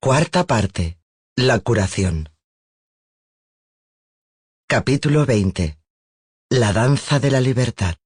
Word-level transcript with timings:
Cuarta 0.00 0.46
parte. 0.46 0.96
La 1.34 1.58
curación. 1.58 2.28
Capítulo 4.68 5.26
20. 5.26 5.76
La 6.50 6.72
danza 6.72 7.18
de 7.18 7.32
la 7.32 7.40
libertad. 7.40 7.96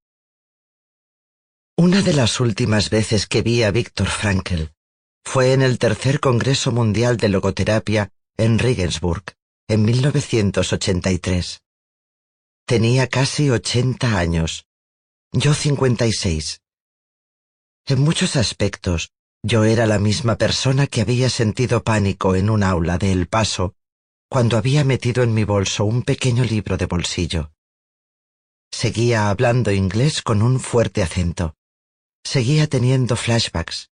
Una 1.77 2.01
de 2.01 2.15
las 2.15 2.41
últimas 2.41 2.89
veces 2.89 3.27
que 3.27 3.43
vi 3.43 3.63
a 3.63 3.71
Víctor 3.71 4.09
Frankl 4.09 4.73
fue 5.23 5.53
en 5.53 5.61
el 5.61 5.79
tercer 5.79 6.19
Congreso 6.19 6.73
Mundial 6.73 7.19
de 7.19 7.29
Logoterapia 7.29 8.11
en 8.39 8.59
Regensburg, 8.59 9.25
en 9.69 9.85
1983. 9.85 11.61
Tenía 12.65 13.07
casi 13.07 13.51
80 13.51 14.19
años, 14.19 14.65
yo 15.31 15.53
56. 15.53 16.63
En 17.85 18.01
muchos 18.01 18.37
aspectos, 18.37 19.13
yo 19.43 19.65
era 19.65 19.87
la 19.87 19.99
misma 19.99 20.37
persona 20.37 20.87
que 20.87 21.01
había 21.01 21.29
sentido 21.29 21.83
pánico 21.83 22.37
en 22.37 22.49
un 22.49 22.63
aula 22.63 22.99
de 22.99 23.13
El 23.13 23.27
Paso 23.27 23.75
cuando 24.29 24.57
había 24.57 24.83
metido 24.83 25.23
en 25.23 25.35
mi 25.35 25.45
bolso 25.45 25.85
un 25.85 26.03
pequeño 26.03 26.45
libro 26.45 26.79
de 26.79 26.87
bolsillo. 26.87 27.53
Seguía 28.71 29.29
hablando 29.29 29.71
inglés 29.71 30.23
con 30.23 30.41
un 30.41 30.59
fuerte 30.59 31.03
acento. 31.03 31.55
Seguía 32.25 32.67
teniendo 32.67 33.17
flashbacks. 33.17 33.91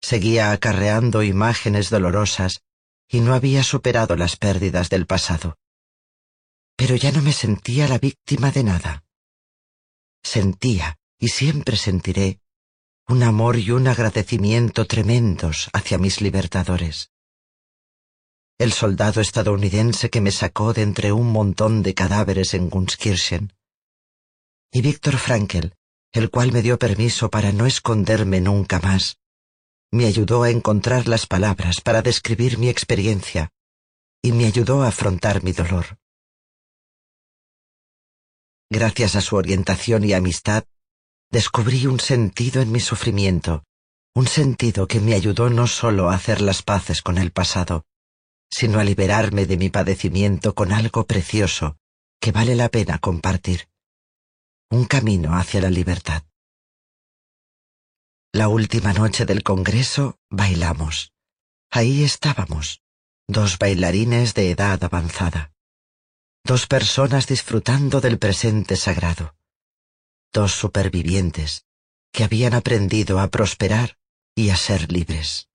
Seguía 0.00 0.52
acarreando 0.52 1.22
imágenes 1.22 1.90
dolorosas 1.90 2.62
y 3.08 3.20
no 3.20 3.34
había 3.34 3.62
superado 3.62 4.16
las 4.16 4.36
pérdidas 4.36 4.88
del 4.88 5.06
pasado. 5.06 5.58
Pero 6.76 6.96
ya 6.96 7.12
no 7.12 7.20
me 7.20 7.32
sentía 7.32 7.86
la 7.86 7.98
víctima 7.98 8.50
de 8.50 8.64
nada. 8.64 9.04
Sentía, 10.22 10.96
y 11.18 11.28
siempre 11.28 11.76
sentiré, 11.76 12.40
un 13.06 13.22
amor 13.22 13.58
y 13.58 13.70
un 13.70 13.86
agradecimiento 13.86 14.86
tremendos 14.86 15.68
hacia 15.74 15.98
mis 15.98 16.22
libertadores. 16.22 17.10
El 18.58 18.72
soldado 18.72 19.20
estadounidense 19.20 20.08
que 20.08 20.22
me 20.22 20.30
sacó 20.30 20.72
de 20.72 20.82
entre 20.82 21.12
un 21.12 21.30
montón 21.30 21.82
de 21.82 21.92
cadáveres 21.92 22.54
en 22.54 22.70
Gunskirchen. 22.70 23.52
Y 24.72 24.80
Víctor 24.80 25.18
Frankel, 25.18 25.74
el 26.12 26.30
cual 26.30 26.52
me 26.52 26.62
dio 26.62 26.78
permiso 26.78 27.30
para 27.30 27.52
no 27.52 27.66
esconderme 27.66 28.40
nunca 28.40 28.80
más, 28.80 29.18
me 29.90 30.06
ayudó 30.06 30.42
a 30.42 30.50
encontrar 30.50 31.06
las 31.06 31.26
palabras 31.26 31.80
para 31.82 32.00
describir 32.00 32.58
mi 32.58 32.68
experiencia 32.68 33.50
y 34.22 34.32
me 34.32 34.46
ayudó 34.46 34.82
a 34.82 34.88
afrontar 34.88 35.44
mi 35.44 35.52
dolor. 35.52 35.98
Gracias 38.70 39.14
a 39.14 39.20
su 39.20 39.36
orientación 39.36 40.04
y 40.04 40.14
amistad, 40.14 40.64
descubrí 41.34 41.88
un 41.88 41.98
sentido 41.98 42.62
en 42.62 42.70
mi 42.70 42.78
sufrimiento, 42.78 43.64
un 44.14 44.28
sentido 44.28 44.86
que 44.86 45.00
me 45.00 45.14
ayudó 45.14 45.50
no 45.50 45.66
solo 45.66 46.08
a 46.08 46.14
hacer 46.14 46.40
las 46.40 46.62
paces 46.62 47.02
con 47.02 47.18
el 47.18 47.32
pasado, 47.32 47.86
sino 48.48 48.78
a 48.78 48.84
liberarme 48.84 49.44
de 49.44 49.56
mi 49.56 49.68
padecimiento 49.68 50.54
con 50.54 50.70
algo 50.72 51.08
precioso 51.08 51.76
que 52.20 52.30
vale 52.30 52.54
la 52.54 52.68
pena 52.68 53.00
compartir. 53.00 53.68
Un 54.70 54.84
camino 54.84 55.36
hacia 55.36 55.60
la 55.60 55.70
libertad. 55.70 56.22
La 58.32 58.46
última 58.46 58.92
noche 58.92 59.26
del 59.26 59.42
Congreso 59.42 60.20
bailamos. 60.30 61.12
Ahí 61.68 62.04
estábamos, 62.04 62.80
dos 63.26 63.58
bailarines 63.58 64.34
de 64.34 64.52
edad 64.52 64.84
avanzada, 64.84 65.52
dos 66.44 66.68
personas 66.68 67.26
disfrutando 67.26 68.00
del 68.00 68.20
presente 68.20 68.76
sagrado 68.76 69.34
dos 70.34 70.52
supervivientes 70.52 71.64
que 72.12 72.24
habían 72.24 72.54
aprendido 72.54 73.20
a 73.20 73.28
prosperar 73.28 73.96
y 74.34 74.50
a 74.50 74.56
ser 74.56 74.92
libres. 74.92 75.48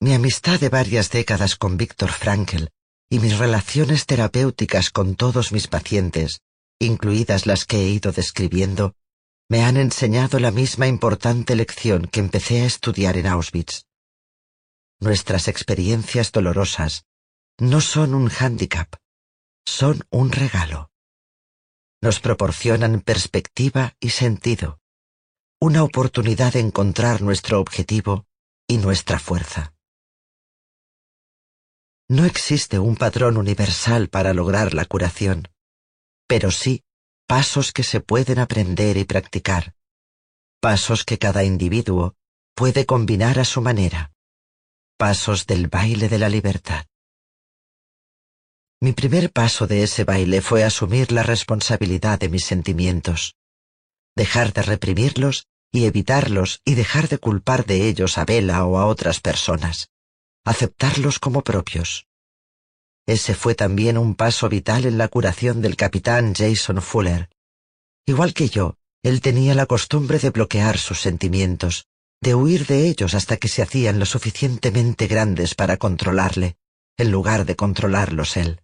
Mi 0.00 0.12
amistad 0.12 0.60
de 0.60 0.68
varias 0.68 1.10
décadas 1.10 1.56
con 1.56 1.76
Víctor 1.76 2.10
Frankl 2.10 2.66
y 3.10 3.18
mis 3.18 3.38
relaciones 3.38 4.04
terapéuticas 4.06 4.90
con 4.90 5.16
todos 5.16 5.50
mis 5.50 5.66
pacientes, 5.66 6.42
incluidas 6.78 7.46
las 7.46 7.64
que 7.64 7.78
he 7.78 7.88
ido 7.88 8.12
describiendo, 8.12 8.94
me 9.48 9.64
han 9.64 9.76
enseñado 9.76 10.38
la 10.38 10.50
misma 10.50 10.86
importante 10.86 11.56
lección 11.56 12.06
que 12.06 12.20
empecé 12.20 12.62
a 12.62 12.66
estudiar 12.66 13.16
en 13.16 13.26
Auschwitz. 13.26 13.86
Nuestras 15.00 15.48
experiencias 15.48 16.32
dolorosas 16.32 17.04
no 17.58 17.80
son 17.80 18.14
un 18.14 18.28
hándicap, 18.28 18.94
son 19.64 20.02
un 20.10 20.32
regalo 20.32 20.91
nos 22.02 22.18
proporcionan 22.18 23.00
perspectiva 23.00 23.94
y 24.00 24.10
sentido, 24.10 24.80
una 25.60 25.84
oportunidad 25.84 26.52
de 26.52 26.58
encontrar 26.58 27.22
nuestro 27.22 27.60
objetivo 27.60 28.26
y 28.66 28.78
nuestra 28.78 29.20
fuerza. 29.20 29.74
No 32.08 32.24
existe 32.24 32.80
un 32.80 32.96
patrón 32.96 33.36
universal 33.36 34.08
para 34.08 34.34
lograr 34.34 34.74
la 34.74 34.84
curación, 34.84 35.48
pero 36.26 36.50
sí 36.50 36.82
pasos 37.28 37.72
que 37.72 37.84
se 37.84 38.00
pueden 38.00 38.40
aprender 38.40 38.96
y 38.96 39.04
practicar, 39.04 39.74
pasos 40.60 41.04
que 41.04 41.18
cada 41.18 41.44
individuo 41.44 42.16
puede 42.54 42.84
combinar 42.84 43.38
a 43.38 43.44
su 43.44 43.62
manera, 43.62 44.12
pasos 44.98 45.46
del 45.46 45.68
baile 45.68 46.08
de 46.08 46.18
la 46.18 46.28
libertad. 46.28 46.84
Mi 48.82 48.92
primer 48.92 49.30
paso 49.30 49.68
de 49.68 49.84
ese 49.84 50.02
baile 50.02 50.42
fue 50.42 50.64
asumir 50.64 51.12
la 51.12 51.22
responsabilidad 51.22 52.18
de 52.18 52.28
mis 52.28 52.44
sentimientos, 52.44 53.36
dejar 54.16 54.52
de 54.52 54.62
reprimirlos 54.62 55.46
y 55.70 55.84
evitarlos 55.84 56.60
y 56.64 56.74
dejar 56.74 57.08
de 57.08 57.18
culpar 57.18 57.64
de 57.64 57.86
ellos 57.86 58.18
a 58.18 58.24
Vela 58.24 58.64
o 58.64 58.78
a 58.78 58.86
otras 58.86 59.20
personas, 59.20 59.90
aceptarlos 60.44 61.20
como 61.20 61.42
propios. 61.42 62.08
Ese 63.06 63.36
fue 63.36 63.54
también 63.54 63.96
un 63.96 64.16
paso 64.16 64.48
vital 64.48 64.84
en 64.84 64.98
la 64.98 65.06
curación 65.06 65.62
del 65.62 65.76
capitán 65.76 66.34
Jason 66.34 66.82
Fuller. 66.82 67.30
Igual 68.04 68.34
que 68.34 68.48
yo, 68.48 68.78
él 69.04 69.20
tenía 69.20 69.54
la 69.54 69.66
costumbre 69.66 70.18
de 70.18 70.30
bloquear 70.30 70.76
sus 70.76 71.00
sentimientos, 71.00 71.86
de 72.20 72.34
huir 72.34 72.66
de 72.66 72.88
ellos 72.88 73.14
hasta 73.14 73.36
que 73.36 73.46
se 73.46 73.62
hacían 73.62 74.00
lo 74.00 74.06
suficientemente 74.06 75.06
grandes 75.06 75.54
para 75.54 75.76
controlarle, 75.76 76.56
en 76.96 77.12
lugar 77.12 77.46
de 77.46 77.54
controlarlos 77.54 78.36
él. 78.36 78.58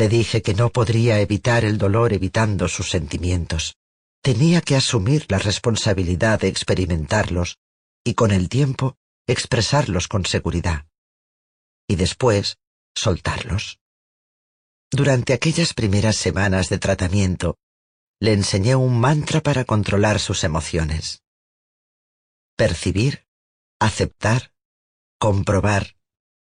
Le 0.00 0.08
dije 0.08 0.40
que 0.40 0.54
no 0.54 0.70
podría 0.70 1.20
evitar 1.20 1.62
el 1.62 1.76
dolor 1.76 2.14
evitando 2.14 2.68
sus 2.68 2.88
sentimientos. 2.88 3.76
Tenía 4.22 4.62
que 4.62 4.74
asumir 4.74 5.26
la 5.28 5.36
responsabilidad 5.36 6.40
de 6.40 6.48
experimentarlos 6.48 7.58
y 8.02 8.14
con 8.14 8.30
el 8.30 8.48
tiempo 8.48 8.96
expresarlos 9.26 10.08
con 10.08 10.24
seguridad. 10.24 10.86
Y 11.86 11.96
después 11.96 12.56
soltarlos. 12.94 13.78
Durante 14.90 15.34
aquellas 15.34 15.74
primeras 15.74 16.16
semanas 16.16 16.70
de 16.70 16.78
tratamiento, 16.78 17.58
le 18.20 18.32
enseñé 18.32 18.76
un 18.76 18.98
mantra 18.98 19.42
para 19.42 19.66
controlar 19.66 20.18
sus 20.18 20.44
emociones. 20.44 21.20
Percibir, 22.56 23.26
aceptar, 23.78 24.54
comprobar, 25.18 25.94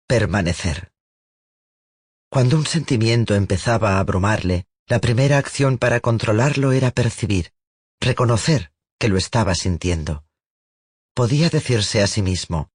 permanecer. 0.08 0.95
Cuando 2.36 2.58
un 2.58 2.66
sentimiento 2.66 3.34
empezaba 3.34 3.94
a 3.94 4.00
abrumarle, 4.02 4.68
la 4.88 5.00
primera 5.00 5.38
acción 5.38 5.78
para 5.78 6.02
controlarlo 6.02 6.74
era 6.74 6.92
percibir, 6.92 7.54
reconocer 8.02 8.74
que 9.00 9.08
lo 9.08 9.16
estaba 9.16 9.56
sintiendo. 9.56 10.26
Podía 11.14 11.50
decirse 11.50 12.04
a 12.04 12.08
sí 12.08 12.22
mismo, 12.22 12.72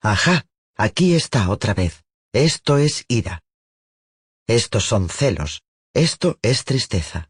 Ajá, 0.00 0.46
aquí 0.78 1.14
está 1.14 1.50
otra 1.50 1.74
vez, 1.74 2.04
esto 2.32 2.78
es 2.78 3.04
ira. 3.06 3.44
Estos 4.46 4.86
son 4.86 5.10
celos, 5.10 5.62
esto 5.92 6.38
es 6.40 6.64
tristeza. 6.64 7.28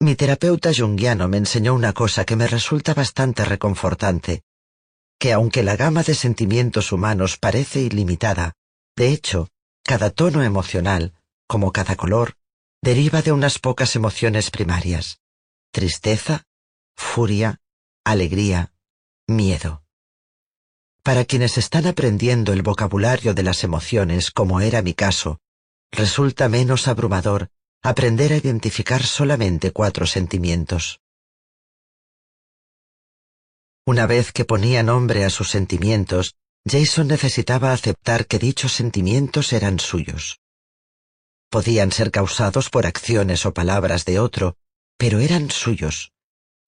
Mi 0.00 0.16
terapeuta 0.16 0.72
junguiano 0.76 1.28
me 1.28 1.36
enseñó 1.36 1.74
una 1.74 1.92
cosa 1.92 2.24
que 2.24 2.34
me 2.34 2.48
resulta 2.48 2.92
bastante 2.92 3.44
reconfortante, 3.44 4.42
que 5.16 5.32
aunque 5.32 5.62
la 5.62 5.76
gama 5.76 6.02
de 6.02 6.16
sentimientos 6.16 6.90
humanos 6.90 7.38
parece 7.38 7.82
ilimitada, 7.82 8.54
de 8.96 9.10
hecho, 9.10 9.48
cada 9.84 10.10
tono 10.10 10.42
emocional, 10.42 11.12
como 11.46 11.70
cada 11.70 11.94
color, 11.94 12.36
deriva 12.82 13.20
de 13.22 13.32
unas 13.32 13.58
pocas 13.58 13.94
emociones 13.96 14.50
primarias. 14.50 15.20
Tristeza, 15.72 16.44
furia, 16.96 17.60
alegría, 18.02 18.72
miedo. 19.26 19.84
Para 21.02 21.26
quienes 21.26 21.58
están 21.58 21.86
aprendiendo 21.86 22.54
el 22.54 22.62
vocabulario 22.62 23.34
de 23.34 23.42
las 23.42 23.62
emociones, 23.62 24.30
como 24.30 24.60
era 24.62 24.80
mi 24.80 24.94
caso, 24.94 25.38
resulta 25.92 26.48
menos 26.48 26.88
abrumador 26.88 27.50
aprender 27.82 28.32
a 28.32 28.36
identificar 28.38 29.02
solamente 29.02 29.70
cuatro 29.70 30.06
sentimientos. 30.06 31.00
Una 33.86 34.06
vez 34.06 34.32
que 34.32 34.46
ponía 34.46 34.82
nombre 34.82 35.26
a 35.26 35.30
sus 35.30 35.50
sentimientos, 35.50 36.36
Jason 36.66 37.08
necesitaba 37.08 37.72
aceptar 37.72 38.26
que 38.26 38.38
dichos 38.38 38.72
sentimientos 38.72 39.52
eran 39.52 39.78
suyos. 39.78 40.40
Podían 41.50 41.92
ser 41.92 42.10
causados 42.10 42.70
por 42.70 42.86
acciones 42.86 43.44
o 43.44 43.52
palabras 43.52 44.04
de 44.06 44.18
otro, 44.18 44.56
pero 44.96 45.20
eran 45.20 45.50
suyos. 45.50 46.12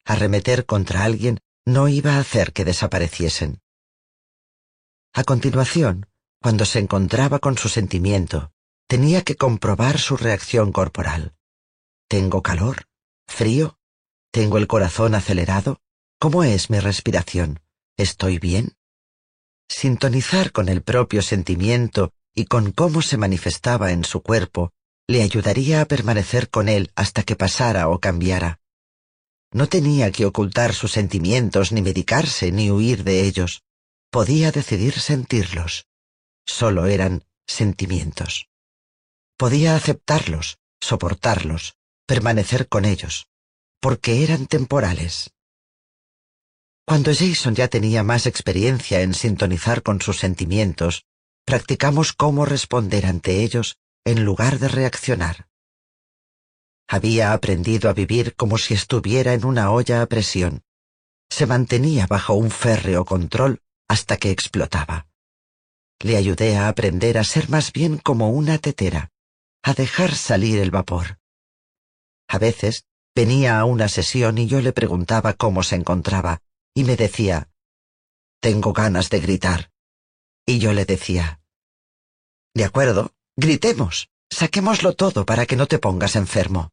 Arremeter 0.05 0.67
contra 0.67 1.05
alguien 1.05 1.41
no 1.65 1.89
iba 1.89 2.17
a 2.17 2.21
hacer 2.21 2.53
que 2.53 2.65
desapareciesen. 2.65 3.61
A 5.15 5.25
continuación, 5.25 6.07
cuando 6.43 6.67
se 6.67 6.79
encontraba 6.79 7.39
con 7.39 7.57
su 7.57 7.69
sentimiento, 7.69 8.53
tenía 8.87 9.23
que 9.23 9.37
comprobar 9.37 9.99
su 9.99 10.17
reacción 10.17 10.73
corporal. 10.73 11.35
¿Tengo 12.07 12.43
calor? 12.43 12.85
¿Frío? 13.27 13.79
¿Tengo 14.31 14.59
el 14.59 14.67
corazón 14.67 15.15
acelerado? 15.15 15.81
¿Cómo 16.21 16.45
es 16.45 16.71
mi 16.71 16.79
respiración? 16.79 17.61
¿Estoy 17.97 18.39
bien? 18.39 18.76
Sintonizar 19.69 20.53
con 20.53 20.69
el 20.69 20.83
propio 20.83 21.23
sentimiento 21.23 22.13
y 22.35 22.45
con 22.47 22.73
cómo 22.73 23.03
se 23.03 23.17
manifestaba 23.17 23.93
en 23.93 24.05
su 24.05 24.23
cuerpo 24.23 24.73
le 25.09 25.23
ayudaría 25.23 25.81
a 25.81 25.85
permanecer 25.87 26.51
con 26.51 26.69
él 26.69 26.91
hasta 26.97 27.23
que 27.23 27.37
pasara 27.37 27.89
o 27.89 28.01
cambiara. 28.01 28.61
No 29.53 29.69
tenía 29.69 30.11
que 30.11 30.27
ocultar 30.27 30.75
sus 30.75 30.93
sentimientos, 30.93 31.73
ni 31.73 31.81
medicarse, 31.81 32.51
ni 32.53 32.71
huir 32.71 33.05
de 33.05 33.25
ellos. 33.25 33.63
Podía 34.11 34.51
decidir 34.51 34.99
sentirlos. 34.99 35.87
Solo 36.45 36.87
eran 36.87 37.25
sentimientos. 37.47 38.49
Podía 39.37 39.77
aceptarlos, 39.77 40.59
soportarlos, 40.81 41.77
permanecer 42.07 42.69
con 42.69 42.85
ellos, 42.85 43.29
porque 43.81 44.25
eran 44.25 44.47
temporales. 44.47 45.31
Cuando 46.87 47.13
Jason 47.13 47.57
ya 47.57 47.67
tenía 47.67 48.05
más 48.05 48.27
experiencia 48.27 49.01
en 49.01 49.13
sintonizar 49.13 49.83
con 49.83 50.01
sus 50.01 50.19
sentimientos, 50.19 51.05
practicamos 51.45 52.13
cómo 52.13 52.45
responder 52.45 53.07
ante 53.07 53.43
ellos 53.43 53.77
en 54.05 54.25
lugar 54.25 54.61
de 54.61 54.69
reaccionar. 54.69 55.49
Había 56.89 57.33
aprendido 57.33 57.91
a 57.91 57.93
vivir 57.93 58.37
como 58.37 58.57
si 58.57 58.75
estuviera 58.75 59.35
en 59.35 59.45
una 59.45 59.73
olla 59.73 60.01
a 60.01 60.07
presión. 60.07 60.63
Se 61.29 61.45
mantenía 61.45 62.07
bajo 62.07 62.35
un 62.35 62.53
férreo 62.53 63.05
control 63.05 63.61
hasta 63.89 64.17
que 64.17 64.31
explotaba. 64.31 65.09
Le 65.99 66.17
ayudé 66.17 66.57
a 66.57 66.69
aprender 66.69 67.19
a 67.19 67.25
ser 67.25 67.49
más 67.49 67.73
bien 67.73 67.99
como 67.99 68.31
una 68.31 68.59
tetera, 68.59 69.11
a 69.65 69.75
dejar 69.75 70.15
salir 70.15 70.61
el 70.61 70.71
vapor. 70.71 71.19
A 72.29 72.39
veces 72.39 72.85
venía 73.13 73.59
a 73.59 73.65
una 73.65 73.89
sesión 73.89 74.39
y 74.39 74.47
yo 74.47 74.61
le 74.61 74.73
preguntaba 74.73 75.33
cómo 75.33 75.65
se 75.65 75.75
encontraba, 75.75 76.43
y 76.77 76.85
me 76.85 76.95
decía, 76.95 77.49
Tengo 78.39 78.75
ganas 78.75 79.09
de 79.09 79.21
gritar. 79.21 79.73
Y 80.45 80.59
yo 80.59 80.75
le 80.75 80.85
decía, 80.85 81.41
De 82.55 82.65
acuerdo, 82.65 83.15
gritemos, 83.35 84.11
saquémoslo 84.31 84.93
todo 84.93 85.25
para 85.25 85.47
que 85.47 85.57
no 85.57 85.67
te 85.67 85.79
pongas 85.79 86.17
enfermo. 86.17 86.71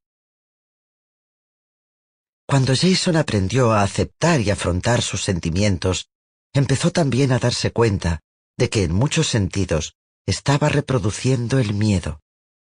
Cuando 2.46 2.76
Jason 2.76 3.16
aprendió 3.16 3.72
a 3.72 3.82
aceptar 3.82 4.42
y 4.42 4.52
afrontar 4.52 5.02
sus 5.02 5.24
sentimientos, 5.24 6.10
empezó 6.54 6.92
también 6.92 7.32
a 7.32 7.40
darse 7.40 7.72
cuenta 7.72 8.20
de 8.58 8.70
que 8.70 8.84
en 8.84 8.94
muchos 8.94 9.28
sentidos 9.30 9.96
estaba 10.26 10.68
reproduciendo 10.68 11.60
el 11.60 11.74
miedo, 11.74 12.20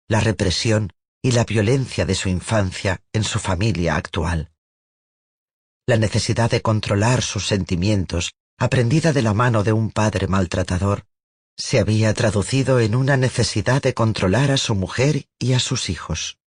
la 0.06 0.20
represión 0.20 0.92
y 1.20 1.32
la 1.32 1.44
violencia 1.44 2.06
de 2.06 2.14
su 2.14 2.28
infancia 2.28 3.02
en 3.12 3.24
su 3.24 3.40
familia 3.40 3.96
actual. 3.96 4.53
La 5.86 5.98
necesidad 5.98 6.50
de 6.50 6.62
controlar 6.62 7.20
sus 7.20 7.46
sentimientos, 7.46 8.32
aprendida 8.58 9.12
de 9.12 9.20
la 9.20 9.34
mano 9.34 9.64
de 9.64 9.74
un 9.74 9.90
padre 9.90 10.28
maltratador, 10.28 11.04
se 11.58 11.78
había 11.78 12.14
traducido 12.14 12.80
en 12.80 12.94
una 12.94 13.18
necesidad 13.18 13.82
de 13.82 13.92
controlar 13.92 14.50
a 14.50 14.56
su 14.56 14.74
mujer 14.74 15.28
y 15.38 15.52
a 15.52 15.60
sus 15.60 15.90
hijos. 15.90 16.38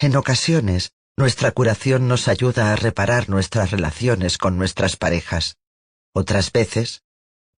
En 0.00 0.16
ocasiones, 0.16 0.92
nuestra 1.16 1.52
curación 1.52 2.08
nos 2.08 2.26
ayuda 2.26 2.72
a 2.72 2.76
reparar 2.76 3.28
nuestras 3.28 3.70
relaciones 3.70 4.38
con 4.38 4.58
nuestras 4.58 4.96
parejas. 4.96 5.56
Otras 6.12 6.50
veces, 6.50 7.04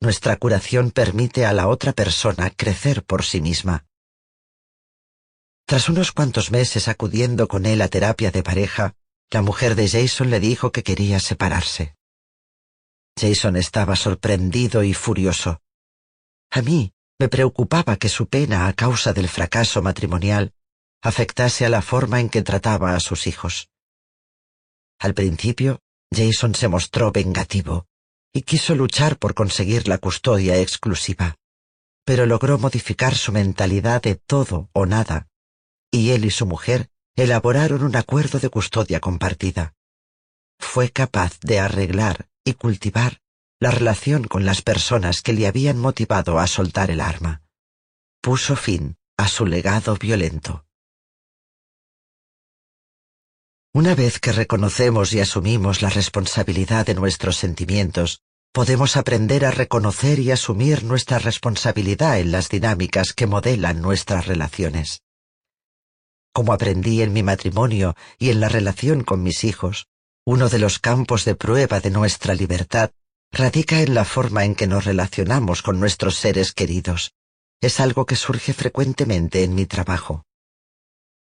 nuestra 0.00 0.36
curación 0.36 0.90
permite 0.90 1.46
a 1.46 1.54
la 1.54 1.66
otra 1.66 1.92
persona 1.92 2.50
crecer 2.50 3.04
por 3.04 3.24
sí 3.24 3.40
misma. 3.40 3.86
Tras 5.66 5.88
unos 5.88 6.12
cuantos 6.12 6.50
meses 6.50 6.88
acudiendo 6.88 7.48
con 7.48 7.64
él 7.64 7.80
a 7.80 7.88
terapia 7.88 8.30
de 8.30 8.42
pareja, 8.42 8.94
la 9.32 9.42
mujer 9.42 9.76
de 9.76 9.88
Jason 9.88 10.28
le 10.30 10.40
dijo 10.40 10.72
que 10.72 10.82
quería 10.82 11.20
separarse. 11.20 11.94
Jason 13.18 13.56
estaba 13.56 13.94
sorprendido 13.94 14.82
y 14.82 14.92
furioso. 14.92 15.62
A 16.50 16.62
mí 16.62 16.92
me 17.18 17.28
preocupaba 17.28 17.96
que 17.96 18.08
su 18.08 18.26
pena 18.26 18.66
a 18.66 18.72
causa 18.72 19.12
del 19.12 19.28
fracaso 19.28 19.82
matrimonial 19.82 20.52
afectase 21.02 21.64
a 21.64 21.68
la 21.68 21.80
forma 21.80 22.18
en 22.20 22.28
que 22.28 22.42
trataba 22.42 22.94
a 22.94 23.00
sus 23.00 23.26
hijos. 23.26 23.68
Al 24.98 25.14
principio, 25.14 25.80
Jason 26.12 26.54
se 26.54 26.68
mostró 26.68 27.12
vengativo 27.12 27.86
y 28.32 28.42
quiso 28.42 28.74
luchar 28.74 29.18
por 29.18 29.34
conseguir 29.34 29.86
la 29.86 29.98
custodia 29.98 30.58
exclusiva, 30.58 31.36
pero 32.04 32.26
logró 32.26 32.58
modificar 32.58 33.14
su 33.14 33.32
mentalidad 33.32 34.02
de 34.02 34.16
todo 34.16 34.68
o 34.72 34.86
nada, 34.86 35.28
y 35.90 36.10
él 36.10 36.24
y 36.24 36.30
su 36.30 36.46
mujer 36.46 36.89
elaboraron 37.16 37.82
un 37.82 37.96
acuerdo 37.96 38.38
de 38.38 38.48
custodia 38.48 39.00
compartida. 39.00 39.74
Fue 40.58 40.90
capaz 40.90 41.38
de 41.40 41.58
arreglar 41.58 42.28
y 42.44 42.54
cultivar 42.54 43.20
la 43.60 43.70
relación 43.70 44.24
con 44.24 44.46
las 44.46 44.62
personas 44.62 45.20
que 45.20 45.34
le 45.34 45.46
habían 45.46 45.78
motivado 45.78 46.38
a 46.38 46.46
soltar 46.46 46.90
el 46.90 47.00
arma. 47.00 47.42
Puso 48.22 48.56
fin 48.56 48.96
a 49.18 49.28
su 49.28 49.44
legado 49.44 49.96
violento. 49.96 50.64
Una 53.72 53.94
vez 53.94 54.18
que 54.18 54.32
reconocemos 54.32 55.12
y 55.12 55.20
asumimos 55.20 55.82
la 55.82 55.90
responsabilidad 55.90 56.86
de 56.86 56.94
nuestros 56.94 57.36
sentimientos, 57.36 58.22
podemos 58.52 58.96
aprender 58.96 59.44
a 59.44 59.50
reconocer 59.50 60.18
y 60.18 60.30
asumir 60.30 60.82
nuestra 60.82 61.18
responsabilidad 61.18 62.18
en 62.18 62.32
las 62.32 62.48
dinámicas 62.48 63.12
que 63.12 63.26
modelan 63.26 63.80
nuestras 63.80 64.26
relaciones. 64.26 65.02
Como 66.32 66.52
aprendí 66.52 67.02
en 67.02 67.12
mi 67.12 67.22
matrimonio 67.22 67.94
y 68.18 68.30
en 68.30 68.40
la 68.40 68.48
relación 68.48 69.02
con 69.04 69.22
mis 69.22 69.44
hijos, 69.44 69.86
uno 70.24 70.48
de 70.48 70.58
los 70.58 70.78
campos 70.78 71.24
de 71.24 71.34
prueba 71.34 71.80
de 71.80 71.90
nuestra 71.90 72.34
libertad 72.34 72.90
radica 73.32 73.80
en 73.80 73.94
la 73.94 74.04
forma 74.04 74.44
en 74.44 74.54
que 74.54 74.66
nos 74.66 74.84
relacionamos 74.84 75.62
con 75.62 75.80
nuestros 75.80 76.16
seres 76.16 76.52
queridos. 76.52 77.12
Es 77.60 77.80
algo 77.80 78.06
que 78.06 78.16
surge 78.16 78.52
frecuentemente 78.52 79.44
en 79.44 79.54
mi 79.54 79.66
trabajo. 79.66 80.24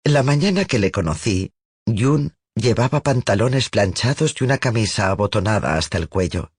La 0.04 0.24
mañana 0.24 0.66
que 0.66 0.80
le 0.80 0.92
conocí, 0.92 1.52
Jun 1.86 2.36
Llevaba 2.56 3.02
pantalones 3.02 3.70
planchados 3.70 4.36
y 4.40 4.44
una 4.44 4.60
camisa 4.60 5.10
abotonada 5.10 5.76
hasta 5.76 5.98
el 5.98 6.08
cuello. 6.08 6.52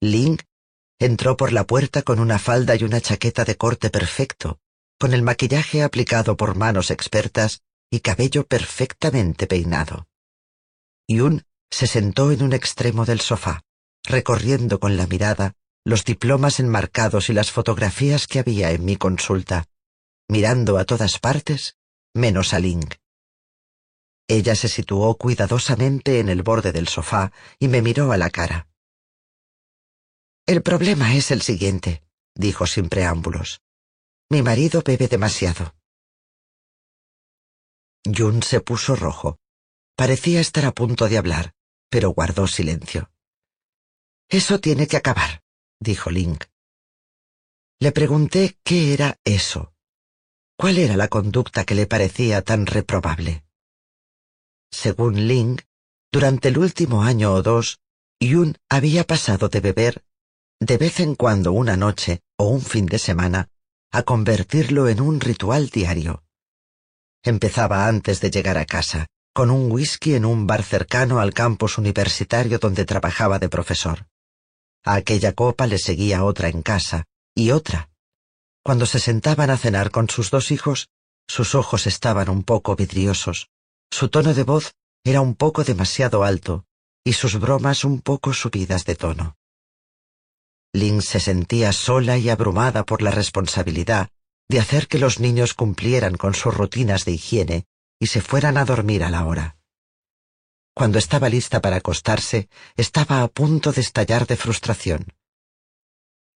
Ling 0.00 0.38
entró 0.98 1.36
por 1.36 1.52
la 1.52 1.64
puerta 1.64 2.02
con 2.02 2.18
una 2.18 2.38
falda 2.38 2.74
y 2.76 2.84
una 2.84 3.02
chaqueta 3.02 3.44
de 3.44 3.56
corte 3.56 3.90
perfecto, 3.90 4.58
con 4.98 5.14
el 5.14 5.22
maquillaje 5.22 5.82
aplicado 5.82 6.36
por 6.36 6.56
manos 6.56 6.90
expertas 6.90 7.62
y 7.90 8.00
cabello 8.00 8.46
perfectamente 8.46 9.46
peinado. 9.46 10.08
Yun 11.08 11.44
se 11.70 11.86
sentó 11.86 12.32
en 12.32 12.42
un 12.42 12.52
extremo 12.52 13.04
del 13.04 13.20
sofá, 13.20 13.62
recorriendo 14.04 14.80
con 14.80 14.96
la 14.96 15.06
mirada 15.06 15.54
los 15.84 16.04
diplomas 16.04 16.60
enmarcados 16.60 17.30
y 17.30 17.32
las 17.32 17.50
fotografías 17.50 18.26
que 18.26 18.40
había 18.40 18.72
en 18.72 18.84
mi 18.84 18.96
consulta, 18.96 19.66
mirando 20.28 20.78
a 20.78 20.84
todas 20.84 21.18
partes 21.18 21.76
menos 22.14 22.52
a 22.52 22.58
Ling. 22.58 22.88
Ella 24.26 24.54
se 24.54 24.68
situó 24.68 25.16
cuidadosamente 25.16 26.20
en 26.20 26.28
el 26.28 26.42
borde 26.42 26.72
del 26.72 26.88
sofá 26.88 27.32
y 27.58 27.68
me 27.68 27.80
miró 27.80 28.12
a 28.12 28.18
la 28.18 28.28
cara. 28.28 28.68
El 30.46 30.62
problema 30.62 31.14
es 31.14 31.30
el 31.30 31.40
siguiente, 31.42 32.02
dijo 32.34 32.66
sin 32.66 32.88
preámbulos. 32.88 33.62
Mi 34.30 34.42
marido 34.42 34.82
bebe 34.84 35.08
demasiado. 35.08 35.74
Jun 38.04 38.42
se 38.42 38.60
puso 38.60 38.94
rojo. 38.94 39.38
Parecía 39.96 40.40
estar 40.40 40.66
a 40.66 40.72
punto 40.72 41.08
de 41.08 41.16
hablar, 41.16 41.54
pero 41.88 42.10
guardó 42.10 42.46
silencio. 42.46 43.10
Eso 44.28 44.60
tiene 44.60 44.86
que 44.86 44.98
acabar, 44.98 45.42
dijo 45.80 46.10
Link. 46.10 46.44
Le 47.80 47.90
pregunté 47.92 48.58
qué 48.62 48.92
era 48.92 49.18
eso. 49.24 49.72
¿Cuál 50.58 50.76
era 50.76 50.96
la 50.98 51.08
conducta 51.08 51.64
que 51.64 51.74
le 51.74 51.86
parecía 51.86 52.42
tan 52.42 52.66
reprobable? 52.66 53.44
Según 54.70 55.26
Ling, 55.26 55.58
durante 56.12 56.48
el 56.48 56.58
último 56.58 57.02
año 57.02 57.32
o 57.32 57.42
dos, 57.42 57.80
Yun 58.20 58.58
había 58.68 59.04
pasado 59.04 59.48
de 59.48 59.60
beber 59.60 60.04
de 60.60 60.76
vez 60.76 61.00
en 61.00 61.14
cuando 61.14 61.52
una 61.52 61.76
noche 61.76 62.20
o 62.36 62.48
un 62.48 62.60
fin 62.60 62.84
de 62.84 62.98
semana 62.98 63.48
a 63.90 64.02
convertirlo 64.02 64.88
en 64.88 65.00
un 65.00 65.20
ritual 65.20 65.68
diario. 65.68 66.22
Empezaba 67.22 67.88
antes 67.88 68.20
de 68.20 68.30
llegar 68.30 68.58
a 68.58 68.64
casa, 68.64 69.06
con 69.34 69.50
un 69.50 69.70
whisky 69.70 70.14
en 70.14 70.24
un 70.24 70.46
bar 70.46 70.62
cercano 70.62 71.20
al 71.20 71.32
campus 71.32 71.78
universitario 71.78 72.58
donde 72.58 72.84
trabajaba 72.84 73.38
de 73.38 73.48
profesor. 73.48 74.06
A 74.84 74.94
aquella 74.94 75.32
copa 75.32 75.66
le 75.66 75.78
seguía 75.78 76.24
otra 76.24 76.48
en 76.48 76.62
casa, 76.62 77.04
y 77.34 77.50
otra. 77.50 77.90
Cuando 78.64 78.84
se 78.86 78.98
sentaban 78.98 79.50
a 79.50 79.56
cenar 79.56 79.90
con 79.90 80.10
sus 80.10 80.30
dos 80.30 80.50
hijos, 80.50 80.88
sus 81.28 81.54
ojos 81.54 81.86
estaban 81.86 82.28
un 82.28 82.42
poco 82.42 82.76
vidriosos, 82.76 83.48
su 83.90 84.08
tono 84.08 84.34
de 84.34 84.42
voz 84.42 84.74
era 85.04 85.20
un 85.20 85.34
poco 85.34 85.64
demasiado 85.64 86.24
alto 86.24 86.64
y 87.04 87.14
sus 87.14 87.40
bromas 87.40 87.84
un 87.84 88.02
poco 88.02 88.34
subidas 88.34 88.84
de 88.84 88.94
tono. 88.94 89.37
Lynn 90.78 91.02
se 91.02 91.20
sentía 91.20 91.72
sola 91.72 92.18
y 92.18 92.30
abrumada 92.30 92.84
por 92.84 93.02
la 93.02 93.10
responsabilidad 93.10 94.10
de 94.48 94.60
hacer 94.60 94.88
que 94.88 94.98
los 94.98 95.20
niños 95.20 95.54
cumplieran 95.54 96.16
con 96.16 96.34
sus 96.34 96.54
rutinas 96.54 97.04
de 97.04 97.12
higiene 97.12 97.66
y 98.00 98.06
se 98.06 98.20
fueran 98.20 98.56
a 98.56 98.64
dormir 98.64 99.04
a 99.04 99.10
la 99.10 99.26
hora. 99.26 99.56
Cuando 100.74 100.98
estaba 100.98 101.28
lista 101.28 101.60
para 101.60 101.76
acostarse, 101.76 102.48
estaba 102.76 103.22
a 103.22 103.28
punto 103.28 103.72
de 103.72 103.80
estallar 103.80 104.26
de 104.26 104.36
frustración. 104.36 105.12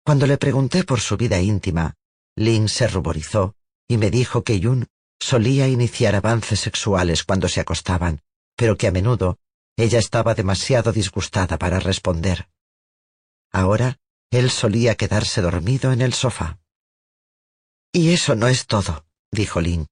Cuando 0.03 0.25
le 0.25 0.38
pregunté 0.38 0.83
por 0.83 1.00
su 1.00 1.15
vida 1.15 1.39
íntima, 1.39 1.93
Lynn 2.36 2.67
se 2.67 2.88
ruborizó 2.88 3.55
y 3.88 3.98
me 3.98 4.10
dijo 4.10 4.43
que 4.43 4.60
Yun 4.60 4.88
solía 5.19 5.67
iniciar 5.67 6.15
avances 6.15 6.60
sexuales 6.60 7.24
cuando 7.24 7.48
se 7.48 7.62
acostaban, 7.62 8.21
pero 8.55 8.77
que 8.77 8.88
a 8.88 8.91
menudo 8.91 9.38
ella 9.77 10.00
estaba 10.00 10.33
demasiado 10.33 10.91
disgustada 10.91 11.57
para 11.57 11.79
responder. 11.79 12.50
Ahora 13.51 14.00
él 14.31 14.50
solía 14.50 14.95
quedarse 14.95 15.41
dormido 15.41 15.91
en 15.91 16.01
el 16.01 16.13
sofá. 16.13 16.59
Y 17.93 18.13
eso 18.13 18.35
no 18.35 18.47
es 18.47 18.65
todo, 18.65 19.05
dijo 19.31 19.61
Lynn. 19.61 19.88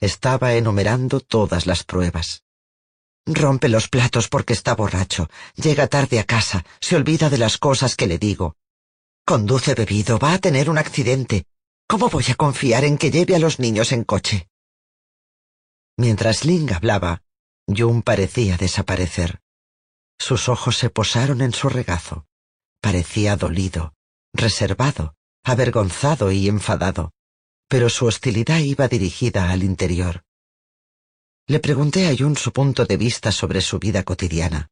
Estaba 0.00 0.54
enumerando 0.54 1.20
todas 1.20 1.66
las 1.66 1.84
pruebas. 1.84 2.42
Rompe 3.24 3.68
los 3.68 3.88
platos 3.88 4.28
porque 4.28 4.52
está 4.52 4.74
borracho, 4.74 5.30
llega 5.54 5.86
tarde 5.86 6.18
a 6.18 6.24
casa, 6.24 6.66
se 6.80 6.96
olvida 6.96 7.30
de 7.30 7.38
las 7.38 7.56
cosas 7.56 7.96
que 7.96 8.06
le 8.06 8.18
digo. 8.18 8.56
Conduce 9.24 9.74
bebido, 9.74 10.18
va 10.18 10.34
a 10.34 10.38
tener 10.38 10.68
un 10.68 10.76
accidente, 10.76 11.46
¿Cómo 11.92 12.08
voy 12.08 12.24
a 12.30 12.34
confiar 12.36 12.84
en 12.84 12.96
que 12.96 13.10
lleve 13.10 13.36
a 13.36 13.38
los 13.38 13.58
niños 13.58 13.92
en 13.92 14.04
coche? 14.04 14.48
Mientras 15.98 16.46
Ling 16.46 16.72
hablaba, 16.72 17.22
Jun 17.68 18.00
parecía 18.00 18.56
desaparecer. 18.56 19.42
Sus 20.18 20.48
ojos 20.48 20.78
se 20.78 20.88
posaron 20.88 21.42
en 21.42 21.52
su 21.52 21.68
regazo. 21.68 22.24
Parecía 22.82 23.36
dolido, 23.36 23.94
reservado, 24.34 25.14
avergonzado 25.44 26.32
y 26.32 26.48
enfadado, 26.48 27.12
pero 27.68 27.88
su 27.88 28.06
hostilidad 28.06 28.58
iba 28.58 28.88
dirigida 28.88 29.50
al 29.50 29.62
interior. 29.62 30.24
Le 31.46 31.60
pregunté 31.60 32.08
a 32.08 32.16
Jun 32.16 32.36
su 32.36 32.52
punto 32.52 32.84
de 32.84 32.96
vista 32.96 33.32
sobre 33.32 33.60
su 33.60 33.78
vida 33.78 34.02
cotidiana. 34.02 34.68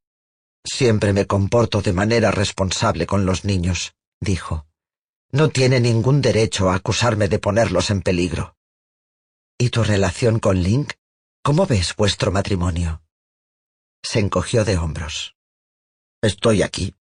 Siempre 0.65 1.13
me 1.13 1.27
comporto 1.27 1.83
de 1.83 1.93
manera 1.93 2.31
responsable 2.31 3.07
con 3.07 3.25
los 3.25 3.45
niños, 3.45 3.95
dijo. 4.21 4.67
No 5.33 5.49
tiene 5.49 5.81
ningún 5.81 6.21
derecho 6.21 6.69
a 6.69 6.75
acusarme 6.75 7.29
de 7.29 7.39
ponerlos 7.39 7.91
en 7.91 8.03
peligro. 8.03 8.57
¿Y 9.57 9.71
tu 9.71 9.85
relación 9.85 10.41
con 10.41 10.63
Link? 10.63 10.95
¿Cómo 11.43 11.67
ves 11.67 11.95
vuestro 11.95 12.33
matrimonio? 12.33 13.03
Se 14.03 14.19
encogió 14.19 14.65
de 14.65 14.79
hombros. 14.79 15.37
Estoy 16.23 16.63
aquí, 16.63 16.97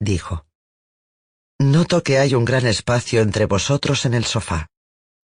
dijo. 0.00 0.46
Noto 1.62 2.02
que 2.02 2.18
hay 2.18 2.34
un 2.34 2.44
gran 2.44 2.66
espacio 2.66 3.20
entre 3.20 3.46
vosotros 3.46 4.04
en 4.04 4.14
el 4.14 4.24
sofá. 4.24 4.66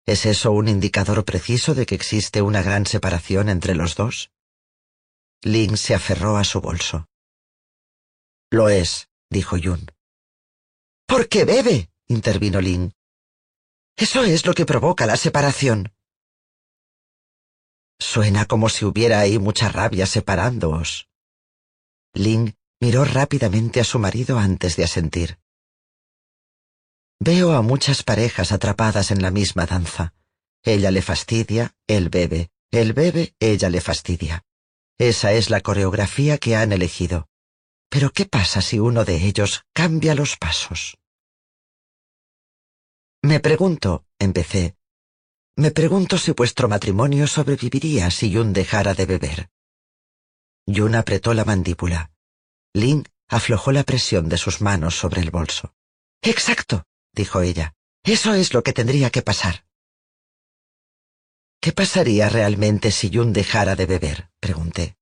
¿Es 0.06 0.24
eso 0.24 0.52
un 0.52 0.68
indicador 0.68 1.22
preciso 1.24 1.74
de 1.74 1.84
que 1.84 1.94
existe 1.94 2.40
una 2.40 2.62
gran 2.62 2.86
separación 2.86 3.50
entre 3.50 3.74
los 3.74 3.94
dos? 3.94 4.30
Link 5.42 5.76
se 5.76 5.94
aferró 5.94 6.38
a 6.38 6.44
su 6.44 6.62
bolso. 6.62 7.06
Lo 8.50 8.70
es, 8.70 9.08
dijo 9.28 9.58
Yun. 9.58 9.90
¿Por 11.06 11.28
qué 11.28 11.44
bebe? 11.44 11.90
intervino 12.06 12.60
Lin. 12.60 12.94
Eso 13.96 14.24
es 14.24 14.46
lo 14.46 14.54
que 14.54 14.64
provoca 14.64 15.04
la 15.06 15.18
separación. 15.18 15.92
Suena 17.98 18.46
como 18.46 18.70
si 18.70 18.86
hubiera 18.86 19.20
ahí 19.20 19.38
mucha 19.38 19.68
rabia 19.68 20.06
separándoos. 20.06 21.08
Lin 22.14 22.56
miró 22.80 23.04
rápidamente 23.04 23.80
a 23.80 23.84
su 23.84 23.98
marido 23.98 24.38
antes 24.38 24.76
de 24.76 24.84
asentir. 24.84 25.43
Veo 27.20 27.52
a 27.52 27.62
muchas 27.62 28.02
parejas 28.02 28.52
atrapadas 28.52 29.10
en 29.10 29.22
la 29.22 29.30
misma 29.30 29.66
danza. 29.66 30.14
Ella 30.62 30.90
le 30.90 31.02
fastidia, 31.02 31.74
él 31.86 32.08
bebe, 32.08 32.50
él 32.70 32.92
bebe, 32.92 33.34
ella 33.38 33.70
le 33.70 33.80
fastidia. 33.80 34.44
Esa 34.98 35.32
es 35.32 35.50
la 35.50 35.60
coreografía 35.60 36.38
que 36.38 36.56
han 36.56 36.72
elegido. 36.72 37.28
Pero 37.88 38.10
¿qué 38.10 38.26
pasa 38.26 38.60
si 38.60 38.78
uno 38.78 39.04
de 39.04 39.24
ellos 39.24 39.64
cambia 39.72 40.14
los 40.14 40.36
pasos? 40.36 40.98
Me 43.22 43.40
pregunto, 43.40 44.04
empecé, 44.18 44.76
me 45.56 45.70
pregunto 45.70 46.18
si 46.18 46.32
vuestro 46.32 46.68
matrimonio 46.68 47.28
sobreviviría 47.28 48.10
si 48.10 48.28
Yun 48.28 48.52
dejara 48.52 48.92
de 48.94 49.06
beber. 49.06 49.50
Yun 50.66 50.96
apretó 50.96 51.32
la 51.32 51.44
mandíbula. 51.44 52.10
Lin 52.72 53.08
aflojó 53.28 53.70
la 53.70 53.84
presión 53.84 54.28
de 54.28 54.36
sus 54.36 54.60
manos 54.60 54.98
sobre 54.98 55.20
el 55.20 55.30
bolso. 55.30 55.72
Exacto, 56.22 56.86
dijo 57.14 57.40
ella. 57.40 57.74
Eso 58.02 58.34
es 58.34 58.52
lo 58.52 58.62
que 58.62 58.72
tendría 58.72 59.10
que 59.10 59.22
pasar. 59.22 59.64
¿Qué 61.60 61.72
pasaría 61.72 62.28
realmente 62.28 62.90
si 62.90 63.10
Yun 63.10 63.32
dejara 63.32 63.76
de 63.76 63.86
beber? 63.86 64.30
pregunté. 64.40 64.96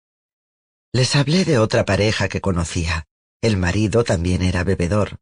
Les 0.92 1.16
hablé 1.16 1.44
de 1.44 1.58
otra 1.58 1.84
pareja 1.84 2.28
que 2.28 2.40
conocía. 2.40 3.06
El 3.40 3.56
marido 3.56 4.04
también 4.04 4.42
era 4.42 4.62
bebedor, 4.62 5.18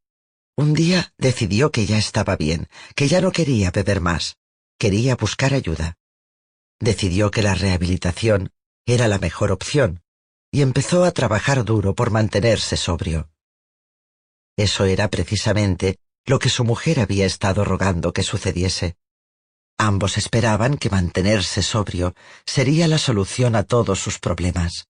un 0.60 0.74
día 0.74 1.14
decidió 1.16 1.70
que 1.70 1.86
ya 1.86 1.96
estaba 1.96 2.36
bien, 2.36 2.68
que 2.94 3.08
ya 3.08 3.22
no 3.22 3.32
quería 3.32 3.70
beber 3.70 4.02
más, 4.02 4.36
quería 4.78 5.16
buscar 5.16 5.54
ayuda. 5.54 5.96
Decidió 6.78 7.30
que 7.30 7.42
la 7.42 7.54
rehabilitación 7.54 8.52
era 8.84 9.08
la 9.08 9.18
mejor 9.18 9.52
opción 9.52 10.02
y 10.52 10.60
empezó 10.60 11.04
a 11.04 11.12
trabajar 11.12 11.64
duro 11.64 11.94
por 11.94 12.10
mantenerse 12.10 12.76
sobrio. 12.76 13.30
Eso 14.54 14.84
era 14.84 15.08
precisamente 15.08 15.98
lo 16.26 16.38
que 16.38 16.48
su 16.48 16.64
mujer 16.64 17.00
había 17.00 17.26
estado 17.26 17.64
rogando 17.64 18.12
que 18.12 18.22
sucediese. 18.22 18.96
Ambos 19.78 20.18
esperaban 20.18 20.76
que 20.76 20.90
mantenerse 20.90 21.62
sobrio 21.62 22.14
sería 22.44 22.86
la 22.86 22.98
solución 22.98 23.56
a 23.56 23.62
todos 23.62 23.98
sus 23.98 24.18
problemas. 24.18 24.88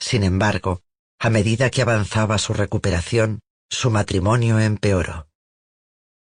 Sin 0.00 0.24
embargo, 0.24 0.82
a 1.20 1.30
medida 1.30 1.70
que 1.70 1.82
avanzaba 1.82 2.38
su 2.38 2.52
recuperación, 2.52 3.40
su 3.70 3.90
matrimonio 3.90 4.58
empeoró. 4.58 5.28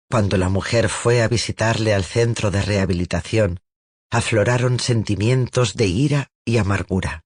Cuando 0.10 0.38
la 0.38 0.50
mujer 0.50 0.90
fue 0.90 1.24
a 1.24 1.28
visitarle 1.28 1.94
al 1.94 2.04
centro 2.04 2.52
de 2.52 2.62
rehabilitación, 2.62 3.60
afloraron 4.12 4.80
sentimientos 4.80 5.76
de 5.76 5.88
ira 5.88 6.28
y 6.46 6.58
amargura. 6.58 7.24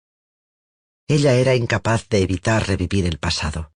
ella 1.08 1.34
era 1.34 1.56
incapaz 1.56 2.08
de 2.10 2.20
evitar 2.20 2.68
revivir 2.68 3.06
el 3.06 3.20
pasado. 3.20 3.75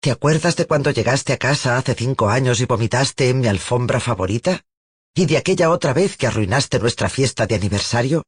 ¿Te 0.00 0.10
acuerdas 0.10 0.56
de 0.56 0.66
cuando 0.66 0.90
llegaste 0.90 1.32
a 1.32 1.38
casa 1.38 1.76
hace 1.76 1.94
cinco 1.94 2.28
años 2.28 2.60
y 2.60 2.64
vomitaste 2.66 3.28
en 3.30 3.40
mi 3.40 3.48
alfombra 3.48 4.00
favorita? 4.00 4.64
¿Y 5.14 5.26
de 5.26 5.38
aquella 5.38 5.70
otra 5.70 5.92
vez 5.92 6.16
que 6.16 6.26
arruinaste 6.26 6.78
nuestra 6.78 7.08
fiesta 7.08 7.46
de 7.46 7.54
aniversario? 7.54 8.22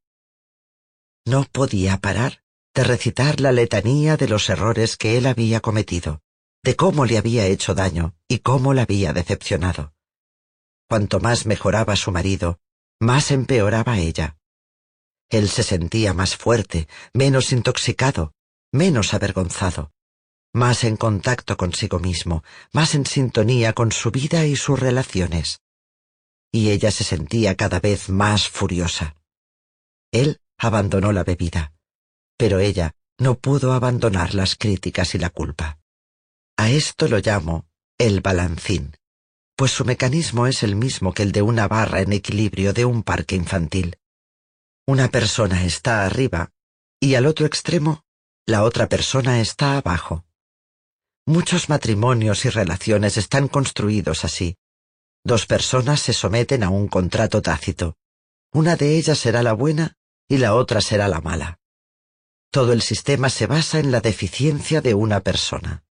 No 1.27 1.45
podía 1.45 1.99
parar 1.99 2.43
de 2.75 2.85
recitar 2.85 3.41
la 3.41 3.53
letanía 3.53 4.17
de 4.17 4.29
los 4.29 4.49
errores 4.49 4.97
que 4.97 5.19
él 5.19 5.27
había 5.27 5.61
cometido, 5.61 6.23
de 6.63 6.77
cómo 6.77 7.05
le 7.07 7.19
había 7.19 7.47
hecho 7.47 7.75
daño 7.75 8.15
y 8.29 8.39
cómo 8.39 8.73
la 8.73 8.83
había 8.83 9.13
decepcionado. 9.13 9.93
Cuanto 10.89 11.21
más 11.21 11.45
mejoraba 11.45 11.97
su 11.97 12.13
marido, 12.13 12.61
más 13.01 13.31
empeoraba 13.31 13.99
ella. 13.99 14.39
Él 15.29 15.49
se 15.49 15.63
sentía 15.63 16.15
más 16.15 16.37
fuerte, 16.37 16.89
menos 17.13 17.53
intoxicado, 17.53 18.33
menos 18.73 19.13
avergonzado, 19.13 19.93
más 20.53 20.85
en 20.85 20.97
contacto 20.97 21.57
consigo 21.57 21.99
mismo, 21.99 22.43
más 22.73 22.95
en 22.95 23.07
sintonía 23.07 23.73
con 23.73 23.93
su 23.93 24.11
vida 24.11 24.47
y 24.47 24.57
sus 24.57 24.79
relaciones. 24.79 25.61
Y 26.53 26.71
ella 26.71 26.91
se 26.91 27.05
sentía 27.05 27.57
cada 27.57 27.81
vez 27.81 28.09
más 28.09 28.49
furiosa. 28.49 29.17
Él 30.13 30.41
abandonó 30.57 31.13
la 31.13 31.25
bebida, 31.25 31.73
pero 32.37 32.59
ella 32.59 32.95
no 33.19 33.39
pudo 33.39 33.73
abandonar 33.73 34.35
las 34.35 34.57
críticas 34.57 35.15
y 35.15 35.19
la 35.19 35.31
culpa. 35.31 35.79
A 36.57 36.71
esto 36.71 37.09
lo 37.09 37.19
llamo 37.19 37.67
el 37.99 38.21
balancín 38.21 38.99
pues 39.59 39.73
su 39.73 39.85
mecanismo 39.85 40.47
es 40.47 40.63
el 40.63 40.77
mismo 40.77 41.13
que 41.13 41.25
el 41.25 41.33
de 41.33 41.43
una 41.43 41.67
barra 41.67 42.01
en 42.01 42.13
equilibrio 42.13 42.73
de 42.73 42.85
un 42.85 43.03
parque 43.03 43.35
infantil. 43.35 43.99
Una 44.87 45.09
persona 45.09 45.65
está 45.65 46.07
arriba 46.07 46.53
y 47.01 47.17
al 47.17 47.27
otro 47.27 47.45
extremo 47.45 48.05
la 48.47 48.63
otra 48.63 48.89
persona 48.89 49.41
está 49.41 49.77
abajo. 49.77 50.25
Muchos 51.29 51.69
matrimonios 51.69 52.47
y 52.47 52.49
relaciones 52.49 53.19
están 53.19 53.49
construidos 53.49 54.25
así. 54.25 54.57
Dos 55.23 55.45
personas 55.45 56.01
se 56.01 56.15
someten 56.15 56.63
a 56.63 56.71
un 56.71 56.89
contrato 56.89 57.43
tácito. 57.43 57.99
Una 58.51 58.77
de 58.77 58.97
ellas 58.97 59.19
será 59.19 59.43
la 59.43 59.53
buena 59.53 59.99
y 60.27 60.39
la 60.39 60.55
otra 60.55 60.81
será 60.81 61.07
la 61.07 61.21
mala. 61.21 61.59
Todo 62.51 62.73
el 62.73 62.81
sistema 62.81 63.29
se 63.29 63.47
basa 63.47 63.79
en 63.79 63.93
la 63.93 64.01
deficiencia 64.01 64.81
de 64.81 64.95
una 64.95 65.21
persona. 65.21 65.85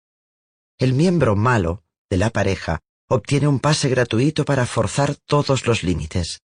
El 0.79 0.95
miembro 0.95 1.37
malo 1.37 1.85
de 2.09 2.17
la 2.17 2.31
pareja 2.31 2.81
obtiene 3.07 3.47
un 3.47 3.61
pase 3.61 3.91
gratuito 3.91 4.47
para 4.47 4.65
forzar 4.65 5.17
todos 5.17 5.67
los 5.67 5.83
límites. 5.83 6.41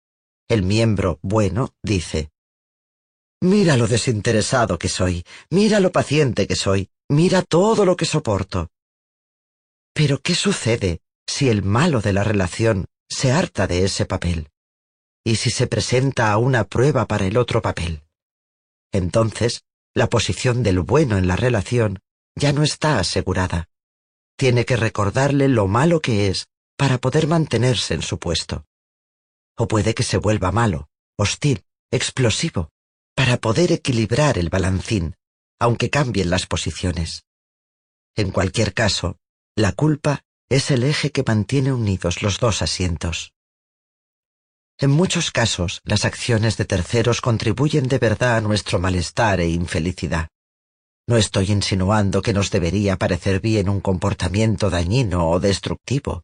El 0.48 0.62
miembro 0.62 1.18
bueno 1.20 1.74
dice, 1.82 2.30
Mira 3.42 3.76
lo 3.76 3.86
desinteresado 3.86 4.78
que 4.78 4.88
soy, 4.88 5.26
mira 5.50 5.78
lo 5.78 5.92
paciente 5.92 6.46
que 6.46 6.56
soy, 6.56 6.88
mira 7.10 7.42
todo 7.42 7.84
lo 7.84 7.94
que 7.94 8.06
soporto. 8.06 8.70
Pero 9.98 10.20
¿qué 10.22 10.36
sucede 10.36 11.00
si 11.26 11.48
el 11.48 11.64
malo 11.64 12.00
de 12.00 12.12
la 12.12 12.22
relación 12.22 12.86
se 13.10 13.32
harta 13.32 13.66
de 13.66 13.82
ese 13.82 14.06
papel? 14.06 14.48
¿Y 15.24 15.34
si 15.34 15.50
se 15.50 15.66
presenta 15.66 16.30
a 16.30 16.38
una 16.38 16.62
prueba 16.62 17.06
para 17.06 17.26
el 17.26 17.36
otro 17.36 17.62
papel? 17.62 18.04
Entonces, 18.92 19.64
la 19.94 20.08
posición 20.08 20.62
del 20.62 20.78
bueno 20.78 21.18
en 21.18 21.26
la 21.26 21.34
relación 21.34 21.98
ya 22.36 22.52
no 22.52 22.62
está 22.62 23.00
asegurada 23.00 23.68
tiene 24.38 24.64
que 24.64 24.76
recordarle 24.76 25.48
lo 25.48 25.66
malo 25.66 26.00
que 26.00 26.28
es 26.28 26.46
para 26.76 26.98
poder 26.98 27.26
mantenerse 27.26 27.94
en 27.94 28.02
su 28.02 28.20
puesto. 28.20 28.64
O 29.56 29.66
puede 29.66 29.94
que 29.94 30.04
se 30.04 30.16
vuelva 30.16 30.52
malo, 30.52 30.88
hostil, 31.18 31.64
explosivo, 31.90 32.70
para 33.16 33.38
poder 33.38 33.72
equilibrar 33.72 34.38
el 34.38 34.48
balancín, 34.48 35.16
aunque 35.58 35.90
cambien 35.90 36.30
las 36.30 36.46
posiciones. 36.46 37.24
En 38.14 38.30
cualquier 38.30 38.74
caso, 38.74 39.18
la 39.58 39.72
culpa 39.72 40.22
es 40.48 40.70
el 40.70 40.84
eje 40.84 41.10
que 41.10 41.24
mantiene 41.26 41.72
unidos 41.72 42.22
los 42.22 42.38
dos 42.38 42.62
asientos. 42.62 43.32
En 44.78 44.90
muchos 44.90 45.32
casos, 45.32 45.80
las 45.82 46.04
acciones 46.04 46.56
de 46.56 46.64
terceros 46.64 47.20
contribuyen 47.20 47.88
de 47.88 47.98
verdad 47.98 48.36
a 48.36 48.40
nuestro 48.40 48.78
malestar 48.78 49.40
e 49.40 49.48
infelicidad. 49.48 50.28
No 51.08 51.16
estoy 51.16 51.50
insinuando 51.50 52.22
que 52.22 52.32
nos 52.32 52.52
debería 52.52 52.96
parecer 52.96 53.40
bien 53.40 53.68
un 53.68 53.80
comportamiento 53.80 54.70
dañino 54.70 55.28
o 55.28 55.40
destructivo, 55.40 56.22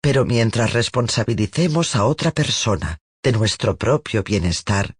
pero 0.00 0.24
mientras 0.24 0.72
responsabilicemos 0.72 1.96
a 1.96 2.04
otra 2.04 2.30
persona 2.30 2.98
de 3.22 3.32
nuestro 3.32 3.76
propio 3.76 4.22
bienestar, 4.22 4.94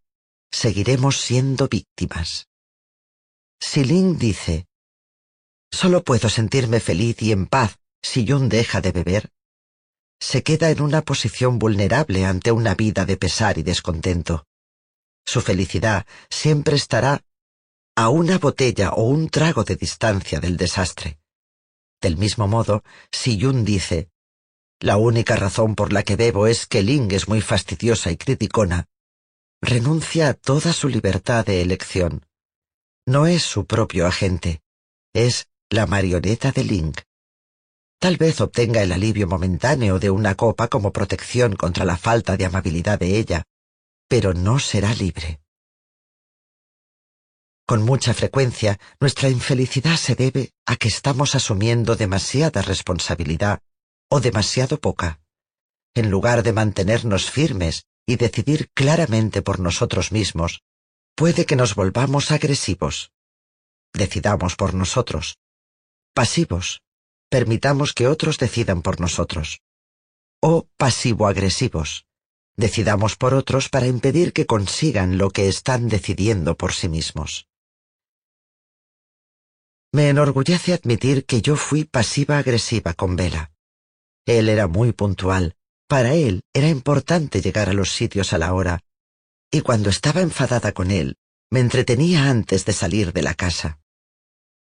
seguiremos 0.50 1.20
siendo 1.20 1.68
víctimas. 1.68 2.48
Si 3.61 3.85
Lin 3.85 4.18
dice, 4.18 4.66
solo 5.70 6.02
puedo 6.02 6.28
sentirme 6.28 6.80
feliz 6.80 7.20
y 7.22 7.33
en 7.33 7.46
paz 7.46 7.78
si 8.02 8.26
Jun 8.26 8.48
deja 8.48 8.80
de 8.80 8.92
beber, 8.92 9.30
se 10.20 10.42
queda 10.42 10.70
en 10.70 10.83
una 10.83 11.02
posición 11.02 11.59
vulnerable 11.59 12.24
ante 12.26 12.52
una 12.52 12.74
vida 12.74 13.06
de 13.06 13.16
pesar 13.16 13.59
y 13.59 13.62
descontento. 13.62 14.46
Su 15.26 15.40
felicidad 15.40 16.06
siempre 16.28 16.76
estará 16.76 17.24
a 17.96 18.09
una 18.09 18.38
botella 18.38 18.90
o 18.92 19.04
un 19.04 19.28
trago 19.30 19.64
de 19.64 19.76
distancia 19.76 20.40
del 20.40 20.56
desastre. 20.56 21.18
Del 22.00 22.16
mismo 22.16 22.48
modo, 22.48 22.83
si 23.12 23.37
Yun 23.37 23.64
dice, 23.64 24.11
la 24.78 24.96
única 24.96 25.37
razón 25.37 25.74
por 25.74 25.92
la 25.92 26.02
que 26.02 26.16
bebo 26.16 26.46
es 26.46 26.66
que 26.66 26.83
Ling 26.83 27.12
es 27.12 27.28
muy 27.28 27.40
fastidiosa 27.40 28.11
y 28.11 28.16
criticona, 28.16 28.88
renuncia 29.61 30.28
a 30.28 30.35
toda 30.35 30.72
su 30.72 30.88
libertad 30.88 31.44
de 31.44 31.61
elección. 31.61 32.26
No 33.06 33.26
es 33.26 33.42
su 33.42 33.66
propio 33.66 34.06
agente, 34.06 34.62
es 35.12 35.48
la 35.72 35.87
marioneta 35.87 36.50
de 36.50 36.64
Ling. 36.64 36.94
Tal 38.00 38.16
vez 38.16 38.40
obtenga 38.40 38.83
el 38.83 38.90
alivio 38.90 39.28
momentáneo 39.28 40.00
de 40.00 40.11
una 40.11 40.35
copa 40.35 40.66
como 40.66 40.92
protección 40.92 41.54
contra 41.54 41.85
la 41.85 41.96
falta 41.96 42.37
de 42.37 42.44
amabilidad 42.44 42.98
de 42.98 43.18
ella, 43.18 43.44
pero 44.09 44.35
no 44.35 44.59
será 44.59 44.92
libre. 44.94 45.40
Con 47.66 47.85
mucha 47.85 48.14
frecuencia, 48.14 48.80
nuestra 48.98 49.28
infelicidad 49.28 49.96
se 49.96 50.16
debe 50.16 50.50
a 50.66 50.74
que 50.74 50.88
estamos 50.88 51.37
asumiendo 51.37 51.94
demasiada 51.94 52.62
responsabilidad 52.62 53.62
o 54.09 54.18
demasiado 54.18 54.80
poca. 54.80 55.20
En 55.94 56.11
lugar 56.11 56.42
de 56.42 56.52
mantenernos 56.52 57.30
firmes 57.30 57.87
y 58.06 58.16
decidir 58.16 58.70
claramente 58.74 59.40
por 59.40 59.61
nosotros 59.61 60.11
mismos, 60.11 60.62
puede 61.14 61.46
que 61.46 61.54
nos 61.54 61.76
volvamos 61.76 62.33
agresivos. 62.33 63.12
Decidamos 63.92 64.56
por 64.56 64.74
nosotros. 64.74 65.39
Pasivos. 66.20 66.83
Permitamos 67.30 67.94
que 67.94 68.06
otros 68.06 68.37
decidan 68.37 68.83
por 68.83 69.00
nosotros. 69.00 69.62
O 70.42 70.68
pasivo-agresivos. 70.76 72.04
Decidamos 72.59 73.16
por 73.16 73.33
otros 73.33 73.70
para 73.70 73.87
impedir 73.87 74.35
que 74.35 74.44
consigan 74.44 75.16
lo 75.16 75.30
que 75.30 75.48
están 75.48 75.88
decidiendo 75.88 76.59
por 76.59 76.74
sí 76.74 76.90
mismos. 76.90 77.48
Me 79.94 80.11
enorgullece 80.11 80.74
admitir 80.74 81.24
que 81.24 81.40
yo 81.40 81.56
fui 81.56 81.85
pasiva-agresiva 81.85 82.92
con 82.92 83.16
Vela. 83.16 83.52
Él 84.26 84.50
era 84.50 84.66
muy 84.66 84.92
puntual. 84.92 85.56
Para 85.88 86.12
él 86.12 86.42
era 86.52 86.68
importante 86.68 87.40
llegar 87.40 87.70
a 87.70 87.72
los 87.72 87.92
sitios 87.92 88.35
a 88.35 88.38
la 88.38 88.52
hora. 88.52 88.85
Y 89.50 89.62
cuando 89.62 89.88
estaba 89.88 90.20
enfadada 90.20 90.72
con 90.72 90.90
él, 90.90 91.16
me 91.50 91.61
entretenía 91.61 92.28
antes 92.28 92.66
de 92.66 92.74
salir 92.74 93.14
de 93.14 93.22
la 93.22 93.33
casa. 93.33 93.80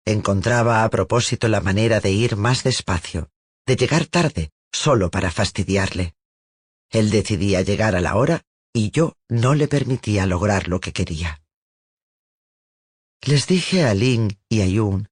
Encontraba 0.06 0.84
a 0.84 0.90
propósito 0.90 1.48
la 1.48 1.60
manera 1.60 2.00
de 2.00 2.10
ir 2.10 2.36
más 2.36 2.62
despacio, 2.62 3.30
de 3.66 3.76
llegar 3.76 4.06
tarde, 4.06 4.50
solo 4.72 5.10
para 5.10 5.30
fastidiarle. 5.30 6.14
Él 6.90 7.10
decidía 7.10 7.62
llegar 7.62 7.96
a 7.96 8.00
la 8.00 8.16
hora 8.16 8.42
y 8.72 8.90
yo 8.90 9.16
no 9.28 9.54
le 9.54 9.68
permitía 9.68 10.26
lograr 10.26 10.68
lo 10.68 10.80
que 10.80 10.92
quería. 10.92 11.42
Les 13.22 13.46
dije 13.46 13.84
a 13.84 13.94
Ling 13.94 14.36
y 14.48 14.60
a 14.60 14.66
Yun 14.66 15.08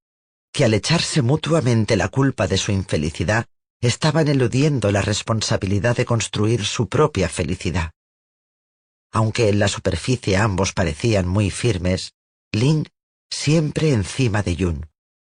que 0.53 0.65
al 0.65 0.75
echarse 0.75 1.23
mutuamente 1.23 1.97
la 1.97 2.09
culpa 2.09 2.47
de 2.47 2.59
su 2.59 2.73
infelicidad, 2.73 3.47
estaban 3.81 4.29
eludiendo 4.29 4.93
la 4.93 5.03
responsabilidad 5.03 5.97
de 5.97 6.05
construir 6.05 6.65
su 6.65 6.89
propia 6.89 7.29
felicidad. 7.29 7.93
Aunque 9.11 9.49
en 9.49 9.59
la 9.59 9.69
superficie 9.69 10.37
ambos 10.37 10.73
parecían 10.73 11.27
muy 11.27 11.51
firmes, 11.51 12.13
Ling 12.53 12.87
siempre 13.33 13.93
encima 13.93 14.43
de 14.43 14.57
Yun. 14.57 14.91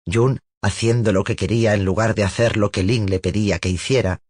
Yun 0.04 0.40
haciendo 0.60 1.12
lo 1.12 1.24
que 1.24 1.36
quería 1.36 1.74
en 1.74 1.84
lugar 1.84 2.14
de 2.14 2.24
hacer 2.24 2.56
lo 2.56 2.70
que 2.70 2.82
Ling 2.82 3.08
le 3.08 3.20
pedía 3.20 3.58
que 3.58 3.68
hiciera, 3.68 4.20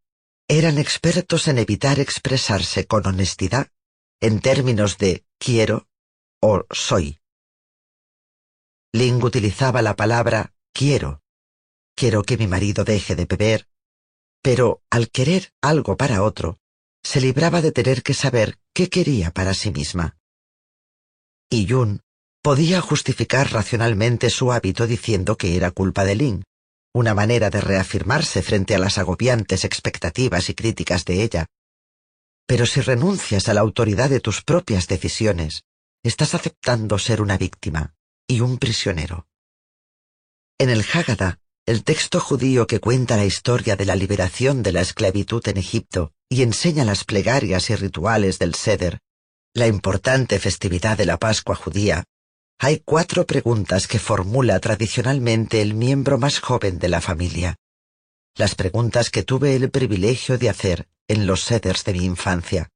eran 0.48 0.78
expertos 0.78 1.48
en 1.48 1.58
evitar 1.58 1.98
expresarse 1.98 2.86
con 2.86 3.06
honestidad 3.06 3.68
en 4.20 4.40
términos 4.40 4.98
de 4.98 5.24
quiero 5.38 5.88
o 6.40 6.64
soy. 6.70 7.20
Ling 8.92 9.22
utilizaba 9.22 9.80
la 9.80 9.96
palabra 9.96 10.54
quiero. 10.72 11.22
Quiero 11.96 12.22
que 12.22 12.36
mi 12.36 12.46
marido 12.46 12.84
deje 12.84 13.16
de 13.16 13.24
beber. 13.24 13.68
Pero 14.42 14.82
al 14.90 15.10
querer 15.10 15.52
algo 15.62 15.96
para 15.96 16.22
otro, 16.22 16.58
se 17.02 17.20
libraba 17.20 17.62
de 17.62 17.72
tener 17.72 18.02
que 18.02 18.14
saber 18.14 18.58
qué 18.74 18.88
quería 18.90 19.30
para 19.30 19.54
sí 19.54 19.70
misma. 19.70 20.18
Y 21.48 21.66
Yun 21.66 22.02
Podía 22.44 22.82
justificar 22.82 23.50
racionalmente 23.52 24.28
su 24.28 24.52
hábito 24.52 24.86
diciendo 24.86 25.38
que 25.38 25.56
era 25.56 25.70
culpa 25.70 26.04
de 26.04 26.14
Lynn, 26.14 26.44
una 26.92 27.14
manera 27.14 27.48
de 27.48 27.62
reafirmarse 27.62 28.42
frente 28.42 28.74
a 28.74 28.78
las 28.78 28.98
agobiantes 28.98 29.64
expectativas 29.64 30.50
y 30.50 30.54
críticas 30.54 31.06
de 31.06 31.22
ella. 31.22 31.46
Pero 32.46 32.66
si 32.66 32.82
renuncias 32.82 33.48
a 33.48 33.54
la 33.54 33.62
autoridad 33.62 34.10
de 34.10 34.20
tus 34.20 34.42
propias 34.42 34.88
decisiones, 34.88 35.62
estás 36.02 36.34
aceptando 36.34 36.98
ser 36.98 37.22
una 37.22 37.38
víctima 37.38 37.94
y 38.28 38.40
un 38.40 38.58
prisionero. 38.58 39.26
En 40.58 40.68
el 40.68 40.82
Haggadah, 40.82 41.38
el 41.64 41.82
texto 41.82 42.20
judío 42.20 42.66
que 42.66 42.78
cuenta 42.78 43.16
la 43.16 43.24
historia 43.24 43.74
de 43.74 43.86
la 43.86 43.96
liberación 43.96 44.62
de 44.62 44.72
la 44.72 44.82
esclavitud 44.82 45.48
en 45.48 45.56
Egipto 45.56 46.12
y 46.28 46.42
enseña 46.42 46.84
las 46.84 47.04
plegarias 47.04 47.70
y 47.70 47.76
rituales 47.76 48.38
del 48.38 48.54
Seder, 48.54 49.00
la 49.54 49.66
importante 49.66 50.38
festividad 50.38 50.98
de 50.98 51.06
la 51.06 51.16
Pascua 51.16 51.56
judía, 51.56 52.04
hay 52.64 52.80
cuatro 52.82 53.26
preguntas 53.26 53.86
que 53.86 53.98
formula 53.98 54.58
tradicionalmente 54.58 55.60
el 55.60 55.74
miembro 55.74 56.16
más 56.16 56.38
joven 56.38 56.78
de 56.78 56.88
la 56.88 57.02
familia. 57.02 57.56
Las 58.36 58.54
preguntas 58.54 59.10
que 59.10 59.22
tuve 59.22 59.54
el 59.54 59.68
privilegio 59.70 60.38
de 60.38 60.48
hacer 60.48 60.88
en 61.06 61.26
los 61.26 61.42
seders 61.42 61.84
de 61.84 61.92
mi 61.92 62.06
infancia. 62.06 62.70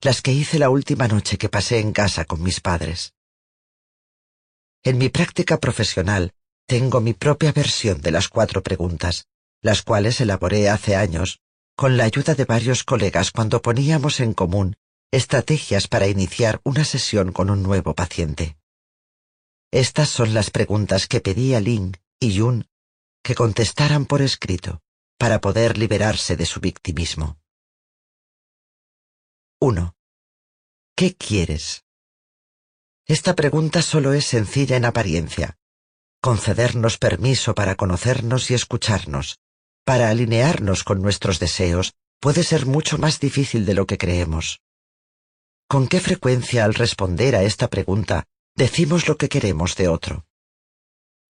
Las 0.00 0.22
que 0.22 0.32
hice 0.32 0.60
la 0.60 0.70
última 0.70 1.08
noche 1.08 1.38
que 1.38 1.48
pasé 1.48 1.80
en 1.80 1.92
casa 1.92 2.24
con 2.24 2.40
mis 2.40 2.60
padres. 2.60 3.14
En 4.84 4.96
mi 4.96 5.08
práctica 5.08 5.58
profesional 5.58 6.32
tengo 6.64 7.00
mi 7.00 7.12
propia 7.12 7.50
versión 7.50 8.00
de 8.02 8.12
las 8.12 8.28
cuatro 8.28 8.62
preguntas, 8.62 9.26
las 9.60 9.82
cuales 9.82 10.20
elaboré 10.20 10.70
hace 10.70 10.94
años 10.94 11.40
con 11.74 11.96
la 11.96 12.04
ayuda 12.04 12.36
de 12.36 12.44
varios 12.44 12.84
colegas 12.84 13.32
cuando 13.32 13.60
poníamos 13.60 14.20
en 14.20 14.34
común 14.34 14.76
estrategias 15.10 15.88
para 15.88 16.06
iniciar 16.06 16.60
una 16.62 16.84
sesión 16.84 17.32
con 17.32 17.50
un 17.50 17.64
nuevo 17.64 17.92
paciente. 17.92 18.56
Estas 19.70 20.08
son 20.08 20.34
las 20.34 20.50
preguntas 20.50 21.06
que 21.06 21.20
pedí 21.20 21.54
a 21.54 21.60
Lin 21.60 21.96
y 22.20 22.32
Yun 22.32 22.68
que 23.22 23.34
contestaran 23.34 24.06
por 24.06 24.22
escrito 24.22 24.80
para 25.18 25.40
poder 25.40 25.78
liberarse 25.78 26.36
de 26.36 26.46
su 26.46 26.60
victimismo. 26.60 27.40
1. 29.60 29.96
¿Qué 30.94 31.16
quieres? 31.16 31.84
Esta 33.04 33.34
pregunta 33.34 33.82
solo 33.82 34.12
es 34.12 34.26
sencilla 34.26 34.76
en 34.76 34.84
apariencia. 34.84 35.58
Concedernos 36.20 36.98
permiso 36.98 37.54
para 37.54 37.74
conocernos 37.74 38.50
y 38.50 38.54
escucharnos, 38.54 39.40
para 39.84 40.08
alinearnos 40.08 40.84
con 40.84 41.02
nuestros 41.02 41.40
deseos, 41.40 41.94
puede 42.20 42.44
ser 42.44 42.66
mucho 42.66 42.98
más 42.98 43.18
difícil 43.18 43.66
de 43.66 43.74
lo 43.74 43.86
que 43.86 43.98
creemos. 43.98 44.60
¿Con 45.68 45.88
qué 45.88 46.00
frecuencia 46.00 46.64
al 46.64 46.74
responder 46.74 47.34
a 47.34 47.42
esta 47.42 47.68
pregunta 47.68 48.28
decimos 48.56 49.06
lo 49.06 49.16
que 49.18 49.28
queremos 49.28 49.76
de 49.76 49.88
otro. 49.88 50.26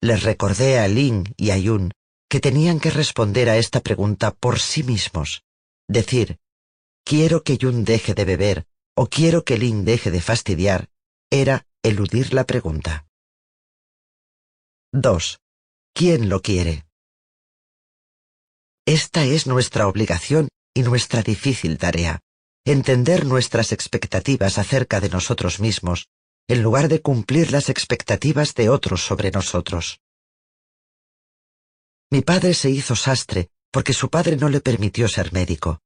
Les 0.01 0.23
recordé 0.23 0.79
a 0.79 0.87
Lin 0.87 1.33
y 1.37 1.51
a 1.51 1.57
Yun 1.57 1.91
que 2.29 2.39
tenían 2.39 2.79
que 2.79 2.89
responder 2.89 3.49
a 3.49 3.57
esta 3.57 3.81
pregunta 3.81 4.31
por 4.31 4.59
sí 4.59 4.83
mismos. 4.83 5.43
Decir, 5.87 6.39
quiero 7.05 7.43
que 7.43 7.57
Yun 7.57 7.83
deje 7.83 8.13
de 8.13 8.25
beber 8.25 8.67
o 8.95 9.07
quiero 9.07 9.43
que 9.43 9.57
Lin 9.57 9.85
deje 9.85 10.09
de 10.11 10.21
fastidiar, 10.21 10.89
era 11.29 11.67
eludir 11.83 12.33
la 12.33 12.45
pregunta. 12.45 13.07
2. 14.91 15.39
¿Quién 15.93 16.29
lo 16.29 16.41
quiere? 16.41 16.85
Esta 18.85 19.25
es 19.25 19.47
nuestra 19.47 19.87
obligación 19.87 20.47
y 20.73 20.81
nuestra 20.81 21.21
difícil 21.21 21.77
tarea, 21.77 22.21
entender 22.65 23.25
nuestras 23.25 23.71
expectativas 23.71 24.57
acerca 24.57 24.99
de 24.99 25.09
nosotros 25.09 25.59
mismos 25.59 26.07
en 26.47 26.63
lugar 26.63 26.87
de 26.87 27.01
cumplir 27.01 27.51
las 27.51 27.69
expectativas 27.69 28.55
de 28.55 28.69
otros 28.69 29.05
sobre 29.05 29.31
nosotros. 29.31 29.99
Mi 32.09 32.21
padre 32.21 32.53
se 32.53 32.69
hizo 32.69 32.95
sastre 32.95 33.49
porque 33.71 33.93
su 33.93 34.09
padre 34.09 34.37
no 34.37 34.49
le 34.49 34.61
permitió 34.61 35.07
ser 35.07 35.33
médico. 35.33 35.81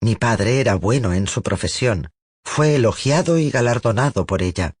Mi 0.00 0.16
padre 0.16 0.60
era 0.60 0.74
bueno 0.74 1.12
en 1.12 1.26
su 1.26 1.42
profesión, 1.42 2.10
fue 2.44 2.74
elogiado 2.74 3.38
y 3.38 3.50
galardonado 3.50 4.26
por 4.26 4.42
ella, 4.42 4.74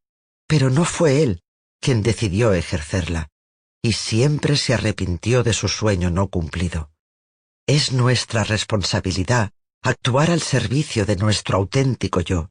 pero 0.46 0.70
no 0.70 0.84
fue 0.84 1.22
él 1.22 1.42
quien 1.80 2.02
decidió 2.02 2.52
ejercerla, 2.52 3.30
y 3.82 3.92
siempre 3.92 4.56
se 4.56 4.74
arrepintió 4.74 5.42
de 5.42 5.52
su 5.52 5.68
sueño 5.68 6.10
no 6.10 6.28
cumplido. 6.28 6.90
Es 7.66 7.92
nuestra 7.92 8.44
responsabilidad 8.44 9.52
actuar 9.82 10.30
al 10.30 10.42
servicio 10.42 11.06
de 11.06 11.16
nuestro 11.16 11.56
auténtico 11.56 12.20
yo. 12.20 12.50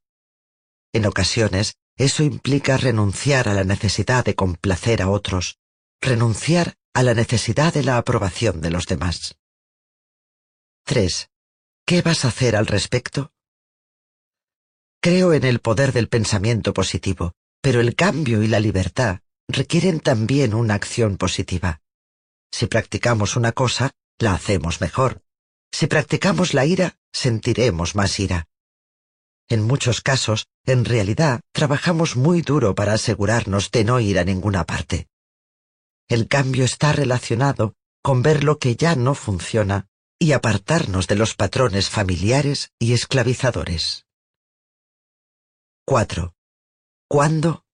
En 0.94 1.06
ocasiones 1.06 1.76
eso 2.00 2.24
implica 2.24 2.78
renunciar 2.78 3.50
a 3.50 3.54
la 3.54 3.66
necesidad 3.66 4.24
de 4.24 4.34
complacer 4.34 5.02
a 5.02 5.10
otros, 5.10 5.60
renunciar 6.00 6.76
a 6.94 7.04
la 7.04 7.14
necesidad 7.14 7.74
de 7.74 7.84
la 7.84 7.98
aprobación 7.98 8.62
de 8.62 8.70
los 8.70 8.86
demás. 8.86 9.36
3. 10.86 11.30
¿Qué 11.86 12.02
vas 12.02 12.24
a 12.24 12.30
hacer 12.30 12.56
al 12.56 12.68
respecto? 12.68 13.34
Creo 15.02 15.34
en 15.34 15.44
el 15.44 15.60
poder 15.60 15.92
del 15.92 16.08
pensamiento 16.08 16.74
positivo, 16.74 17.34
pero 17.62 17.82
el 17.82 17.96
cambio 17.96 18.44
y 18.44 18.48
la 18.48 18.62
libertad 18.62 19.20
requieren 19.50 20.00
también 20.00 20.54
una 20.54 20.76
acción 20.76 21.18
positiva. 21.18 21.82
Si 22.50 22.68
practicamos 22.68 23.36
una 23.36 23.52
cosa, 23.52 23.92
la 24.20 24.34
hacemos 24.34 24.80
mejor. 24.80 25.22
Si 25.74 25.88
practicamos 25.88 26.54
la 26.54 26.66
ira, 26.66 26.98
sentiremos 27.12 27.96
más 27.96 28.18
ira. 28.22 28.48
En 29.50 29.64
muchos 29.64 30.02
casos, 30.02 30.48
en 30.66 30.86
realidad, 30.86 31.42
trabajamos 31.52 32.16
muy 32.16 32.44
duro 32.44 32.76
para 32.76 32.94
asegurarnos 32.94 33.72
de 33.72 33.84
no 33.84 34.00
ir 34.00 34.20
a 34.20 34.24
ninguna 34.24 34.64
parte. 34.64 35.08
El 36.08 36.28
cambio 36.28 36.64
está 36.66 36.94
relacionado 36.94 37.74
con 38.04 38.22
ver 38.22 38.44
lo 38.44 38.60
que 38.60 38.76
ya 38.76 38.96
no 38.96 39.16
funciona 39.16 39.88
y 40.20 40.34
apartarnos 40.34 41.08
de 41.08 41.16
los 41.16 41.34
patrones 41.34 41.90
familiares 41.90 42.72
y 42.78 42.94
esclavizadores. 42.94 44.06
4. 45.86 46.36
¿Cuándo? 47.08 47.66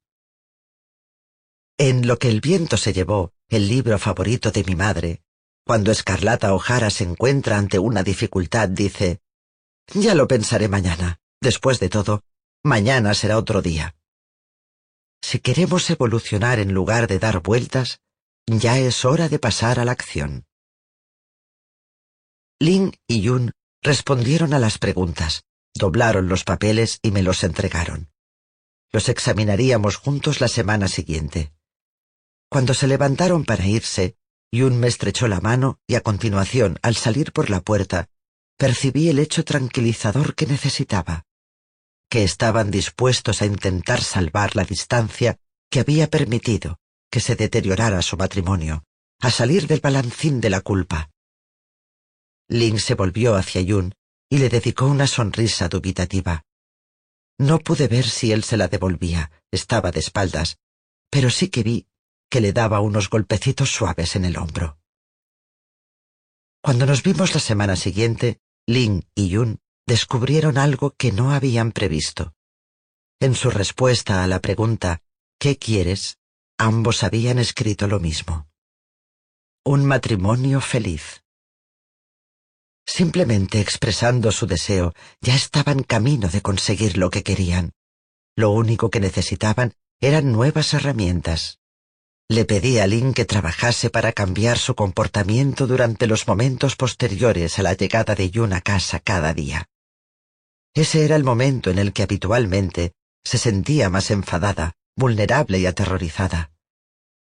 En 1.77 2.07
Lo 2.07 2.17
que 2.17 2.29
el 2.29 2.39
viento 2.39 2.77
se 2.77 2.93
llevó, 2.93 3.33
el 3.49 3.67
libro 3.67 3.99
favorito 3.99 4.51
de 4.51 4.63
mi 4.63 4.75
madre, 4.75 5.23
cuando 5.65 5.91
Escarlata 5.91 6.53
O'Hara 6.53 6.89
se 6.89 7.03
encuentra 7.03 7.57
ante 7.57 7.79
una 7.79 8.01
dificultad, 8.01 8.69
dice, 8.69 9.19
Ya 9.93 10.15
lo 10.15 10.27
pensaré 10.27 10.69
mañana. 10.69 11.19
Después 11.45 11.79
de 11.79 11.89
todo, 11.89 12.23
mañana 12.63 13.13
será 13.13 13.37
otro 13.37 13.61
día. 13.61 13.95
Si 15.21 15.37
queremos 15.37 15.87
evolucionar 15.91 16.57
en 16.57 16.73
lugar 16.73 17.05
de 17.05 17.19
dar 17.19 17.43
vueltas, 17.43 17.99
ya 18.47 18.79
es 18.79 19.05
hora 19.05 19.29
de 19.29 19.37
pasar 19.37 19.79
a 19.79 19.85
la 19.85 19.91
acción. 19.91 20.47
Lin 22.59 22.97
y 23.07 23.21
Yun 23.21 23.51
respondieron 23.83 24.55
a 24.55 24.59
las 24.59 24.79
preguntas, 24.79 25.43
doblaron 25.75 26.29
los 26.29 26.45
papeles 26.45 26.97
y 27.03 27.11
me 27.11 27.21
los 27.21 27.43
entregaron. 27.43 28.09
Los 28.91 29.07
examinaríamos 29.07 29.97
juntos 29.97 30.41
la 30.41 30.47
semana 30.47 30.87
siguiente. 30.87 31.53
Cuando 32.49 32.73
se 32.73 32.87
levantaron 32.87 33.45
para 33.45 33.67
irse, 33.67 34.17
Yun 34.51 34.79
me 34.79 34.87
estrechó 34.87 35.27
la 35.27 35.41
mano 35.41 35.77
y 35.85 35.93
a 35.93 36.01
continuación, 36.01 36.79
al 36.81 36.95
salir 36.95 37.33
por 37.33 37.51
la 37.51 37.61
puerta, 37.61 38.09
percibí 38.57 39.09
el 39.09 39.19
hecho 39.19 39.45
tranquilizador 39.45 40.33
que 40.33 40.47
necesitaba, 40.47 41.24
que 42.09 42.23
estaban 42.23 42.71
dispuestos 42.71 43.41
a 43.41 43.45
intentar 43.45 44.01
salvar 44.01 44.55
la 44.55 44.63
distancia 44.63 45.39
que 45.69 45.79
había 45.79 46.09
permitido 46.09 46.79
que 47.11 47.19
se 47.19 47.35
deteriorara 47.35 48.01
su 48.01 48.17
matrimonio, 48.17 48.83
a 49.21 49.31
salir 49.31 49.67
del 49.67 49.79
balancín 49.79 50.41
de 50.41 50.49
la 50.49 50.61
culpa. 50.61 51.11
Lin 52.47 52.79
se 52.79 52.93
volvió 52.93 53.35
hacia 53.35 53.61
Yun 53.61 53.93
y 54.29 54.37
le 54.37 54.49
dedicó 54.49 54.85
una 54.85 55.07
sonrisa 55.07 55.67
dubitativa. 55.69 56.43
No 57.37 57.59
pude 57.59 57.87
ver 57.87 58.05
si 58.05 58.31
él 58.31 58.43
se 58.43 58.57
la 58.57 58.67
devolvía, 58.67 59.31
estaba 59.51 59.91
de 59.91 59.99
espaldas, 59.99 60.57
pero 61.09 61.29
sí 61.29 61.49
que 61.49 61.63
vi 61.63 61.87
que 62.29 62.41
le 62.41 62.53
daba 62.53 62.81
unos 62.81 63.09
golpecitos 63.09 63.71
suaves 63.71 64.15
en 64.15 64.25
el 64.25 64.37
hombro. 64.37 64.77
Cuando 66.61 66.85
nos 66.85 67.03
vimos 67.03 67.33
la 67.33 67.39
semana 67.39 67.75
siguiente, 67.75 68.39
Lin 68.67 69.05
y 69.15 69.29
Yun 69.29 69.59
descubrieron 69.87 70.57
algo 70.57 70.91
que 70.91 71.11
no 71.11 71.31
habían 71.31 71.71
previsto. 71.71 72.33
En 73.19 73.35
su 73.35 73.49
respuesta 73.49 74.23
a 74.23 74.27
la 74.27 74.39
pregunta 74.39 75.01
¿Qué 75.39 75.57
quieres? 75.57 76.17
ambos 76.57 77.03
habían 77.03 77.37
escrito 77.37 77.87
lo 77.87 77.99
mismo. 77.99 78.47
Un 79.65 79.85
matrimonio 79.85 80.61
feliz. 80.61 81.23
Simplemente 82.85 83.59
expresando 83.59 84.31
su 84.31 84.47
deseo, 84.47 84.93
ya 85.21 85.35
estaban 85.35 85.83
camino 85.83 86.29
de 86.29 86.41
conseguir 86.41 86.97
lo 86.97 87.09
que 87.09 87.23
querían. 87.23 87.73
Lo 88.35 88.51
único 88.51 88.89
que 88.89 88.99
necesitaban 88.99 89.73
eran 89.99 90.31
nuevas 90.31 90.73
herramientas. 90.73 91.59
Le 92.27 92.45
pedí 92.45 92.79
a 92.79 92.87
Lin 92.87 93.13
que 93.13 93.25
trabajase 93.25 93.89
para 93.89 94.11
cambiar 94.11 94.57
su 94.57 94.75
comportamiento 94.75 95.67
durante 95.67 96.07
los 96.07 96.27
momentos 96.27 96.75
posteriores 96.75 97.59
a 97.59 97.63
la 97.63 97.73
llegada 97.73 98.15
de 98.15 98.31
Yun 98.31 98.53
a 98.53 98.61
casa 98.61 98.99
cada 98.99 99.33
día. 99.33 99.67
Ese 100.75 101.05
era 101.05 101.15
el 101.15 101.23
momento 101.23 101.69
en 101.71 101.79
el 101.79 101.93
que 101.93 102.03
habitualmente 102.03 102.91
se 103.23 103.37
sentía 103.37 103.89
más 103.89 104.11
enfadada 104.11 104.75
vulnerable 104.97 105.57
y 105.59 105.65
aterrorizada. 105.65 106.51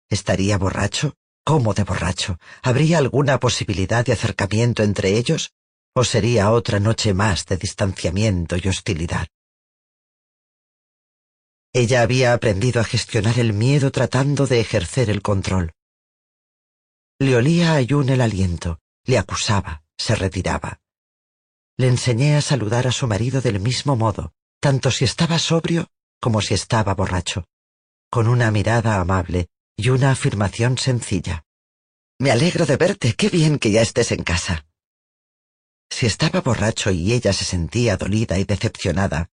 ¿Estaría 0.10 0.58
borracho? 0.58 1.16
¿Cómo 1.44 1.74
de 1.74 1.84
borracho? 1.84 2.40
¿Habría 2.64 2.98
alguna 2.98 3.40
posibilidad 3.40 4.06
de 4.06 4.14
acercamiento 4.14 4.84
entre 4.84 5.18
ellos? 5.18 5.54
¿O 5.94 6.04
sería 6.04 6.52
otra 6.52 6.80
noche 6.80 7.14
más 7.14 7.46
de 7.46 7.58
distanciamiento 7.58 8.56
y 8.58 8.68
hostilidad? 8.68 9.28
Ella 11.74 12.02
había 12.02 12.34
aprendido 12.34 12.80
a 12.80 12.86
gestionar 12.86 13.38
el 13.38 13.52
miedo 13.52 13.92
tratando 13.92 14.48
de 14.48 14.62
ejercer 14.62 15.10
el 15.10 15.22
control. 15.22 15.74
Le 17.20 17.36
olía 17.36 17.76
a 17.76 17.82
Yun 17.82 18.10
el 18.10 18.22
aliento, 18.22 18.80
le 19.06 19.18
acusaba, 19.18 19.84
se 19.98 20.16
retiraba. 20.16 20.80
Le 21.78 21.88
enseñé 21.88 22.38
a 22.38 22.42
saludar 22.42 22.88
a 22.88 22.92
su 22.92 23.06
marido 23.08 23.42
del 23.42 23.60
mismo 23.60 23.96
modo, 23.96 24.34
tanto 24.62 24.92
si 24.92 25.04
estaba 25.06 25.40
sobrio 25.40 25.90
como 26.22 26.42
si 26.42 26.54
estaba 26.54 26.94
borracho, 26.96 27.46
con 28.10 28.28
una 28.28 28.50
mirada 28.50 29.00
amable 29.00 29.50
y 29.76 29.90
una 29.90 30.12
afirmación 30.12 30.78
sencilla. 30.78 31.44
Me 32.18 32.32
alegro 32.32 32.66
de 32.66 32.78
verte, 32.78 33.14
qué 33.14 33.30
bien 33.30 33.60
que 33.60 33.72
ya 33.72 33.82
estés 33.82 34.12
en 34.12 34.24
casa. 34.24 34.66
Si 35.90 36.06
estaba 36.06 36.42
borracho 36.42 36.92
y 36.92 37.14
ella 37.14 37.34
se 37.34 37.46
sentía 37.46 37.98
dolida 37.98 38.40
y 38.40 38.46
decepcionada, 38.46 39.30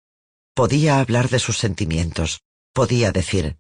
podía 0.55 0.98
hablar 0.98 1.29
de 1.29 1.38
sus 1.38 1.59
sentimientos, 1.59 2.42
podía 2.72 3.12
decir, 3.12 3.59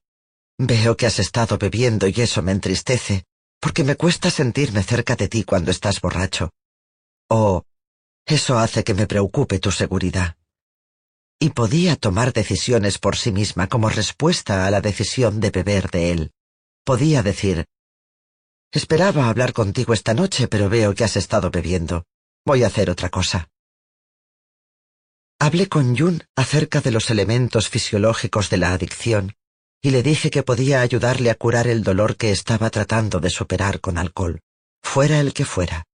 veo 0.58 0.96
que 0.96 1.06
has 1.06 1.18
estado 1.18 1.58
bebiendo 1.58 2.08
y 2.08 2.14
eso 2.16 2.42
me 2.42 2.52
entristece, 2.52 3.24
porque 3.60 3.84
me 3.84 3.96
cuesta 3.96 4.30
sentirme 4.30 4.82
cerca 4.82 5.16
de 5.16 5.28
ti 5.28 5.44
cuando 5.44 5.70
estás 5.70 6.00
borracho. 6.00 6.50
O, 7.28 7.64
eso 8.32 8.58
hace 8.58 8.84
que 8.84 8.94
me 8.94 9.06
preocupe 9.06 9.58
tu 9.58 9.70
seguridad. 9.70 10.36
Y 11.38 11.50
podía 11.50 11.96
tomar 11.96 12.32
decisiones 12.32 12.98
por 12.98 13.16
sí 13.16 13.32
misma 13.32 13.68
como 13.68 13.88
respuesta 13.88 14.66
a 14.66 14.70
la 14.70 14.80
decisión 14.80 15.40
de 15.40 15.50
beber 15.50 15.90
de 15.90 16.12
él. 16.12 16.32
Podía 16.84 17.22
decir, 17.22 17.66
Esperaba 18.72 19.28
hablar 19.28 19.52
contigo 19.52 19.92
esta 19.94 20.14
noche, 20.14 20.46
pero 20.46 20.68
veo 20.68 20.94
que 20.94 21.02
has 21.02 21.16
estado 21.16 21.50
bebiendo. 21.50 22.04
Voy 22.46 22.62
a 22.62 22.68
hacer 22.68 22.88
otra 22.88 23.08
cosa. 23.08 23.48
Hablé 25.40 25.68
con 25.68 25.96
Yun 25.96 26.22
acerca 26.36 26.80
de 26.80 26.92
los 26.92 27.10
elementos 27.10 27.68
fisiológicos 27.68 28.48
de 28.50 28.58
la 28.58 28.72
adicción 28.72 29.34
y 29.82 29.90
le 29.90 30.02
dije 30.02 30.30
que 30.30 30.42
podía 30.42 30.82
ayudarle 30.82 31.30
a 31.30 31.34
curar 31.34 31.66
el 31.66 31.82
dolor 31.82 32.16
que 32.16 32.30
estaba 32.30 32.68
tratando 32.70 33.18
de 33.18 33.30
superar 33.30 33.80
con 33.80 33.96
alcohol, 33.96 34.40
fuera 34.82 35.20
el 35.20 35.32
que 35.32 35.46
fuera, 35.46 35.86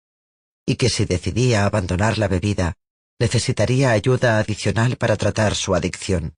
y 0.66 0.76
que 0.76 0.88
si 0.90 1.04
decidía 1.04 1.64
abandonar 1.64 2.18
la 2.18 2.28
bebida, 2.28 2.76
necesitaría 3.18 3.92
ayuda 3.92 4.38
adicional 4.38 4.96
para 4.96 5.16
tratar 5.16 5.54
su 5.54 5.74
adicción. 5.74 6.34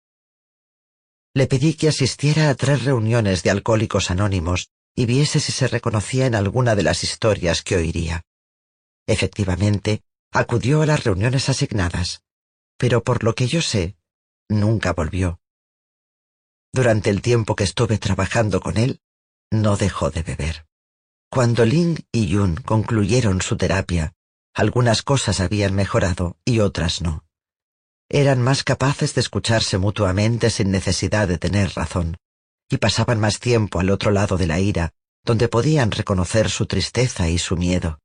Le 1.35 1.47
pedí 1.47 1.75
que 1.75 1.89
asistiera 1.89 2.51
a 2.51 2.55
tres 2.55 2.85
reuniones 2.85 3.43
de 3.43 3.51
alcohólicos 3.51 4.11
anónimos 4.11 4.71
y 4.95 5.07
viese 5.07 5.41
si 5.41 5.53
se 5.53 5.69
reconocía 5.69 6.27
en 6.27 6.35
alguna 6.35 6.75
de 6.75 6.83
las 6.83 7.05
historias 7.05 7.63
que 7.63 7.77
oiría. 7.77 8.23
Efectivamente, 9.07 10.03
acudió 10.33 10.83
a 10.83 10.87
las 10.87 11.05
reuniones 11.05 11.49
asignadas, 11.49 12.23
pero 12.77 13.03
por 13.03 13.25
lo 13.25 13.35
que 13.35 13.47
yo 13.47 13.63
sé, 13.63 13.97
nunca 14.49 14.93
volvió. 14.93 15.41
Durante 16.73 17.11
el 17.11 17.23
tiempo 17.23 17.57
que 17.57 17.65
estuve 17.65 17.99
trabajando 17.99 18.61
con 18.61 18.77
él, 18.77 19.01
no 19.51 19.77
dejó 19.77 20.11
de 20.11 20.23
beber. 20.23 20.67
Cuando 21.31 21.65
Ling 21.65 21.99
y 22.13 22.27
Yun 22.27 22.57
concluyeron 22.57 23.41
su 23.43 23.57
terapia, 23.57 24.15
algunas 24.59 25.03
cosas 25.03 25.39
habían 25.39 25.73
mejorado 25.73 26.37
y 26.45 26.59
otras 26.59 27.01
no. 27.01 27.25
Eran 28.09 28.43
más 28.43 28.65
capaces 28.65 29.15
de 29.15 29.21
escucharse 29.21 29.79
mutuamente 29.79 30.51
sin 30.51 30.73
necesidad 30.73 31.29
de 31.29 31.39
tener 31.39 31.75
razón 31.75 32.17
y 32.69 32.79
pasaban 32.79 33.21
más 33.21 33.39
tiempo 33.39 33.79
al 33.79 33.89
otro 33.89 34.11
lado 34.11 34.37
de 34.37 34.49
la 34.49 34.59
ira, 34.59 34.95
donde 35.25 35.47
podían 35.47 35.93
reconocer 35.93 36.51
su 36.51 36.67
tristeza 36.67 37.29
y 37.29 37.39
su 37.39 37.57
miedo. 37.57 38.01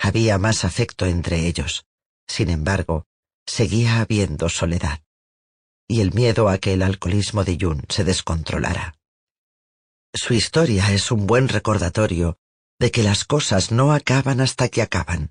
Había 0.00 0.36
más 0.36 0.64
afecto 0.64 1.06
entre 1.06 1.46
ellos. 1.46 1.86
Sin 2.26 2.50
embargo, 2.50 3.06
seguía 3.46 4.00
habiendo 4.00 4.48
soledad 4.48 5.00
y 5.86 6.00
el 6.00 6.12
miedo 6.12 6.48
a 6.48 6.58
que 6.58 6.72
el 6.72 6.82
alcoholismo 6.82 7.44
de 7.44 7.56
Yun 7.56 7.84
se 7.88 8.02
descontrolara. 8.02 8.96
Su 10.12 10.34
historia 10.34 10.90
es 10.92 11.12
un 11.12 11.28
buen 11.28 11.46
recordatorio 11.48 12.36
de 12.80 12.90
que 12.90 13.04
las 13.04 13.24
cosas 13.24 13.70
no 13.70 13.92
acaban 13.92 14.40
hasta 14.40 14.68
que 14.68 14.82
acaban. 14.82 15.30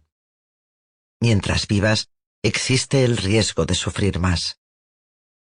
Mientras 1.21 1.67
vivas, 1.67 2.10
existe 2.43 3.05
el 3.05 3.15
riesgo 3.15 3.65
de 3.65 3.75
sufrir 3.75 4.19
más 4.19 4.57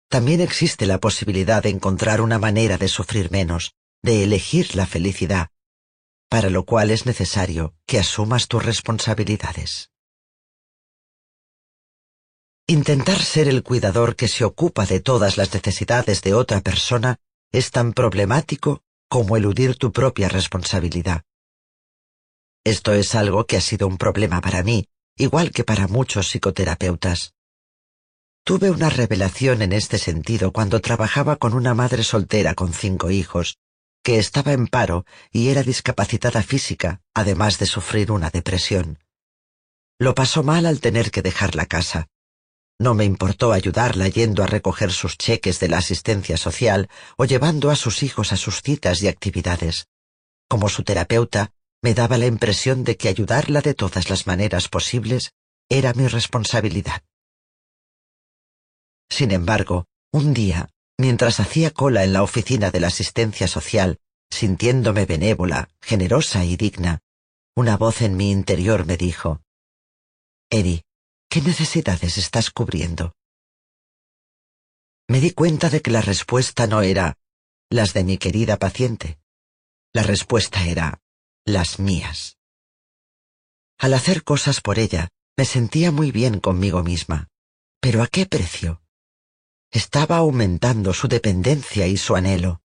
también 0.09 0.41
existe 0.41 0.87
la 0.87 0.99
posibilidad 0.99 1.61
de 1.61 1.69
encontrar 1.69 2.19
una 2.19 2.39
manera 2.39 2.79
de 2.79 2.87
sufrir 2.87 3.29
menos, 3.29 3.75
de 4.01 4.23
elegir 4.23 4.75
la 4.75 4.87
felicidad, 4.87 5.49
para 6.29 6.49
lo 6.49 6.65
cual 6.65 6.89
es 6.89 7.05
necesario 7.05 7.75
que 7.85 7.99
asumas 7.99 8.47
tus 8.47 8.65
responsabilidades. 8.65 9.91
Intentar 12.65 13.19
ser 13.21 13.47
el 13.47 13.61
cuidador 13.63 14.15
que 14.15 14.27
se 14.27 14.45
ocupa 14.45 14.85
de 14.87 14.99
todas 14.99 15.37
las 15.37 15.53
necesidades 15.53 16.23
de 16.23 16.33
otra 16.33 16.61
persona 16.61 17.17
es 17.51 17.69
tan 17.69 17.93
problemático 17.93 18.81
como 19.09 19.37
eludir 19.37 19.75
tu 19.75 19.91
propia 19.91 20.27
responsabilidad. 20.27 21.23
Esto 22.63 22.93
es 22.93 23.13
algo 23.13 23.45
que 23.45 23.57
ha 23.57 23.61
sido 23.61 23.87
un 23.87 23.97
problema 23.97 24.41
para 24.41 24.63
mí, 24.63 24.87
igual 25.19 25.51
que 25.51 25.65
para 25.65 25.87
muchos 25.87 26.29
psicoterapeutas. 26.29 27.33
Tuve 28.45 28.71
una 28.71 28.89
revelación 28.89 29.61
en 29.61 29.73
este 29.73 29.97
sentido 29.97 30.53
cuando 30.53 30.79
trabajaba 30.79 31.35
con 31.35 31.53
una 31.53 31.73
madre 31.73 32.03
soltera 32.03 32.55
con 32.55 32.73
cinco 32.73 33.11
hijos, 33.11 33.57
que 34.01 34.17
estaba 34.17 34.53
en 34.53 34.67
paro 34.67 35.05
y 35.31 35.49
era 35.49 35.61
discapacitada 35.61 36.41
física, 36.41 37.01
además 37.13 37.59
de 37.59 37.65
sufrir 37.65 38.11
una 38.11 38.29
depresión. 38.29 38.97
Lo 39.99 40.15
pasó 40.15 40.41
mal 40.41 40.65
al 40.65 40.79
tener 40.79 41.11
que 41.11 41.21
dejar 41.21 41.53
la 41.55 41.65
casa. 41.65 42.07
No 42.79 42.93
me 42.93 43.03
importó 43.03 43.51
ayudarla 43.51 44.07
yendo 44.07 44.41
a 44.41 44.47
recoger 44.47 44.93
sus 44.93 45.17
cheques 45.17 45.59
de 45.59 45.67
la 45.67 45.79
asistencia 45.79 46.37
social 46.37 46.89
o 47.17 47.25
llevando 47.25 47.71
a 47.71 47.75
sus 47.75 48.03
hijos 48.03 48.31
a 48.31 48.37
sus 48.37 48.61
citas 48.61 49.03
y 49.03 49.09
actividades. 49.09 49.87
Como 50.47 50.69
su 50.69 50.83
terapeuta, 50.83 51.51
me 51.81 51.93
daba 51.93 52.17
la 52.17 52.25
impresión 52.25 52.83
de 52.83 52.97
que 52.97 53.07
ayudarla 53.07 53.61
de 53.61 53.73
todas 53.73 54.09
las 54.09 54.27
maneras 54.27 54.67
posibles 54.67 55.33
era 55.69 55.93
mi 55.93 56.07
responsabilidad. 56.07 57.03
Sin 59.09 59.31
embargo, 59.31 59.85
un 60.11 60.33
día, 60.33 60.69
mientras 60.97 61.39
hacía 61.39 61.71
cola 61.71 62.03
en 62.03 62.13
la 62.13 62.23
oficina 62.23 62.71
de 62.71 62.79
la 62.79 62.87
asistencia 62.87 63.47
social, 63.47 63.99
sintiéndome 64.29 65.05
benévola, 65.05 65.69
generosa 65.81 66.43
y 66.43 66.57
digna, 66.57 66.99
una 67.55 67.77
voz 67.77 68.01
en 68.01 68.15
mi 68.15 68.31
interior 68.31 68.85
me 68.85 68.97
dijo, 68.97 69.41
Eri, 70.49 70.83
¿qué 71.29 71.41
necesidades 71.41 72.17
estás 72.17 72.51
cubriendo? 72.51 73.13
Me 75.07 75.19
di 75.19 75.31
cuenta 75.31 75.69
de 75.69 75.81
que 75.81 75.91
la 75.91 76.01
respuesta 76.01 76.67
no 76.67 76.81
era 76.81 77.17
las 77.69 77.93
de 77.93 78.03
mi 78.03 78.17
querida 78.17 78.57
paciente. 78.57 79.19
La 79.93 80.03
respuesta 80.03 80.65
era 80.65 81.01
las 81.53 81.79
mías. 81.79 82.37
Al 83.77 83.93
hacer 83.93 84.23
cosas 84.23 84.61
por 84.61 84.79
ella, 84.79 85.09
me 85.37 85.45
sentía 85.45 85.91
muy 85.91 86.11
bien 86.11 86.39
conmigo 86.39 86.83
misma. 86.83 87.27
Pero 87.81 88.03
¿a 88.03 88.07
qué 88.07 88.25
precio? 88.25 88.81
estaba 89.71 90.17
aumentando 90.17 90.93
su 90.93 91.07
dependencia 91.07 91.85
y 91.87 91.97
su 91.97 92.15
anhelo. 92.15 92.61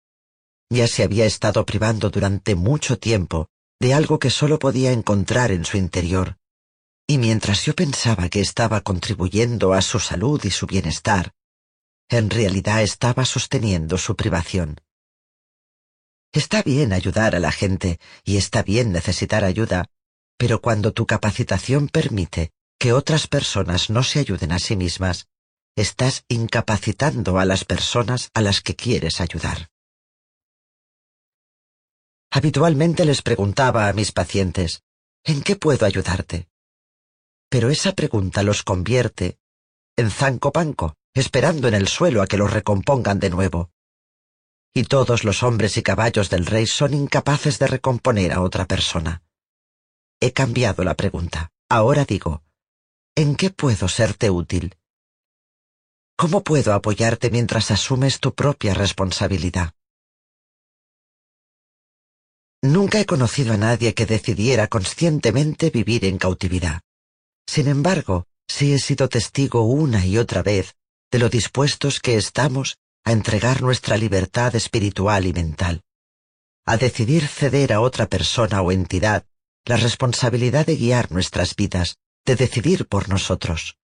Ya 0.70 0.88
se 0.88 1.04
había 1.04 1.26
estado 1.26 1.66
privando 1.66 2.10
durante 2.10 2.56
mucho 2.56 2.98
tiempo 2.98 3.50
de 3.80 3.94
algo 3.94 4.20
que 4.20 4.30
sólo 4.30 4.60
podía 4.60 4.92
encontrar 4.92 5.52
en 5.52 5.66
su 5.66 5.78
interior, 5.78 6.38
y 7.06 7.18
mientras 7.18 7.66
yo 7.66 7.76
pensaba 7.76 8.30
que 8.30 8.40
estaba 8.40 8.82
contribuyendo 8.82 9.74
a 9.74 9.82
su 9.82 10.00
salud 10.00 10.42
y 10.46 10.52
su 10.52 10.66
bienestar, 10.66 11.34
en 12.10 12.30
realidad 12.30 12.82
estaba 12.82 13.26
sosteniendo 13.26 13.98
su 13.98 14.16
privación. 14.16 14.80
Está 16.34 16.64
bien 16.64 16.94
ayudar 16.94 17.36
a 17.36 17.40
la 17.40 17.52
gente 17.52 18.00
y 18.24 18.38
está 18.38 18.64
bien 18.64 18.92
necesitar 18.92 19.44
ayuda, 19.44 19.86
pero 20.36 20.62
cuando 20.62 20.92
tu 20.92 21.06
capacitación 21.06 21.88
permite 21.88 22.52
que 22.80 22.92
otras 22.92 23.28
personas 23.28 23.92
no 23.92 24.02
se 24.02 24.20
ayuden 24.20 24.52
a 24.52 24.58
sí 24.58 24.76
mismas, 24.76 25.28
estás 25.76 26.26
incapacitando 26.28 27.38
a 27.38 27.46
las 27.46 27.66
personas 27.66 28.32
a 28.34 28.42
las 28.42 28.62
que 28.62 28.76
quieres 28.76 29.22
ayudar. 29.22 29.70
Habitualmente 32.32 33.06
les 33.06 33.22
preguntaba 33.22 33.88
a 33.88 33.94
mis 33.94 34.12
pacientes, 34.12 34.82
¿en 35.24 35.44
qué 35.44 35.56
puedo 35.56 35.86
ayudarte? 35.86 36.48
Pero 37.48 37.70
esa 37.70 37.94
pregunta 37.94 38.42
los 38.42 38.64
convierte 38.64 39.38
en 39.96 40.10
zanco 40.10 40.52
panco, 40.52 40.96
esperando 41.14 41.68
en 41.68 41.76
el 41.76 41.88
suelo 41.88 42.24
a 42.24 42.28
que 42.28 42.38
los 42.38 42.52
recompongan 42.52 43.20
de 43.20 43.30
nuevo. 43.30 43.73
Y 44.76 44.86
todos 44.86 45.24
los 45.24 45.44
hombres 45.44 45.78
y 45.78 45.84
caballos 45.84 46.30
del 46.32 46.48
rey 46.48 46.66
son 46.66 46.96
incapaces 46.96 47.60
de 47.60 47.68
recomponer 47.68 48.34
a 48.34 48.42
otra 48.42 48.66
persona. 48.66 49.22
He 50.20 50.34
cambiado 50.34 50.84
la 50.84 50.96
pregunta. 50.96 51.52
Ahora 51.70 52.06
digo, 52.06 52.44
¿en 53.16 53.36
qué 53.36 53.52
puedo 53.52 53.88
serte 53.88 54.32
útil? 54.32 54.76
¿Cómo 56.16 56.44
puedo 56.44 56.74
apoyarte 56.74 57.30
mientras 57.30 57.70
asumes 57.70 58.20
tu 58.20 58.34
propia 58.34 58.74
responsabilidad? 58.74 59.74
Nunca 62.64 63.00
he 63.00 63.06
conocido 63.06 63.54
a 63.54 63.58
nadie 63.58 63.94
que 63.94 64.06
decidiera 64.06 64.68
conscientemente 64.68 65.70
vivir 65.70 66.06
en 66.06 66.18
cautividad. 66.18 66.82
Sin 67.46 67.68
embargo, 67.68 68.26
sí 68.48 68.74
he 68.74 68.80
sido 68.80 69.10
testigo 69.10 69.64
una 69.64 70.06
y 70.06 70.18
otra 70.18 70.42
vez 70.42 70.76
de 71.12 71.20
lo 71.20 71.30
dispuestos 71.30 72.00
que 72.00 72.16
estamos 72.16 72.78
a 73.04 73.12
entregar 73.12 73.62
nuestra 73.62 73.98
libertad 73.98 74.56
espiritual 74.56 75.26
y 75.26 75.34
mental, 75.34 75.84
a 76.66 76.78
decidir 76.78 77.28
ceder 77.28 77.74
a 77.74 77.82
otra 77.82 78.08
persona 78.08 78.62
o 78.62 78.72
entidad 78.72 79.26
la 79.66 79.78
responsabilidad 79.78 80.66
de 80.66 80.76
guiar 80.76 81.12
nuestras 81.12 81.56
vidas, 81.56 81.98
de 82.26 82.36
decidir 82.36 82.88
por 82.88 83.10
nosotros. 83.10 83.78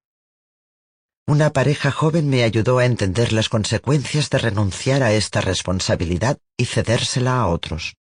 Una 1.25 1.51
pareja 1.51 1.91
joven 1.91 2.27
me 2.27 2.43
ayudó 2.43 2.79
a 2.79 2.85
entender 2.85 3.33
las 3.33 3.49
consecuencias 3.49 4.29
de 4.29 4.39
renunciar 4.39 5.03
a 5.03 5.13
esta 5.13 5.41
responsabilidad 5.41 6.39
y 6.57 6.65
cedérsela 6.65 7.39
a 7.39 7.47
otros. 7.47 7.95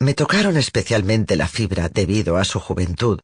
Me 0.00 0.14
tocaron 0.14 0.56
especialmente 0.56 1.36
la 1.36 1.48
fibra 1.48 1.88
debido 1.88 2.36
a 2.36 2.44
su 2.44 2.60
juventud, 2.60 3.20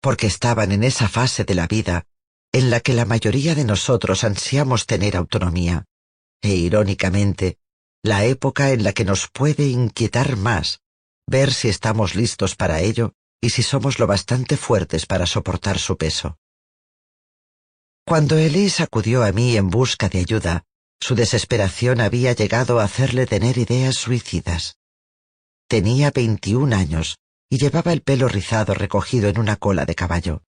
porque 0.00 0.26
estaban 0.26 0.72
en 0.72 0.82
esa 0.84 1.08
fase 1.08 1.44
de 1.44 1.54
la 1.54 1.66
vida 1.66 2.06
en 2.52 2.70
la 2.70 2.80
que 2.80 2.92
la 2.92 3.04
mayoría 3.04 3.54
de 3.54 3.64
nosotros 3.64 4.24
ansiamos 4.24 4.86
tener 4.86 5.16
autonomía, 5.16 5.86
e 6.44 6.54
irónicamente, 6.54 7.58
la 8.02 8.26
época 8.26 8.70
en 8.70 8.84
la 8.84 8.92
que 8.92 9.04
nos 9.04 9.28
puede 9.28 9.66
inquietar 9.66 10.36
más 10.36 10.82
ver 11.26 11.54
si 11.54 11.68
estamos 11.68 12.14
listos 12.14 12.54
para 12.54 12.80
ello 12.80 13.14
y 13.40 13.50
si 13.50 13.62
somos 13.62 13.98
lo 13.98 14.06
bastante 14.06 14.58
fuertes 14.58 15.06
para 15.06 15.26
soportar 15.26 15.78
su 15.78 15.96
peso. 15.96 16.38
Cuando 18.06 18.36
Elise 18.36 18.82
acudió 18.82 19.24
a 19.24 19.32
mí 19.32 19.56
en 19.56 19.70
busca 19.70 20.10
de 20.10 20.18
ayuda, 20.18 20.64
su 21.00 21.14
desesperación 21.14 22.02
había 22.02 22.34
llegado 22.34 22.78
a 22.78 22.84
hacerle 22.84 23.26
tener 23.26 23.56
ideas 23.56 23.94
suicidas. 23.96 24.76
Tenía 25.66 26.10
veintiún 26.10 26.74
años 26.74 27.16
y 27.48 27.56
llevaba 27.56 27.94
el 27.94 28.02
pelo 28.02 28.28
rizado 28.28 28.74
recogido 28.74 29.30
en 29.30 29.38
una 29.38 29.56
cola 29.56 29.86
de 29.86 29.94
caballo. 29.94 30.42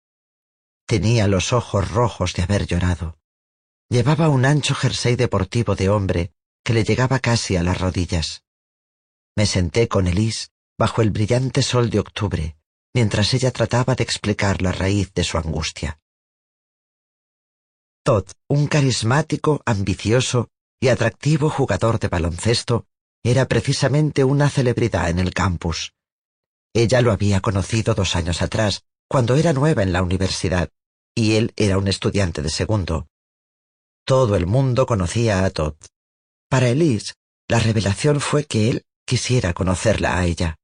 Tenía 0.86 1.26
los 1.26 1.54
ojos 1.54 1.90
rojos 1.90 2.34
de 2.34 2.42
haber 2.42 2.66
llorado. 2.66 3.18
Llevaba 3.88 4.28
un 4.28 4.44
ancho 4.44 4.74
jersey 4.74 5.14
deportivo 5.14 5.76
de 5.76 5.88
hombre 5.88 6.32
que 6.64 6.72
le 6.74 6.82
llegaba 6.82 7.20
casi 7.20 7.56
a 7.56 7.62
las 7.62 7.80
rodillas. 7.80 8.42
Me 9.36 9.46
senté 9.46 9.86
con 9.86 10.08
Elise 10.08 10.48
bajo 10.76 11.02
el 11.02 11.10
brillante 11.10 11.62
sol 11.62 11.88
de 11.90 12.00
octubre, 12.00 12.56
mientras 12.92 13.32
ella 13.34 13.52
trataba 13.52 13.94
de 13.94 14.02
explicar 14.02 14.60
la 14.60 14.72
raíz 14.72 15.12
de 15.14 15.22
su 15.22 15.38
angustia. 15.38 16.00
Todd, 18.02 18.24
un 18.48 18.66
carismático, 18.66 19.62
ambicioso 19.64 20.48
y 20.80 20.88
atractivo 20.88 21.48
jugador 21.48 22.00
de 22.00 22.08
baloncesto, 22.08 22.86
era 23.22 23.46
precisamente 23.46 24.24
una 24.24 24.50
celebridad 24.50 25.10
en 25.10 25.20
el 25.20 25.32
campus. 25.32 25.92
Ella 26.74 27.00
lo 27.00 27.12
había 27.12 27.40
conocido 27.40 27.94
dos 27.94 28.16
años 28.16 28.42
atrás, 28.42 28.84
cuando 29.08 29.36
era 29.36 29.52
nueva 29.52 29.82
en 29.82 29.92
la 29.92 30.02
universidad, 30.02 30.70
y 31.14 31.36
él 31.36 31.52
era 31.56 31.78
un 31.78 31.88
estudiante 31.88 32.42
de 32.42 32.50
segundo. 32.50 33.08
Todo 34.06 34.36
el 34.36 34.46
mundo 34.46 34.86
conocía 34.86 35.44
a 35.44 35.50
Todd. 35.50 35.74
Para 36.48 36.68
Elise, 36.68 37.14
la 37.48 37.58
revelación 37.58 38.20
fue 38.20 38.44
que 38.44 38.70
él 38.70 38.84
quisiera 39.04 39.52
conocerla 39.52 40.16
a 40.16 40.26
ella. 40.26 40.54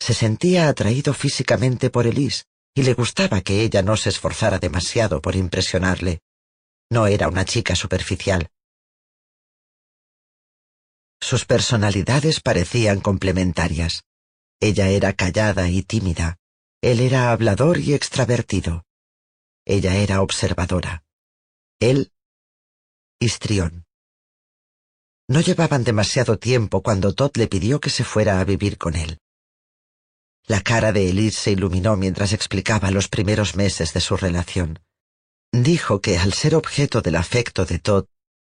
Se 0.00 0.14
sentía 0.14 0.68
atraído 0.68 1.12
físicamente 1.12 1.90
por 1.90 2.06
Elise 2.06 2.44
y 2.74 2.82
le 2.82 2.94
gustaba 2.94 3.42
que 3.42 3.60
ella 3.60 3.82
no 3.82 3.98
se 3.98 4.08
esforzara 4.08 4.58
demasiado 4.58 5.20
por 5.20 5.36
impresionarle. 5.36 6.20
No 6.90 7.06
era 7.06 7.28
una 7.28 7.44
chica 7.44 7.76
superficial. 7.76 8.48
Sus 11.20 11.44
personalidades 11.44 12.40
parecían 12.40 13.00
complementarias. 13.00 14.04
Ella 14.58 14.88
era 14.88 15.12
callada 15.12 15.68
y 15.68 15.82
tímida. 15.82 16.38
Él 16.80 17.00
era 17.00 17.30
hablador 17.30 17.78
y 17.78 17.92
extravertido. 17.92 18.86
Ella 19.66 19.96
era 19.96 20.22
observadora. 20.22 21.04
Él, 21.78 22.13
histrión. 23.24 23.84
No 25.26 25.40
llevaban 25.40 25.84
demasiado 25.84 26.38
tiempo 26.38 26.82
cuando 26.82 27.14
Todd 27.14 27.36
le 27.36 27.48
pidió 27.48 27.80
que 27.80 27.90
se 27.90 28.04
fuera 28.04 28.40
a 28.40 28.44
vivir 28.44 28.76
con 28.76 28.94
él. 28.94 29.18
La 30.46 30.60
cara 30.60 30.92
de 30.92 31.08
Elise 31.08 31.40
se 31.40 31.50
iluminó 31.52 31.96
mientras 31.96 32.34
explicaba 32.34 32.90
los 32.90 33.08
primeros 33.08 33.56
meses 33.56 33.94
de 33.94 34.00
su 34.00 34.18
relación. 34.18 34.80
Dijo 35.52 36.02
que 36.02 36.18
al 36.18 36.34
ser 36.34 36.54
objeto 36.54 37.00
del 37.00 37.16
afecto 37.16 37.64
de 37.64 37.78
Todd, 37.78 38.04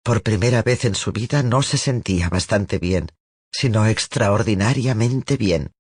por 0.04 0.24
primera 0.24 0.64
vez 0.64 0.86
en 0.86 0.96
su 0.96 1.12
vida 1.12 1.44
no 1.44 1.62
se 1.62 1.78
sentía 1.78 2.30
bastante 2.30 2.80
bien, 2.80 3.12
sino 3.52 3.86
extraordinariamente 3.86 5.38
bien. 5.38 5.72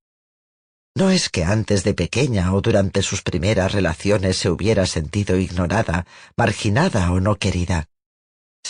No 0.95 1.09
es 1.09 1.29
que 1.29 1.43
antes 1.43 1.83
de 1.83 1.93
pequeña 1.93 2.53
o 2.53 2.61
durante 2.61 3.01
sus 3.01 3.21
primeras 3.21 3.73
relaciones 3.73 4.37
se 4.37 4.49
hubiera 4.49 4.85
sentido 4.85 5.37
ignorada, 5.37 6.05
marginada 6.37 7.11
o 7.11 7.19
no 7.19 7.35
querida. 7.35 7.89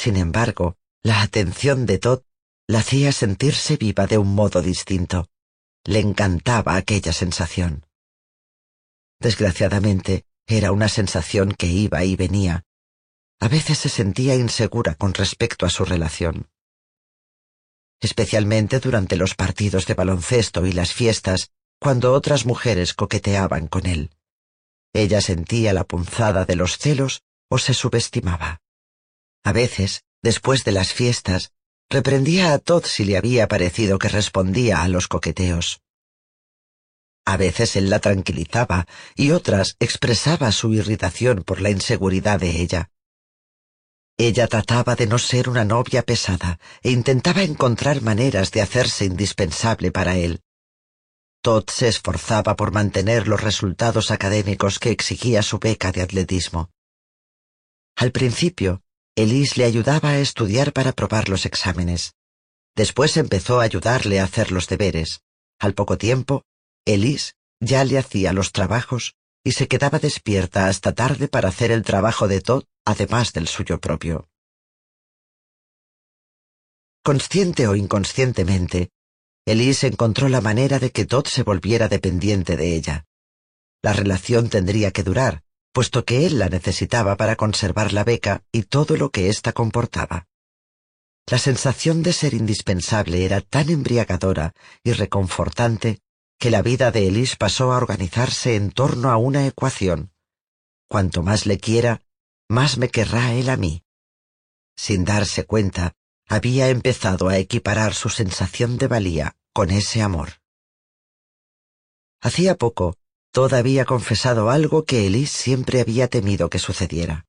Sin 0.06 0.18
embargo, 0.18 0.78
la 1.02 1.24
atención 1.24 1.88
de 1.88 1.98
Todd 1.98 2.22
la 2.68 2.78
hacía 2.82 3.12
sentirse 3.12 3.76
viva 3.76 4.06
de 4.06 4.20
un 4.20 4.36
modo 4.36 4.62
distinto. 4.62 5.32
Le 5.84 5.98
encantaba 5.98 6.76
aquella 6.76 7.12
sensación. 7.12 7.88
Desgraciadamente, 9.20 10.28
era 10.46 10.72
una 10.72 10.90
sensación 10.90 11.54
que 11.54 11.66
iba 11.66 12.06
y 12.06 12.16
venía. 12.16 12.66
A 13.40 13.48
veces 13.48 13.80
se 13.80 13.90
sentía 13.90 14.36
insegura 14.36 14.94
con 14.94 15.16
respecto 15.16 15.66
a 15.66 15.72
su 15.72 15.86
relación. 15.86 16.52
Especialmente 18.00 18.80
durante 18.80 19.16
los 19.16 19.34
partidos 19.34 19.88
de 19.88 19.96
baloncesto 19.96 20.68
y 20.68 20.72
las 20.72 20.94
fiestas, 20.94 21.50
cuando 21.80 22.14
otras 22.14 22.46
mujeres 22.46 22.94
coqueteaban 22.94 23.66
con 23.66 23.88
él. 23.88 24.12
Ella 24.94 25.20
sentía 25.20 25.74
la 25.74 25.84
punzada 25.84 26.46
de 26.46 26.56
los 26.56 26.78
celos 26.78 27.24
o 27.50 27.58
se 27.58 27.74
subestimaba. 27.74 28.62
A 29.46 29.54
veces, 29.54 30.04
después 30.24 30.64
de 30.64 30.72
las 30.72 30.92
fiestas, 30.92 31.52
reprendía 31.88 32.52
a 32.52 32.58
Todd 32.58 32.84
si 32.86 33.06
le 33.06 33.16
había 33.16 33.48
parecido 33.48 34.00
que 34.00 34.10
respondía 34.10 34.82
a 34.82 34.88
los 34.88 35.08
coqueteos. 35.08 35.82
A 37.26 37.38
veces 37.38 37.76
él 37.76 37.92
la 37.92 38.00
tranquilizaba 38.00 38.88
y 39.16 39.32
otras 39.32 39.76
expresaba 39.80 40.52
su 40.52 40.74
irritación 40.74 41.44
por 41.44 41.62
la 41.62 41.70
inseguridad 41.70 42.40
de 42.40 42.60
ella. 42.60 42.90
Ella 44.18 44.48
trataba 44.48 44.96
de 44.96 45.06
no 45.06 45.20
ser 45.20 45.48
una 45.48 45.64
novia 45.64 46.02
pesada 46.02 46.60
e 46.82 46.90
intentaba 46.90 47.44
encontrar 47.44 48.02
maneras 48.02 48.52
de 48.52 48.62
hacerse 48.62 49.06
indispensable 49.06 49.92
para 49.92 50.18
él. 50.18 50.42
Todd 51.42 51.70
se 51.70 51.88
esforzaba 51.88 52.56
por 52.56 52.72
mantener 52.72 53.28
los 53.28 53.42
resultados 53.42 54.10
académicos 54.10 54.80
que 54.80 54.90
exigía 54.90 55.44
su 55.44 55.60
beca 55.60 55.92
de 55.92 56.02
atletismo. 56.02 56.72
Al 57.96 58.12
principio, 58.12 58.82
Elise 59.18 59.58
le 59.58 59.66
ayudaba 59.66 60.10
a 60.10 60.20
estudiar 60.20 60.74
para 60.74 60.92
probar 60.92 61.30
los 61.30 61.46
exámenes. 61.46 62.16
Después 62.76 63.16
empezó 63.16 63.62
a 63.62 63.64
ayudarle 63.64 64.20
a 64.20 64.26
hacer 64.26 64.52
los 64.52 64.68
deberes. 64.68 65.22
Al 65.58 65.74
poco 65.74 65.98
tiempo, 65.98 66.44
Elise 66.86 67.32
ya 67.62 67.86
le 67.86 67.98
hacía 67.98 68.34
los 68.34 68.52
trabajos 68.52 69.16
y 69.42 69.54
se 69.54 69.70
quedaba 69.70 70.00
despierta 70.00 70.68
hasta 70.68 70.94
tarde 70.94 71.30
para 71.30 71.48
hacer 71.48 71.72
el 71.72 71.84
trabajo 71.84 72.28
de 72.28 72.42
Todd, 72.42 72.66
además 72.84 73.32
del 73.32 73.48
suyo 73.48 73.80
propio. 73.80 74.28
Consciente 77.02 77.68
o 77.68 77.76
inconscientemente, 77.76 78.90
Elise 79.46 79.88
encontró 79.88 80.28
la 80.28 80.42
manera 80.42 80.80
de 80.80 80.92
que 80.92 81.06
Todd 81.06 81.28
se 81.28 81.44
volviera 81.44 81.88
dependiente 81.88 82.58
de 82.58 82.76
ella. 82.76 83.06
La 83.82 83.94
relación 83.94 84.50
tendría 84.50 84.92
que 84.92 85.04
durar, 85.04 85.44
puesto 85.76 86.06
que 86.06 86.26
él 86.26 86.40
la 86.40 86.48
necesitaba 86.48 87.18
para 87.18 87.36
conservar 87.36 87.92
la 87.92 88.06
beca 88.06 88.46
y 88.54 88.64
todo 88.64 88.96
lo 88.96 89.10
que 89.10 89.28
ésta 89.28 89.52
comportaba. 89.52 90.26
La 91.30 91.38
sensación 91.38 92.02
de 92.02 92.14
ser 92.14 92.34
indispensable 92.34 93.26
era 93.26 93.42
tan 93.42 93.70
embriagadora 93.70 94.54
y 94.86 94.94
reconfortante 94.94 96.00
que 96.40 96.50
la 96.50 96.62
vida 96.62 96.92
de 96.92 97.10
Elise 97.10 97.36
pasó 97.36 97.74
a 97.74 97.78
organizarse 97.78 98.56
en 98.56 98.72
torno 98.72 99.12
a 99.12 99.18
una 99.18 99.46
ecuación. 99.48 100.14
Cuanto 100.88 101.24
más 101.24 101.46
le 101.46 101.58
quiera, 101.58 102.02
más 102.48 102.78
me 102.78 102.88
querrá 102.88 103.34
él 103.34 103.50
a 103.50 103.58
mí. 103.58 103.84
Sin 104.78 105.04
darse 105.04 105.44
cuenta, 105.44 105.92
había 106.30 106.70
empezado 106.70 107.28
a 107.28 107.38
equiparar 107.38 107.94
su 107.96 108.08
sensación 108.08 108.78
de 108.78 108.88
valía 108.88 109.36
con 109.52 109.72
ese 109.72 110.02
amor. 110.02 110.36
Hacía 112.22 112.56
poco, 112.56 112.98
Todd 113.36 113.54
había 113.54 113.84
confesado 113.84 114.50
algo 114.50 114.86
que 114.86 115.06
Elise 115.06 115.38
siempre 115.44 115.82
había 115.82 116.08
temido 116.08 116.50
que 116.50 116.58
sucediera. 116.58 117.26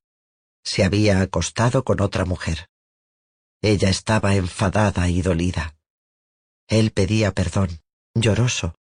Se 0.63 0.85
había 0.85 1.21
acostado 1.21 1.83
con 1.83 2.01
otra 2.01 2.23
mujer. 2.23 2.69
Ella 3.61 3.89
estaba 3.89 4.35
enfadada 4.35 5.09
y 5.09 5.21
dolida. 5.21 5.75
Él 6.67 6.91
pedía 6.91 7.33
perdón, 7.33 7.81
lloroso, 8.15 8.75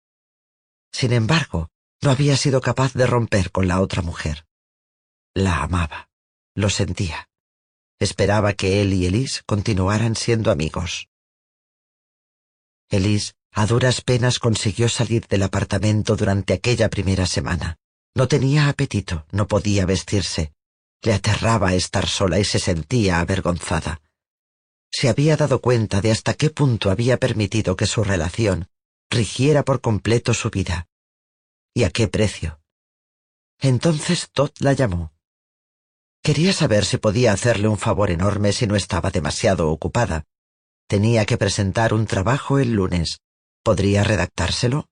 sin 0.94 1.12
embargo, 1.12 1.70
no 2.02 2.12
había 2.12 2.38
sido 2.38 2.62
capaz 2.62 2.94
de 2.94 3.08
romper 3.08 3.52
con 3.52 3.68
la 3.68 3.82
otra 3.82 4.02
mujer. 4.02 4.46
La 5.34 5.64
amaba, 5.64 6.10
lo 6.56 6.70
sentía. 6.70 7.30
Esperaba 8.00 8.54
que 8.54 8.82
él 8.82 8.94
y 8.94 9.06
Elise 9.08 9.42
continuaran 9.46 10.16
siendo 10.16 10.52
amigos. 10.52 11.10
Elise 12.90 13.34
A 13.56 13.68
duras 13.68 14.02
penas 14.02 14.40
consiguió 14.40 14.90
salir 14.90 15.28
del 15.28 15.44
apartamento 15.44 16.16
durante 16.16 16.54
aquella 16.54 16.90
primera 16.90 17.28
semana. 17.28 17.78
No 18.16 18.28
tenía 18.28 18.68
apetito, 18.68 19.28
no 19.32 19.48
podía 19.48 19.86
vestirse. 19.86 20.54
Le 21.04 21.14
aterraba 21.14 21.76
estar 21.76 22.08
sola 22.08 22.40
y 22.40 22.46
se 22.46 22.58
sentía 22.58 23.20
avergonzada. 23.20 24.02
Se 24.92 25.08
había 25.08 25.38
dado 25.38 25.62
cuenta 25.62 26.02
de 26.02 26.12
hasta 26.12 26.34
qué 26.34 26.50
punto 26.50 26.90
había 26.90 27.18
permitido 27.18 27.76
que 27.76 27.86
su 27.86 28.04
relación 28.04 28.70
rigiera 29.10 29.64
por 29.64 29.82
completo 29.82 30.34
su 30.34 30.50
vida. 30.50 30.88
¿Y 31.76 31.84
a 31.84 31.92
qué 31.92 32.08
precio? 32.08 32.60
Entonces 33.60 34.30
Todd 34.32 34.52
la 34.60 34.74
llamó. 34.74 35.14
Quería 36.24 36.54
saber 36.54 36.86
si 36.86 36.98
podía 36.98 37.34
hacerle 37.34 37.68
un 37.68 37.78
favor 37.78 38.10
enorme 38.10 38.54
si 38.54 38.66
no 38.66 38.76
estaba 38.76 39.12
demasiado 39.12 39.70
ocupada. 39.70 40.24
Tenía 40.88 41.26
que 41.26 41.38
presentar 41.38 41.94
un 41.94 42.08
trabajo 42.08 42.60
el 42.60 42.74
lunes. 42.74 43.20
¿Podría 43.64 44.04
redactárselo? 44.04 44.90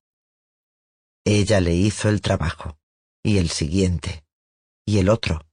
Ella 1.25 1.59
le 1.59 1.73
hizo 1.73 2.09
el 2.09 2.21
trabajo, 2.21 2.79
y 3.21 3.37
el 3.37 3.49
siguiente, 3.49 4.25
y 4.85 4.99
el 4.99 5.09
otro. 5.09 5.45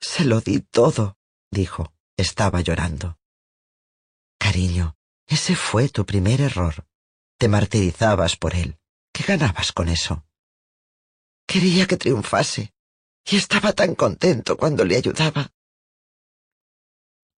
Se 0.00 0.24
lo 0.24 0.40
di 0.40 0.60
todo, 0.60 1.16
dijo. 1.50 1.92
Estaba 2.18 2.62
llorando. 2.62 3.18
Cariño, 4.38 4.96
ese 5.26 5.54
fue 5.54 5.90
tu 5.90 6.06
primer 6.06 6.40
error. 6.40 6.86
Te 7.38 7.46
martirizabas 7.46 8.36
por 8.36 8.54
él. 8.54 8.78
¿Qué 9.12 9.22
ganabas 9.24 9.72
con 9.72 9.88
eso? 9.90 10.24
Quería 11.46 11.86
que 11.86 11.98
triunfase, 11.98 12.72
y 13.26 13.36
estaba 13.36 13.74
tan 13.74 13.94
contento 13.94 14.56
cuando 14.56 14.84
le 14.84 14.96
ayudaba. 14.96 15.52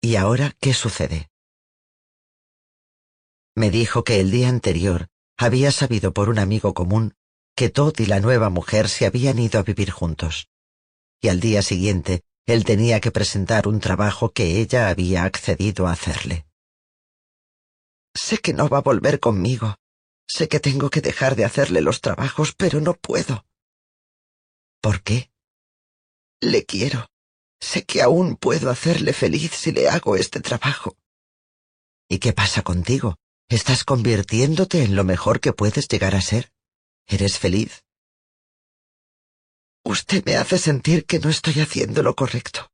¿Y 0.00 0.14
ahora 0.14 0.54
qué 0.61 0.72
sucede? 0.74 1.28
Me 3.59 3.72
dijo 3.72 4.04
que 4.04 4.20
el 4.20 4.30
día 4.30 4.48
anterior 4.48 5.09
había 5.36 5.72
sabido 5.72 6.14
por 6.14 6.28
un 6.28 6.38
amigo 6.38 6.74
común 6.74 7.16
que 7.56 7.70
Todd 7.70 7.98
y 7.98 8.06
la 8.06 8.20
nueva 8.20 8.50
mujer 8.50 8.88
se 8.88 9.04
habían 9.04 9.40
ido 9.40 9.59
a 9.59 9.64
vivir 9.64 9.90
juntos. 9.90 10.48
Y 11.20 11.26
al 11.26 11.40
día 11.40 11.62
siguiente 11.62 12.22
él 12.46 12.64
tenía 12.64 13.00
que 13.00 13.11
presentar 13.11 13.66
un 13.66 13.80
trabajo 13.80 14.30
que 14.30 14.61
ella 14.61 14.88
había 14.88 15.24
accedido 15.24 15.88
a 15.88 15.90
hacerle. 15.90 16.46
Sé 18.14 18.38
que 18.38 18.54
no 18.54 18.68
va 18.68 18.78
a 18.78 18.82
volver 18.82 19.18
conmigo. 19.18 19.74
Sé 20.28 20.46
que 20.46 20.61
tengo 20.61 20.88
que 20.88 21.00
dejar 21.00 21.34
de 21.34 21.44
hacerle 21.44 21.80
los 21.80 22.00
trabajos, 22.00 22.54
pero 22.54 22.80
no 22.80 22.94
puedo. 22.94 23.44
¿Por 24.80 25.02
qué? 25.02 25.32
Le 26.40 26.64
quiero. 26.64 27.11
Sé 27.59 27.84
que 27.84 28.02
aún 28.02 28.36
puedo 28.36 28.70
hacerle 28.70 29.12
feliz 29.12 29.50
si 29.50 29.72
le 29.72 29.88
hago 29.88 30.14
este 30.14 30.38
trabajo. 30.38 30.96
¿Y 32.09 32.20
qué 32.20 32.32
pasa 32.32 32.62
contigo? 32.62 33.18
Estás 33.51 33.82
convirtiéndote 33.84 34.82
en 34.82 34.94
lo 34.94 35.05
mejor 35.05 35.40
que 35.40 35.55
puedes 35.55 35.88
llegar 35.88 36.14
a 36.14 36.20
ser. 36.20 36.53
¿Eres 37.07 37.38
feliz? 37.38 37.82
Usted 39.84 40.22
me 40.26 40.36
hace 40.36 40.59
sentir 40.59 41.07
que 41.07 41.18
no 41.18 41.30
estoy 41.30 41.61
haciendo 41.61 42.03
lo 42.03 42.14
correcto. 42.14 42.70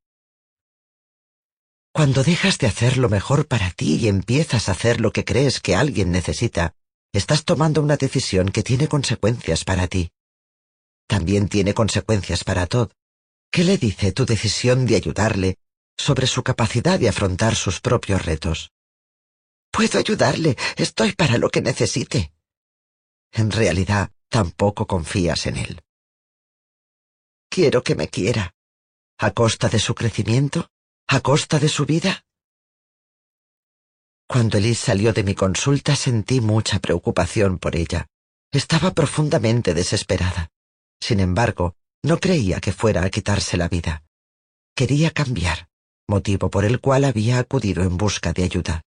Cuando 1.93 2.25
dejas 2.25 2.59
de 2.59 2.67
hacer 2.67 2.97
lo 2.99 3.09
mejor 3.09 3.47
para 3.47 3.71
ti 3.71 3.99
y 4.01 4.09
empiezas 4.09 4.69
a 4.69 4.73
hacer 4.73 5.01
lo 5.01 5.13
que 5.13 5.25
crees 5.25 5.61
que 5.61 5.77
alguien 5.77 6.11
necesita, 6.11 6.75
estás 7.13 7.45
tomando 7.45 7.81
una 7.81 7.97
decisión 7.97 8.49
que 8.49 8.65
tiene 8.65 8.89
consecuencias 8.89 9.63
para 9.63 9.87
ti. 9.87 10.11
También 11.07 11.49
tiene 11.49 11.73
consecuencias 11.73 12.43
para 12.43 12.67
Todd. 12.67 12.91
¿Qué 13.53 13.63
le 13.63 13.79
dice 13.79 14.11
tu 14.11 14.27
decisión 14.27 14.87
de 14.87 14.97
ayudarle 14.97 15.57
sobre 15.97 16.27
su 16.27 16.43
capacidad 16.43 16.99
de 16.99 17.09
afrontar 17.09 17.55
sus 17.55 17.81
propios 17.81 18.25
retos? 18.25 18.73
Puedo 19.75 19.99
ayudarle, 19.99 20.57
estoy 20.77 21.15
para 21.15 21.37
lo 21.37 21.51
que 21.51 21.61
necesite. 21.61 22.33
En 23.33 23.51
realidad, 23.51 24.13
tampoco 24.29 24.87
confías 24.87 25.47
en 25.47 25.57
él. 25.57 25.83
Quiero 27.51 27.83
que 27.83 27.97
me 27.97 28.09
quiera. 28.09 28.55
¿A 29.19 29.33
costa 29.33 29.69
de 29.69 29.81
su 29.81 29.97
crecimiento? 29.97 30.71
¿A 31.09 31.19
costa 31.19 31.59
de 31.59 31.69
su 31.69 31.87
vida? 31.87 32.25
Cuando 34.29 34.59
Elise 34.59 34.87
salió 34.87 35.13
de 35.13 35.25
mi 35.25 35.35
consulta 35.35 35.97
sentí 35.97 36.41
mucha 36.41 36.79
preocupación 36.79 37.59
por 37.59 37.75
ella. 37.75 38.07
Estaba 38.53 38.93
profundamente 38.93 39.75
desesperada. 39.75 40.53
Sin 41.01 41.19
embargo, 41.19 41.75
no 42.05 42.21
creía 42.21 42.61
que 42.61 42.71
fuera 42.71 43.03
a 43.03 43.11
quitarse 43.11 43.57
la 43.57 43.67
vida. 43.67 44.05
Quería 44.77 45.11
cambiar, 45.11 45.69
motivo 46.07 46.49
por 46.49 46.65
el 46.65 46.81
cual 46.81 47.03
había 47.03 47.41
acudido 47.41 47.83
en 47.83 47.97
busca 47.97 48.33
de 48.33 48.45
ayuda. 48.45 48.85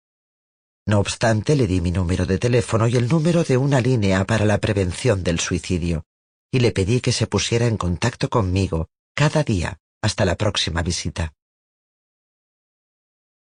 No 0.85 0.99
obstante, 0.99 1.55
le 1.55 1.67
di 1.67 1.79
mi 1.79 1.91
número 1.91 2.25
de 2.25 2.37
teléfono 2.37 2.87
y 2.87 2.95
el 2.95 3.07
número 3.07 3.43
de 3.43 3.57
una 3.57 3.81
línea 3.81 4.25
para 4.25 4.45
la 4.45 4.57
prevención 4.57 5.23
del 5.23 5.39
suicidio, 5.39 6.05
y 6.51 6.59
le 6.59 6.71
pedí 6.71 7.01
que 7.01 7.11
se 7.11 7.27
pusiera 7.27 7.67
en 7.67 7.77
contacto 7.77 8.29
conmigo 8.29 8.89
cada 9.15 9.43
día 9.43 9.79
hasta 10.01 10.25
la 10.25 10.35
próxima 10.35 10.81
visita. 10.81 11.33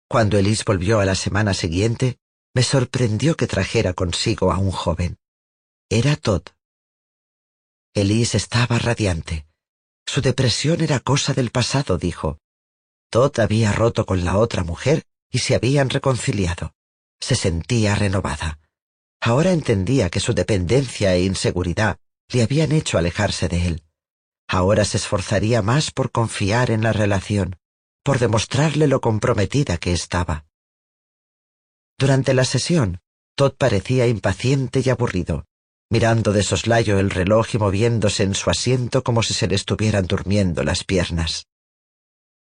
Cuando 0.09 0.37
Elise 0.37 0.65
volvió 0.67 0.99
a 1.01 1.05
la 1.05 1.15
semana 1.15 1.55
siguiente, 1.55 2.19
me 2.55 2.63
sorprendió 2.63 3.37
que 3.37 3.47
trajera 3.47 3.95
consigo 3.95 4.53
a 4.53 4.59
un 4.59 4.73
joven. 4.73 5.17
Era 5.89 6.17
Todd. 6.17 6.43
Elise 7.95 8.37
estaba 8.37 8.79
radiante. 8.79 9.47
Su 10.07 10.21
depresión 10.21 10.83
era 10.83 11.01
cosa 11.01 11.33
del 11.33 11.51
pasado, 11.51 11.97
dijo. 11.97 12.39
Todd 13.11 13.39
había 13.41 13.73
roto 13.73 14.05
con 14.05 14.25
la 14.25 14.37
otra 14.37 14.65
mujer 14.65 15.07
y 15.31 15.39
se 15.39 15.55
habían 15.55 15.89
reconciliado 15.89 16.75
se 17.23 17.37
sentía 17.37 17.95
renovada. 17.95 18.59
Ahora 19.21 19.53
entendía 19.53 20.11
que 20.11 20.19
su 20.19 20.35
dependencia 20.35 21.15
e 21.15 21.23
inseguridad 21.23 21.97
le 22.33 22.43
habían 22.43 22.73
hecho 22.73 22.99
alejarse 22.99 23.49
de 23.49 23.69
él. 23.69 23.83
Ahora 24.49 24.85
se 24.85 24.97
esforzaría 24.97 25.63
más 25.63 25.93
por 25.93 26.11
confiar 26.11 26.73
en 26.73 26.83
la 26.83 26.93
relación, 26.93 27.57
por 28.03 28.19
demostrarle 28.19 28.89
lo 28.89 29.01
comprometida 29.01 29.79
que 29.79 29.93
estaba. 29.93 30.47
Durante 31.97 32.35
la 32.35 32.45
sesión, 32.45 32.99
Todd 33.37 33.53
parecía 33.57 34.09
impaciente 34.09 34.83
y 34.85 34.91
aburrido, 34.91 35.45
mirando 35.91 36.33
de 36.33 36.43
soslayo 36.43 36.99
el 36.99 37.11
reloj 37.11 37.55
y 37.55 37.59
moviéndose 37.59 38.25
en 38.25 38.35
su 38.35 38.51
asiento 38.51 39.05
como 39.05 39.23
si 39.23 39.33
se 39.33 39.47
le 39.47 39.55
estuvieran 39.55 40.07
durmiendo 40.07 40.65
las 40.65 40.83
piernas. 40.83 41.47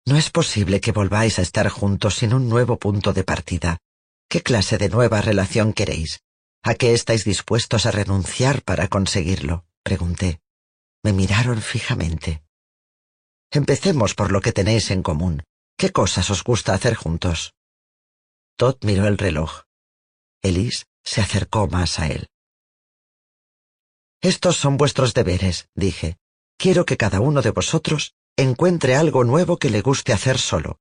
No 0.07 0.17
es 0.17 0.31
posible 0.31 0.81
que 0.81 0.93
volváis 0.93 1.39
a 1.39 1.43
estar 1.43 1.69
juntos 1.69 2.15
sin 2.15 2.33
un 2.33 2.49
nuevo 2.49 2.79
punto 2.79 3.13
de 3.13 3.25
partida, 3.25 3.79
¿Qué 4.31 4.43
clase 4.43 4.79
de 4.79 4.89
nueva 4.89 5.21
relación 5.21 5.73
queréis? 5.73 6.23
¿A 6.63 6.77
qué 6.77 6.95
estáis 6.95 7.25
dispuestos 7.25 7.85
a 7.85 7.91
renunciar 7.91 8.63
para 8.63 8.87
conseguirlo? 8.87 9.67
pregunté. 9.83 10.41
Me 11.03 11.13
miraron 11.13 11.61
fijamente. 11.61 12.45
Empecemos 13.51 14.15
por 14.15 14.31
lo 14.31 14.41
que 14.41 14.53
tenéis 14.53 14.93
en 14.93 15.03
común. 15.03 15.43
¿Qué 15.77 15.91
cosas 15.91 16.31
os 16.31 16.45
gusta 16.45 16.75
hacer 16.75 16.95
juntos? 16.95 17.55
Todd 18.57 18.77
miró 18.83 19.09
el 19.09 19.19
reloj. 19.19 19.63
Elise 20.43 20.85
se 21.03 21.21
acercó 21.21 21.67
más 21.67 21.99
a 21.99 22.07
él. 22.07 22.29
Estos 24.21 24.57
son 24.57 24.77
vuestros 24.77 25.13
deberes, 25.13 25.69
dije. 25.75 26.19
Quiero 26.57 26.87
que 26.87 26.97
cada 26.97 27.19
uno 27.19 27.43
de 27.43 27.51
vosotros 27.51 28.15
encuentre 28.37 28.95
algo 28.95 29.25
nuevo 29.25 29.57
que 29.57 29.71
le 29.71 29.81
guste 29.81 30.13
hacer 30.13 30.39
solo, 30.39 30.79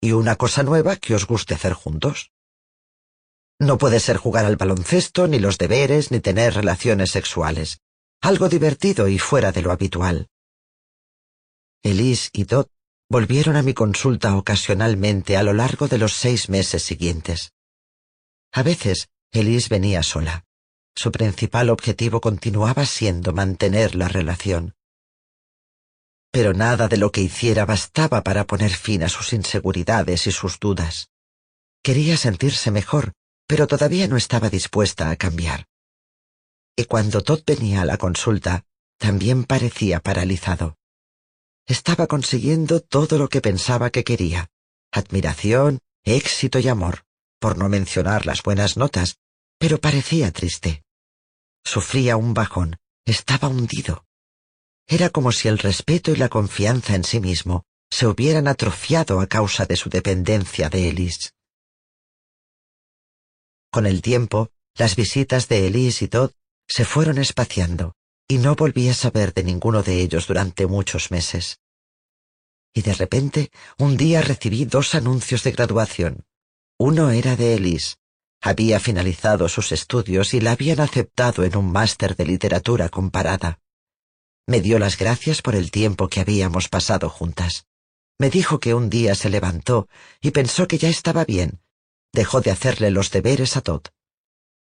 y 0.00 0.12
una 0.12 0.36
cosa 0.36 0.62
nueva 0.62 0.94
que 0.94 1.16
os 1.16 1.26
guste 1.26 1.54
hacer 1.54 1.72
juntos. 1.72 2.30
No 3.62 3.78
puede 3.78 4.00
ser 4.00 4.16
jugar 4.16 4.44
al 4.44 4.56
baloncesto, 4.56 5.28
ni 5.28 5.38
los 5.38 5.56
deberes, 5.56 6.10
ni 6.10 6.18
tener 6.18 6.52
relaciones 6.52 7.12
sexuales. 7.12 7.78
Algo 8.20 8.48
divertido 8.48 9.06
y 9.06 9.20
fuera 9.20 9.52
de 9.52 9.62
lo 9.62 9.70
habitual. 9.70 10.26
Elise 11.84 12.28
y 12.32 12.42
Dot 12.42 12.72
volvieron 13.08 13.54
a 13.54 13.62
mi 13.62 13.72
consulta 13.72 14.36
ocasionalmente 14.36 15.36
a 15.36 15.44
lo 15.44 15.52
largo 15.52 15.86
de 15.86 15.98
los 15.98 16.12
seis 16.12 16.48
meses 16.48 16.82
siguientes. 16.82 17.52
A 18.50 18.64
veces, 18.64 19.10
Elise 19.30 19.68
venía 19.70 20.02
sola. 20.02 20.44
Su 20.96 21.12
principal 21.12 21.70
objetivo 21.70 22.20
continuaba 22.20 22.84
siendo 22.84 23.32
mantener 23.32 23.94
la 23.94 24.08
relación. 24.08 24.74
Pero 26.32 26.52
nada 26.52 26.88
de 26.88 26.96
lo 26.96 27.12
que 27.12 27.20
hiciera 27.20 27.64
bastaba 27.64 28.24
para 28.24 28.44
poner 28.44 28.72
fin 28.72 29.04
a 29.04 29.08
sus 29.08 29.32
inseguridades 29.32 30.26
y 30.26 30.32
sus 30.32 30.58
dudas. 30.58 31.10
Quería 31.84 32.16
sentirse 32.16 32.72
mejor 32.72 33.12
pero 33.52 33.66
todavía 33.66 34.08
no 34.08 34.16
estaba 34.16 34.48
dispuesta 34.48 35.10
a 35.10 35.16
cambiar. 35.16 35.66
Y 36.74 36.86
cuando 36.86 37.20
Todd 37.20 37.42
venía 37.46 37.82
a 37.82 37.84
la 37.84 37.98
consulta, 37.98 38.64
también 38.96 39.44
parecía 39.44 40.00
paralizado. 40.00 40.78
Estaba 41.66 42.06
consiguiendo 42.06 42.80
todo 42.80 43.18
lo 43.18 43.28
que 43.28 43.42
pensaba 43.42 43.90
que 43.90 44.04
quería, 44.04 44.48
admiración, 44.90 45.80
éxito 46.02 46.60
y 46.60 46.68
amor, 46.68 47.04
por 47.40 47.58
no 47.58 47.68
mencionar 47.68 48.24
las 48.24 48.42
buenas 48.42 48.78
notas, 48.78 49.18
pero 49.58 49.78
parecía 49.78 50.32
triste. 50.32 50.84
Sufría 51.62 52.16
un 52.16 52.32
bajón, 52.32 52.78
estaba 53.04 53.48
hundido. 53.48 54.06
Era 54.86 55.10
como 55.10 55.30
si 55.30 55.48
el 55.48 55.58
respeto 55.58 56.10
y 56.10 56.16
la 56.16 56.30
confianza 56.30 56.94
en 56.94 57.04
sí 57.04 57.20
mismo 57.20 57.64
se 57.90 58.06
hubieran 58.06 58.48
atrofiado 58.48 59.20
a 59.20 59.26
causa 59.26 59.66
de 59.66 59.76
su 59.76 59.90
dependencia 59.90 60.70
de 60.70 60.88
Ellis. 60.88 61.34
Con 63.72 63.86
el 63.86 64.02
tiempo, 64.02 64.50
las 64.76 64.96
visitas 64.96 65.48
de 65.48 65.66
Elise 65.66 66.04
y 66.04 66.08
Todd 66.08 66.32
se 66.68 66.84
fueron 66.84 67.16
espaciando 67.16 67.96
y 68.28 68.36
no 68.36 68.54
volví 68.54 68.90
a 68.90 68.94
saber 68.94 69.32
de 69.32 69.44
ninguno 69.44 69.82
de 69.82 70.02
ellos 70.02 70.26
durante 70.26 70.66
muchos 70.66 71.10
meses. 71.10 71.58
Y 72.74 72.82
de 72.82 72.92
repente, 72.92 73.50
un 73.78 73.96
día 73.96 74.20
recibí 74.20 74.66
dos 74.66 74.94
anuncios 74.94 75.42
de 75.42 75.52
graduación. 75.52 76.26
Uno 76.78 77.10
era 77.12 77.34
de 77.34 77.54
Elise. 77.54 77.96
Había 78.42 78.78
finalizado 78.78 79.48
sus 79.48 79.72
estudios 79.72 80.34
y 80.34 80.40
la 80.40 80.52
habían 80.52 80.80
aceptado 80.80 81.42
en 81.42 81.56
un 81.56 81.72
máster 81.72 82.14
de 82.14 82.26
literatura 82.26 82.90
comparada. 82.90 83.60
Me 84.46 84.60
dio 84.60 84.78
las 84.78 84.98
gracias 84.98 85.40
por 85.40 85.54
el 85.54 85.70
tiempo 85.70 86.08
que 86.08 86.20
habíamos 86.20 86.68
pasado 86.68 87.08
juntas. 87.08 87.64
Me 88.18 88.28
dijo 88.28 88.60
que 88.60 88.74
un 88.74 88.90
día 88.90 89.14
se 89.14 89.30
levantó 89.30 89.88
y 90.20 90.32
pensó 90.32 90.68
que 90.68 90.76
ya 90.76 90.90
estaba 90.90 91.24
bien. 91.24 91.62
Dejó 92.12 92.40
de 92.40 92.50
hacerle 92.50 92.90
los 92.90 93.10
deberes 93.10 93.56
a 93.56 93.62
Todd. 93.62 93.82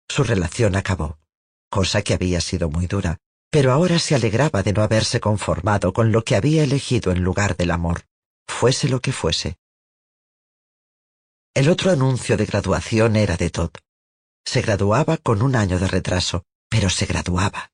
Su 0.09 0.23
relación 0.23 0.75
acabó, 0.75 1.19
cosa 1.69 2.01
que 2.01 2.13
había 2.13 2.41
sido 2.41 2.69
muy 2.69 2.87
dura, 2.87 3.17
pero 3.49 3.71
ahora 3.71 3.99
se 3.99 4.15
alegraba 4.15 4.63
de 4.63 4.73
no 4.73 4.81
haberse 4.81 5.19
conformado 5.19 5.93
con 5.93 6.11
lo 6.11 6.23
que 6.23 6.35
había 6.35 6.63
elegido 6.63 7.11
en 7.11 7.23
lugar 7.23 7.55
del 7.55 7.71
amor, 7.71 8.05
fuese 8.47 8.89
lo 8.89 9.01
que 9.01 9.13
fuese. 9.13 9.57
El 11.53 11.69
otro 11.69 11.91
anuncio 11.91 12.37
de 12.37 12.45
graduación 12.45 13.15
era 13.15 13.37
de 13.37 13.49
Todd. 13.49 13.71
Se 14.45 14.61
graduaba 14.61 15.17
con 15.17 15.41
un 15.41 15.55
año 15.55 15.79
de 15.79 15.87
retraso, 15.87 16.43
pero 16.69 16.89
se 16.89 17.05
graduaba. 17.05 17.71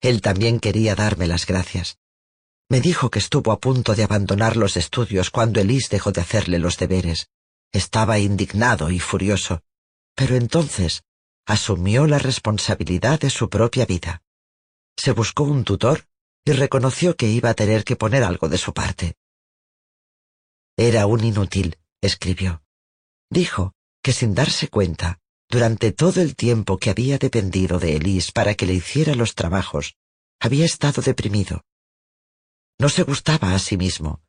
Él 0.00 0.20
también 0.20 0.60
quería 0.60 0.94
darme 0.94 1.26
las 1.26 1.46
gracias. 1.46 1.98
Me 2.70 2.80
dijo 2.80 3.10
que 3.10 3.18
estuvo 3.18 3.52
a 3.52 3.60
punto 3.60 3.94
de 3.94 4.04
abandonar 4.04 4.56
los 4.56 4.76
estudios 4.76 5.30
cuando 5.30 5.60
Elise 5.60 5.88
dejó 5.90 6.12
de 6.12 6.22
hacerle 6.22 6.58
los 6.58 6.78
deberes. 6.78 7.28
Estaba 7.74 8.20
indignado 8.20 8.88
y 8.92 9.00
furioso, 9.00 9.64
pero 10.14 10.36
entonces 10.36 11.02
asumió 11.44 12.06
la 12.06 12.20
responsabilidad 12.20 13.18
de 13.18 13.30
su 13.30 13.50
propia 13.50 13.84
vida. 13.84 14.22
Se 14.96 15.10
buscó 15.10 15.42
un 15.42 15.64
tutor 15.64 16.06
y 16.44 16.52
reconoció 16.52 17.16
que 17.16 17.26
iba 17.26 17.50
a 17.50 17.54
tener 17.54 17.82
que 17.82 17.96
poner 17.96 18.22
algo 18.22 18.48
de 18.48 18.58
su 18.58 18.72
parte. 18.72 19.16
Era 20.76 21.06
un 21.06 21.24
inútil, 21.24 21.76
escribió. 22.00 22.62
Dijo 23.28 23.74
que 24.04 24.12
sin 24.12 24.34
darse 24.34 24.68
cuenta, 24.68 25.18
durante 25.50 25.90
todo 25.90 26.20
el 26.20 26.36
tiempo 26.36 26.78
que 26.78 26.90
había 26.90 27.18
dependido 27.18 27.80
de 27.80 27.96
Elise 27.96 28.30
para 28.30 28.54
que 28.54 28.66
le 28.66 28.74
hiciera 28.74 29.16
los 29.16 29.34
trabajos, 29.34 29.96
había 30.38 30.64
estado 30.64 31.02
deprimido. 31.02 31.64
No 32.78 32.88
se 32.88 33.02
gustaba 33.02 33.52
a 33.52 33.58
sí 33.58 33.76
mismo. 33.76 34.22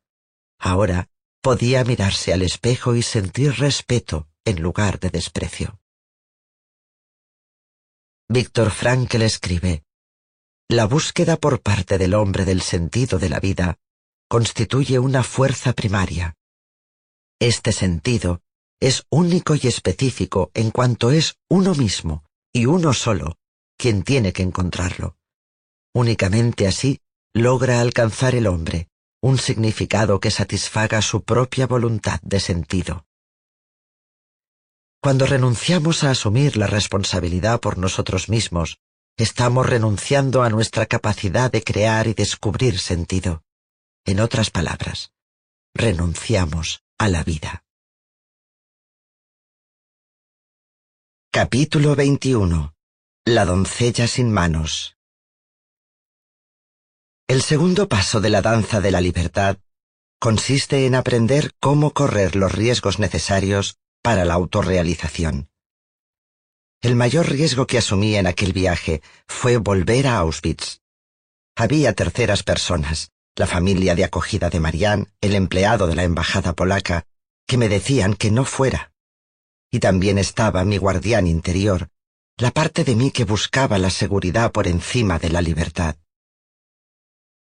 Ahora 0.58 1.10
podía 1.46 1.84
mirarse 1.84 2.34
al 2.34 2.42
espejo 2.42 2.96
y 2.96 3.04
sentir 3.04 3.52
respeto 3.60 4.28
en 4.46 4.64
lugar 4.64 5.00
de 5.00 5.12
desprecio. 5.12 5.80
Víctor 8.28 8.72
Frankl 8.72 9.22
escribe, 9.22 9.84
La 10.68 10.86
búsqueda 10.88 11.38
por 11.38 11.62
parte 11.62 12.00
del 12.00 12.16
hombre 12.16 12.46
del 12.46 12.64
sentido 12.64 13.20
de 13.20 13.30
la 13.30 13.40
vida 13.40 13.78
constituye 14.28 14.98
una 14.98 15.22
fuerza 15.22 15.74
primaria. 15.74 16.34
Este 17.40 17.72
sentido 17.74 18.42
es 18.80 19.06
único 19.12 19.54
y 19.54 19.68
específico 19.68 20.50
en 20.56 20.72
cuanto 20.72 21.12
es 21.12 21.36
uno 21.48 21.76
mismo 21.76 22.24
y 22.52 22.66
uno 22.66 22.92
solo 22.92 23.38
quien 23.78 24.02
tiene 24.02 24.34
que 24.34 24.42
encontrarlo. 24.42 25.16
Únicamente 25.94 26.66
así 26.66 27.02
logra 27.36 27.82
alcanzar 27.82 28.34
el 28.34 28.48
hombre 28.48 28.90
un 29.26 29.40
significado 29.40 30.20
que 30.20 30.30
satisfaga 30.30 31.02
su 31.02 31.24
propia 31.24 31.66
voluntad 31.66 32.20
de 32.22 32.40
sentido. 32.40 33.08
Cuando 35.02 35.26
renunciamos 35.26 36.04
a 36.04 36.12
asumir 36.12 36.58
la 36.58 36.68
responsabilidad 36.68 37.60
por 37.60 37.80
nosotros 37.80 38.30
mismos, 38.30 38.78
estamos 39.18 39.66
renunciando 39.66 40.44
a 40.44 40.52
nuestra 40.52 40.86
capacidad 40.86 41.52
de 41.52 41.64
crear 41.64 42.06
y 42.06 42.14
descubrir 42.14 42.78
sentido. 42.78 43.42
En 44.06 44.20
otras 44.20 44.52
palabras, 44.52 45.12
renunciamos 45.74 46.84
a 47.00 47.10
la 47.10 47.24
vida. 47.24 47.64
Capítulo 51.32 51.96
21. 51.96 52.76
La 53.26 53.46
doncella 53.46 54.08
sin 54.08 54.32
manos. 54.32 54.95
El 57.28 57.42
segundo 57.42 57.90
paso 57.90 58.22
de 58.22 58.30
la 58.30 58.44
danza 58.44 58.82
de 58.82 58.92
la 58.92 59.02
libertad 59.02 59.58
consiste 60.20 60.86
en 60.86 60.94
aprender 60.94 61.54
cómo 61.60 61.92
correr 61.92 62.36
los 62.36 62.52
riesgos 62.52 63.00
necesarios 63.00 63.80
para 64.04 64.26
la 64.26 64.36
autorrealización. 64.36 65.50
El 66.84 66.96
mayor 66.96 67.28
riesgo 67.28 67.66
que 67.66 67.80
asumí 67.80 68.16
en 68.16 68.28
aquel 68.28 68.54
viaje 68.54 69.02
fue 69.28 69.58
volver 69.58 70.06
a 70.06 70.20
Auschwitz. 70.20 70.82
Había 71.56 71.94
terceras 71.94 72.44
personas, 72.44 73.10
la 73.36 73.48
familia 73.48 73.96
de 73.96 74.04
acogida 74.04 74.52
de 74.52 74.60
Marianne, 74.60 75.08
el 75.20 75.34
empleado 75.34 75.88
de 75.88 75.96
la 75.96 76.04
embajada 76.04 76.54
polaca, 76.54 77.08
que 77.48 77.58
me 77.58 77.70
decían 77.70 78.14
que 78.14 78.30
no 78.30 78.46
fuera. 78.46 78.92
Y 79.72 79.80
también 79.80 80.20
estaba 80.20 80.64
mi 80.64 80.78
guardián 80.78 81.26
interior, 81.26 81.90
la 82.38 82.52
parte 82.52 82.84
de 82.84 82.96
mí 82.96 83.10
que 83.10 83.24
buscaba 83.24 83.80
la 83.80 83.90
seguridad 83.90 84.52
por 84.52 84.68
encima 84.68 85.18
de 85.18 85.32
la 85.32 85.42
libertad. 85.42 85.96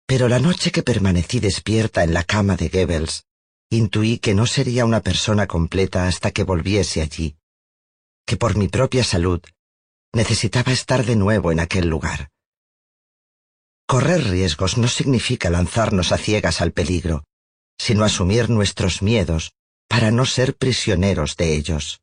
Pero 0.06 0.28
la 0.28 0.38
noche 0.38 0.70
que 0.70 0.82
permanecí 0.82 1.40
despierta 1.40 2.04
en 2.04 2.12
la 2.12 2.24
cama 2.24 2.56
de 2.56 2.68
Goebbels, 2.68 3.24
intuí 3.70 4.18
que 4.18 4.34
no 4.34 4.46
sería 4.46 4.84
una 4.84 5.00
persona 5.00 5.46
completa 5.46 6.06
hasta 6.06 6.30
que 6.30 6.44
volviese 6.44 7.00
allí, 7.00 7.36
que 8.26 8.36
por 8.36 8.56
mi 8.56 8.68
propia 8.68 9.02
salud 9.02 9.40
necesitaba 10.12 10.72
estar 10.72 11.04
de 11.04 11.16
nuevo 11.16 11.50
en 11.52 11.60
aquel 11.60 11.88
lugar. 11.88 12.30
Correr 13.86 14.24
riesgos 14.24 14.78
no 14.78 14.88
significa 14.88 15.50
lanzarnos 15.50 16.12
a 16.12 16.18
ciegas 16.18 16.60
al 16.60 16.72
peligro, 16.72 17.24
sino 17.78 18.04
asumir 18.04 18.48
nuestros 18.48 19.02
miedos 19.02 19.52
para 19.88 20.10
no 20.10 20.24
ser 20.24 20.54
prisioneros 20.56 21.36
de 21.36 21.54
ellos. 21.54 22.00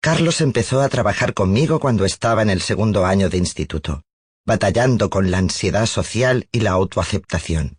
Carlos 0.00 0.40
empezó 0.40 0.80
a 0.80 0.88
trabajar 0.88 1.34
conmigo 1.34 1.80
cuando 1.80 2.04
estaba 2.04 2.42
en 2.42 2.50
el 2.50 2.60
segundo 2.60 3.04
año 3.06 3.28
de 3.28 3.38
instituto, 3.38 4.02
batallando 4.44 5.10
con 5.10 5.30
la 5.30 5.38
ansiedad 5.38 5.86
social 5.86 6.48
y 6.52 6.60
la 6.60 6.72
autoaceptación. 6.72 7.78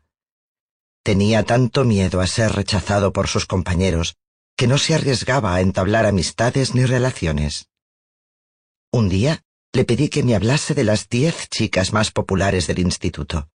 Tenía 1.03 1.43
tanto 1.43 1.83
miedo 1.83 2.21
a 2.21 2.27
ser 2.27 2.53
rechazado 2.53 3.11
por 3.11 3.27
sus 3.27 3.45
compañeros 3.45 4.15
que 4.55 4.67
no 4.67 4.77
se 4.77 4.93
arriesgaba 4.95 5.55
a 5.55 5.61
entablar 5.61 6.05
amistades 6.05 6.75
ni 6.75 6.85
relaciones. 6.85 7.67
Un 8.91 9.09
día 9.09 9.43
le 9.73 9.85
pedí 9.85 10.07
que 10.07 10.23
me 10.23 10.35
hablase 10.35 10.75
de 10.75 10.83
las 10.83 11.09
diez 11.09 11.49
chicas 11.49 11.91
más 11.91 12.11
populares 12.11 12.67
del 12.67 12.79
instituto. 12.79 13.49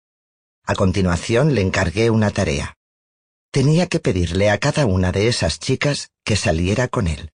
A 0.65 0.75
continuación 0.75 1.55
le 1.55 1.63
encargué 1.63 2.11
una 2.11 2.31
tarea. 2.31 2.75
Tenía 3.51 3.87
que 3.87 4.01
pedirle 4.01 4.51
a 4.51 4.59
cada 4.59 4.85
una 4.85 5.13
de 5.13 5.29
esas 5.29 5.59
chicas 5.59 6.11
que 6.25 6.37
saliera 6.37 6.89
con 6.89 7.07
él. 7.07 7.33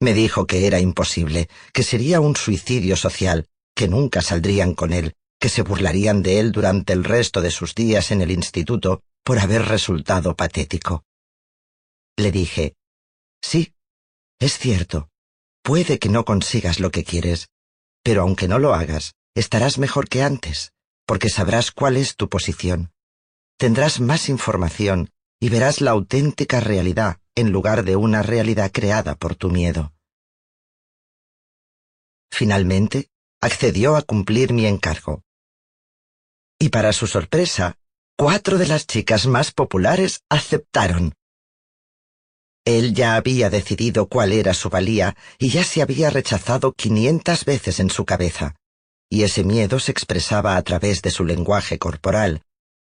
Me 0.00 0.12
dijo 0.12 0.46
que 0.46 0.66
era 0.66 0.80
imposible, 0.80 1.48
que 1.72 1.82
sería 1.82 2.20
un 2.20 2.36
suicidio 2.36 2.96
social, 2.96 3.48
que 3.80 3.88
nunca 3.88 4.20
saldrían 4.20 4.74
con 4.74 4.92
él, 4.92 5.14
que 5.40 5.48
se 5.48 5.62
burlarían 5.62 6.22
de 6.22 6.38
él 6.38 6.52
durante 6.52 6.92
el 6.92 7.02
resto 7.02 7.40
de 7.40 7.50
sus 7.50 7.74
días 7.74 8.10
en 8.10 8.20
el 8.20 8.30
instituto 8.30 9.02
por 9.24 9.38
haber 9.38 9.62
resultado 9.62 10.36
patético. 10.36 11.06
Le 12.18 12.30
dije, 12.30 12.74
sí, 13.40 13.72
es 14.38 14.58
cierto, 14.58 15.08
puede 15.62 15.98
que 15.98 16.10
no 16.10 16.26
consigas 16.26 16.78
lo 16.78 16.90
que 16.90 17.04
quieres, 17.04 17.48
pero 18.02 18.20
aunque 18.20 18.48
no 18.48 18.58
lo 18.58 18.74
hagas, 18.74 19.14
estarás 19.34 19.78
mejor 19.78 20.10
que 20.10 20.22
antes, 20.22 20.72
porque 21.06 21.30
sabrás 21.30 21.70
cuál 21.70 21.96
es 21.96 22.16
tu 22.16 22.28
posición. 22.28 22.92
Tendrás 23.56 23.98
más 23.98 24.28
información 24.28 25.08
y 25.40 25.48
verás 25.48 25.80
la 25.80 25.92
auténtica 25.92 26.60
realidad 26.60 27.18
en 27.34 27.50
lugar 27.50 27.84
de 27.84 27.96
una 27.96 28.22
realidad 28.22 28.72
creada 28.74 29.14
por 29.14 29.36
tu 29.36 29.48
miedo. 29.48 29.94
Finalmente, 32.30 33.08
accedió 33.40 33.96
a 33.96 34.02
cumplir 34.02 34.52
mi 34.52 34.66
encargo 34.66 35.22
y 36.60 36.68
para 36.68 36.92
su 36.92 37.06
sorpresa, 37.06 37.78
cuatro 38.16 38.58
de 38.58 38.68
las 38.68 38.86
chicas 38.86 39.26
más 39.26 39.50
populares 39.50 40.22
aceptaron. 40.28 41.14
Él 42.66 42.94
ya 42.94 43.16
había 43.16 43.48
decidido 43.48 44.08
cuál 44.08 44.32
era 44.32 44.52
su 44.52 44.68
valía 44.68 45.16
y 45.38 45.48
ya 45.48 45.64
se 45.64 45.80
había 45.80 46.10
rechazado 46.10 46.72
quinientas 46.74 47.46
veces 47.46 47.80
en 47.80 47.88
su 47.88 48.04
cabeza, 48.04 48.54
y 49.08 49.22
ese 49.22 49.42
miedo 49.42 49.80
se 49.80 49.90
expresaba 49.90 50.56
a 50.56 50.62
través 50.62 51.00
de 51.00 51.10
su 51.10 51.24
lenguaje 51.24 51.78
corporal, 51.78 52.42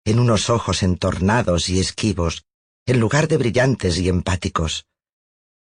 en 0.06 0.18
unos 0.18 0.50
ojos 0.50 0.82
entornados 0.82 1.70
y 1.70 1.80
esquivos, 1.80 2.44
en 2.88 3.00
lugar 3.00 3.28
de 3.28 3.38
brillantes 3.38 4.00
y 4.00 4.10
empáticos. 4.10 4.88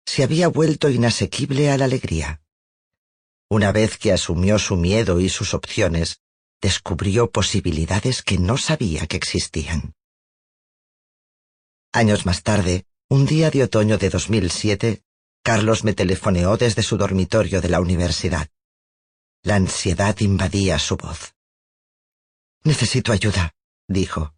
Se 0.05 0.21
había 0.21 0.47
vuelto 0.47 0.87
inasequible 0.89 1.71
a 1.71 1.77
la 1.77 1.85
alegría. 1.85 2.41
Una 3.49 3.71
vez 3.71 3.97
que 3.97 4.11
asumió 4.11 4.59
su 4.59 4.75
miedo 4.75 5.19
y 5.19 5.29
sus 5.29 5.53
opciones, 5.53 6.19
descubrió 6.61 7.31
posibilidades 7.31 8.21
que 8.21 8.37
no 8.37 8.57
sabía 8.57 9.07
que 9.07 9.15
existían. 9.15 9.93
Años 11.93 12.25
más 12.25 12.43
tarde, 12.43 12.85
un 13.09 13.25
día 13.25 13.49
de 13.49 13.63
otoño 13.63 13.97
de 13.97 14.09
2007, 14.09 15.01
Carlos 15.43 15.85
me 15.85 15.93
telefoneó 15.93 16.57
desde 16.57 16.83
su 16.83 16.97
dormitorio 16.97 17.61
de 17.61 17.69
la 17.69 17.79
universidad. 17.79 18.49
La 19.43 19.55
ansiedad 19.55 20.19
invadía 20.19 20.77
su 20.77 20.97
voz. 20.97 21.33
Necesito 22.63 23.13
ayuda, 23.13 23.55
dijo. 23.87 24.33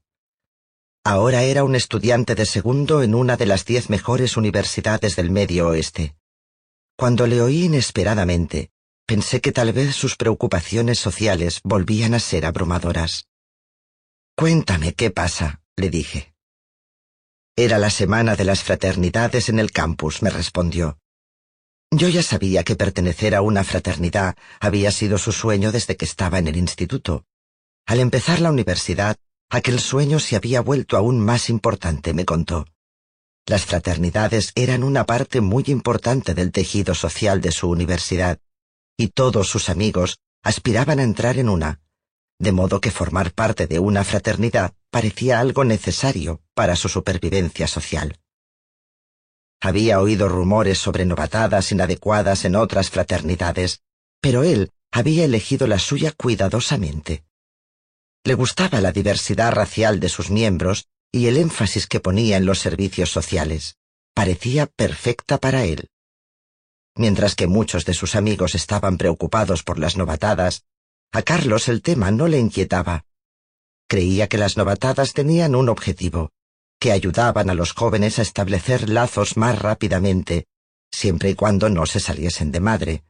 Ahora 1.04 1.42
era 1.42 1.64
un 1.64 1.76
estudiante 1.76 2.36
de 2.36 2.46
segundo 2.46 3.02
en 3.02 3.16
una 3.16 3.38
de 3.38 3.48
las 3.48 3.66
diez 3.66 3.90
mejores 3.90 4.38
universidades 4.38 5.16
del 5.16 5.32
Medio 5.32 5.70
Oeste. 5.70 6.16
Cuando 6.96 7.26
le 7.26 7.42
oí 7.42 7.64
inesperadamente, 7.64 8.70
pensé 9.10 9.42
que 9.42 9.52
tal 9.52 9.74
vez 9.74 9.96
sus 9.96 10.16
preocupaciones 10.16 11.00
sociales 11.00 11.62
volvían 11.64 12.14
a 12.14 12.20
ser 12.20 12.46
abrumadoras. 12.46 13.26
Cuéntame 14.38 14.94
qué 14.94 15.10
pasa, 15.10 15.62
le 15.76 15.90
dije. 15.90 16.36
Era 17.56 17.80
la 17.80 17.90
semana 17.90 18.36
de 18.36 18.44
las 18.44 18.62
fraternidades 18.62 19.50
en 19.50 19.58
el 19.58 19.72
campus, 19.72 20.22
me 20.22 20.30
respondió. 20.30 21.00
Yo 21.90 22.08
ya 22.08 22.22
sabía 22.22 22.64
que 22.64 22.76
pertenecer 22.76 23.34
a 23.34 23.42
una 23.42 23.64
fraternidad 23.64 24.36
había 24.60 24.92
sido 24.92 25.18
su 25.18 25.32
sueño 25.32 25.72
desde 25.72 25.98
que 25.98 26.06
estaba 26.06 26.38
en 26.38 26.48
el 26.48 26.56
instituto. 26.56 27.26
Al 27.88 28.02
empezar 28.02 28.40
la 28.40 28.52
universidad, 28.52 29.16
aquel 29.50 29.80
sueño 29.80 30.20
se 30.20 30.36
había 30.36 30.62
vuelto 30.62 30.98
aún 30.98 31.20
más 31.20 31.50
importante, 31.50 32.14
me 32.14 32.26
contó. 32.26 32.68
Las 33.48 33.66
fraternidades 33.66 34.52
eran 34.54 34.84
una 34.84 35.08
parte 35.08 35.42
muy 35.42 35.64
importante 35.66 36.36
del 36.36 36.52
tejido 36.52 36.94
social 36.94 37.42
de 37.42 37.52
su 37.52 37.72
universidad, 37.72 38.40
y 39.00 39.08
todos 39.08 39.48
sus 39.48 39.70
amigos 39.70 40.20
aspiraban 40.44 41.00
a 41.00 41.04
entrar 41.04 41.38
en 41.38 41.48
una, 41.48 41.80
de 42.38 42.52
modo 42.52 42.82
que 42.82 42.92
formar 42.92 43.32
parte 43.32 43.66
de 43.66 43.80
una 43.80 44.04
fraternidad 44.04 44.74
parecía 44.92 45.40
algo 45.40 45.64
necesario 45.64 46.42
para 46.54 46.76
su 46.76 46.90
supervivencia 46.90 47.66
social. 47.68 48.20
Había 49.62 50.02
oído 50.02 50.28
rumores 50.28 50.80
sobre 50.80 51.06
novatadas 51.06 51.72
inadecuadas 51.72 52.44
en 52.44 52.58
otras 52.58 52.90
fraternidades, 52.90 53.84
pero 54.20 54.44
él 54.44 54.74
había 54.92 55.24
elegido 55.24 55.66
la 55.66 55.80
suya 55.80 56.12
cuidadosamente. 56.12 57.24
Le 58.26 58.34
gustaba 58.34 58.82
la 58.82 58.92
diversidad 58.92 59.54
racial 59.54 60.02
de 60.02 60.10
sus 60.10 60.30
miembros 60.30 60.90
y 61.10 61.28
el 61.28 61.38
énfasis 61.38 61.88
que 61.88 62.02
ponía 62.02 62.36
en 62.36 62.46
los 62.46 62.60
servicios 62.60 63.12
sociales. 63.12 63.78
Parecía 64.14 64.66
perfecta 64.66 65.38
para 65.38 65.64
él. 65.64 65.90
Mientras 67.00 67.34
que 67.34 67.48
muchos 67.48 67.86
de 67.86 67.94
sus 67.94 68.14
amigos 68.14 68.56
estaban 68.56 68.98
preocupados 68.98 69.64
por 69.64 69.80
las 69.80 69.96
novatadas 69.96 70.66
a 71.14 71.22
Carlos 71.22 71.70
el 71.70 71.82
tema 71.82 72.12
no 72.12 72.28
le 72.28 72.40
inquietaba. 72.40 73.06
Creía 73.88 74.28
que 74.28 74.38
las 74.38 74.58
novatadas 74.58 75.14
tenían 75.14 75.56
un 75.56 75.70
objetivo, 75.70 76.34
que 76.78 76.92
ayudaban 76.92 77.50
a 77.50 77.54
los 77.54 77.72
jóvenes 77.72 78.20
a 78.20 78.22
establecer 78.22 78.90
lazos 78.90 79.38
más 79.38 79.58
rápidamente, 79.60 80.48
siempre 80.92 81.30
y 81.30 81.36
cuando 81.36 81.70
no 81.70 81.86
se 81.86 82.02
saliesen 82.02 82.52
de 82.52 82.60
madre. 82.60 83.04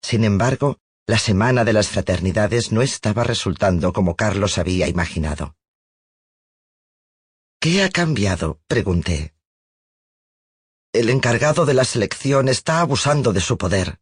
Sin 0.00 0.22
embargo, 0.22 0.78
la 1.08 1.18
semana 1.18 1.64
de 1.64 1.72
las 1.72 1.88
fraternidades 1.88 2.70
no 2.70 2.82
estaba 2.82 3.24
resultando 3.24 3.92
como 3.92 4.14
Carlos 4.14 4.58
había 4.58 4.86
imaginado. 4.86 5.56
¿Qué 7.58 7.82
ha 7.82 7.90
cambiado? 7.90 8.60
pregunté. 8.68 9.34
El 10.92 11.08
encargado 11.10 11.66
de 11.66 11.74
la 11.74 11.84
selección 11.84 12.48
está 12.48 12.80
abusando 12.80 13.32
de 13.32 13.40
su 13.40 13.56
poder, 13.56 14.00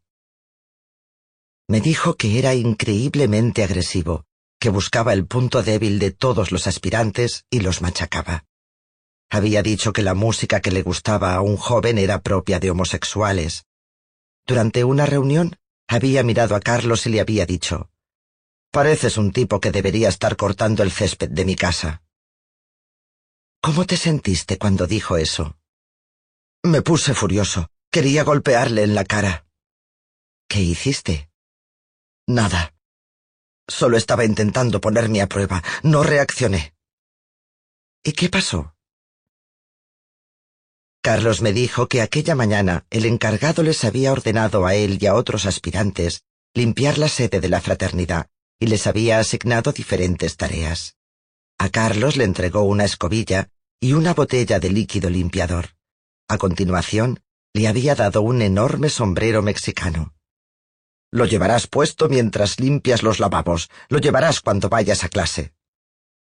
me 1.71 1.83
dijo 1.83 2.17
que 2.17 2.39
era 2.39 2.55
increíblemente 2.55 3.63
agresivo, 3.63 4.25
que 4.59 4.71
buscaba 4.71 5.13
el 5.13 5.27
punto 5.27 5.63
débil 5.63 5.99
de 5.99 6.11
todos 6.11 6.51
los 6.51 6.67
aspirantes 6.67 7.45
y 7.51 7.61
los 7.61 7.83
machacaba. 7.83 8.47
Había 9.31 9.63
dicho 9.63 9.93
que 9.93 10.03
la 10.03 10.15
música 10.15 10.61
que 10.61 10.71
le 10.71 10.83
gustaba 10.83 11.35
a 11.35 11.43
un 11.43 11.59
joven 11.59 11.99
era 11.99 12.23
propia 12.23 12.59
de 12.59 12.71
homosexuales. 12.71 13.67
Durante 14.47 14.83
una 14.83 15.05
reunión, 15.05 15.57
había 15.87 16.23
mirado 16.23 16.57
a 16.57 16.61
Carlos 16.61 17.07
y 17.07 17.11
le 17.11 17.21
había 17.21 17.45
dicho, 17.45 17.91
Pareces 18.71 19.19
un 19.19 19.33
tipo 19.33 19.61
que 19.61 19.71
debería 19.71 20.09
estar 20.09 20.37
cortando 20.37 20.83
el 20.83 20.91
césped 20.91 21.29
de 21.29 21.45
mi 21.45 21.55
casa. 21.55 22.03
¿Cómo 23.61 23.85
te 23.85 23.99
sentiste 23.99 24.57
cuando 24.57 24.87
dijo 24.87 25.19
eso? 25.19 25.58
Me 26.69 26.83
puse 26.83 27.15
furioso. 27.15 27.71
Quería 27.91 28.25
golpearle 28.25 28.83
en 28.83 28.95
la 28.95 29.07
cara. 29.07 29.47
¿Qué 30.51 30.61
hiciste? 30.61 31.31
Nada. 32.27 32.75
Solo 33.67 33.97
estaba 33.97 34.27
intentando 34.27 34.79
ponerme 34.79 35.23
a 35.23 35.29
prueba. 35.29 35.63
No 35.83 36.03
reaccioné. 36.03 36.75
¿Y 38.05 38.13
qué 38.13 38.29
pasó? 38.29 38.75
Carlos 41.01 41.41
me 41.41 41.55
dijo 41.55 41.89
que 41.89 42.03
aquella 42.03 42.35
mañana 42.35 42.85
el 42.91 43.07
encargado 43.07 43.63
les 43.63 43.83
había 43.85 44.13
ordenado 44.13 44.67
a 44.67 44.75
él 44.75 44.99
y 45.01 45.07
a 45.07 45.15
otros 45.15 45.47
aspirantes 45.47 46.25
limpiar 46.53 46.99
la 46.99 47.09
sede 47.09 47.41
de 47.41 47.49
la 47.49 47.63
fraternidad 47.63 48.29
y 48.61 48.67
les 48.67 48.87
había 48.87 49.21
asignado 49.21 49.73
diferentes 49.73 50.37
tareas. 50.37 50.99
A 51.57 51.71
Carlos 51.71 52.19
le 52.19 52.25
entregó 52.25 52.65
una 52.65 52.85
escobilla 52.85 53.49
y 53.81 53.95
una 53.95 54.13
botella 54.13 54.61
de 54.61 54.69
líquido 54.69 55.09
limpiador. 55.09 55.78
A 56.29 56.37
continuación, 56.37 57.21
le 57.55 57.69
había 57.69 57.95
dado 57.95 58.21
un 58.21 58.43
enorme 58.43 58.91
sombrero 58.91 59.41
mexicano. 59.43 60.15
Lo 61.11 61.25
llevarás 61.25 61.67
puesto 61.67 62.11
mientras 62.11 62.61
limpias 62.61 63.03
los 63.03 63.19
lavabos, 63.19 63.71
lo 63.89 63.99
llevarás 63.99 64.43
cuando 64.43 64.69
vayas 64.69 65.05
a 65.05 65.09
clase. 65.09 65.55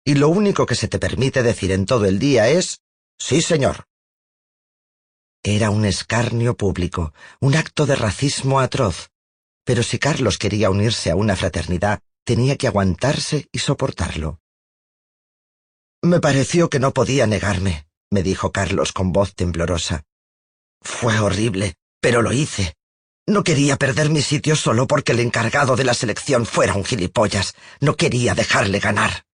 Y 0.06 0.16
lo 0.16 0.30
único 0.30 0.66
que 0.66 0.76
se 0.76 0.88
te 0.88 0.98
permite 0.98 1.44
decir 1.44 1.72
en 1.72 1.86
todo 1.86 2.06
el 2.06 2.20
día 2.20 2.50
es 2.50 2.82
Sí, 3.20 3.42
señor. 3.42 3.86
Era 5.44 5.70
un 5.70 5.86
escarnio 5.86 6.56
público, 6.56 7.14
un 7.40 7.56
acto 7.56 7.86
de 7.86 7.96
racismo 7.96 8.60
atroz. 8.60 9.12
Pero 9.64 9.84
si 9.84 10.00
Carlos 10.00 10.38
quería 10.38 10.70
unirse 10.72 11.12
a 11.12 11.16
una 11.16 11.36
fraternidad, 11.36 12.02
tenía 12.24 12.56
que 12.58 12.68
aguantarse 12.68 13.48
y 13.52 13.60
soportarlo. 13.60 14.40
Me 16.02 16.20
pareció 16.20 16.70
que 16.70 16.80
no 16.80 16.94
podía 16.94 17.28
negarme, 17.28 17.86
me 18.12 18.24
dijo 18.24 18.52
Carlos 18.52 18.92
con 18.92 19.12
voz 19.12 19.34
temblorosa. 19.34 20.04
Fue 20.82 21.18
horrible, 21.20 21.76
pero 22.02 22.22
lo 22.22 22.34
hice. 22.34 22.76
No 23.28 23.44
quería 23.44 23.78
perder 23.78 24.10
mi 24.10 24.22
sitio 24.22 24.56
solo 24.56 24.88
porque 24.88 25.14
el 25.14 25.22
encargado 25.22 25.76
de 25.76 25.86
la 25.86 25.94
selección 25.94 26.46
fuera 26.46 26.74
un 26.74 26.84
gilipollas. 26.84 27.56
No 27.80 27.96
quería 27.96 28.36
dejarle 28.36 28.80
ganar. 28.80 29.26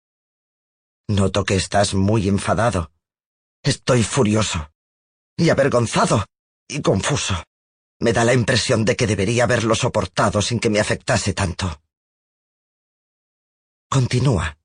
Noto 1.08 1.44
que 1.44 1.56
estás 1.56 1.94
muy 1.94 2.28
enfadado. 2.28 2.92
Estoy 3.62 4.04
furioso. 4.04 4.70
Y 5.36 5.50
avergonzado. 5.50 6.26
Y 6.68 6.80
confuso. 6.82 7.42
Me 8.00 8.12
da 8.12 8.24
la 8.24 8.34
impresión 8.34 8.84
de 8.84 8.94
que 8.94 9.06
debería 9.06 9.44
haberlo 9.44 9.74
soportado 9.74 10.40
sin 10.42 10.60
que 10.60 10.70
me 10.70 10.78
afectase 10.78 11.32
tanto. 11.32 11.82
Continúa. 13.90 14.56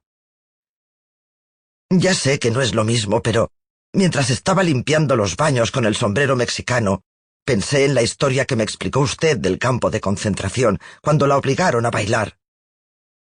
Ya 1.89 2.13
sé 2.13 2.37
que 2.39 2.51
no 2.51 2.61
es 2.61 2.75
lo 2.75 2.83
mismo, 2.83 3.21
pero 3.21 3.49
mientras 3.93 4.29
estaba 4.29 4.63
limpiando 4.63 5.15
los 5.15 5.35
baños 5.35 5.71
con 5.71 5.85
el 5.85 5.95
sombrero 5.95 6.35
mexicano, 6.35 7.03
Pensé 7.45 7.83
en 7.83 7.93
la 7.93 8.01
historia 8.01 8.45
que 8.45 8.55
me 8.55 8.63
explicó 8.63 9.01
usted 9.01 9.37
del 9.37 9.59
campo 9.59 9.91
de 9.91 9.99
concentración, 9.99 10.79
cuando 11.01 11.27
la 11.27 11.35
obligaron 11.35 11.85
a 11.85 11.91
bailar. 11.91 12.37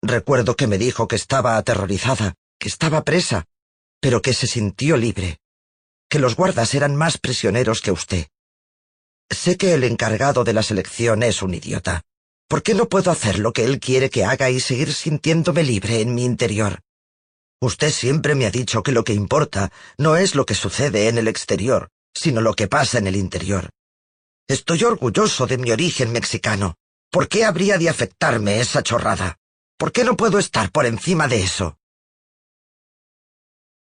Recuerdo 0.01 0.55
que 0.55 0.67
me 0.67 0.77
dijo 0.77 1.09
que 1.09 1.17
estaba 1.17 1.57
aterrorizada, 1.57 2.35
que 2.57 2.69
estaba 2.69 3.03
presa, 3.03 3.45
pero 3.99 4.21
que 4.21 4.33
se 4.33 4.47
sintió 4.47 4.95
libre, 4.95 5.39
que 6.09 6.19
los 6.19 6.37
guardas 6.37 6.73
eran 6.75 6.95
más 6.95 7.17
prisioneros 7.17 7.81
que 7.81 7.91
usted. 7.91 8.27
Sé 9.29 9.57
que 9.57 9.73
el 9.73 9.83
encargado 9.83 10.45
de 10.45 10.53
la 10.53 10.63
selección 10.63 11.21
es 11.21 11.41
un 11.41 11.53
idiota. 11.53 12.03
¿Por 12.47 12.63
qué 12.63 12.73
no 12.73 12.87
puedo 12.87 13.11
hacer 13.11 13.39
lo 13.39 13.51
que 13.51 13.65
él 13.65 13.81
quiere 13.81 14.09
que 14.09 14.23
haga 14.23 14.49
y 14.49 14.61
seguir 14.61 14.93
sintiéndome 14.93 15.63
libre 15.63 15.99
en 15.99 16.15
mi 16.15 16.23
interior? 16.23 16.79
Usted 17.61 17.91
siempre 17.91 18.35
me 18.35 18.45
ha 18.45 18.51
dicho 18.51 18.83
que 18.83 18.91
lo 18.91 19.03
que 19.03 19.13
importa 19.13 19.71
no 19.97 20.17
es 20.17 20.35
lo 20.35 20.45
que 20.45 20.55
sucede 20.55 21.07
en 21.07 21.17
el 21.17 21.27
exterior, 21.27 21.89
sino 22.13 22.41
lo 22.41 22.53
que 22.53 22.67
pasa 22.67 22.97
en 22.97 23.07
el 23.07 23.15
interior. 23.15 23.69
Estoy 24.47 24.83
orgulloso 24.83 25.47
de 25.47 25.57
mi 25.57 25.71
origen 25.71 26.11
mexicano. 26.11 26.75
¿Por 27.09 27.27
qué 27.27 27.45
habría 27.45 27.77
de 27.77 27.89
afectarme 27.89 28.59
esa 28.59 28.83
chorrada? 28.83 29.37
¿Por 29.77 29.91
qué 29.91 30.03
no 30.03 30.15
puedo 30.15 30.37
estar 30.37 30.71
por 30.71 30.85
encima 30.85 31.27
de 31.27 31.41
eso? 31.41 31.77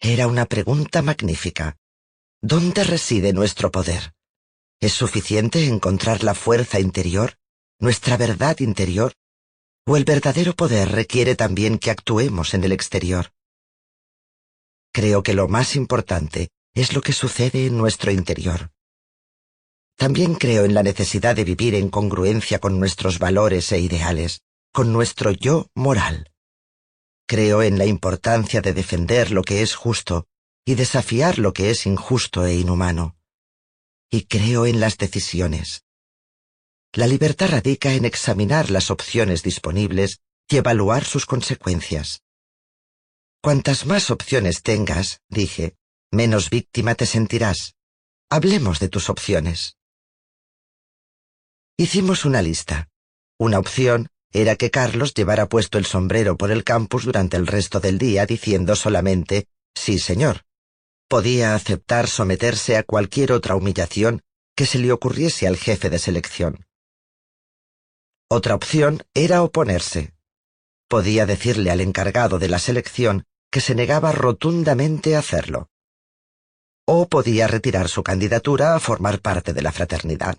Era 0.00 0.26
una 0.26 0.46
pregunta 0.46 1.02
magnífica. 1.02 1.76
¿Dónde 2.40 2.84
reside 2.84 3.32
nuestro 3.32 3.70
poder? 3.70 4.14
¿Es 4.80 4.92
suficiente 4.92 5.66
encontrar 5.66 6.22
la 6.22 6.34
fuerza 6.34 6.78
interior, 6.78 7.36
nuestra 7.78 8.16
verdad 8.16 8.58
interior? 8.60 9.14
¿O 9.86 9.96
el 9.96 10.04
verdadero 10.04 10.54
poder 10.54 10.92
requiere 10.92 11.36
también 11.36 11.78
que 11.78 11.90
actuemos 11.90 12.54
en 12.54 12.64
el 12.64 12.72
exterior? 12.72 13.33
Creo 14.94 15.24
que 15.24 15.34
lo 15.34 15.48
más 15.48 15.74
importante 15.74 16.50
es 16.72 16.92
lo 16.94 17.00
que 17.00 17.12
sucede 17.12 17.66
en 17.66 17.76
nuestro 17.76 18.12
interior. 18.12 18.70
También 19.96 20.36
creo 20.36 20.64
en 20.64 20.72
la 20.72 20.84
necesidad 20.84 21.34
de 21.34 21.42
vivir 21.42 21.74
en 21.74 21.88
congruencia 21.88 22.60
con 22.60 22.78
nuestros 22.78 23.18
valores 23.18 23.72
e 23.72 23.80
ideales, 23.80 24.42
con 24.72 24.92
nuestro 24.92 25.32
yo 25.32 25.66
moral. 25.74 26.30
Creo 27.26 27.62
en 27.62 27.76
la 27.76 27.86
importancia 27.86 28.60
de 28.60 28.72
defender 28.72 29.32
lo 29.32 29.42
que 29.42 29.62
es 29.62 29.74
justo 29.74 30.28
y 30.64 30.76
desafiar 30.76 31.40
lo 31.40 31.52
que 31.52 31.70
es 31.70 31.86
injusto 31.86 32.46
e 32.46 32.54
inhumano. 32.54 33.16
y 34.10 34.26
creo 34.26 34.64
en 34.64 34.78
las 34.78 34.96
decisiones. 34.96 35.82
La 36.92 37.08
libertad 37.08 37.48
radica 37.50 37.94
en 37.94 38.04
examinar 38.04 38.70
las 38.70 38.92
opciones 38.92 39.42
disponibles 39.42 40.20
y 40.48 40.58
evaluar 40.58 41.04
sus 41.04 41.26
consecuencias. 41.26 42.23
Cuantas 43.44 43.84
más 43.84 44.10
opciones 44.10 44.62
tengas, 44.62 45.20
dije, 45.28 45.76
menos 46.10 46.48
víctima 46.48 46.94
te 46.94 47.04
sentirás. 47.04 47.74
Hablemos 48.30 48.80
de 48.80 48.88
tus 48.88 49.10
opciones. 49.10 49.76
Hicimos 51.76 52.24
una 52.24 52.40
lista. 52.40 52.88
Una 53.38 53.58
opción 53.58 54.08
era 54.32 54.56
que 54.56 54.70
Carlos 54.70 55.12
llevara 55.12 55.46
puesto 55.46 55.76
el 55.76 55.84
sombrero 55.84 56.38
por 56.38 56.50
el 56.52 56.64
campus 56.64 57.04
durante 57.04 57.36
el 57.36 57.46
resto 57.46 57.80
del 57.80 57.98
día 57.98 58.24
diciendo 58.24 58.76
solamente 58.76 59.46
sí, 59.74 59.98
señor. 59.98 60.46
Podía 61.06 61.54
aceptar 61.54 62.08
someterse 62.08 62.78
a 62.78 62.82
cualquier 62.82 63.30
otra 63.30 63.56
humillación 63.56 64.22
que 64.56 64.64
se 64.64 64.78
le 64.78 64.90
ocurriese 64.90 65.46
al 65.46 65.58
jefe 65.58 65.90
de 65.90 65.98
selección. 65.98 66.64
Otra 68.30 68.54
opción 68.54 69.02
era 69.12 69.42
oponerse. 69.42 70.14
Podía 70.88 71.26
decirle 71.26 71.70
al 71.70 71.82
encargado 71.82 72.38
de 72.38 72.48
la 72.48 72.58
selección 72.58 73.26
que 73.54 73.60
se 73.60 73.76
negaba 73.76 74.10
rotundamente 74.10 75.14
a 75.14 75.20
hacerlo. 75.20 75.68
O 76.86 77.08
podía 77.08 77.46
retirar 77.46 77.88
su 77.88 78.02
candidatura 78.02 78.74
a 78.74 78.80
formar 78.80 79.20
parte 79.20 79.52
de 79.52 79.62
la 79.62 79.70
fraternidad. 79.70 80.38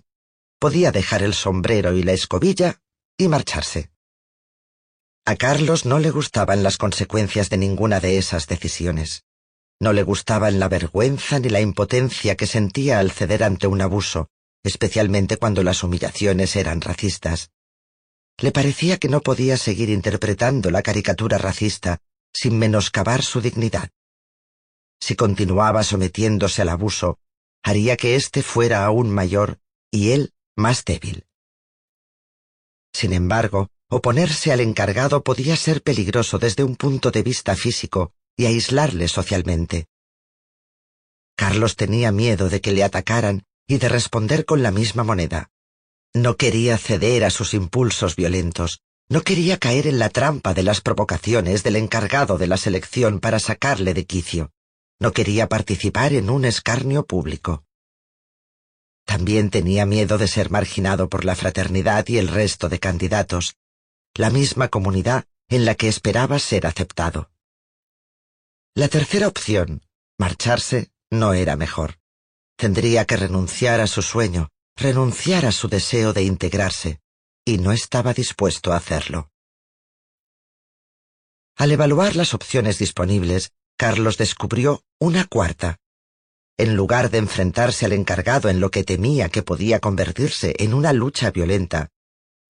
Podía 0.58 0.92
dejar 0.92 1.22
el 1.22 1.32
sombrero 1.32 1.94
y 1.94 2.02
la 2.02 2.12
escobilla 2.12 2.82
y 3.16 3.28
marcharse. 3.28 3.90
A 5.24 5.34
Carlos 5.36 5.86
no 5.86 5.98
le 5.98 6.10
gustaban 6.10 6.62
las 6.62 6.76
consecuencias 6.76 7.48
de 7.48 7.56
ninguna 7.56 8.00
de 8.00 8.18
esas 8.18 8.48
decisiones. 8.48 9.24
No 9.80 9.94
le 9.94 10.02
gustaban 10.02 10.58
la 10.58 10.68
vergüenza 10.68 11.38
ni 11.38 11.48
la 11.48 11.62
impotencia 11.62 12.36
que 12.36 12.46
sentía 12.46 12.98
al 12.98 13.12
ceder 13.12 13.44
ante 13.44 13.66
un 13.66 13.80
abuso, 13.80 14.28
especialmente 14.62 15.38
cuando 15.38 15.62
las 15.62 15.82
humillaciones 15.82 16.54
eran 16.54 16.82
racistas. 16.82 17.48
Le 18.36 18.52
parecía 18.52 18.98
que 18.98 19.08
no 19.08 19.22
podía 19.22 19.56
seguir 19.56 19.88
interpretando 19.88 20.70
la 20.70 20.82
caricatura 20.82 21.38
racista 21.38 22.02
sin 22.36 22.58
menoscabar 22.58 23.22
su 23.22 23.40
dignidad. 23.40 23.88
Si 25.00 25.16
continuaba 25.16 25.82
sometiéndose 25.82 26.60
al 26.62 26.68
abuso, 26.68 27.18
haría 27.62 27.96
que 27.96 28.14
éste 28.14 28.42
fuera 28.42 28.84
aún 28.84 29.10
mayor 29.10 29.58
y 29.90 30.10
él 30.10 30.34
más 30.54 30.84
débil. 30.84 31.26
Sin 32.92 33.12
embargo, 33.14 33.70
oponerse 33.88 34.52
al 34.52 34.60
encargado 34.60 35.22
podía 35.22 35.56
ser 35.56 35.82
peligroso 35.82 36.38
desde 36.38 36.62
un 36.62 36.76
punto 36.76 37.10
de 37.10 37.22
vista 37.22 37.56
físico 37.56 38.12
y 38.36 38.44
aislarle 38.46 39.08
socialmente. 39.08 39.86
Carlos 41.36 41.76
tenía 41.76 42.12
miedo 42.12 42.48
de 42.48 42.60
que 42.60 42.72
le 42.72 42.84
atacaran 42.84 43.44
y 43.66 43.78
de 43.78 43.88
responder 43.88 44.44
con 44.44 44.62
la 44.62 44.70
misma 44.70 45.04
moneda. 45.04 45.50
No 46.14 46.36
quería 46.36 46.76
ceder 46.78 47.24
a 47.24 47.30
sus 47.30 47.54
impulsos 47.54 48.14
violentos, 48.16 48.80
no 49.08 49.22
quería 49.22 49.58
caer 49.58 49.86
en 49.86 49.98
la 49.98 50.08
trampa 50.08 50.52
de 50.52 50.62
las 50.62 50.80
provocaciones 50.80 51.62
del 51.62 51.76
encargado 51.76 52.38
de 52.38 52.46
la 52.46 52.56
selección 52.56 53.20
para 53.20 53.38
sacarle 53.38 53.94
de 53.94 54.04
quicio, 54.04 54.50
no 54.98 55.12
quería 55.12 55.48
participar 55.48 56.12
en 56.12 56.30
un 56.30 56.44
escarnio 56.44 57.06
público. 57.06 57.64
También 59.04 59.50
tenía 59.50 59.86
miedo 59.86 60.18
de 60.18 60.26
ser 60.26 60.50
marginado 60.50 61.08
por 61.08 61.24
la 61.24 61.36
fraternidad 61.36 62.08
y 62.08 62.18
el 62.18 62.26
resto 62.26 62.68
de 62.68 62.80
candidatos, 62.80 63.56
la 64.14 64.30
misma 64.30 64.68
comunidad 64.68 65.26
en 65.48 65.64
la 65.64 65.76
que 65.76 65.86
esperaba 65.88 66.40
ser 66.40 66.66
aceptado. 66.66 67.30
La 68.74 68.88
tercera 68.88 69.28
opción, 69.28 69.82
marcharse, 70.18 70.90
no 71.10 71.34
era 71.34 71.54
mejor. 71.54 71.98
Tendría 72.56 73.04
que 73.04 73.16
renunciar 73.16 73.80
a 73.80 73.86
su 73.86 74.02
sueño, 74.02 74.48
renunciar 74.76 75.46
a 75.46 75.52
su 75.52 75.68
deseo 75.68 76.12
de 76.12 76.24
integrarse, 76.24 77.00
y 77.46 77.56
no 77.56 77.72
estaba 77.72 78.12
dispuesto 78.12 78.74
a 78.74 78.76
hacerlo. 78.76 79.30
Al 81.56 81.72
evaluar 81.72 82.14
las 82.14 82.34
opciones 82.34 82.78
disponibles, 82.78 83.52
Carlos 83.78 84.18
descubrió 84.18 84.82
una 84.98 85.24
cuarta, 85.24 85.78
en 86.58 86.74
lugar 86.74 87.10
de 87.10 87.18
enfrentarse 87.18 87.84
al 87.84 87.92
encargado 87.92 88.48
en 88.48 88.60
lo 88.60 88.70
que 88.70 88.82
temía 88.82 89.28
que 89.28 89.42
podía 89.42 89.78
convertirse 89.78 90.54
en 90.58 90.72
una 90.72 90.94
lucha 90.94 91.30
violenta, 91.30 91.90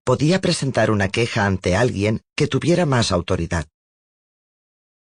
podía 0.05 0.41
presentar 0.41 0.93
una 0.93 1.09
queja 1.09 1.45
ante 1.45 1.75
alguien 1.75 2.23
que 2.37 2.47
tuviera 2.47 2.87
más 2.87 3.11
autoridad. 3.11 3.67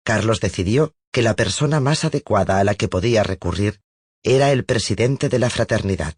Carlos 0.05 0.39
decidió 0.39 0.93
que 1.11 1.21
la 1.21 1.35
persona 1.35 1.81
más 1.81 2.05
adecuada 2.05 2.59
a 2.59 2.63
la 2.63 2.75
que 2.75 2.87
podía 2.87 3.23
recurrir 3.23 3.81
era 4.23 4.51
el 4.51 4.63
presidente 4.63 5.27
de 5.27 5.39
la 5.39 5.49
fraternidad. 5.49 6.15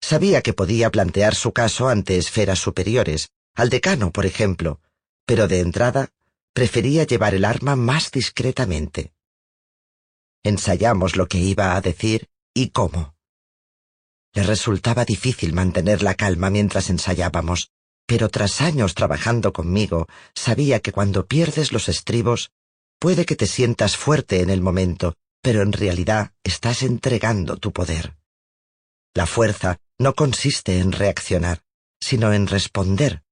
Sabía 0.00 0.42
que 0.42 0.52
podía 0.52 0.90
plantear 0.90 1.34
su 1.34 1.52
caso 1.52 1.88
ante 1.88 2.18
esferas 2.18 2.58
superiores, 2.58 3.30
al 3.54 3.68
decano, 3.70 4.12
por 4.12 4.26
ejemplo, 4.26 4.80
pero 5.26 5.48
de 5.48 5.60
entrada 5.60 6.10
prefería 6.52 7.04
llevar 7.04 7.34
el 7.34 7.44
arma 7.44 7.76
más 7.76 8.10
discretamente. 8.10 9.12
Ensayamos 10.42 11.16
lo 11.16 11.28
que 11.28 11.38
iba 11.38 11.76
a 11.76 11.80
decir 11.80 12.28
y 12.54 12.70
cómo. 12.70 13.14
Le 14.34 14.42
resultaba 14.42 15.04
difícil 15.04 15.52
mantener 15.52 16.02
la 16.02 16.14
calma 16.14 16.50
mientras 16.50 16.90
ensayábamos, 16.90 17.70
pero 18.06 18.28
tras 18.28 18.60
años 18.60 18.94
trabajando 18.94 19.52
conmigo, 19.52 20.06
sabía 20.34 20.80
que 20.80 20.92
cuando 20.92 21.26
pierdes 21.26 21.72
los 21.72 21.88
estribos, 21.88 22.50
puede 22.98 23.26
que 23.26 23.36
te 23.36 23.46
sientas 23.46 23.96
fuerte 23.96 24.40
en 24.40 24.50
el 24.50 24.60
momento, 24.60 25.14
pero 25.42 25.62
en 25.62 25.72
realidad 25.72 26.32
estás 26.42 26.82
entregando 26.82 27.56
tu 27.56 27.72
poder. 27.72 28.17
La 29.14 29.26
fuerza 29.26 29.80
no 29.98 30.14
consiste 30.14 30.78
en 30.78 30.92
reaccionar, 30.92 31.62
sino 32.00 32.32
en 32.32 32.46
responder, 32.46 33.22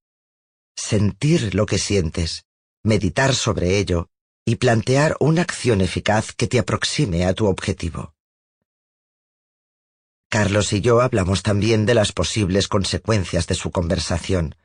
sentir 0.75 1.55
lo 1.55 1.65
que 1.65 1.77
sientes, 1.77 2.45
meditar 2.83 3.33
sobre 3.33 3.77
ello 3.77 4.09
y 4.45 4.55
plantear 4.55 5.17
una 5.19 5.41
acción 5.41 5.81
eficaz 5.81 6.33
que 6.33 6.47
te 6.47 6.59
aproxime 6.59 7.25
a 7.25 7.33
tu 7.33 7.47
objetivo. 7.47 8.13
Carlos 10.29 10.73
y 10.73 10.81
yo 10.81 11.01
hablamos 11.01 11.41
también 11.41 11.85
de 11.85 11.93
las 11.93 12.11
posibles 12.11 12.67
consecuencias 12.67 13.47
de 13.47 13.55
su 13.55 13.71
conversación. 13.71 14.55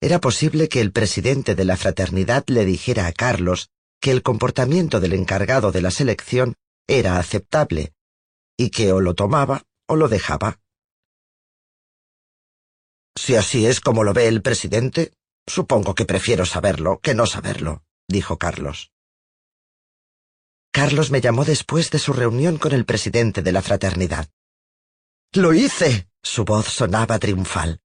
Era 0.00 0.18
posible 0.18 0.68
que 0.68 0.80
el 0.80 0.92
presidente 0.92 1.54
de 1.54 1.64
la 1.64 1.76
fraternidad 1.76 2.44
le 2.48 2.64
dijera 2.64 3.06
a 3.06 3.12
Carlos 3.12 3.70
que 4.00 4.10
el 4.10 4.22
comportamiento 4.22 4.98
del 4.98 5.12
encargado 5.12 5.72
de 5.72 5.82
la 5.82 5.90
selección 5.90 6.56
era 6.88 7.18
aceptable, 7.18 7.92
y 8.56 8.70
que 8.70 8.92
o 8.92 9.00
lo 9.00 9.14
tomaba 9.14 9.64
o 9.86 9.96
lo 9.96 10.08
dejaba. 10.08 10.58
Si 13.16 13.36
así 13.36 13.66
es 13.66 13.80
como 13.80 14.04
lo 14.04 14.12
ve 14.12 14.26
el 14.28 14.42
presidente, 14.42 15.12
supongo 15.46 15.94
que 15.94 16.04
prefiero 16.04 16.46
saberlo 16.46 17.00
que 17.00 17.14
no 17.14 17.26
saberlo 17.26 17.84
dijo 18.12 18.38
Carlos. 18.38 18.92
Carlos 20.72 21.10
me 21.10 21.20
llamó 21.20 21.44
después 21.44 21.90
de 21.90 21.98
su 21.98 22.12
reunión 22.12 22.58
con 22.58 22.72
el 22.72 22.84
presidente 22.84 23.42
de 23.42 23.52
la 23.52 23.62
fraternidad. 23.62 24.28
Lo 25.32 25.52
hice. 25.52 26.08
Su 26.24 26.44
voz 26.44 26.68
sonaba 26.68 27.18
triunfal. 27.18 27.80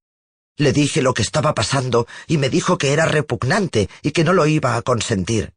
Le 0.58 0.72
dije 0.72 1.02
lo 1.02 1.16
que 1.16 1.24
estaba 1.24 1.56
pasando 1.56 2.06
y 2.28 2.38
me 2.38 2.50
dijo 2.50 2.78
que 2.78 2.94
era 2.94 3.06
repugnante 3.06 3.90
y 4.04 4.12
que 4.12 4.24
no 4.24 4.34
lo 4.34 4.46
iba 4.46 4.76
a 4.76 4.82
consentir. 4.84 5.54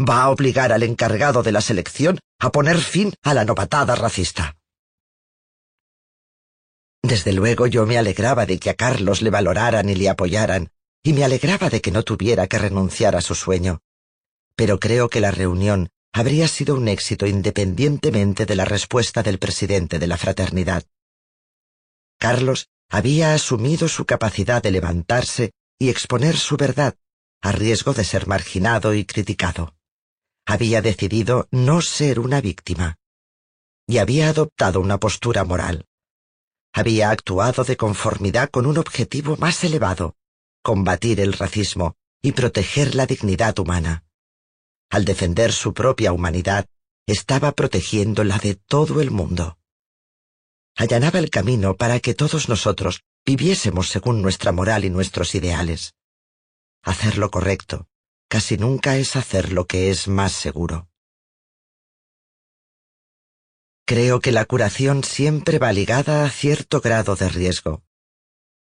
Va 0.00 0.22
a 0.22 0.30
obligar 0.30 0.72
al 0.72 0.82
encargado 0.82 1.42
de 1.42 1.52
la 1.52 1.60
selección 1.60 2.18
a 2.38 2.50
poner 2.50 2.78
fin 2.78 3.12
a 3.22 3.34
la 3.34 3.44
novatada 3.44 3.94
racista. 3.94 4.56
Desde 7.04 7.32
luego 7.32 7.66
yo 7.66 7.86
me 7.86 7.98
alegraba 7.98 8.46
de 8.46 8.58
que 8.58 8.70
a 8.70 8.74
Carlos 8.74 9.22
le 9.22 9.30
valoraran 9.30 9.88
y 9.88 9.94
le 9.94 10.08
apoyaran, 10.08 10.70
y 11.02 11.12
me 11.12 11.22
alegraba 11.22 11.68
de 11.70 11.80
que 11.80 11.92
no 11.92 12.02
tuviera 12.02 12.46
que 12.46 12.58
renunciar 12.58 13.14
a 13.14 13.20
su 13.20 13.34
sueño 13.34 13.80
pero 14.56 14.78
creo 14.78 15.08
que 15.08 15.20
la 15.20 15.30
reunión 15.30 15.90
habría 16.12 16.48
sido 16.48 16.76
un 16.76 16.88
éxito 16.88 17.26
independientemente 17.26 18.46
de 18.46 18.54
la 18.54 18.64
respuesta 18.64 19.22
del 19.22 19.38
presidente 19.38 19.98
de 19.98 20.06
la 20.06 20.16
fraternidad. 20.16 20.84
Carlos 22.18 22.68
había 22.88 23.34
asumido 23.34 23.88
su 23.88 24.04
capacidad 24.06 24.62
de 24.62 24.70
levantarse 24.70 25.52
y 25.78 25.88
exponer 25.88 26.36
su 26.36 26.56
verdad, 26.56 26.94
a 27.42 27.50
riesgo 27.50 27.92
de 27.92 28.04
ser 28.04 28.28
marginado 28.28 28.94
y 28.94 29.04
criticado. 29.04 29.74
Había 30.46 30.80
decidido 30.82 31.48
no 31.50 31.80
ser 31.80 32.20
una 32.20 32.40
víctima. 32.40 32.96
Y 33.86 33.98
había 33.98 34.28
adoptado 34.28 34.80
una 34.80 34.98
postura 34.98 35.44
moral. 35.44 35.86
Había 36.74 37.08
actuado 37.08 37.64
de 37.64 37.78
conformidad 37.78 38.50
con 38.50 38.66
un 38.66 38.76
objetivo 38.76 39.38
más 39.38 39.64
elevado, 39.64 40.16
combatir 40.62 41.20
el 41.20 41.32
racismo 41.32 41.96
y 42.20 42.32
proteger 42.32 42.94
la 42.94 43.06
dignidad 43.06 43.58
humana 43.58 44.04
al 44.94 45.04
defender 45.04 45.52
su 45.52 45.74
propia 45.74 46.12
humanidad, 46.12 46.66
estaba 47.08 47.50
protegiendo 47.50 48.22
la 48.22 48.38
de 48.38 48.54
todo 48.54 49.00
el 49.00 49.10
mundo. 49.10 49.58
Allanaba 50.76 51.18
el 51.18 51.30
camino 51.30 51.76
para 51.76 51.98
que 51.98 52.14
todos 52.14 52.48
nosotros 52.48 53.02
viviésemos 53.26 53.88
según 53.88 54.22
nuestra 54.22 54.52
moral 54.52 54.84
y 54.84 54.90
nuestros 54.90 55.34
ideales. 55.34 55.94
Hacer 56.84 57.18
lo 57.18 57.32
correcto 57.32 57.88
casi 58.28 58.56
nunca 58.56 58.96
es 58.96 59.16
hacer 59.16 59.52
lo 59.52 59.66
que 59.66 59.90
es 59.90 60.06
más 60.06 60.30
seguro. 60.30 60.88
Creo 63.86 64.20
que 64.20 64.32
la 64.32 64.46
curación 64.46 65.04
siempre 65.04 65.58
va 65.58 65.72
ligada 65.72 66.24
a 66.24 66.30
cierto 66.30 66.80
grado 66.80 67.16
de 67.16 67.28
riesgo. 67.28 67.82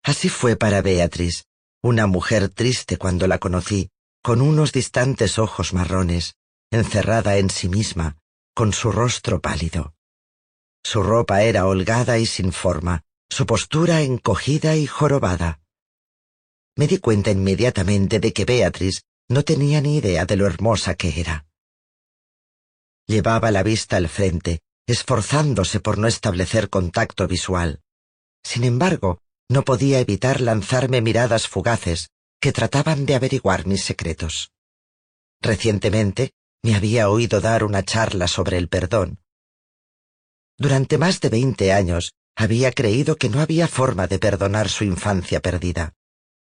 Así 0.04 0.30
fue 0.30 0.56
para 0.56 0.82
Beatriz, 0.82 1.46
una 1.84 2.08
mujer 2.08 2.50
triste 2.50 2.98
cuando 2.98 3.28
la 3.28 3.38
conocí, 3.38 3.92
con 4.24 4.42
unos 4.42 4.72
distantes 4.72 5.38
ojos 5.38 5.74
marrones, 5.74 6.36
encerrada 6.72 7.38
en 7.38 7.52
sí 7.52 7.70
misma, 7.70 8.18
con 8.56 8.74
su 8.74 8.92
rostro 8.92 9.40
pálido. 9.42 9.94
Su 10.84 11.04
ropa 11.04 11.44
era 11.44 11.68
holgada 11.68 12.18
y 12.18 12.26
sin 12.26 12.52
forma, 12.52 13.04
su 13.30 13.46
postura 13.46 14.02
encogida 14.02 14.76
y 14.76 14.88
jorobada. 14.88 15.60
Me 16.76 16.88
di 16.88 16.98
cuenta 16.98 17.30
inmediatamente 17.30 18.20
de 18.20 18.34
que 18.34 18.46
Beatriz 18.46 19.04
no 19.30 19.44
tenía 19.44 19.82
ni 19.82 19.98
idea 19.98 20.26
de 20.26 20.36
lo 20.36 20.48
hermosa 20.48 20.96
que 20.96 21.20
era. 21.20 21.46
Llevaba 23.08 23.52
la 23.52 23.62
vista 23.62 23.98
al 23.98 24.10
frente, 24.10 24.62
esforzándose 24.88 25.80
por 25.80 25.98
no 25.98 26.08
establecer 26.08 26.70
contacto 26.70 27.28
visual. 27.28 27.82
Sin 28.44 28.64
embargo, 28.64 29.22
no 29.50 29.64
podía 29.64 30.00
evitar 30.00 30.42
lanzarme 30.42 31.02
miradas 31.02 31.48
fugaces 31.48 32.10
que 32.40 32.52
trataban 32.52 33.06
de 33.06 33.16
averiguar 33.16 33.66
mis 33.66 33.84
secretos. 33.84 34.52
Recientemente 35.42 36.34
me 36.64 36.76
había 36.76 37.10
oído 37.10 37.42
dar 37.42 37.64
una 37.64 37.84
charla 37.84 38.28
sobre 38.28 38.58
el 38.58 38.70
perdón. 38.70 39.20
Durante 40.58 40.98
más 40.98 41.20
de 41.22 41.30
veinte 41.30 41.74
años 41.74 42.14
había 42.36 42.72
creído 42.72 43.16
que 43.16 43.30
no 43.30 43.40
había 43.42 43.68
forma 43.68 44.08
de 44.08 44.20
perdonar 44.20 44.70
su 44.70 44.84
infancia 44.84 45.40
perdida. 45.40 45.94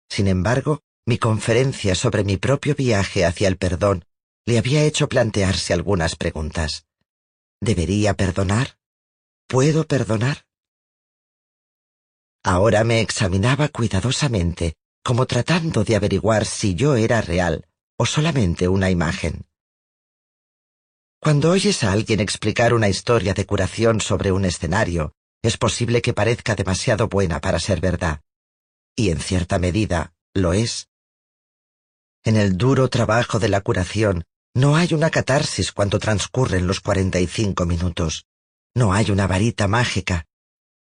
Sin 0.10 0.28
embargo, 0.28 0.82
mi 1.06 1.18
conferencia 1.18 1.96
sobre 1.96 2.24
mi 2.24 2.38
propio 2.38 2.76
viaje 2.76 3.26
hacia 3.26 3.48
el 3.48 3.58
perdón 3.58 4.06
le 4.46 4.58
había 4.58 4.84
hecho 4.84 5.10
plantearse 5.10 5.74
algunas 5.74 6.16
preguntas. 6.16 6.86
¿Debería 7.62 8.14
perdonar? 8.14 8.78
¿Puedo 9.48 9.88
perdonar? 9.88 10.46
Ahora 12.44 12.84
me 12.84 13.02
examinaba 13.02 13.70
cuidadosamente, 13.70 14.76
como 15.04 15.26
tratando 15.26 15.84
de 15.84 15.96
averiguar 15.96 16.46
si 16.46 16.76
yo 16.76 16.96
era 16.96 17.22
real 17.22 17.68
o 17.98 18.06
solamente 18.06 18.68
una 18.68 18.90
imagen. 18.90 19.46
Cuando 21.20 21.52
oyes 21.52 21.84
a 21.84 21.92
alguien 21.92 22.20
explicar 22.20 22.74
una 22.74 22.90
historia 22.90 23.34
de 23.34 23.46
curación 23.46 24.02
sobre 24.02 24.32
un 24.32 24.46
escenario, 24.46 25.14
es 25.42 25.58
posible 25.58 26.02
que 26.02 26.14
parezca 26.14 26.56
demasiado 26.56 27.08
buena 27.08 27.40
para 27.40 27.60
ser 27.60 27.80
verdad. 27.80 28.22
Y 28.96 29.10
en 29.10 29.20
cierta 29.20 29.58
medida 29.58 30.14
lo 30.34 30.54
es. 30.54 30.90
En 32.24 32.38
el 32.38 32.58
duro 32.58 32.90
trabajo 32.90 33.40
de 33.40 33.50
la 33.50 33.62
curación 33.62 34.26
no 34.56 34.78
hay 34.78 34.94
una 34.94 35.10
catarsis 35.10 35.74
cuando 35.74 36.00
transcurren 36.00 36.66
los 36.66 36.80
cuarenta 36.80 37.20
y 37.20 37.28
cinco 37.28 37.66
minutos. 37.66 38.26
No 38.74 38.94
hay 38.94 39.12
una 39.12 39.28
varita 39.28 39.68
mágica. 39.68 40.26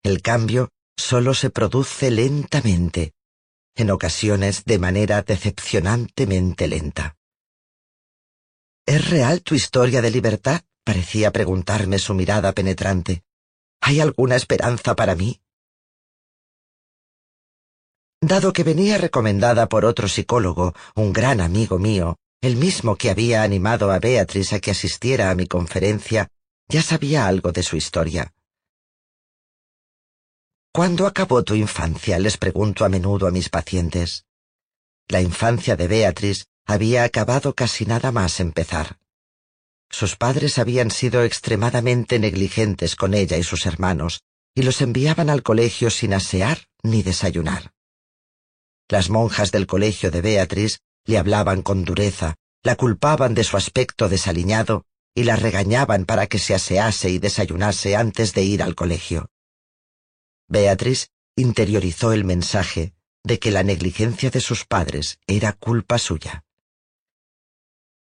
El 0.03 0.21
cambio 0.21 0.69
solo 0.97 1.33
se 1.33 1.49
produce 1.49 2.11
lentamente, 2.11 3.15
en 3.75 3.91
ocasiones 3.91 4.65
de 4.65 4.79
manera 4.79 5.23
decepcionantemente 5.23 6.69
lenta. 6.69 7.17
¿Es 8.87 9.09
real 9.09 9.43
tu 9.43 9.55
historia 9.55 10.03
de 10.03 10.11
libertad? 10.11 10.63
parecía 10.85 11.31
preguntarme 11.31 11.99
su 11.99 12.13
mirada 12.13 12.53
penetrante. 12.53 13.23
¿Hay 13.81 14.01
alguna 14.01 14.37
esperanza 14.37 14.95
para 14.97 15.15
mí? 15.15 15.41
Dado 18.21 18.53
que 18.53 18.65
venía 18.65 18.99
recomendada 18.99 19.69
por 19.69 19.85
otro 19.85 20.09
psicólogo, 20.09 20.75
un 20.95 21.13
gran 21.13 21.41
amigo 21.41 21.79
mío, 21.79 22.19
el 22.43 22.57
mismo 22.57 22.97
que 22.97 23.09
había 23.09 23.45
animado 23.45 23.93
a 23.93 24.01
Beatriz 24.01 24.53
a 24.53 24.59
que 24.59 24.73
asistiera 24.73 25.31
a 25.31 25.35
mi 25.37 25.47
conferencia, 25.47 26.29
ya 26.69 26.83
sabía 26.83 27.29
algo 27.29 27.53
de 27.53 27.63
su 27.63 27.77
historia. 27.77 28.35
¿Cuándo 30.73 31.07
acabó 31.07 31.45
tu 31.45 31.55
infancia? 31.55 32.19
les 32.19 32.37
pregunto 32.39 32.85
a 32.85 32.89
menudo 32.89 33.29
a 33.29 33.31
mis 33.31 33.49
pacientes. 33.49 34.25
La 35.07 35.21
infancia 35.21 35.77
de 35.77 35.87
Beatriz 35.87 36.47
había 36.67 37.05
acabado 37.05 37.55
casi 37.55 37.87
nada 37.87 38.11
más 38.11 38.41
empezar. 38.41 38.99
Sus 39.89 40.17
padres 40.17 40.59
habían 40.59 40.91
sido 40.91 41.23
extremadamente 41.23 42.19
negligentes 42.19 42.97
con 42.97 43.15
ella 43.15 43.37
y 43.37 43.45
sus 43.45 43.67
hermanos, 43.67 44.23
y 44.55 44.63
los 44.63 44.81
enviaban 44.81 45.31
al 45.31 45.45
colegio 45.45 45.91
sin 45.91 46.13
asear 46.13 46.67
ni 46.83 47.05
desayunar. 47.05 47.73
Las 48.89 49.11
monjas 49.11 49.53
del 49.53 49.69
colegio 49.69 50.11
de 50.11 50.23
Beatriz 50.23 50.81
le 51.05 51.19
hablaban 51.19 51.63
con 51.63 51.85
dureza, 51.85 52.37
la 52.63 52.77
culpaban 52.77 53.35
de 53.35 53.45
su 53.45 53.57
aspecto 53.57 54.09
desaliñado 54.09 54.87
y 55.15 55.25
la 55.25 55.37
regañaban 55.37 56.05
para 56.05 56.27
que 56.27 56.39
se 56.39 56.55
asease 56.55 57.11
y 57.11 57.19
desayunase 57.19 57.97
antes 57.97 58.33
de 58.35 58.45
ir 58.45 58.63
al 58.63 58.75
colegio. 58.75 59.29
Beatriz 60.49 61.11
interiorizó 61.37 62.13
el 62.13 62.25
mensaje 62.25 62.95
de 63.25 63.39
que 63.39 63.51
la 63.51 63.63
negligencia 63.63 64.31
de 64.31 64.41
sus 64.41 64.65
padres 64.65 65.19
era 65.27 65.53
culpa 65.53 65.99
suya. 65.99 66.45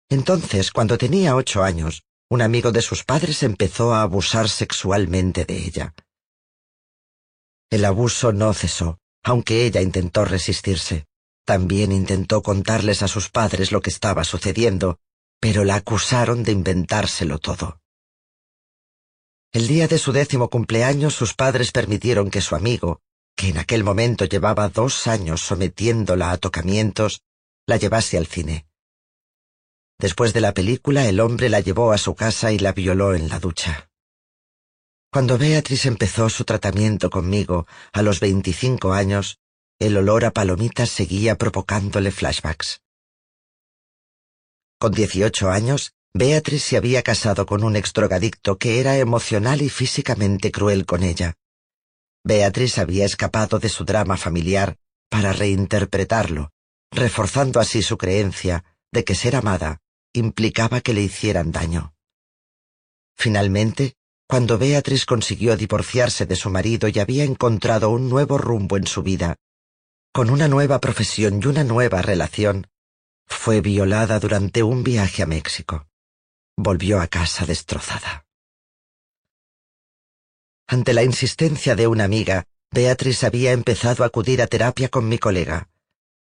Entonces, 0.09 0.71
cuando 0.71 0.97
tenía 0.97 1.35
ocho 1.35 1.63
años, 1.63 2.03
un 2.29 2.41
amigo 2.41 2.71
de 2.71 2.81
sus 2.81 3.03
padres 3.03 3.43
empezó 3.43 3.93
a 3.93 4.01
abusar 4.01 4.49
sexualmente 4.49 5.45
de 5.45 5.57
ella. 5.57 5.93
El 7.69 7.85
abuso 7.85 8.31
no 8.31 8.53
cesó, 8.53 8.99
aunque 9.23 9.65
ella 9.65 9.81
intentó 9.81 10.25
resistirse. 10.25 11.05
También 11.45 11.91
intentó 11.91 12.41
contarles 12.41 13.03
a 13.03 13.07
sus 13.07 13.29
padres 13.29 13.71
lo 13.71 13.81
que 13.81 13.89
estaba 13.89 14.23
sucediendo, 14.23 14.99
pero 15.39 15.65
la 15.65 15.75
acusaron 15.75 16.43
de 16.43 16.53
inventárselo 16.53 17.37
todo. 17.37 17.81
El 19.51 19.67
día 19.67 19.87
de 19.87 19.99
su 19.99 20.13
décimo 20.13 20.49
cumpleaños 20.49 21.13
sus 21.13 21.33
padres 21.33 21.71
permitieron 21.71 22.31
que 22.31 22.41
su 22.41 22.55
amigo, 22.55 23.01
que 23.35 23.49
en 23.49 23.57
aquel 23.57 23.83
momento 23.83 24.25
llevaba 24.25 24.69
dos 24.69 25.05
años 25.07 25.41
sometiéndola 25.41 26.31
a 26.31 26.37
tocamientos, 26.37 27.21
la 27.67 27.77
llevase 27.77 28.17
al 28.17 28.25
cine. 28.25 28.65
Después 29.99 30.33
de 30.33 30.41
la 30.41 30.53
película, 30.53 31.07
el 31.07 31.19
hombre 31.19 31.49
la 31.49 31.59
llevó 31.59 31.91
a 31.91 31.97
su 31.97 32.15
casa 32.15 32.51
y 32.51 32.59
la 32.59 32.71
violó 32.71 33.13
en 33.15 33.29
la 33.29 33.39
ducha. 33.39 33.89
Cuando 35.11 35.37
Beatriz 35.37 35.85
empezó 35.85 36.29
su 36.29 36.43
tratamiento 36.43 37.09
conmigo, 37.09 37.67
a 37.91 38.01
los 38.01 38.19
veinticinco 38.19 38.93
años, 38.93 39.39
el 39.85 39.97
olor 39.97 40.25
a 40.25 40.31
palomitas 40.31 40.89
seguía 40.89 41.37
provocándole 41.37 42.11
flashbacks. 42.11 42.81
Con 44.79 44.93
dieciocho 44.93 45.49
años, 45.49 45.93
Beatriz 46.13 46.63
se 46.63 46.77
había 46.77 47.01
casado 47.01 47.45
con 47.45 47.63
un 47.63 47.75
exdrogadicto 47.75 48.57
que 48.57 48.79
era 48.79 48.97
emocional 48.97 49.61
y 49.61 49.69
físicamente 49.69 50.51
cruel 50.51 50.85
con 50.85 51.03
ella. 51.03 51.33
Beatriz 52.23 52.77
había 52.77 53.05
escapado 53.05 53.59
de 53.59 53.69
su 53.69 53.83
drama 53.83 54.15
familiar 54.15 54.77
para 55.09 55.33
reinterpretarlo, 55.33 56.51
reforzando 56.91 57.59
así 57.59 57.81
su 57.81 57.97
creencia 57.97 58.63
de 58.91 59.03
que 59.03 59.15
ser 59.15 59.35
amada 59.35 59.81
implicaba 60.13 60.81
que 60.81 60.93
le 60.93 61.01
hicieran 61.01 61.51
daño. 61.51 61.93
Finalmente, 63.17 63.95
cuando 64.27 64.57
Beatriz 64.57 65.05
consiguió 65.05 65.57
divorciarse 65.57 66.25
de 66.25 66.35
su 66.35 66.49
marido 66.49 66.87
y 66.87 66.99
había 66.99 67.23
encontrado 67.23 67.89
un 67.89 68.09
nuevo 68.09 68.37
rumbo 68.37 68.77
en 68.77 68.87
su 68.87 69.03
vida, 69.03 69.37
con 70.13 70.29
una 70.29 70.47
nueva 70.47 70.79
profesión 70.79 71.41
y 71.43 71.47
una 71.47 71.63
nueva 71.63 72.01
relación, 72.01 72.67
fue 73.27 73.61
violada 73.61 74.19
durante 74.19 74.63
un 74.63 74.83
viaje 74.83 75.23
a 75.23 75.25
México 75.25 75.87
volvió 76.55 77.01
a 77.01 77.07
casa 77.07 77.45
destrozada. 77.45 78.25
Ante 80.67 80.93
la 80.93 81.03
insistencia 81.03 81.75
de 81.75 81.87
una 81.87 82.03
amiga, 82.03 82.45
Beatriz 82.71 83.23
había 83.23 83.51
empezado 83.51 84.03
a 84.03 84.07
acudir 84.07 84.41
a 84.41 84.47
terapia 84.47 84.89
con 84.89 85.07
mi 85.07 85.17
colega. 85.17 85.69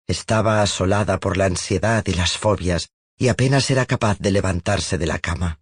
Estaba 0.07 0.63
asolada 0.63 1.21
por 1.21 1.37
la 1.37 1.47
ansiedad 1.47 2.05
y 2.07 2.15
las 2.15 2.37
fobias 2.37 2.89
y 3.17 3.29
apenas 3.29 3.71
era 3.71 3.87
capaz 3.87 4.19
de 4.19 4.33
levantarse 4.33 4.99
de 4.99 5.07
la 5.07 5.19
cama. 5.19 5.61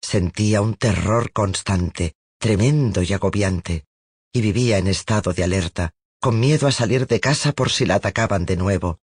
Sentía 0.00 0.60
un 0.60 0.74
terror 0.74 1.32
constante, 1.32 2.14
tremendo 2.38 3.02
y 3.02 3.12
agobiante, 3.12 3.84
y 4.32 4.40
vivía 4.40 4.78
en 4.78 4.86
estado 4.86 5.32
de 5.32 5.42
alerta, 5.42 5.92
con 6.20 6.38
miedo 6.38 6.68
a 6.68 6.72
salir 6.72 7.06
de 7.06 7.18
casa 7.18 7.52
por 7.52 7.70
si 7.70 7.86
la 7.86 7.94
atacaban 7.94 8.44
de 8.44 8.56
nuevo, 8.56 9.00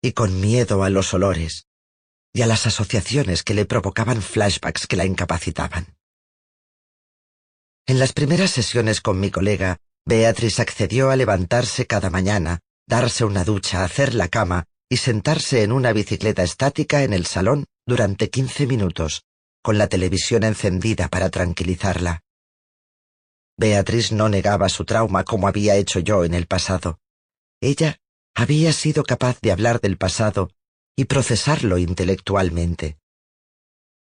y 0.00 0.12
con 0.12 0.40
miedo 0.40 0.84
a 0.84 0.90
los 0.90 1.12
olores, 1.12 1.66
y 2.32 2.42
a 2.42 2.46
las 2.46 2.66
asociaciones 2.66 3.42
que 3.42 3.54
le 3.54 3.64
provocaban 3.64 4.22
flashbacks 4.22 4.86
que 4.86 4.96
la 4.96 5.04
incapacitaban. 5.04 5.96
En 7.86 7.98
las 7.98 8.12
primeras 8.12 8.52
sesiones 8.52 9.00
con 9.00 9.18
mi 9.18 9.32
colega, 9.32 9.78
Beatriz 10.06 10.60
accedió 10.60 11.10
a 11.10 11.16
levantarse 11.16 11.86
cada 11.86 12.08
mañana, 12.08 12.60
darse 12.86 13.24
una 13.24 13.42
ducha, 13.42 13.82
hacer 13.82 14.14
la 14.14 14.28
cama 14.28 14.64
y 14.88 14.98
sentarse 14.98 15.64
en 15.64 15.72
una 15.72 15.92
bicicleta 15.92 16.44
estática 16.44 17.02
en 17.02 17.12
el 17.12 17.26
salón 17.26 17.64
durante 17.84 18.30
quince 18.30 18.66
minutos, 18.68 19.24
con 19.60 19.76
la 19.76 19.88
televisión 19.88 20.44
encendida 20.44 21.08
para 21.08 21.30
tranquilizarla. 21.30 22.22
Beatriz 23.60 24.10
no 24.10 24.30
negaba 24.30 24.70
su 24.70 24.86
trauma 24.86 25.22
como 25.22 25.46
había 25.46 25.76
hecho 25.76 26.00
yo 26.00 26.24
en 26.24 26.32
el 26.32 26.46
pasado. 26.46 26.98
Ella 27.60 27.98
había 28.34 28.72
sido 28.72 29.02
capaz 29.02 29.38
de 29.42 29.52
hablar 29.52 29.82
del 29.82 29.98
pasado 29.98 30.50
y 30.96 31.04
procesarlo 31.04 31.76
intelectualmente. 31.76 32.96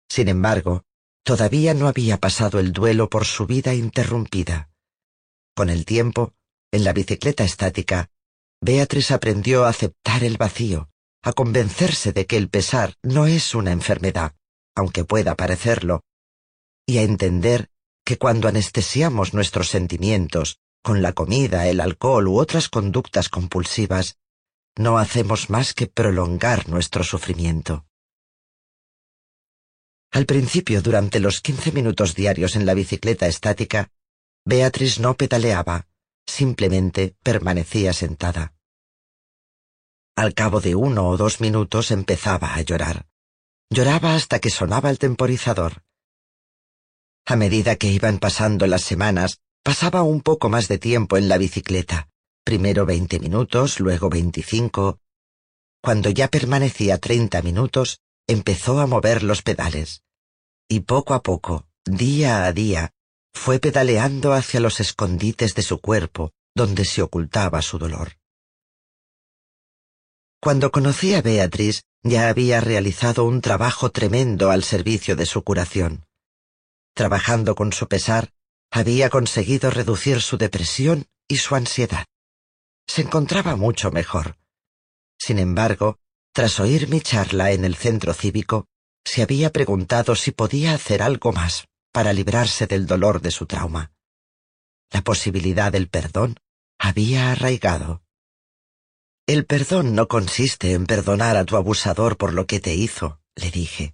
Sin 0.09 0.27
embargo, 0.27 0.85
todavía 1.23 1.75
no 1.75 1.87
había 1.87 2.17
pasado 2.17 2.59
el 2.59 2.73
duelo 2.73 3.11
por 3.11 3.25
su 3.25 3.45
vida 3.45 3.75
interrumpida. 3.75 4.71
Con 5.55 5.69
el 5.69 5.85
tiempo, 5.85 6.33
en 6.71 6.83
la 6.83 6.91
bicicleta 6.91 7.43
estática, 7.43 8.09
Beatriz 8.59 9.11
aprendió 9.11 9.65
a 9.65 9.69
aceptar 9.69 10.23
el 10.23 10.37
vacío, 10.37 10.89
a 11.21 11.31
convencerse 11.31 12.11
de 12.11 12.25
que 12.25 12.37
el 12.37 12.49
pesar 12.49 12.95
no 13.03 13.27
es 13.27 13.53
una 13.53 13.71
enfermedad, 13.71 14.33
aunque 14.73 15.03
pueda 15.03 15.35
parecerlo, 15.35 16.01
y 16.87 16.97
a 16.97 17.03
entender 17.03 17.69
que 18.05 18.17
cuando 18.17 18.47
anestesiamos 18.47 19.33
nuestros 19.33 19.69
sentimientos 19.69 20.59
con 20.81 21.01
la 21.01 21.13
comida, 21.13 21.67
el 21.67 21.79
alcohol 21.79 22.27
u 22.27 22.37
otras 22.37 22.67
conductas 22.69 23.29
compulsivas, 23.29 24.17
no 24.75 24.97
hacemos 24.97 25.49
más 25.49 25.73
que 25.73 25.87
prolongar 25.87 26.67
nuestro 26.67 27.03
sufrimiento. 27.03 27.85
Al 30.11 30.25
principio, 30.25 30.81
durante 30.81 31.19
los 31.19 31.41
quince 31.41 31.71
minutos 31.71 32.13
diarios 32.13 32.55
en 32.55 32.65
la 32.65 32.73
bicicleta 32.73 33.27
estática, 33.27 33.89
Beatriz 34.45 34.99
no 34.99 35.15
pedaleaba, 35.15 35.87
simplemente 36.25 37.15
permanecía 37.23 37.93
sentada. 37.93 38.53
Al 40.15 40.33
cabo 40.33 40.59
de 40.59 40.75
uno 40.75 41.07
o 41.07 41.17
dos 41.17 41.41
minutos 41.41 41.89
empezaba 41.89 42.53
a 42.53 42.61
llorar. 42.61 43.07
Lloraba 43.71 44.13
hasta 44.13 44.39
que 44.39 44.51
sonaba 44.51 44.91
el 44.91 44.99
temporizador. 44.99 45.83
A 47.25 47.35
medida 47.37 47.77
que 47.77 47.87
iban 47.87 48.19
pasando 48.19 48.67
las 48.67 48.81
semanas, 48.81 49.39
pasaba 49.63 50.03
un 50.03 50.21
poco 50.21 50.49
más 50.49 50.67
de 50.67 50.77
tiempo 50.77 51.15
en 51.15 51.29
la 51.29 51.37
bicicleta. 51.37 52.09
Primero 52.43 52.85
veinte 52.85 53.19
minutos, 53.19 53.79
luego 53.79 54.09
veinticinco. 54.09 54.99
Cuando 55.81 56.09
ya 56.09 56.27
permanecía 56.27 56.97
treinta 56.97 57.41
minutos, 57.41 57.99
empezó 58.27 58.79
a 58.79 58.87
mover 58.87 59.23
los 59.23 59.41
pedales. 59.41 60.03
Y 60.67 60.81
poco 60.81 61.13
a 61.13 61.23
poco, 61.23 61.67
día 61.85 62.45
a 62.45 62.51
día, 62.51 62.91
fue 63.33 63.59
pedaleando 63.59 64.33
hacia 64.33 64.59
los 64.59 64.81
escondites 64.81 65.55
de 65.55 65.61
su 65.61 65.79
cuerpo, 65.79 66.31
donde 66.53 66.83
se 66.83 67.01
ocultaba 67.01 67.61
su 67.61 67.79
dolor. 67.79 68.17
Cuando 70.41 70.71
conocí 70.71 71.13
a 71.13 71.21
Beatriz, 71.21 71.83
ya 72.03 72.27
había 72.27 72.59
realizado 72.59 73.23
un 73.23 73.39
trabajo 73.39 73.91
tremendo 73.91 74.51
al 74.51 74.63
servicio 74.63 75.15
de 75.15 75.25
su 75.25 75.41
curación. 75.43 76.05
Trabajando 76.93 77.55
con 77.55 77.73
su 77.73 77.87
pesar, 77.87 78.31
había 78.71 79.09
conseguido 79.09 79.69
reducir 79.69 80.21
su 80.21 80.37
depresión 80.37 81.07
y 81.27 81.37
su 81.37 81.55
ansiedad. 81.55 82.05
Se 82.87 83.01
encontraba 83.01 83.55
mucho 83.55 83.91
mejor. 83.91 84.37
Sin 85.17 85.39
embargo, 85.39 85.99
tras 86.33 86.59
oír 86.59 86.89
mi 86.89 87.01
charla 87.01 87.51
en 87.51 87.65
el 87.65 87.75
centro 87.75 88.13
cívico, 88.13 88.67
se 89.05 89.21
había 89.21 89.51
preguntado 89.51 90.15
si 90.15 90.31
podía 90.31 90.73
hacer 90.73 91.01
algo 91.01 91.31
más 91.31 91.67
para 91.91 92.13
librarse 92.13 92.67
del 92.67 92.87
dolor 92.87 93.21
de 93.21 93.31
su 93.31 93.45
trauma. 93.45 93.91
La 94.91 95.01
posibilidad 95.01 95.71
del 95.71 95.89
perdón 95.89 96.35
había 96.79 97.31
arraigado. 97.31 98.03
El 99.25 99.45
perdón 99.45 99.95
no 99.95 100.07
consiste 100.07 100.73
en 100.73 100.85
perdonar 100.85 101.37
a 101.37 101.45
tu 101.45 101.55
abusador 101.55 102.17
por 102.17 102.33
lo 102.33 102.45
que 102.45 102.59
te 102.59 102.75
hizo, 102.75 103.21
le 103.35 103.51
dije. 103.51 103.93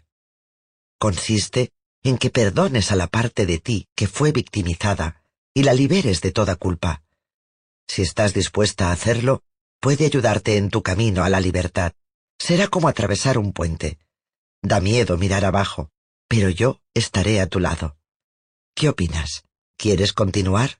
Consiste 0.98 1.72
en 2.04 2.18
que 2.18 2.30
perdones 2.30 2.92
a 2.92 2.96
la 2.96 3.08
parte 3.08 3.46
de 3.46 3.60
ti 3.60 3.88
que 3.96 4.08
fue 4.08 4.32
victimizada 4.32 5.24
y 5.54 5.64
la 5.64 5.74
liberes 5.74 6.22
de 6.22 6.32
toda 6.32 6.56
culpa. 6.56 7.04
Si 7.88 8.02
estás 8.02 8.34
dispuesta 8.34 8.90
a 8.90 8.92
hacerlo, 8.92 9.44
puede 9.80 10.06
ayudarte 10.06 10.58
en 10.58 10.70
tu 10.70 10.84
camino 10.84 11.24
a 11.24 11.30
la 11.30 11.40
libertad. 11.40 11.94
Será 12.40 12.68
como 12.68 12.88
atravesar 12.88 13.38
un 13.38 13.52
puente. 13.52 13.98
Da 14.62 14.80
miedo 14.80 15.18
mirar 15.18 15.46
abajo, 15.46 15.90
pero 16.28 16.50
yo 16.50 16.82
estaré 16.94 17.42
a 17.42 17.48
tu 17.48 17.60
lado. 17.60 17.98
¿Qué 18.76 18.90
opinas? 18.90 19.44
¿Quieres 19.78 20.14
continuar? 20.14 20.80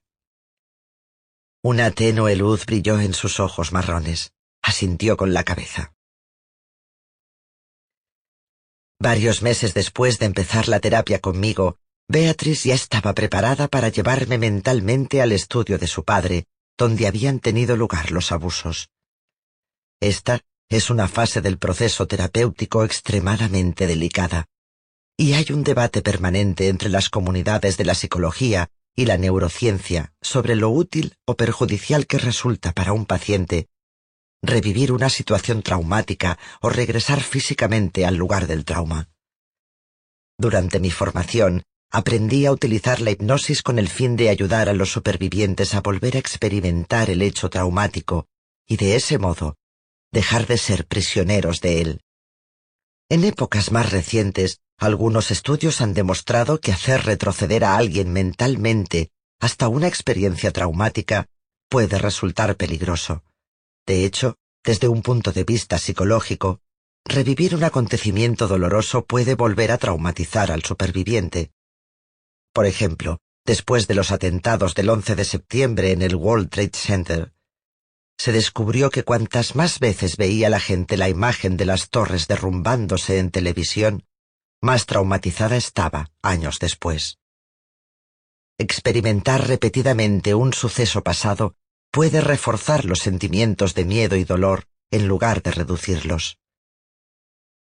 Una 1.62 1.92
tenue 1.92 2.36
luz 2.36 2.66
brilló 2.66 3.00
en 3.02 3.14
sus 3.14 3.40
ojos 3.40 3.74
marrones. 3.74 4.32
Asintió 4.62 5.18
con 5.18 5.34
la 5.34 5.44
cabeza. 5.44 5.94
Varios 9.02 9.42
meses 9.42 9.74
después 9.74 10.20
de 10.20 10.26
empezar 10.26 10.68
la 10.68 10.82
terapia 10.82 11.20
conmigo, 11.20 11.78
Beatriz 12.10 12.66
ya 12.66 12.74
estaba 12.74 13.14
preparada 13.14 13.70
para 13.70 13.88
llevarme 13.88 14.38
mentalmente 14.38 15.22
al 15.22 15.32
estudio 15.32 15.78
de 15.78 15.88
su 15.88 16.04
padre, 16.04 16.48
donde 16.78 17.08
habían 17.08 17.40
tenido 17.40 17.78
lugar 17.78 18.12
los 18.12 18.34
abusos. 18.34 18.90
Esta 20.02 20.42
es 20.70 20.90
una 20.90 21.08
fase 21.08 21.40
del 21.40 21.58
proceso 21.58 22.08
terapéutico 22.08 22.84
extremadamente 22.84 23.88
delicada, 23.88 24.48
y 25.18 25.34
hay 25.34 25.46
un 25.52 25.64
debate 25.64 26.02
permanente 26.02 26.68
entre 26.68 26.90
las 26.90 27.10
comunidades 27.10 27.78
de 27.78 27.86
la 27.86 27.96
psicología 27.96 28.70
y 28.98 29.06
la 29.06 29.18
neurociencia 29.18 30.14
sobre 30.22 30.56
lo 30.56 30.72
útil 30.72 31.16
o 31.26 31.36
perjudicial 31.36 32.06
que 32.06 32.18
resulta 32.18 32.74
para 32.74 32.92
un 32.92 33.06
paciente 33.06 33.70
revivir 34.42 34.92
una 34.92 35.10
situación 35.10 35.62
traumática 35.62 36.38
o 36.62 36.70
regresar 36.70 37.22
físicamente 37.22 38.06
al 38.06 38.16
lugar 38.16 38.48
del 38.48 38.66
trauma. 38.66 39.10
Durante 40.38 40.80
mi 40.80 40.92
formación, 40.92 41.64
aprendí 41.92 42.46
a 42.46 42.52
utilizar 42.52 43.02
la 43.02 43.12
hipnosis 43.12 43.62
con 43.62 43.80
el 43.80 43.90
fin 43.90 44.16
de 44.16 44.30
ayudar 44.30 44.70
a 44.70 44.74
los 44.74 44.92
supervivientes 44.92 45.74
a 45.74 45.82
volver 45.82 46.16
a 46.16 46.20
experimentar 46.20 47.10
el 47.10 47.22
hecho 47.22 47.50
traumático 47.50 48.28
y 48.68 48.78
de 48.78 48.96
ese 48.96 49.18
modo 49.18 49.56
dejar 50.12 50.48
de 50.48 50.58
ser 50.58 50.86
prisioneros 50.86 51.62
de 51.62 51.82
él. 51.82 52.02
En 53.10 53.24
épocas 53.24 53.72
más 53.72 53.92
recientes, 53.92 54.62
algunos 54.78 55.32
estudios 55.32 55.82
han 55.82 55.94
demostrado 55.94 56.62
que 56.62 56.72
hacer 56.72 57.06
retroceder 57.06 57.66
a 57.66 57.76
alguien 57.76 58.14
mentalmente 58.14 59.12
hasta 59.40 59.68
una 59.68 59.88
experiencia 59.88 60.52
traumática 60.52 61.28
puede 61.70 61.98
resultar 61.98 62.56
peligroso. 62.56 63.24
De 63.90 64.06
hecho, 64.06 64.36
desde 64.64 64.88
un 64.88 65.02
punto 65.02 65.32
de 65.32 65.44
vista 65.44 65.80
psicológico, 65.80 66.62
revivir 67.06 67.56
un 67.56 67.64
acontecimiento 67.64 68.48
doloroso 68.48 69.04
puede 69.04 69.34
volver 69.34 69.72
a 69.72 69.80
traumatizar 69.80 70.52
al 70.52 70.62
superviviente. 70.62 71.54
Por 72.54 72.68
ejemplo, 72.68 73.18
después 73.48 73.88
de 73.88 73.96
los 73.96 74.12
atentados 74.12 74.76
del 74.76 74.92
11 74.92 75.16
de 75.16 75.26
septiembre 75.26 75.92
en 75.92 76.04
el 76.04 76.14
World 76.14 76.52
Trade 76.52 76.72
Center, 76.76 77.34
se 78.16 78.32
descubrió 78.32 78.92
que 78.92 79.04
cuantas 79.04 79.56
más 79.56 79.80
veces 79.80 80.18
veía 80.18 80.52
la 80.52 80.60
gente 80.60 80.96
la 80.96 81.10
imagen 81.10 81.58
de 81.58 81.66
las 81.66 81.90
torres 81.90 82.28
derrumbándose 82.28 83.18
en 83.18 83.32
televisión, 83.32 84.06
más 84.62 84.86
traumatizada 84.86 85.58
estaba 85.58 86.12
años 86.22 86.60
después. 86.60 87.18
Experimentar 88.60 89.48
repetidamente 89.48 90.36
un 90.36 90.54
suceso 90.54 91.02
pasado 91.02 91.56
puede 91.92 92.22
reforzar 92.22 92.86
los 92.86 93.00
sentimientos 93.00 93.74
de 93.74 93.86
miedo 93.86 94.16
y 94.16 94.24
dolor 94.24 94.66
en 94.92 95.08
lugar 95.08 95.42
de 95.42 95.52
reducirlos. 95.52 96.38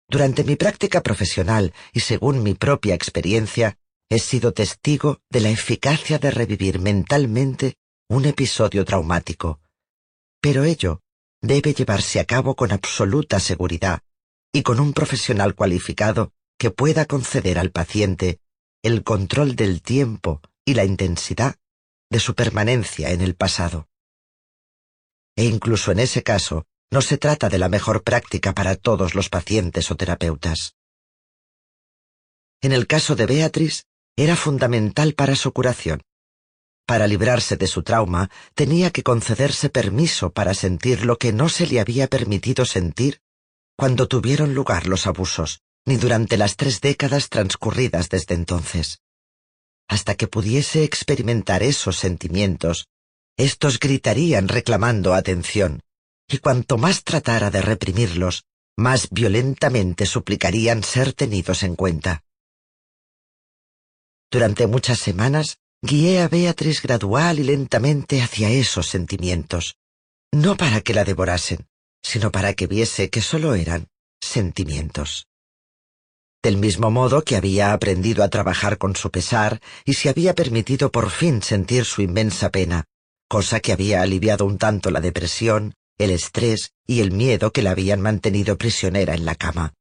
Durante 0.08 0.44
mi 0.44 0.56
práctica 0.56 1.02
profesional 1.02 1.74
y 1.94 2.00
según 2.00 2.42
mi 2.42 2.56
propia 2.56 2.96
experiencia, 2.96 3.78
he 4.10 4.18
sido 4.18 4.54
testigo 4.54 5.22
de 5.30 5.42
la 5.42 5.50
eficacia 5.50 6.18
de 6.18 6.32
revivir 6.32 6.80
mentalmente 6.80 7.76
un 8.10 8.26
episodio 8.26 8.84
traumático. 8.86 9.60
Pero 10.42 10.64
ello 10.64 11.02
debe 11.42 11.74
llevarse 11.74 12.20
a 12.20 12.26
cabo 12.26 12.56
con 12.56 12.72
absoluta 12.72 13.40
seguridad 13.40 14.02
y 14.52 14.64
con 14.64 14.80
un 14.80 14.94
profesional 14.94 15.54
cualificado 15.54 16.34
que 16.58 16.72
pueda 16.72 17.06
conceder 17.06 17.60
al 17.60 17.70
paciente 17.70 18.40
el 18.82 19.04
control 19.04 19.56
del 19.56 19.84
tiempo 19.84 20.42
y 20.66 20.74
la 20.74 20.86
intensidad 20.86 21.56
de 22.10 22.20
su 22.20 22.34
permanencia 22.34 23.12
en 23.12 23.22
el 23.22 23.36
pasado 23.36 23.90
e 25.40 25.46
incluso 25.46 25.94
en 25.94 26.00
ese 26.00 26.22
caso 26.22 26.66
no 26.92 27.02
se 27.02 27.18
trata 27.18 27.48
de 27.48 27.60
la 27.60 27.70
mejor 27.70 28.04
práctica 28.04 28.54
para 28.54 28.76
todos 28.76 29.16
los 29.16 29.30
pacientes 29.30 29.90
o 29.90 29.96
terapeutas. 29.96 30.76
En 32.62 32.74
el 32.74 32.88
caso 32.88 33.16
de 33.16 33.26
Beatriz, 33.26 33.86
era 34.18 34.36
fundamental 34.36 35.14
para 35.14 35.38
su 35.38 35.54
curación. 35.54 36.02
Para 36.86 37.08
librarse 37.08 37.56
de 37.56 37.68
su 37.68 37.84
trauma, 37.84 38.30
tenía 38.54 38.92
que 38.92 39.02
concederse 39.02 39.70
permiso 39.70 40.32
para 40.32 40.54
sentir 40.54 41.06
lo 41.06 41.18
que 41.18 41.32
no 41.32 41.48
se 41.48 41.68
le 41.68 41.80
había 41.80 42.08
permitido 42.08 42.66
sentir 42.66 43.22
cuando 43.78 44.10
tuvieron 44.10 44.54
lugar 44.54 44.88
los 44.88 45.08
abusos, 45.08 45.62
ni 45.86 45.96
durante 45.96 46.36
las 46.36 46.58
tres 46.58 46.82
décadas 46.82 47.30
transcurridas 47.30 48.10
desde 48.10 48.36
entonces. 48.36 49.00
Hasta 49.88 50.16
que 50.16 50.28
pudiese 50.28 50.84
experimentar 50.84 51.64
esos 51.64 51.96
sentimientos, 51.96 52.90
estos 53.40 53.80
gritarían 53.80 54.50
reclamando 54.50 55.14
atención, 55.14 55.82
y 56.28 56.40
cuanto 56.40 56.78
más 56.78 57.06
tratara 57.06 57.50
de 57.50 57.62
reprimirlos, 57.62 58.44
más 58.78 59.08
violentamente 59.12 60.06
suplicarían 60.06 60.84
ser 60.84 61.14
tenidos 61.14 61.64
en 61.64 61.76
cuenta. 61.76 62.24
Durante 64.30 64.68
muchas 64.68 65.00
semanas, 65.00 65.58
guié 65.82 66.22
a 66.22 66.28
Beatriz 66.28 66.82
gradual 66.82 67.40
y 67.40 67.44
lentamente 67.44 68.22
hacia 68.22 68.50
esos 68.50 68.88
sentimientos, 68.88 69.78
no 70.34 70.58
para 70.58 70.82
que 70.82 70.94
la 70.94 71.06
devorasen, 71.06 71.66
sino 72.04 72.32
para 72.32 72.54
que 72.54 72.68
viese 72.68 73.10
que 73.10 73.22
solo 73.22 73.56
eran 73.56 73.88
sentimientos. 74.22 75.28
del 76.42 76.58
mismo 76.58 76.90
modo 76.90 77.24
que 77.24 77.36
había 77.36 77.74
aprendido 77.74 78.24
a 78.24 78.30
trabajar 78.30 78.78
con 78.78 78.96
su 78.96 79.12
pesar 79.12 79.62
y 79.86 79.94
se 79.94 80.10
había 80.10 80.34
permitido 80.34 80.92
por 80.92 81.10
fin 81.10 81.42
sentir 81.42 81.84
su 81.86 82.02
inmensa 82.02 82.50
pena, 82.50 82.86
cosa 83.30 83.60
que 83.60 83.72
había 83.72 84.02
aliviado 84.02 84.46
un 84.46 84.58
tanto 84.58 84.90
la 84.90 85.00
depresión, 85.00 85.76
el 86.00 86.10
estrés 86.10 86.74
y 86.88 87.02
el 87.02 87.12
miedo 87.12 87.52
que 87.52 87.62
la 87.62 87.72
habían 87.72 88.02
mantenido 88.02 88.58
prisionera 88.58 89.14
en 89.14 89.24
la 89.24 89.36
cama. 89.36 89.76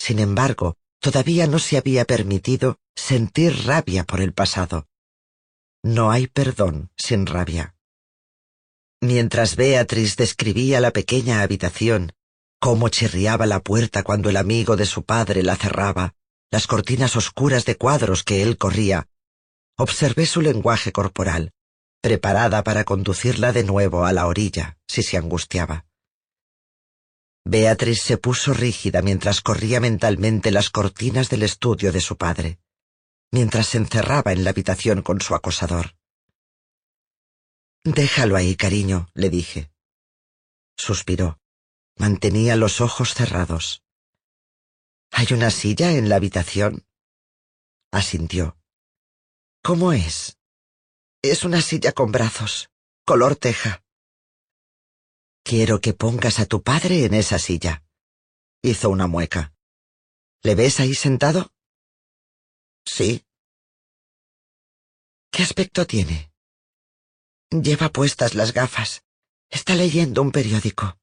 Sin 0.00 0.18
embargo, 0.18 0.78
todavía 0.98 1.46
no 1.46 1.58
se 1.58 1.76
había 1.76 2.06
permitido 2.06 2.78
sentir 2.96 3.66
rabia 3.66 4.04
por 4.04 4.20
el 4.20 4.32
pasado. 4.32 4.88
No 5.84 6.10
hay 6.10 6.26
perdón 6.28 6.90
sin 6.96 7.26
rabia. 7.26 7.74
Mientras 9.02 9.56
Beatriz 9.56 10.16
describía 10.16 10.80
la 10.80 10.92
pequeña 10.92 11.42
habitación, 11.42 12.14
cómo 12.58 12.88
chirriaba 12.88 13.46
la 13.46 13.60
puerta 13.60 14.02
cuando 14.02 14.30
el 14.30 14.36
amigo 14.36 14.76
de 14.76 14.86
su 14.86 15.02
padre 15.02 15.42
la 15.42 15.56
cerraba, 15.56 16.14
las 16.50 16.66
cortinas 16.66 17.16
oscuras 17.16 17.64
de 17.64 17.76
cuadros 17.76 18.22
que 18.22 18.42
él 18.42 18.56
corría, 18.56 19.08
observé 19.76 20.24
su 20.24 20.40
lenguaje 20.40 20.92
corporal, 20.92 21.52
preparada 22.02 22.64
para 22.64 22.84
conducirla 22.84 23.52
de 23.52 23.62
nuevo 23.62 24.04
a 24.04 24.12
la 24.12 24.26
orilla, 24.26 24.76
si 24.88 25.02
se 25.02 25.16
angustiaba. 25.16 25.86
Beatriz 27.44 28.02
se 28.02 28.18
puso 28.18 28.52
rígida 28.52 29.02
mientras 29.02 29.40
corría 29.40 29.80
mentalmente 29.80 30.50
las 30.50 30.68
cortinas 30.68 31.30
del 31.30 31.44
estudio 31.44 31.92
de 31.92 32.00
su 32.00 32.16
padre, 32.16 32.58
mientras 33.30 33.68
se 33.68 33.78
encerraba 33.78 34.32
en 34.32 34.42
la 34.42 34.50
habitación 34.50 35.02
con 35.02 35.20
su 35.20 35.34
acosador. 35.34 35.94
Déjalo 37.84 38.36
ahí, 38.36 38.56
cariño, 38.56 39.08
le 39.14 39.30
dije. 39.30 39.72
Suspiró. 40.76 41.38
Mantenía 41.96 42.56
los 42.56 42.80
ojos 42.80 43.14
cerrados. 43.14 43.82
¿Hay 45.12 45.26
una 45.32 45.50
silla 45.50 45.92
en 45.92 46.08
la 46.08 46.16
habitación? 46.16 46.84
Asintió. 47.92 48.56
¿Cómo 49.62 49.92
es? 49.92 50.38
Es 51.24 51.44
una 51.44 51.62
silla 51.62 51.92
con 51.92 52.10
brazos, 52.10 52.68
color 53.04 53.36
teja. 53.36 53.84
Quiero 55.44 55.80
que 55.80 55.94
pongas 55.94 56.40
a 56.40 56.46
tu 56.46 56.64
padre 56.64 57.04
en 57.04 57.14
esa 57.14 57.38
silla. 57.38 57.84
Hizo 58.60 58.90
una 58.90 59.06
mueca. 59.06 59.54
¿Le 60.42 60.56
ves 60.56 60.80
ahí 60.80 60.94
sentado? 60.94 61.52
Sí. 62.84 63.24
¿Qué 65.30 65.44
aspecto 65.44 65.86
tiene? 65.86 66.32
Lleva 67.50 67.90
puestas 67.90 68.34
las 68.34 68.52
gafas. 68.52 69.04
Está 69.48 69.76
leyendo 69.76 70.22
un 70.22 70.32
periódico. 70.32 70.98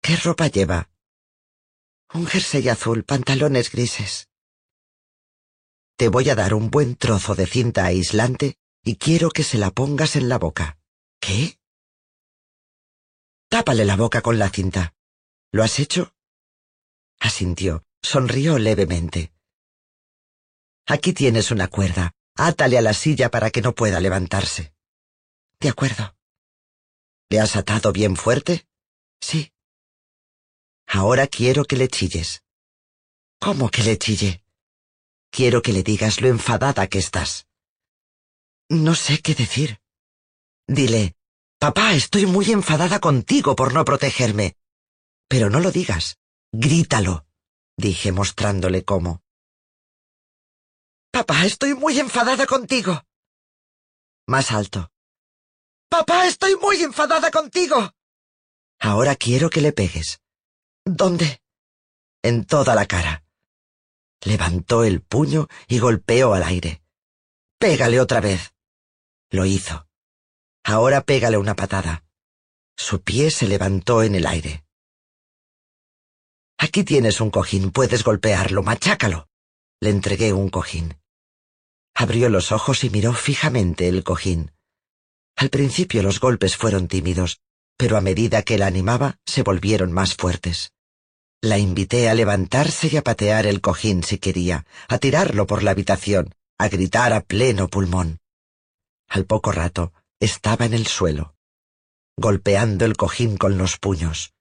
¿Qué 0.00 0.16
ropa 0.16 0.46
lleva? 0.46 0.88
Un 2.14 2.26
jersey 2.26 2.66
azul, 2.70 3.04
pantalones 3.04 3.70
grises. 3.70 4.30
Te 5.96 6.08
voy 6.08 6.30
a 6.30 6.34
dar 6.34 6.54
un 6.54 6.70
buen 6.70 6.96
trozo 6.96 7.34
de 7.34 7.46
cinta 7.46 7.84
aislante 7.84 8.56
y 8.82 8.96
quiero 8.96 9.30
que 9.30 9.44
se 9.44 9.58
la 9.58 9.70
pongas 9.70 10.16
en 10.16 10.28
la 10.28 10.38
boca. 10.38 10.78
¿Qué? 11.20 11.58
Tápale 13.48 13.84
la 13.84 13.96
boca 13.96 14.22
con 14.22 14.38
la 14.38 14.48
cinta. 14.48 14.94
¿Lo 15.52 15.62
has 15.62 15.78
hecho? 15.78 16.14
Asintió, 17.18 17.84
sonrió 18.02 18.58
levemente. 18.58 19.32
Aquí 20.86 21.12
tienes 21.12 21.50
una 21.50 21.68
cuerda. 21.68 22.12
Átale 22.36 22.78
a 22.78 22.82
la 22.82 22.94
silla 22.94 23.30
para 23.30 23.50
que 23.50 23.60
no 23.60 23.74
pueda 23.74 24.00
levantarse. 24.00 24.72
De 25.58 25.68
acuerdo. 25.68 26.16
¿Le 27.28 27.40
has 27.40 27.56
atado 27.56 27.92
bien 27.92 28.16
fuerte? 28.16 28.66
Sí. 29.20 29.52
Ahora 30.86 31.26
quiero 31.26 31.64
que 31.64 31.76
le 31.76 31.88
chilles. 31.88 32.42
¿Cómo 33.38 33.70
que 33.70 33.82
le 33.82 33.98
chille? 33.98 34.42
Quiero 35.30 35.60
que 35.60 35.72
le 35.72 35.82
digas 35.82 36.20
lo 36.20 36.28
enfadada 36.28 36.86
que 36.86 36.98
estás. 36.98 37.46
No 38.70 38.94
sé 38.94 39.20
qué 39.20 39.34
decir. 39.34 39.80
Dile, 40.68 41.16
papá, 41.58 41.94
estoy 41.94 42.26
muy 42.26 42.52
enfadada 42.52 43.00
contigo 43.00 43.56
por 43.56 43.74
no 43.74 43.84
protegerme. 43.84 44.56
Pero 45.28 45.50
no 45.50 45.58
lo 45.58 45.72
digas. 45.72 46.18
Grítalo, 46.52 47.26
dije 47.76 48.12
mostrándole 48.12 48.84
cómo. 48.84 49.24
Papá, 51.10 51.44
estoy 51.46 51.74
muy 51.74 51.98
enfadada 51.98 52.46
contigo. 52.46 53.02
Más 54.28 54.52
alto. 54.52 54.92
Papá, 55.88 56.28
estoy 56.28 56.54
muy 56.54 56.80
enfadada 56.80 57.32
contigo. 57.32 57.92
Ahora 58.78 59.16
quiero 59.16 59.50
que 59.50 59.62
le 59.62 59.72
pegues. 59.72 60.20
¿Dónde? 60.84 61.42
En 62.22 62.44
toda 62.46 62.76
la 62.76 62.86
cara. 62.86 63.24
Levantó 64.24 64.84
el 64.84 65.02
puño 65.02 65.48
y 65.66 65.80
golpeó 65.80 66.34
al 66.34 66.44
aire. 66.44 66.84
Pégale 67.58 68.00
otra 68.00 68.20
vez. 68.20 68.52
Lo 69.30 69.46
hizo. 69.46 69.86
Ahora 70.64 71.02
pégale 71.02 71.36
una 71.36 71.54
patada. 71.54 72.04
Su 72.76 73.02
pie 73.02 73.30
se 73.30 73.46
levantó 73.46 74.02
en 74.02 74.14
el 74.16 74.26
aire. 74.26 74.64
Aquí 76.58 76.84
tienes 76.84 77.20
un 77.20 77.30
cojín, 77.30 77.70
puedes 77.70 78.02
golpearlo, 78.02 78.62
machácalo. 78.62 79.28
Le 79.80 79.90
entregué 79.90 80.32
un 80.32 80.50
cojín. 80.50 80.98
Abrió 81.94 82.28
los 82.28 82.52
ojos 82.52 82.84
y 82.84 82.90
miró 82.90 83.12
fijamente 83.12 83.88
el 83.88 84.04
cojín. 84.04 84.52
Al 85.36 85.48
principio 85.48 86.02
los 86.02 86.20
golpes 86.20 86.56
fueron 86.56 86.88
tímidos, 86.88 87.40
pero 87.76 87.96
a 87.96 88.00
medida 88.00 88.42
que 88.42 88.58
la 88.58 88.66
animaba 88.66 89.16
se 89.24 89.42
volvieron 89.42 89.92
más 89.92 90.14
fuertes. 90.14 90.72
La 91.40 91.56
invité 91.56 92.10
a 92.10 92.14
levantarse 92.14 92.88
y 92.92 92.96
a 92.98 93.02
patear 93.02 93.46
el 93.46 93.60
cojín 93.62 94.02
si 94.02 94.18
quería, 94.18 94.66
a 94.88 94.98
tirarlo 94.98 95.46
por 95.46 95.62
la 95.62 95.70
habitación, 95.70 96.34
a 96.58 96.68
gritar 96.68 97.12
a 97.14 97.22
pleno 97.22 97.68
pulmón. 97.68 98.20
Al 99.10 99.26
poco 99.26 99.50
rato 99.50 99.92
estaba 100.20 100.64
en 100.66 100.72
el 100.72 100.86
suelo, 100.86 101.34
golpeando 102.16 102.84
el 102.84 102.96
cojín 102.96 103.36
con 103.36 103.58
los 103.58 103.76
puños. 103.76 104.34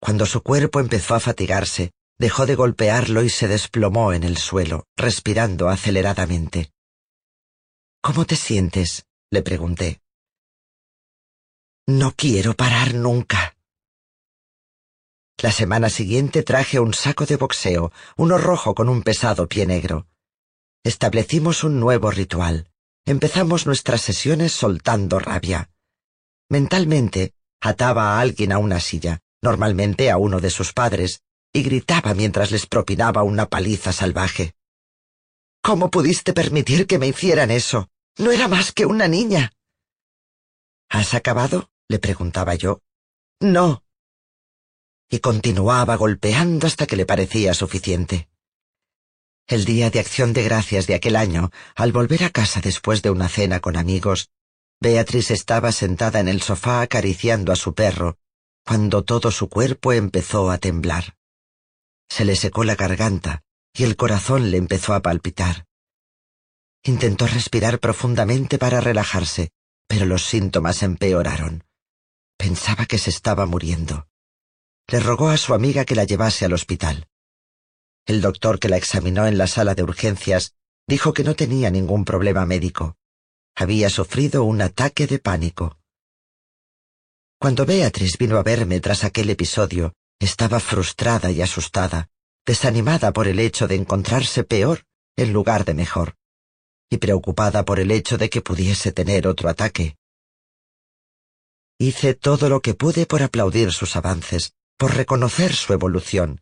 Cuando 0.00 0.24
su 0.24 0.42
cuerpo 0.42 0.80
empezó 0.80 1.14
a 1.14 1.20
fatigarse, 1.20 1.92
dejó 2.18 2.46
de 2.46 2.54
golpearlo 2.54 3.22
y 3.22 3.28
se 3.28 3.48
desplomó 3.48 4.14
en 4.14 4.24
el 4.24 4.38
suelo, 4.38 4.86
respirando 4.96 5.68
aceleradamente. 5.68 6.72
¿Cómo 8.00 8.24
te 8.24 8.36
sientes? 8.36 9.04
le 9.30 9.42
pregunté. 9.42 10.00
No 11.86 12.12
quiero 12.16 12.54
parar 12.54 12.94
nunca. 12.94 13.56
La 15.42 15.52
semana 15.52 15.90
siguiente 15.90 16.42
traje 16.42 16.80
un 16.80 16.94
saco 16.94 17.26
de 17.26 17.36
boxeo, 17.36 17.92
uno 18.16 18.38
rojo 18.38 18.74
con 18.74 18.88
un 18.88 19.02
pesado 19.02 19.48
pie 19.48 19.66
negro. 19.66 20.06
Establecimos 20.82 21.62
un 21.62 21.78
nuevo 21.78 22.10
ritual. 22.10 22.70
Empezamos 23.08 23.66
nuestras 23.66 24.00
sesiones 24.00 24.50
soltando 24.50 25.20
rabia. 25.20 25.70
Mentalmente, 26.50 27.34
ataba 27.60 28.16
a 28.16 28.20
alguien 28.20 28.50
a 28.50 28.58
una 28.58 28.80
silla, 28.80 29.20
normalmente 29.40 30.10
a 30.10 30.16
uno 30.16 30.40
de 30.40 30.50
sus 30.50 30.72
padres, 30.72 31.22
y 31.52 31.62
gritaba 31.62 32.14
mientras 32.14 32.50
les 32.50 32.66
propinaba 32.66 33.22
una 33.22 33.46
paliza 33.46 33.92
salvaje. 33.92 34.54
¿Cómo 35.62 35.88
pudiste 35.88 36.32
permitir 36.32 36.88
que 36.88 36.98
me 36.98 37.06
hicieran 37.06 37.52
eso? 37.52 37.88
No 38.18 38.32
era 38.32 38.48
más 38.48 38.72
que 38.72 38.86
una 38.86 39.06
niña. 39.06 39.52
¿Has 40.88 41.14
acabado? 41.14 41.70
le 41.86 42.00
preguntaba 42.00 42.56
yo. 42.56 42.80
No. 43.40 43.84
Y 45.08 45.20
continuaba 45.20 45.94
golpeando 45.94 46.66
hasta 46.66 46.88
que 46.88 46.96
le 46.96 47.06
parecía 47.06 47.54
suficiente. 47.54 48.28
El 49.48 49.64
día 49.64 49.90
de 49.90 50.00
acción 50.00 50.32
de 50.32 50.42
gracias 50.42 50.88
de 50.88 50.96
aquel 50.96 51.14
año, 51.14 51.52
al 51.76 51.92
volver 51.92 52.24
a 52.24 52.30
casa 52.30 52.60
después 52.60 53.00
de 53.02 53.10
una 53.10 53.28
cena 53.28 53.60
con 53.60 53.76
amigos, 53.76 54.28
Beatriz 54.80 55.30
estaba 55.30 55.70
sentada 55.70 56.18
en 56.18 56.26
el 56.26 56.42
sofá 56.42 56.80
acariciando 56.80 57.52
a 57.52 57.56
su 57.56 57.72
perro, 57.72 58.18
cuando 58.64 59.04
todo 59.04 59.30
su 59.30 59.48
cuerpo 59.48 59.92
empezó 59.92 60.50
a 60.50 60.58
temblar. 60.58 61.16
Se 62.08 62.24
le 62.24 62.34
secó 62.34 62.64
la 62.64 62.74
garganta 62.74 63.44
y 63.72 63.84
el 63.84 63.94
corazón 63.94 64.50
le 64.50 64.56
empezó 64.56 64.94
a 64.94 65.02
palpitar. 65.02 65.66
Intentó 66.82 67.28
respirar 67.28 67.78
profundamente 67.78 68.58
para 68.58 68.80
relajarse, 68.80 69.50
pero 69.86 70.06
los 70.06 70.24
síntomas 70.24 70.82
empeoraron. 70.82 71.62
Pensaba 72.36 72.84
que 72.86 72.98
se 72.98 73.10
estaba 73.10 73.46
muriendo. 73.46 74.08
Le 74.88 74.98
rogó 74.98 75.28
a 75.28 75.36
su 75.36 75.54
amiga 75.54 75.84
que 75.84 75.94
la 75.94 76.04
llevase 76.04 76.44
al 76.44 76.52
hospital. 76.52 77.06
El 78.06 78.20
doctor 78.20 78.60
que 78.60 78.68
la 78.68 78.76
examinó 78.76 79.26
en 79.26 79.36
la 79.36 79.48
sala 79.48 79.74
de 79.74 79.82
urgencias 79.82 80.54
dijo 80.86 81.12
que 81.12 81.24
no 81.24 81.34
tenía 81.34 81.70
ningún 81.70 82.04
problema 82.04 82.46
médico. 82.46 82.96
Había 83.56 83.90
sufrido 83.90 84.44
un 84.44 84.62
ataque 84.62 85.08
de 85.08 85.18
pánico. 85.18 85.80
Cuando 87.40 87.66
Beatriz 87.66 88.16
vino 88.16 88.38
a 88.38 88.44
verme 88.44 88.78
tras 88.80 89.02
aquel 89.02 89.28
episodio, 89.30 89.92
estaba 90.20 90.60
frustrada 90.60 91.32
y 91.32 91.42
asustada, 91.42 92.08
desanimada 92.46 93.12
por 93.12 93.26
el 93.26 93.40
hecho 93.40 93.66
de 93.66 93.74
encontrarse 93.74 94.44
peor 94.44 94.84
en 95.16 95.32
lugar 95.32 95.64
de 95.64 95.74
mejor, 95.74 96.14
y 96.88 96.98
preocupada 96.98 97.64
por 97.64 97.80
el 97.80 97.90
hecho 97.90 98.18
de 98.18 98.30
que 98.30 98.40
pudiese 98.40 98.92
tener 98.92 99.26
otro 99.26 99.48
ataque. 99.48 99.96
Hice 101.78 102.14
todo 102.14 102.48
lo 102.48 102.60
que 102.60 102.74
pude 102.74 103.06
por 103.06 103.22
aplaudir 103.22 103.72
sus 103.72 103.96
avances, 103.96 104.52
por 104.78 104.94
reconocer 104.94 105.54
su 105.54 105.72
evolución, 105.72 106.40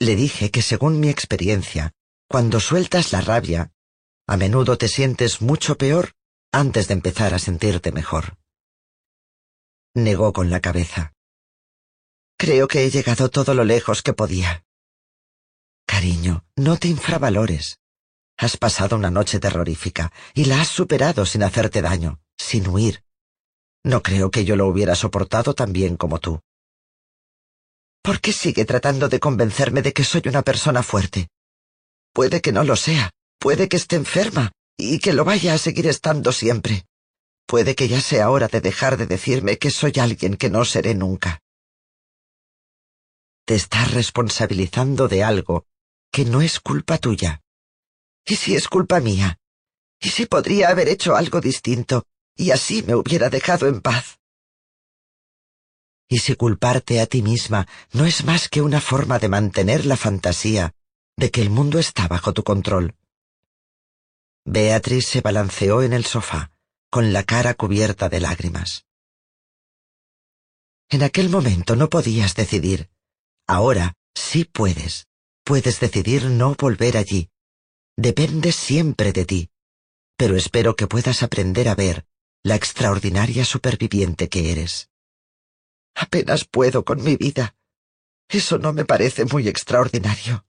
Le 0.00 0.16
dije 0.16 0.50
que 0.50 0.62
según 0.62 0.98
mi 0.98 1.10
experiencia, 1.10 1.92
cuando 2.26 2.58
sueltas 2.58 3.12
la 3.12 3.20
rabia, 3.20 3.70
a 4.26 4.38
menudo 4.38 4.78
te 4.78 4.88
sientes 4.88 5.42
mucho 5.42 5.76
peor 5.76 6.14
antes 6.52 6.88
de 6.88 6.94
empezar 6.94 7.34
a 7.34 7.38
sentirte 7.38 7.92
mejor. 7.92 8.38
Negó 9.94 10.32
con 10.32 10.48
la 10.48 10.60
cabeza. 10.60 11.12
Creo 12.38 12.66
que 12.66 12.86
he 12.86 12.90
llegado 12.90 13.28
todo 13.28 13.52
lo 13.52 13.64
lejos 13.64 14.02
que 14.02 14.14
podía. 14.14 14.64
Cariño, 15.86 16.46
no 16.56 16.78
te 16.78 16.88
infravalores. 16.88 17.78
Has 18.38 18.56
pasado 18.56 18.96
una 18.96 19.10
noche 19.10 19.38
terrorífica 19.38 20.12
y 20.32 20.46
la 20.46 20.62
has 20.62 20.68
superado 20.68 21.26
sin 21.26 21.42
hacerte 21.42 21.82
daño, 21.82 22.20
sin 22.38 22.66
huir. 22.68 23.04
No 23.84 24.02
creo 24.02 24.30
que 24.30 24.46
yo 24.46 24.56
lo 24.56 24.66
hubiera 24.66 24.94
soportado 24.94 25.52
tan 25.52 25.74
bien 25.74 25.98
como 25.98 26.20
tú. 26.20 26.40
¿Por 28.02 28.20
qué 28.20 28.32
sigue 28.32 28.64
tratando 28.64 29.08
de 29.08 29.20
convencerme 29.20 29.82
de 29.82 29.92
que 29.92 30.04
soy 30.04 30.22
una 30.26 30.42
persona 30.42 30.82
fuerte? 30.82 31.28
Puede 32.12 32.40
que 32.40 32.52
no 32.52 32.64
lo 32.64 32.76
sea, 32.76 33.10
puede 33.38 33.68
que 33.68 33.76
esté 33.76 33.96
enferma 33.96 34.52
y 34.76 34.98
que 34.98 35.12
lo 35.12 35.24
vaya 35.24 35.54
a 35.54 35.58
seguir 35.58 35.86
estando 35.86 36.32
siempre. 36.32 36.86
Puede 37.46 37.74
que 37.74 37.88
ya 37.88 38.00
sea 38.00 38.30
hora 38.30 38.48
de 38.48 38.60
dejar 38.60 38.96
de 38.96 39.06
decirme 39.06 39.58
que 39.58 39.70
soy 39.70 39.92
alguien 40.00 40.36
que 40.36 40.50
no 40.50 40.64
seré 40.64 40.94
nunca. 40.94 41.40
Te 43.44 43.54
estás 43.56 43.92
responsabilizando 43.92 45.08
de 45.08 45.24
algo 45.24 45.66
que 46.12 46.24
no 46.24 46.40
es 46.40 46.60
culpa 46.60 46.98
tuya. 46.98 47.42
¿Y 48.24 48.36
si 48.36 48.54
es 48.54 48.68
culpa 48.68 49.00
mía? 49.00 49.38
¿Y 50.00 50.10
si 50.10 50.26
podría 50.26 50.68
haber 50.70 50.88
hecho 50.88 51.16
algo 51.16 51.40
distinto 51.40 52.04
y 52.36 52.52
así 52.52 52.82
me 52.82 52.94
hubiera 52.94 53.28
dejado 53.28 53.66
en 53.66 53.80
paz? 53.80 54.19
¿Y 56.12 56.18
si 56.18 56.34
culparte 56.34 57.00
a 57.00 57.06
ti 57.06 57.22
misma 57.22 57.68
no 57.92 58.04
es 58.04 58.24
más 58.24 58.48
que 58.48 58.62
una 58.62 58.80
forma 58.80 59.20
de 59.20 59.28
mantener 59.28 59.86
la 59.86 59.96
fantasía 59.96 60.74
de 61.16 61.30
que 61.30 61.40
el 61.40 61.50
mundo 61.50 61.78
está 61.78 62.08
bajo 62.08 62.34
tu 62.34 62.42
control? 62.42 62.96
Beatriz 64.44 65.06
se 65.06 65.20
balanceó 65.20 65.82
en 65.82 65.92
el 65.92 66.04
sofá, 66.04 66.50
con 66.90 67.12
la 67.12 67.22
cara 67.22 67.54
cubierta 67.54 68.08
de 68.08 68.18
lágrimas. 68.18 68.86
En 70.88 71.04
aquel 71.04 71.30
momento 71.30 71.76
no 71.76 71.88
podías 71.88 72.34
decidir. 72.34 72.90
Ahora 73.46 73.94
sí 74.14 74.44
puedes 74.44 75.06
puedes 75.44 75.80
decidir 75.80 76.26
no 76.26 76.54
volver 76.54 76.96
allí. 76.96 77.28
Depende 77.96 78.52
siempre 78.52 79.12
de 79.12 79.24
ti. 79.24 79.50
Pero 80.16 80.36
espero 80.36 80.76
que 80.76 80.86
puedas 80.86 81.22
aprender 81.22 81.68
a 81.68 81.74
ver 81.74 82.06
la 82.42 82.54
extraordinaria 82.54 83.44
superviviente 83.44 84.28
que 84.28 84.52
eres. 84.52 84.89
Apenas 85.94 86.44
puedo 86.44 86.84
con 86.84 87.02
mi 87.02 87.16
vida. 87.16 87.56
Eso 88.28 88.58
no 88.58 88.72
me 88.72 88.84
parece 88.84 89.24
muy 89.24 89.48
extraordinario. 89.48 90.46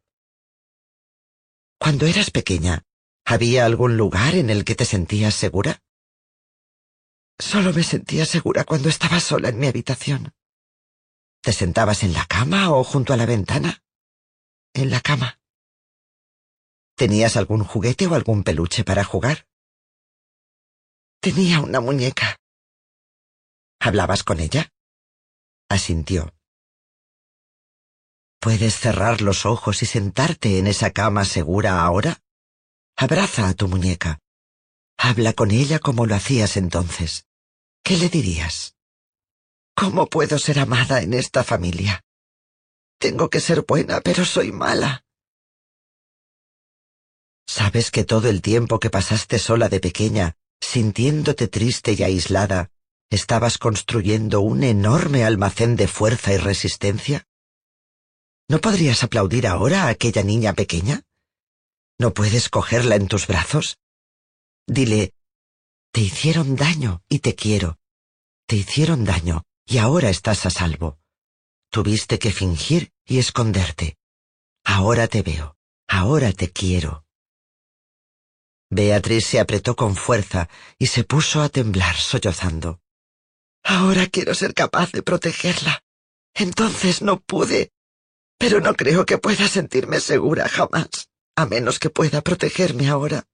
Cuando 1.79 2.05
eras 2.05 2.29
pequeña, 2.29 2.83
¿había 3.25 3.65
algún 3.65 3.97
lugar 3.97 4.35
en 4.35 4.49
el 4.49 4.63
que 4.63 4.75
te 4.75 4.85
sentías 4.85 5.33
segura? 5.33 5.81
Solo 7.39 7.73
me 7.73 7.83
sentía 7.83 8.25
segura 8.25 8.63
cuando 8.63 8.89
estaba 8.89 9.19
sola 9.19 9.49
en 9.49 9.57
mi 9.57 9.67
habitación. 9.67 10.33
¿Te 11.41 11.53
sentabas 11.53 12.03
en 12.03 12.13
la 12.13 12.25
cama 12.25 12.71
o 12.71 12.83
junto 12.83 13.13
a 13.13 13.17
la 13.17 13.25
ventana? 13.25 13.81
en 14.73 14.89
la 14.89 15.01
cama. 15.01 15.39
¿Tenías 16.95 17.35
algún 17.35 17.63
juguete 17.63 18.07
o 18.07 18.15
algún 18.15 18.43
peluche 18.43 18.83
para 18.83 19.03
jugar? 19.03 19.47
Tenía 21.19 21.59
una 21.59 21.79
muñeca. 21.79 22.37
¿Hablabas 23.79 24.23
con 24.23 24.39
ella? 24.39 24.71
Asintió. 25.71 26.35
¿Puedes 28.41 28.77
cerrar 28.77 29.21
los 29.21 29.45
ojos 29.45 29.81
y 29.83 29.85
sentarte 29.85 30.59
en 30.59 30.67
esa 30.67 30.91
cama 30.91 31.23
segura 31.23 31.81
ahora? 31.81 32.19
Abraza 32.97 33.47
a 33.47 33.53
tu 33.53 33.69
muñeca. 33.69 34.19
Habla 34.97 35.31
con 35.31 35.49
ella 35.49 35.79
como 35.79 36.05
lo 36.05 36.15
hacías 36.15 36.57
entonces. 36.57 37.25
¿Qué 37.85 37.95
le 37.95 38.09
dirías? 38.09 38.75
¿Cómo 39.73 40.07
puedo 40.07 40.37
ser 40.39 40.59
amada 40.59 41.03
en 41.03 41.13
esta 41.13 41.41
familia? 41.41 42.03
Tengo 42.99 43.29
que 43.29 43.39
ser 43.39 43.63
buena, 43.65 44.01
pero 44.01 44.25
soy 44.25 44.51
mala. 44.51 45.05
¿Sabes 47.47 47.91
que 47.91 48.03
todo 48.03 48.27
el 48.27 48.41
tiempo 48.41 48.77
que 48.81 48.89
pasaste 48.89 49.39
sola 49.39 49.69
de 49.69 49.79
pequeña, 49.79 50.35
sintiéndote 50.59 51.47
triste 51.47 51.93
y 51.93 52.03
aislada, 52.03 52.71
estabas 53.11 53.59
construyendo 53.59 54.41
un 54.41 54.63
enorme 54.63 55.23
almacén 55.23 55.75
de 55.75 55.87
fuerza 55.87 56.33
y 56.33 56.37
resistencia? 56.37 57.27
¿No 58.49 58.59
podrías 58.59 59.03
aplaudir 59.03 59.45
ahora 59.45 59.83
a 59.83 59.89
aquella 59.89 60.23
niña 60.23 60.53
pequeña? 60.53 61.03
¿No 61.99 62.13
puedes 62.13 62.49
cogerla 62.49 62.95
en 62.95 63.07
tus 63.07 63.27
brazos? 63.27 63.77
Dile, 64.65 65.13
te 65.91 66.01
hicieron 66.01 66.55
daño 66.55 67.03
y 67.07 67.19
te 67.19 67.35
quiero. 67.35 67.77
Te 68.47 68.55
hicieron 68.55 69.03
daño 69.05 69.43
y 69.65 69.77
ahora 69.77 70.09
estás 70.09 70.45
a 70.45 70.49
salvo. 70.49 70.97
Tuviste 71.69 72.17
que 72.17 72.31
fingir 72.31 72.91
y 73.05 73.19
esconderte. 73.19 73.97
Ahora 74.63 75.07
te 75.07 75.21
veo, 75.21 75.57
ahora 75.87 76.31
te 76.31 76.51
quiero. 76.51 77.05
Beatriz 78.69 79.25
se 79.25 79.39
apretó 79.39 79.75
con 79.75 79.95
fuerza 79.95 80.47
y 80.79 80.87
se 80.87 81.03
puso 81.03 81.41
a 81.41 81.49
temblar 81.49 81.97
sollozando. 81.97 82.79
Ahora 83.63 84.07
quiero 84.07 84.33
ser 84.33 84.53
capaz 84.53 84.91
de 84.91 85.03
protegerla. 85.03 85.83
Entonces 86.33 87.01
no 87.01 87.19
pude. 87.19 87.71
Pero 88.37 88.59
no 88.59 88.73
creo 88.73 89.05
que 89.05 89.17
pueda 89.17 89.47
sentirme 89.47 89.99
segura 89.99 90.47
jamás, 90.49 91.09
a 91.35 91.45
menos 91.45 91.79
que 91.79 91.89
pueda 91.89 92.21
protegerme 92.21 92.89
ahora. 92.89 93.27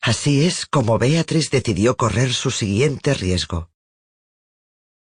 Así 0.00 0.44
es 0.44 0.66
como 0.66 0.98
Beatriz 0.98 1.50
decidió 1.50 1.96
correr 1.96 2.34
su 2.34 2.50
siguiente 2.50 3.14
riesgo. 3.14 3.70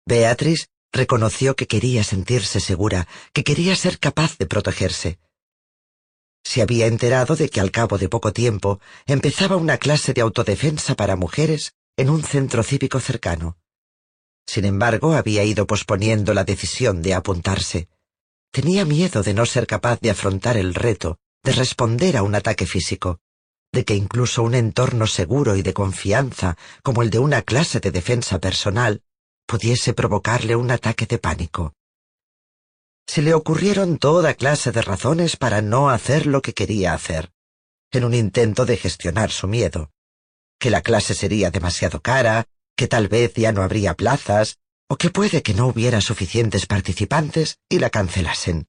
Beatriz 0.07 0.69
reconoció 0.93 1.57
que 1.57 1.67
quería 1.67 2.05
sentirse 2.05 2.61
segura, 2.61 3.09
que 3.33 3.43
quería 3.43 3.75
ser 3.75 3.99
capaz 3.99 4.39
de 4.39 4.47
protegerse. 4.47 5.19
Se 6.45 6.63
había 6.63 6.87
enterado 6.87 7.35
de 7.35 7.49
que 7.49 7.61
al 7.61 7.73
cabo 7.73 7.99
de 7.99 8.09
poco 8.09 8.33
tiempo 8.33 8.81
empezaba 9.07 9.57
una 9.57 9.79
clase 9.79 10.13
de 10.13 10.21
autodefensa 10.21 10.95
para 10.95 11.17
mujeres 11.17 11.75
en 11.97 12.11
un 12.11 12.23
centro 12.23 12.63
cívico 12.63 13.01
cercano. 13.01 13.59
Sin 14.47 14.65
embargo, 14.65 15.15
había 15.15 15.45
ido 15.45 15.67
posponiendo 15.67 16.35
la 16.35 16.45
decisión 16.45 17.03
de 17.03 17.15
apuntarse. 17.15 17.89
Tenía 18.51 18.85
miedo 18.85 19.23
de 19.23 19.35
no 19.35 19.47
ser 19.47 19.67
capaz 19.67 20.01
de 20.01 20.11
afrontar 20.11 20.57
el 20.57 20.75
reto 20.75 21.19
de 21.43 21.53
responder 21.53 22.17
a 22.17 22.23
un 22.23 22.35
ataque 22.35 22.67
físico, 22.67 23.19
de 23.73 23.85
que 23.85 23.95
incluso 23.95 24.43
un 24.43 24.55
entorno 24.55 25.07
seguro 25.07 25.57
y 25.57 25.63
de 25.63 25.75
confianza 25.75 26.57
como 26.83 27.03
el 27.03 27.11
de 27.11 27.19
una 27.19 27.43
clase 27.43 27.81
de 27.81 27.91
defensa 27.91 28.39
personal 28.39 29.03
pudiese 29.47 29.93
provocarle 29.93 30.57
un 30.57 30.71
ataque 30.71 31.07
de 31.07 31.19
pánico. 31.19 31.75
Se 33.07 33.23
le 33.23 33.35
ocurrieron 33.35 33.99
toda 33.99 34.35
clase 34.35 34.71
de 34.73 34.83
razones 34.83 35.37
para 35.37 35.61
no 35.61 35.91
hacer 35.91 36.27
lo 36.27 36.41
que 36.41 36.55
quería 36.55 36.95
hacer, 36.95 37.33
en 37.91 38.05
un 38.05 38.15
intento 38.15 38.65
de 38.65 38.77
gestionar 38.77 39.31
su 39.31 39.49
miedo. 39.49 39.91
Que 40.63 40.71
la 40.71 40.81
clase 40.81 41.15
sería 41.15 41.51
demasiado 41.51 42.03
cara, 42.03 42.45
que 42.77 42.87
tal 42.87 43.09
vez 43.09 43.35
ya 43.35 43.51
no 43.51 43.63
habría 43.63 43.95
plazas, 43.95 44.59
o 44.89 44.95
que 44.95 45.11
puede 45.11 45.43
que 45.43 45.55
no 45.55 45.67
hubiera 45.67 46.01
suficientes 46.01 46.67
participantes 46.67 47.59
y 47.69 47.81
la 47.81 47.91
cancelasen. 47.91 48.69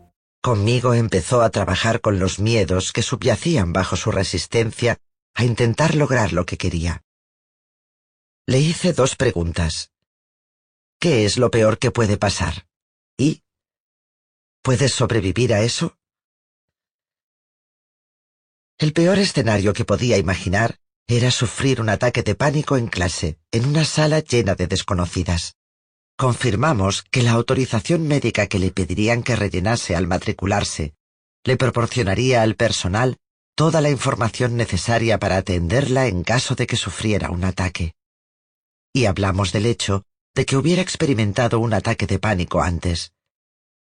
Conmigo 0.41 0.95
empezó 0.95 1.43
a 1.43 1.51
trabajar 1.51 2.01
con 2.01 2.17
los 2.17 2.39
miedos 2.39 2.91
que 2.91 3.03
subyacían 3.03 3.73
bajo 3.73 3.95
su 3.95 4.11
resistencia 4.11 4.97
a 5.35 5.45
intentar 5.45 5.93
lograr 5.93 6.33
lo 6.33 6.47
que 6.47 6.57
quería. 6.57 7.03
Le 8.47 8.59
hice 8.59 8.91
dos 8.91 9.15
preguntas. 9.15 9.91
¿Qué 10.99 11.25
es 11.25 11.37
lo 11.37 11.51
peor 11.51 11.77
que 11.77 11.91
puede 11.91 12.17
pasar? 12.17 12.67
¿Y 13.17 13.43
puedes 14.63 14.93
sobrevivir 14.93 15.53
a 15.53 15.61
eso? 15.61 15.95
El 18.79 18.93
peor 18.93 19.19
escenario 19.19 19.73
que 19.73 19.85
podía 19.85 20.17
imaginar 20.17 20.79
era 21.05 21.29
sufrir 21.29 21.79
un 21.81 21.89
ataque 21.89 22.23
de 22.23 22.33
pánico 22.33 22.77
en 22.77 22.87
clase, 22.87 23.37
en 23.51 23.67
una 23.67 23.85
sala 23.85 24.21
llena 24.21 24.55
de 24.55 24.65
desconocidas 24.65 25.55
confirmamos 26.17 27.03
que 27.03 27.23
la 27.23 27.31
autorización 27.31 28.07
médica 28.07 28.47
que 28.47 28.59
le 28.59 28.71
pedirían 28.71 29.23
que 29.23 29.35
rellenase 29.35 29.95
al 29.95 30.07
matricularse 30.07 30.93
le 31.43 31.57
proporcionaría 31.57 32.41
al 32.41 32.55
personal 32.55 33.17
toda 33.55 33.81
la 33.81 33.89
información 33.89 34.55
necesaria 34.55 35.19
para 35.19 35.37
atenderla 35.37 36.07
en 36.07 36.23
caso 36.23 36.55
de 36.55 36.67
que 36.67 36.75
sufriera 36.75 37.31
un 37.31 37.43
ataque. 37.43 37.95
Y 38.93 39.05
hablamos 39.05 39.51
del 39.51 39.65
hecho 39.65 40.05
de 40.35 40.45
que 40.45 40.55
hubiera 40.55 40.81
experimentado 40.81 41.59
un 41.59 41.73
ataque 41.73 42.07
de 42.07 42.19
pánico 42.19 42.61
antes. 42.61 43.13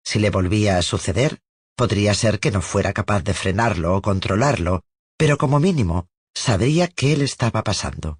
Si 0.03 0.19
le 0.19 0.29
volvía 0.29 0.77
a 0.77 0.81
suceder, 0.81 1.39
podría 1.75 2.13
ser 2.13 2.39
que 2.39 2.51
no 2.51 2.61
fuera 2.61 2.93
capaz 2.93 3.23
de 3.23 3.33
frenarlo 3.33 3.95
o 3.95 4.01
controlarlo, 4.01 4.83
pero 5.17 5.37
como 5.37 5.59
mínimo 5.59 6.07
sabría 6.33 6.87
qué 6.87 7.15
le 7.17 7.25
estaba 7.25 7.63
pasando. 7.63 8.19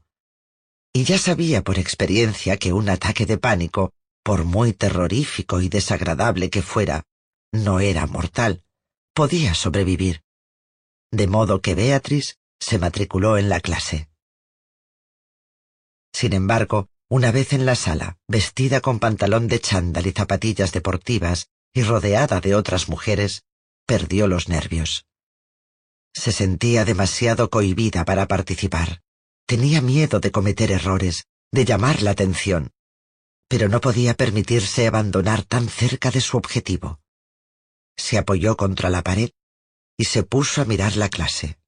Y 0.94 1.06
ya 1.06 1.18
sabía 1.18 1.64
por 1.64 1.80
experiencia 1.80 2.58
que 2.58 2.74
un 2.74 2.90
ataque 2.90 3.26
de 3.26 3.38
pánico 3.38 3.94
por 4.24 4.44
muy 4.44 4.74
terrorífico 4.74 5.62
y 5.62 5.70
desagradable 5.70 6.50
que 6.50 6.62
fuera, 6.62 7.04
no 7.52 7.80
era 7.80 8.06
mortal, 8.06 8.64
podía 9.14 9.54
sobrevivir. 9.54 10.24
De 11.12 11.28
modo 11.28 11.62
que 11.62 11.76
Beatriz 11.76 12.38
se 12.60 12.78
matriculó 12.78 13.38
en 13.38 13.50
la 13.50 13.60
clase. 13.60 14.10
Sin 16.14 16.34
embargo, 16.34 16.90
una 17.10 17.32
vez 17.32 17.54
en 17.54 17.66
la 17.66 17.76
sala, 17.76 18.18
vestida 18.28 18.80
con 18.80 19.00
pantalón 19.00 19.48
de 19.48 19.60
chándal 19.60 20.08
y 20.08 20.12
zapatillas 20.12 20.72
deportivas 20.72 21.50
y 21.74 21.84
rodeada 21.84 22.40
de 22.40 22.56
otras 22.56 22.90
mujeres, 22.90 23.44
perdió 23.86 24.28
los 24.28 24.48
nervios. 24.48 25.06
Se 26.14 26.32
sentía 26.32 26.86
demasiado 26.86 27.50
cohibida 27.50 28.06
para 28.06 28.28
participar. 28.28 29.02
Tenía 29.52 29.82
miedo 29.82 30.22
de 30.22 30.32
cometer 30.32 30.72
errores, 30.72 31.26
de 31.52 31.66
llamar 31.66 32.02
la 32.04 32.12
atención, 32.12 32.72
pero 33.50 33.68
no 33.68 33.82
podía 33.82 34.14
permitirse 34.14 34.88
abandonar 34.88 35.44
tan 35.44 35.68
cerca 35.68 36.10
de 36.10 36.22
su 36.22 36.38
objetivo. 36.38 37.02
Se 37.98 38.18
apoyó 38.18 38.56
contra 38.56 38.90
la 38.90 39.02
pared 39.02 39.32
y 39.98 40.06
se 40.06 40.24
puso 40.24 40.62
a 40.62 40.64
mirar 40.64 40.96
la 40.96 41.10
clase. 41.10 41.60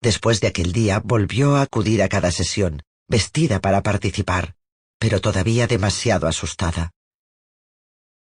Después 0.00 0.40
de 0.40 0.46
aquel 0.46 0.70
día 0.70 1.00
volvió 1.00 1.56
a 1.56 1.62
acudir 1.62 2.00
a 2.00 2.08
cada 2.08 2.30
sesión, 2.30 2.84
vestida 3.08 3.60
para 3.60 3.82
participar, 3.82 4.54
pero 5.00 5.20
todavía 5.20 5.66
demasiado 5.66 6.28
asustada. 6.28 6.92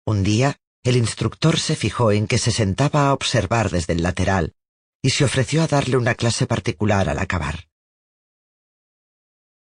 Un 0.06 0.24
día, 0.24 0.62
el 0.82 0.96
instructor 0.96 1.60
se 1.60 1.76
fijó 1.76 2.14
en 2.14 2.26
que 2.26 2.38
se 2.38 2.52
sentaba 2.52 3.10
a 3.10 3.14
observar 3.14 3.70
desde 3.70 3.92
el 3.92 4.02
lateral 4.02 4.56
y 5.04 5.10
se 5.10 5.26
ofreció 5.26 5.62
a 5.62 5.68
darle 5.68 5.98
una 5.98 6.16
clase 6.16 6.48
particular 6.48 7.10
al 7.10 7.20
acabar. 7.20 7.68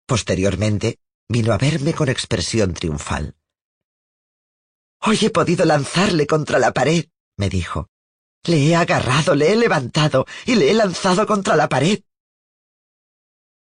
Posteriormente, 0.06 1.01
vino 1.28 1.52
a 1.52 1.59
verme 1.59 1.93
con 1.93 2.09
expresión 2.09 2.73
triunfal. 2.73 3.36
Hoy 5.01 5.19
he 5.23 5.31
podido 5.31 5.65
lanzarle 5.65 6.27
contra 6.27 6.59
la 6.59 6.73
pared, 6.73 7.06
me 7.36 7.51
dijo. 7.51 7.90
Le 8.44 8.69
he 8.69 8.77
agarrado, 8.77 9.35
le 9.35 9.52
he 9.52 9.56
levantado 9.56 10.24
y 10.47 10.55
le 10.55 10.70
he 10.70 10.74
lanzado 10.74 11.27
contra 11.27 11.56
la 11.56 11.69
pared. 11.69 12.02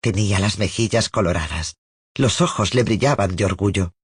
Tenía 0.01 0.39
las 0.39 0.59
mejillas 0.59 1.11
coloradas, 1.11 1.77
los 2.15 2.41
ojos 2.41 2.74
le 2.74 2.85
brillaban 2.85 3.37
de 3.37 3.45
orgullo. 3.45 3.95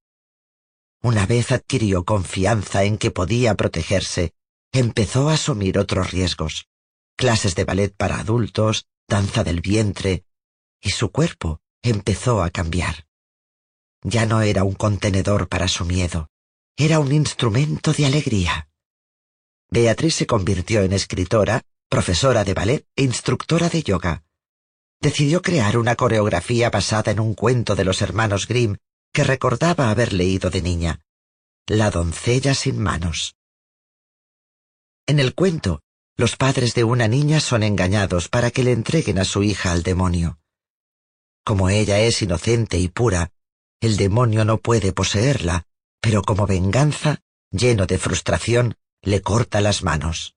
Una 1.02 1.24
vez 1.24 1.52
adquirió 1.52 2.04
confianza 2.04 2.84
en 2.84 2.98
que 2.98 3.10
podía 3.10 3.54
protegerse, 3.54 4.34
empezó 4.72 5.30
a 5.30 5.34
asumir 5.34 5.78
otros 5.78 6.10
riesgos, 6.10 6.68
clases 7.16 7.54
de 7.54 7.64
ballet 7.64 7.94
para 7.94 8.20
adultos, 8.20 8.86
danza 9.08 9.42
del 9.42 9.60
vientre, 9.60 10.24
y 10.80 10.90
su 10.90 11.10
cuerpo 11.10 11.60
empezó 11.82 12.42
a 12.42 12.50
cambiar. 12.50 13.06
Ya 14.02 14.26
no 14.26 14.42
era 14.42 14.62
un 14.62 14.74
contenedor 14.74 15.48
para 15.48 15.68
su 15.68 15.84
miedo, 15.84 16.28
era 16.76 17.00
un 17.00 17.12
instrumento 17.12 17.92
de 17.92 18.06
alegría. 18.06 18.68
Beatriz 19.70 20.14
se 20.14 20.26
convirtió 20.26 20.82
en 20.82 20.92
escritora, 20.92 21.62
profesora 21.88 22.44
de 22.44 22.54
ballet 22.54 22.86
e 22.94 23.02
instructora 23.02 23.68
de 23.68 23.82
yoga. 23.82 24.24
Decidió 25.00 25.42
crear 25.42 25.76
una 25.78 25.96
coreografía 25.96 26.70
basada 26.70 27.12
en 27.12 27.20
un 27.20 27.34
cuento 27.34 27.74
de 27.74 27.84
los 27.84 28.02
hermanos 28.02 28.46
Grimm 28.46 28.76
que 29.12 29.24
recordaba 29.24 29.90
haber 29.90 30.12
leído 30.12 30.50
de 30.50 30.62
niña, 30.62 31.00
La 31.66 31.90
doncella 31.90 32.54
sin 32.54 32.78
manos. 32.78 33.34
En 35.06 35.18
el 35.18 35.34
cuento, 35.34 35.82
los 36.16 36.36
padres 36.36 36.74
de 36.74 36.84
una 36.84 37.08
niña 37.08 37.40
son 37.40 37.62
engañados 37.62 38.28
para 38.28 38.50
que 38.50 38.64
le 38.64 38.72
entreguen 38.72 39.18
a 39.18 39.24
su 39.24 39.42
hija 39.42 39.72
al 39.72 39.82
demonio. 39.82 40.38
Como 41.44 41.68
ella 41.68 42.00
es 42.00 42.22
inocente 42.22 42.78
y 42.78 42.88
pura, 42.88 43.30
el 43.80 43.96
demonio 43.96 44.44
no 44.44 44.58
puede 44.58 44.92
poseerla, 44.92 45.66
pero 46.00 46.22
como 46.22 46.46
venganza, 46.46 47.20
lleno 47.50 47.86
de 47.86 47.98
frustración, 47.98 48.76
le 49.02 49.20
corta 49.20 49.60
las 49.60 49.82
manos. 49.82 50.34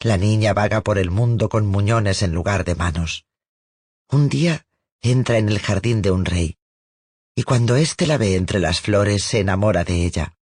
La 0.00 0.16
niña 0.16 0.54
vaga 0.54 0.82
por 0.82 0.98
el 0.98 1.10
mundo 1.10 1.48
con 1.48 1.66
muñones 1.66 2.22
en 2.22 2.32
lugar 2.32 2.64
de 2.64 2.74
manos. 2.76 3.26
Un 4.08 4.28
día 4.28 4.66
entra 5.00 5.38
en 5.38 5.48
el 5.48 5.58
jardín 5.58 6.00
de 6.00 6.12
un 6.12 6.24
rey, 6.24 6.56
y 7.34 7.42
cuando 7.42 7.76
éste 7.76 8.06
la 8.06 8.18
ve 8.18 8.36
entre 8.36 8.60
las 8.60 8.80
flores 8.80 9.24
se 9.24 9.40
enamora 9.40 9.84
de 9.84 10.04
ella. 10.04 10.36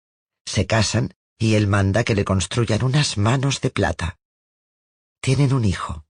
Se 0.46 0.66
casan 0.66 1.14
y 1.38 1.54
él 1.54 1.66
manda 1.66 2.04
que 2.04 2.14
le 2.14 2.24
construyan 2.24 2.82
unas 2.84 3.18
manos 3.18 3.60
de 3.60 3.70
plata. 3.70 4.18
Tienen 5.20 5.52
un 5.52 5.64
hijo. 5.64 6.04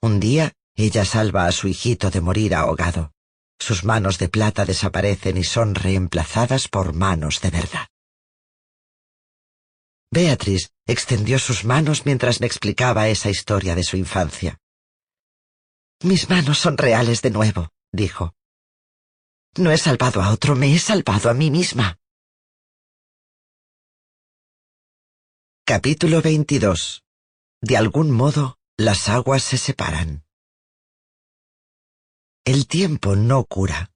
Un 0.00 0.20
día 0.20 0.52
ella 0.74 1.04
salva 1.04 1.46
a 1.46 1.52
su 1.52 1.66
hijito 1.66 2.10
de 2.10 2.20
morir 2.20 2.54
ahogado. 2.54 3.12
Sus 3.58 3.84
manos 3.84 4.18
de 4.18 4.28
plata 4.28 4.64
desaparecen 4.64 5.36
y 5.36 5.42
son 5.42 5.74
reemplazadas 5.74 6.68
por 6.68 6.94
manos 6.94 7.40
de 7.40 7.50
verdad. 7.50 7.88
Beatriz 10.10 10.70
extendió 10.86 11.38
sus 11.40 11.64
manos 11.64 12.06
mientras 12.06 12.40
me 12.40 12.46
explicaba 12.46 13.08
esa 13.08 13.28
historia 13.28 13.74
de 13.74 13.82
su 13.82 13.96
infancia. 13.96 14.58
Mis 16.04 16.30
manos 16.30 16.58
son 16.58 16.78
reales 16.78 17.22
de 17.22 17.30
nuevo, 17.30 17.70
dijo. 17.92 18.34
No 19.56 19.72
he 19.72 19.78
salvado 19.78 20.22
a 20.22 20.30
otro, 20.30 20.54
me 20.54 20.72
he 20.72 20.78
salvado 20.78 21.28
a 21.28 21.34
mí 21.34 21.50
misma. 21.50 21.98
Capítulo 25.64 26.22
22. 26.22 27.02
De 27.60 27.76
algún 27.76 28.10
modo, 28.10 28.58
las 28.76 29.08
aguas 29.08 29.42
se 29.42 29.58
separan. 29.58 30.24
El 32.44 32.66
tiempo 32.66 33.16
no 33.16 33.44
cura. 33.44 33.90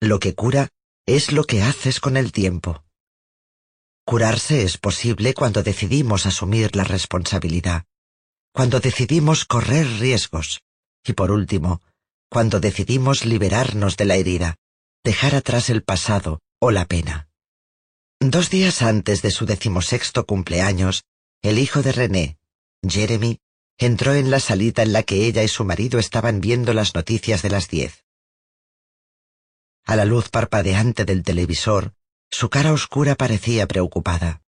Lo 0.00 0.20
que 0.20 0.34
cura 0.34 0.68
es 1.06 1.32
lo 1.32 1.44
que 1.44 1.62
haces 1.62 2.00
con 2.00 2.16
el 2.16 2.32
tiempo. 2.32 2.84
Curarse 4.06 4.62
es 4.62 4.78
posible 4.78 5.34
cuando 5.34 5.62
decidimos 5.62 6.26
asumir 6.26 6.74
la 6.76 6.84
responsabilidad, 6.84 7.84
cuando 8.52 8.80
decidimos 8.80 9.44
correr 9.44 9.86
riesgos 9.98 10.62
y 11.04 11.12
por 11.12 11.30
último, 11.30 11.80
cuando 12.30 12.60
decidimos 12.60 13.24
liberarnos 13.24 13.96
de 13.96 14.04
la 14.04 14.16
herida, 14.16 14.56
dejar 15.04 15.34
atrás 15.34 15.70
el 15.70 15.82
pasado 15.82 16.40
o 16.60 16.70
la 16.70 16.84
pena. 16.84 17.28
Dos 18.20 18.50
días 18.50 18.82
antes 18.82 19.22
de 19.22 19.30
su 19.30 19.46
decimosexto 19.46 20.26
cumpleaños, 20.26 21.04
el 21.42 21.58
hijo 21.58 21.82
de 21.82 21.92
René, 21.92 22.38
Jeremy, 22.86 23.40
entró 23.78 24.14
en 24.14 24.30
la 24.30 24.40
salita 24.40 24.82
en 24.82 24.92
la 24.92 25.02
que 25.02 25.26
ella 25.26 25.42
y 25.42 25.48
su 25.48 25.64
marido 25.64 25.98
estaban 25.98 26.40
viendo 26.40 26.74
las 26.74 26.94
noticias 26.94 27.42
de 27.42 27.50
las 27.50 27.68
diez. 27.68 28.04
A 29.84 29.96
la 29.96 30.04
luz 30.04 30.28
parpadeante 30.28 31.04
del 31.04 31.22
televisor, 31.22 31.94
su 32.30 32.48
cara 32.50 32.72
oscura 32.72 33.14
parecía 33.14 33.66
preocupada. 33.66 34.42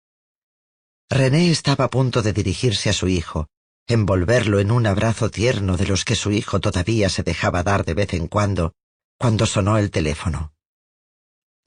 René 1.09 1.51
estaba 1.51 1.87
a 1.87 1.91
punto 1.91 2.23
de 2.23 2.33
dirigirse 2.33 2.91
a 2.91 2.93
su 2.93 3.09
hijo, 3.09 3.49
envolverlo 3.87 4.61
en 4.61 4.71
un 4.71 4.87
abrazo 4.87 5.31
tierno 5.31 5.77
de 5.77 5.87
los 5.87 6.05
que 6.05 6.15
su 6.15 6.31
hijo 6.31 6.61
todavía 6.61 7.09
se 7.09 7.23
dejaba 7.23 7.63
dar 7.63 7.85
de 7.85 7.95
vez 7.95 8.15
en 8.15 8.29
cuando, 8.29 8.75
cuando 9.19 9.47
sonó 9.47 9.79
el 9.79 9.91
teléfono. 9.91 10.55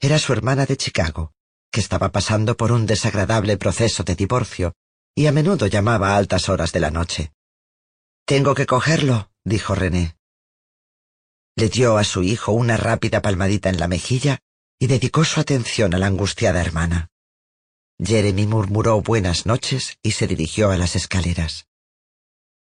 Era 0.00 0.18
su 0.18 0.32
hermana 0.32 0.66
de 0.66 0.76
Chicago, 0.76 1.32
que 1.70 1.80
estaba 1.80 2.10
pasando 2.10 2.56
por 2.56 2.72
un 2.72 2.86
desagradable 2.86 3.56
proceso 3.56 4.04
de 4.04 4.14
divorcio 4.14 4.74
y 5.14 5.26
a 5.26 5.32
menudo 5.32 5.66
llamaba 5.66 6.10
a 6.10 6.16
altas 6.16 6.48
horas 6.48 6.72
de 6.72 6.80
la 6.80 6.90
noche. 6.90 7.32
Tengo 8.26 8.54
que 8.54 8.66
cogerlo, 8.66 9.30
dijo 9.44 9.74
René. 9.74 10.16
Le 11.56 11.68
dio 11.68 11.98
a 11.98 12.04
su 12.04 12.22
hijo 12.22 12.52
una 12.52 12.76
rápida 12.76 13.22
palmadita 13.22 13.68
en 13.68 13.78
la 13.78 13.86
mejilla 13.86 14.40
y 14.78 14.88
dedicó 14.88 15.24
su 15.24 15.40
atención 15.40 15.94
a 15.94 15.98
la 15.98 16.06
angustiada 16.06 16.60
hermana. 16.60 17.10
Jeremy 18.02 18.46
murmuró 18.46 19.00
buenas 19.02 19.46
noches 19.46 19.98
y 20.02 20.12
se 20.12 20.26
dirigió 20.26 20.70
a 20.70 20.76
las 20.76 20.96
escaleras. 20.96 21.68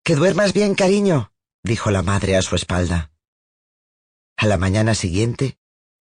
Que 0.03 0.15
duermas 0.15 0.53
bien, 0.53 0.75
cariño, 0.75 1.31
dijo 1.63 1.89
la 1.89 2.03
madre 2.03 2.37
a 2.37 2.41
su 2.43 2.55
espalda. 2.55 3.11
A 4.37 4.45
la 4.45 4.57
mañana 4.57 4.93
siguiente, 4.93 5.57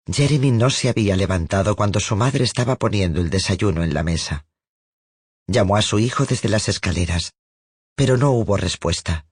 Jeremy 0.06 0.50
no 0.50 0.68
se 0.68 0.88
había 0.88 1.16
levantado 1.16 1.76
cuando 1.76 2.00
su 2.00 2.16
madre 2.16 2.44
estaba 2.44 2.76
poniendo 2.76 3.20
el 3.20 3.30
desayuno 3.30 3.84
en 3.84 3.94
la 3.94 4.02
mesa. 4.02 4.46
Llamó 5.46 5.76
a 5.76 5.82
su 5.82 5.98
hijo 5.98 6.24
desde 6.24 6.48
las 6.48 6.68
escaleras, 6.68 7.34
pero 7.94 8.16
no 8.16 8.30
hubo 8.30 8.56
respuesta. 8.56 9.26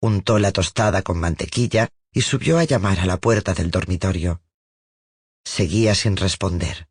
Untó 0.00 0.38
la 0.38 0.52
tostada 0.52 1.02
con 1.02 1.18
mantequilla 1.18 1.88
y 2.12 2.22
subió 2.22 2.58
a 2.58 2.64
llamar 2.64 3.00
a 3.00 3.06
la 3.06 3.18
puerta 3.18 3.54
del 3.54 3.70
dormitorio. 3.70 4.42
Seguía 5.44 5.94
sin 5.94 6.16
responder. 6.16 6.88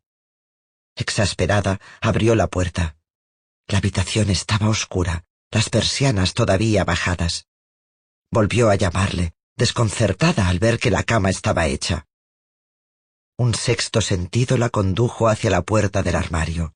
Exasperada, 0.96 1.80
abrió 2.00 2.34
la 2.34 2.48
puerta. 2.48 2.96
La 3.66 3.78
habitación 3.78 4.30
estaba 4.30 4.68
oscura, 4.68 5.24
las 5.50 5.70
persianas 5.70 6.34
todavía 6.34 6.84
bajadas. 6.84 7.46
Volvió 8.30 8.70
a 8.70 8.74
llamarle, 8.74 9.34
desconcertada 9.56 10.48
al 10.48 10.58
ver 10.58 10.78
que 10.78 10.90
la 10.90 11.02
cama 11.02 11.30
estaba 11.30 11.66
hecha. 11.66 12.06
Un 13.38 13.54
sexto 13.54 14.00
sentido 14.00 14.56
la 14.56 14.68
condujo 14.68 15.28
hacia 15.28 15.50
la 15.50 15.62
puerta 15.62 16.02
del 16.02 16.16
armario. 16.16 16.74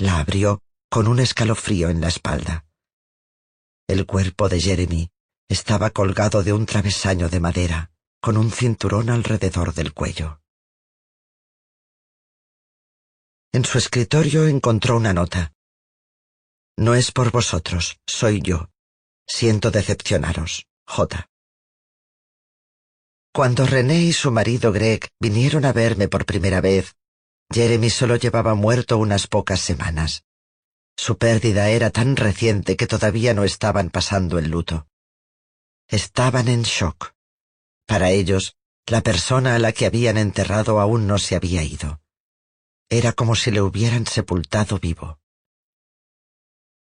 La 0.00 0.18
abrió 0.18 0.62
con 0.88 1.06
un 1.06 1.20
escalofrío 1.20 1.90
en 1.90 2.00
la 2.00 2.08
espalda. 2.08 2.64
El 3.86 4.06
cuerpo 4.06 4.48
de 4.48 4.58
Jeremy 4.58 5.10
estaba 5.46 5.90
colgado 5.90 6.42
de 6.42 6.54
un 6.54 6.64
travesaño 6.64 7.28
de 7.28 7.38
madera, 7.38 7.92
con 8.22 8.38
un 8.38 8.50
cinturón 8.50 9.10
alrededor 9.10 9.74
del 9.74 9.92
cuello. 9.92 10.40
En 13.52 13.66
su 13.66 13.76
escritorio 13.76 14.46
encontró 14.46 14.96
una 14.96 15.12
nota. 15.12 15.52
No 16.78 16.94
es 16.94 17.12
por 17.12 17.30
vosotros, 17.30 17.98
soy 18.06 18.40
yo. 18.40 18.70
Siento 19.26 19.70
decepcionaros. 19.70 20.66
J. 20.86 21.28
Cuando 23.34 23.66
René 23.66 24.00
y 24.00 24.14
su 24.14 24.30
marido 24.32 24.72
Greg 24.72 25.10
vinieron 25.20 25.66
a 25.66 25.74
verme 25.74 26.08
por 26.08 26.24
primera 26.24 26.62
vez, 26.62 26.96
Jeremy 27.52 27.90
solo 27.90 28.16
llevaba 28.16 28.54
muerto 28.54 28.98
unas 28.98 29.26
pocas 29.26 29.60
semanas. 29.60 30.24
Su 30.96 31.18
pérdida 31.18 31.70
era 31.70 31.90
tan 31.90 32.16
reciente 32.16 32.76
que 32.76 32.86
todavía 32.86 33.34
no 33.34 33.44
estaban 33.44 33.90
pasando 33.90 34.38
el 34.38 34.50
luto. 34.50 34.86
Estaban 35.88 36.48
en 36.48 36.62
shock. 36.62 37.14
Para 37.86 38.10
ellos, 38.10 38.56
la 38.86 39.00
persona 39.00 39.56
a 39.56 39.58
la 39.58 39.72
que 39.72 39.86
habían 39.86 40.18
enterrado 40.18 40.78
aún 40.78 41.06
no 41.06 41.18
se 41.18 41.34
había 41.34 41.62
ido. 41.64 42.00
Era 42.88 43.12
como 43.12 43.34
si 43.34 43.50
le 43.50 43.62
hubieran 43.62 44.06
sepultado 44.06 44.78
vivo. 44.78 45.18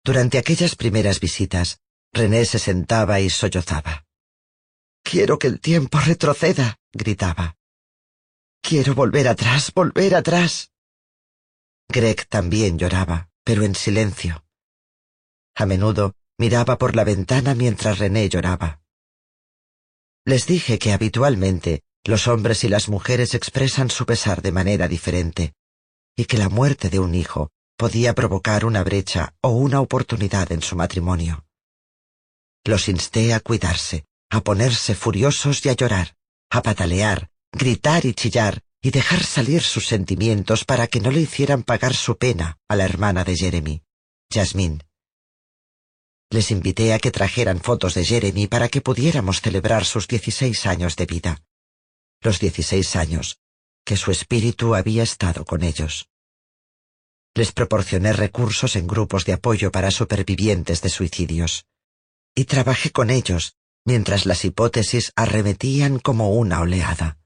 Durante 0.04 0.38
aquellas 0.38 0.76
primeras 0.76 1.20
visitas, 1.20 1.82
René 2.12 2.44
se 2.46 2.60
sentaba 2.60 3.20
y 3.20 3.30
sollozaba. 3.30 4.06
Quiero 5.04 5.38
que 5.40 5.48
el 5.48 5.60
tiempo 5.60 6.00
retroceda, 6.00 6.80
gritaba. 6.92 7.59
Quiero 8.62 8.94
volver 8.94 9.28
atrás, 9.28 9.72
volver 9.74 10.16
atrás. 10.16 10.72
Greg 11.90 12.28
también 12.28 12.78
lloraba, 12.78 13.30
pero 13.44 13.64
en 13.64 13.76
silencio. 13.76 14.46
A 15.56 15.66
menudo 15.66 16.14
miraba 16.38 16.78
por 16.78 16.96
la 16.96 17.04
ventana 17.04 17.56
mientras 17.56 18.00
René 18.00 18.30
lloraba. 18.30 18.82
Les 20.26 20.46
dije 20.46 20.78
que 20.78 20.94
habitualmente 20.94 21.84
los 22.04 22.28
hombres 22.28 22.64
y 22.64 22.70
las 22.70 22.90
mujeres 22.90 23.34
expresan 23.34 23.90
su 23.90 24.06
pesar 24.06 24.42
de 24.42 24.52
manera 24.52 24.88
diferente, 24.88 25.54
y 26.16 26.26
que 26.26 26.38
la 26.38 26.50
muerte 26.50 26.90
de 26.90 27.00
un 27.00 27.16
hijo 27.16 27.52
podía 27.78 28.14
provocar 28.14 28.66
una 28.66 28.84
brecha 28.84 29.34
o 29.42 29.50
una 29.50 29.82
oportunidad 29.82 30.52
en 30.52 30.62
su 30.62 30.76
matrimonio. 30.76 31.46
Los 32.64 32.88
insté 32.90 33.34
a 33.34 33.40
cuidarse, 33.40 34.06
a 34.30 34.42
ponerse 34.42 34.96
furiosos 34.96 35.66
y 35.66 35.70
a 35.70 35.74
llorar, 35.74 36.16
a 36.50 36.62
patalear, 36.62 37.32
gritar 37.52 38.06
y 38.06 38.14
chillar, 38.14 38.62
y 38.82 38.92
dejar 38.92 39.24
salir 39.24 39.62
sus 39.62 39.88
sentimientos 39.88 40.66
para 40.66 40.88
que 40.88 41.00
no 41.00 41.12
le 41.12 41.22
hicieran 41.22 41.64
pagar 41.64 41.94
su 41.94 42.18
pena 42.18 42.58
a 42.68 42.76
la 42.76 42.86
hermana 42.86 43.24
de 43.24 43.36
Jeremy, 43.36 43.84
Jasmine. 44.32 44.80
Les 46.32 46.52
invité 46.52 46.94
a 46.94 47.00
que 47.00 47.12
trajeran 47.12 47.60
fotos 47.60 47.96
de 47.96 48.06
Jeremy 48.06 48.48
para 48.48 48.70
que 48.70 48.82
pudiéramos 48.82 49.42
celebrar 49.42 49.84
sus 49.84 50.08
dieciséis 50.08 50.66
años 50.66 50.96
de 50.96 51.06
vida. 51.08 51.42
Los 52.22 52.40
dieciséis 52.40 52.96
años 52.96 53.40
que 53.90 53.98
su 53.98 54.12
espíritu 54.12 54.76
había 54.76 55.02
estado 55.02 55.46
con 55.46 55.64
ellos. 55.64 56.10
Les 57.34 57.52
proporcioné 57.52 58.14
recursos 58.14 58.76
en 58.76 58.86
grupos 58.86 59.26
de 59.26 59.34
apoyo 59.34 59.72
para 59.72 59.90
supervivientes 59.90 60.84
de 60.84 60.90
suicidios. 60.90 61.66
Y 62.36 62.46
trabajé 62.46 62.92
con 62.92 63.10
ellos 63.10 63.56
mientras 63.86 64.28
las 64.28 64.46
hipótesis 64.46 65.12
arremetían 65.16 65.98
como 65.98 66.36
una 66.36 66.62
oleada. 66.62 67.18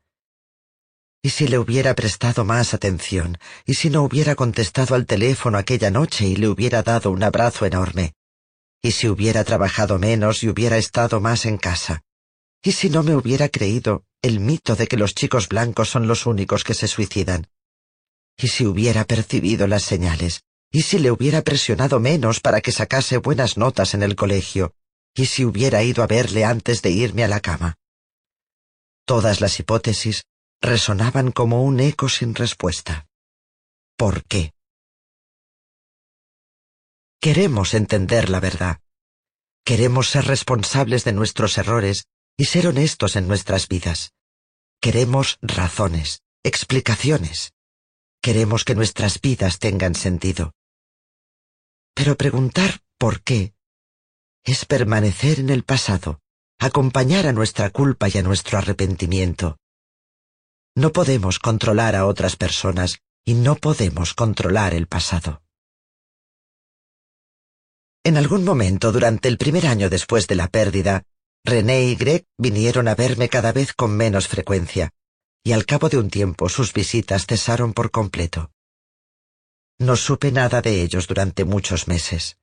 ¿Y 1.26 1.30
si 1.30 1.48
le 1.48 1.58
hubiera 1.58 1.96
prestado 1.96 2.44
más 2.44 2.74
atención? 2.74 3.38
¿Y 3.66 3.76
si 3.76 3.90
no 3.90 4.04
hubiera 4.04 4.36
contestado 4.36 4.94
al 4.94 5.06
teléfono 5.06 5.58
aquella 5.58 5.90
noche 5.90 6.28
y 6.28 6.36
le 6.36 6.50
hubiera 6.50 6.84
dado 6.84 7.12
un 7.12 7.24
abrazo 7.24 7.66
enorme? 7.66 8.14
¿Y 8.82 8.92
si 8.92 9.08
hubiera 9.08 9.46
trabajado 9.46 9.98
menos 9.98 10.44
y 10.44 10.50
hubiera 10.50 10.78
estado 10.78 11.22
más 11.22 11.46
en 11.46 11.58
casa? 11.58 12.02
¿Y 12.62 12.74
si 12.74 12.90
no 12.90 13.04
me 13.04 13.16
hubiera 13.16 13.48
creído 13.48 14.04
el 14.22 14.42
mito 14.42 14.76
de 14.76 14.86
que 14.88 14.98
los 14.98 15.16
chicos 15.16 15.48
blancos 15.48 15.90
son 15.90 16.10
los 16.10 16.26
únicos 16.26 16.66
que 16.66 16.74
se 16.74 16.90
suicidan? 16.90 17.48
¿Y 18.38 18.50
si 18.50 18.66
hubiera 18.66 19.06
percibido 19.06 19.66
las 19.66 19.84
señales? 19.84 20.44
¿Y 20.74 20.82
si 20.82 21.00
le 21.00 21.10
hubiera 21.10 21.42
presionado 21.42 22.02
menos 22.02 22.42
para 22.42 22.60
que 22.60 22.74
sacase 22.74 23.16
buenas 23.16 23.56
notas 23.56 23.94
en 23.94 24.04
el 24.04 24.18
colegio? 24.18 24.76
¿Y 25.16 25.28
si 25.28 25.46
hubiera 25.46 25.84
ido 25.84 26.04
a 26.04 26.08
verle 26.08 26.44
antes 26.44 26.82
de 26.82 26.90
irme 26.90 27.24
a 27.24 27.30
la 27.30 27.40
cama? 27.40 27.78
Todas 29.06 29.40
las 29.40 29.58
hipótesis 29.60 30.26
resonaban 30.64 31.32
como 31.32 31.62
un 31.64 31.82
eco 31.82 32.08
sin 32.08 32.34
respuesta. 32.34 33.06
¿Por 33.98 34.24
qué? 34.24 34.54
Queremos 37.22 37.74
entender 37.74 38.30
la 38.30 38.40
verdad. 38.40 38.80
Queremos 39.66 40.10
ser 40.10 40.26
responsables 40.26 41.04
de 41.04 41.12
nuestros 41.12 41.58
errores 41.58 42.06
y 42.38 42.46
ser 42.46 42.68
honestos 42.68 43.18
en 43.18 43.28
nuestras 43.28 43.68
vidas. 43.68 44.14
Queremos 44.82 45.38
razones, 45.42 46.22
explicaciones. 46.44 47.54
Queremos 48.22 48.64
que 48.64 48.76
nuestras 48.76 49.20
vidas 49.20 49.60
tengan 49.60 49.96
sentido. 49.96 50.54
Pero 51.94 52.16
preguntar 52.16 52.80
por 52.98 53.22
qué 53.22 53.54
es 54.46 54.66
permanecer 54.66 55.40
en 55.40 55.50
el 55.50 55.64
pasado, 55.64 56.22
acompañar 56.58 57.28
a 57.28 57.34
nuestra 57.34 57.70
culpa 57.70 58.08
y 58.08 58.18
a 58.18 58.24
nuestro 58.24 58.58
arrepentimiento. 58.58 59.58
No 60.76 60.92
podemos 60.92 61.38
controlar 61.38 61.96
a 61.96 62.08
otras 62.08 62.36
personas 62.36 63.00
y 63.24 63.36
no 63.36 63.56
podemos 63.56 64.16
controlar 64.16 64.74
el 64.74 64.88
pasado. 64.88 65.44
En 68.04 68.18
algún 68.18 68.44
momento 68.44 68.92
durante 68.92 69.30
el 69.30 69.38
primer 69.38 69.68
año 69.68 69.90
después 69.90 70.28
de 70.28 70.36
la 70.36 70.48
pérdida, 70.48 71.04
René 71.46 71.84
y 71.84 71.96
Greg 71.96 72.26
vinieron 72.38 72.88
a 72.88 72.96
verme 72.96 73.30
cada 73.30 73.52
vez 73.52 73.74
con 73.74 73.96
menos 73.96 74.28
frecuencia, 74.28 74.92
y 75.44 75.52
al 75.52 75.66
cabo 75.66 75.90
de 75.90 75.98
un 75.98 76.10
tiempo 76.10 76.50
sus 76.50 76.74
visitas 76.74 77.28
cesaron 77.28 77.74
por 77.74 77.92
completo. 77.92 78.52
No 79.80 79.96
supe 79.96 80.32
nada 80.32 80.62
de 80.62 80.82
ellos 80.82 81.08
durante 81.08 81.46
muchos 81.46 81.88
meses. 81.88 82.38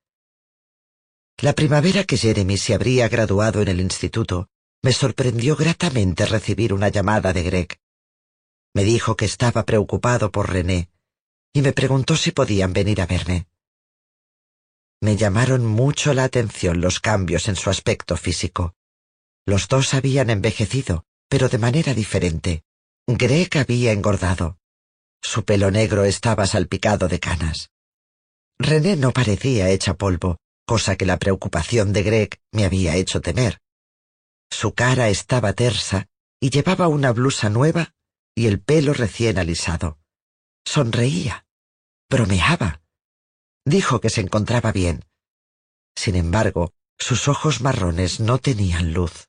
La 1.39 1.55
primavera 1.55 2.05
que 2.05 2.16
Jeremy 2.16 2.59
se 2.59 2.74
habría 2.74 3.09
graduado 3.09 3.61
en 3.61 3.69
el 3.69 3.81
instituto, 3.81 4.48
me 4.82 4.93
sorprendió 4.93 5.57
gratamente 5.57 6.27
recibir 6.27 6.73
una 6.73 6.89
llamada 6.89 7.32
de 7.32 7.43
Greg. 7.43 7.81
Me 8.74 8.84
dijo 8.84 9.16
que 9.16 9.24
estaba 9.24 9.64
preocupado 9.64 10.30
por 10.30 10.51
René, 10.51 10.90
y 11.52 11.62
me 11.62 11.72
preguntó 11.72 12.16
si 12.16 12.30
podían 12.30 12.72
venir 12.72 13.01
a 13.01 13.06
verme. 13.06 13.48
Me 15.01 15.16
llamaron 15.16 15.66
mucho 15.66 16.14
la 16.14 16.24
atención 16.24 16.80
los 16.80 17.01
cambios 17.01 17.48
en 17.48 17.56
su 17.56 17.70
aspecto 17.70 18.16
físico. 18.16 18.74
Los 19.47 19.66
dos 19.66 19.94
habían 19.94 20.30
envejecido, 20.30 21.05
pero 21.28 21.48
de 21.48 21.59
manera 21.59 21.94
diferente. 21.94 22.62
Greg 23.06 23.56
había 23.59 23.92
engordado. 23.92 24.59
Su 25.22 25.44
pelo 25.44 25.70
negro 25.70 26.05
estaba 26.05 26.47
salpicado 26.47 27.09
de 27.09 27.18
canas. 27.18 27.70
René 28.59 28.97
no 28.97 29.10
parecía 29.10 29.70
hecha 29.70 29.94
polvo, 29.94 30.38
cosa 30.66 30.97
que 30.97 31.06
la 31.06 31.18
preocupación 31.18 31.92
de 31.92 32.02
Greg 32.02 32.40
me 32.52 32.64
había 32.64 32.94
hecho 32.94 33.20
temer. 33.20 33.60
Su 34.51 34.74
cara 34.74 35.09
estaba 35.09 35.55
tersa 35.55 36.06
y 36.38 36.51
llevaba 36.51 36.88
una 36.88 37.12
blusa 37.12 37.48
nueva 37.48 37.94
y 38.40 38.46
el 38.46 38.58
pelo 38.58 38.94
recién 38.94 39.38
alisado. 39.38 39.98
Sonreía, 40.64 41.46
bromeaba 42.08 42.80
Dijo 43.66 44.00
que 44.00 44.08
se 44.08 44.22
encontraba 44.22 44.72
bien. 44.72 45.04
Sin 45.94 46.16
embargo, 46.16 46.72
sus 46.98 47.28
ojos 47.28 47.60
marrones 47.60 48.18
no 48.18 48.38
tenían 48.38 48.94
luz. 48.94 49.28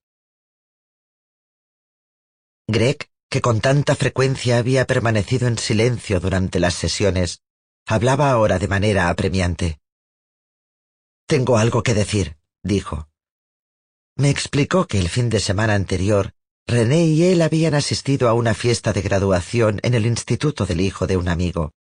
Greg 2.67 3.11
que 3.29 3.41
con 3.41 3.59
tanta 3.59 3.97
frecuencia 3.97 4.57
había 4.57 4.87
permanecido 4.87 5.49
en 5.49 5.57
silencio 5.57 6.21
durante 6.21 6.61
las 6.61 6.75
sesiones, 6.75 7.41
hablaba 7.85 8.31
ahora 8.31 8.59
de 8.59 8.69
manera 8.69 9.09
apremiante. 9.09 9.81
Tengo 11.27 11.57
algo 11.57 11.83
que 11.83 11.93
decir, 11.93 12.37
dijo. 12.63 13.09
Me 14.15 14.29
explicó 14.29 14.87
que 14.87 14.99
el 14.99 15.09
fin 15.09 15.29
de 15.29 15.41
semana 15.41 15.75
anterior, 15.75 16.33
René 16.67 17.05
y 17.05 17.23
él 17.23 17.41
habían 17.41 17.73
asistido 17.73 18.29
a 18.29 18.33
una 18.33 18.53
fiesta 18.53 18.93
de 18.93 19.01
graduación 19.01 19.79
en 19.83 19.93
el 19.93 20.05
instituto 20.05 20.65
del 20.65 20.81
hijo 20.81 21.07
de 21.07 21.17
un 21.17 21.27
amigo. 21.27 21.71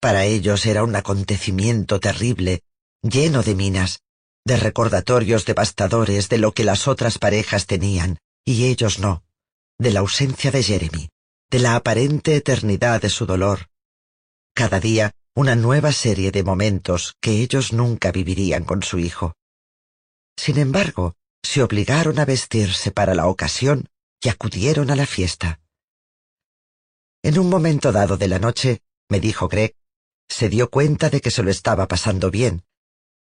Para 0.00 0.24
ellos 0.24 0.66
era 0.66 0.84
un 0.84 0.94
acontecimiento 0.94 1.98
terrible, 1.98 2.62
lleno 3.02 3.42
de 3.42 3.54
minas, 3.54 4.02
de 4.44 4.56
recordatorios 4.56 5.46
devastadores 5.46 6.28
de 6.28 6.38
lo 6.38 6.52
que 6.52 6.64
las 6.64 6.86
otras 6.86 7.18
parejas 7.18 7.66
tenían, 7.66 8.18
y 8.44 8.66
ellos 8.66 8.98
no, 8.98 9.24
de 9.78 9.90
la 9.90 10.00
ausencia 10.00 10.50
de 10.50 10.62
Jeremy, 10.62 11.08
de 11.50 11.58
la 11.58 11.74
aparente 11.74 12.36
eternidad 12.36 13.00
de 13.00 13.10
su 13.10 13.26
dolor. 13.26 13.70
Cada 14.54 14.78
día 14.80 15.12
una 15.34 15.56
nueva 15.56 15.90
serie 15.90 16.30
de 16.30 16.44
momentos 16.44 17.16
que 17.20 17.40
ellos 17.40 17.72
nunca 17.72 18.12
vivirían 18.12 18.64
con 18.64 18.84
su 18.84 19.00
hijo. 19.00 19.34
Sin 20.36 20.58
embargo, 20.58 21.16
se 21.42 21.62
obligaron 21.62 22.20
a 22.20 22.24
vestirse 22.24 22.92
para 22.92 23.14
la 23.14 23.26
ocasión 23.26 23.88
acudieron 24.30 24.90
a 24.90 24.96
la 24.96 25.06
fiesta. 25.06 25.60
En 27.22 27.38
un 27.38 27.48
momento 27.48 27.92
dado 27.92 28.16
de 28.16 28.28
la 28.28 28.38
noche, 28.38 28.82
me 29.08 29.20
dijo 29.20 29.48
Greg, 29.48 29.76
se 30.28 30.48
dio 30.48 30.70
cuenta 30.70 31.10
de 31.10 31.20
que 31.20 31.30
se 31.30 31.42
lo 31.42 31.50
estaba 31.50 31.88
pasando 31.88 32.30
bien. 32.30 32.64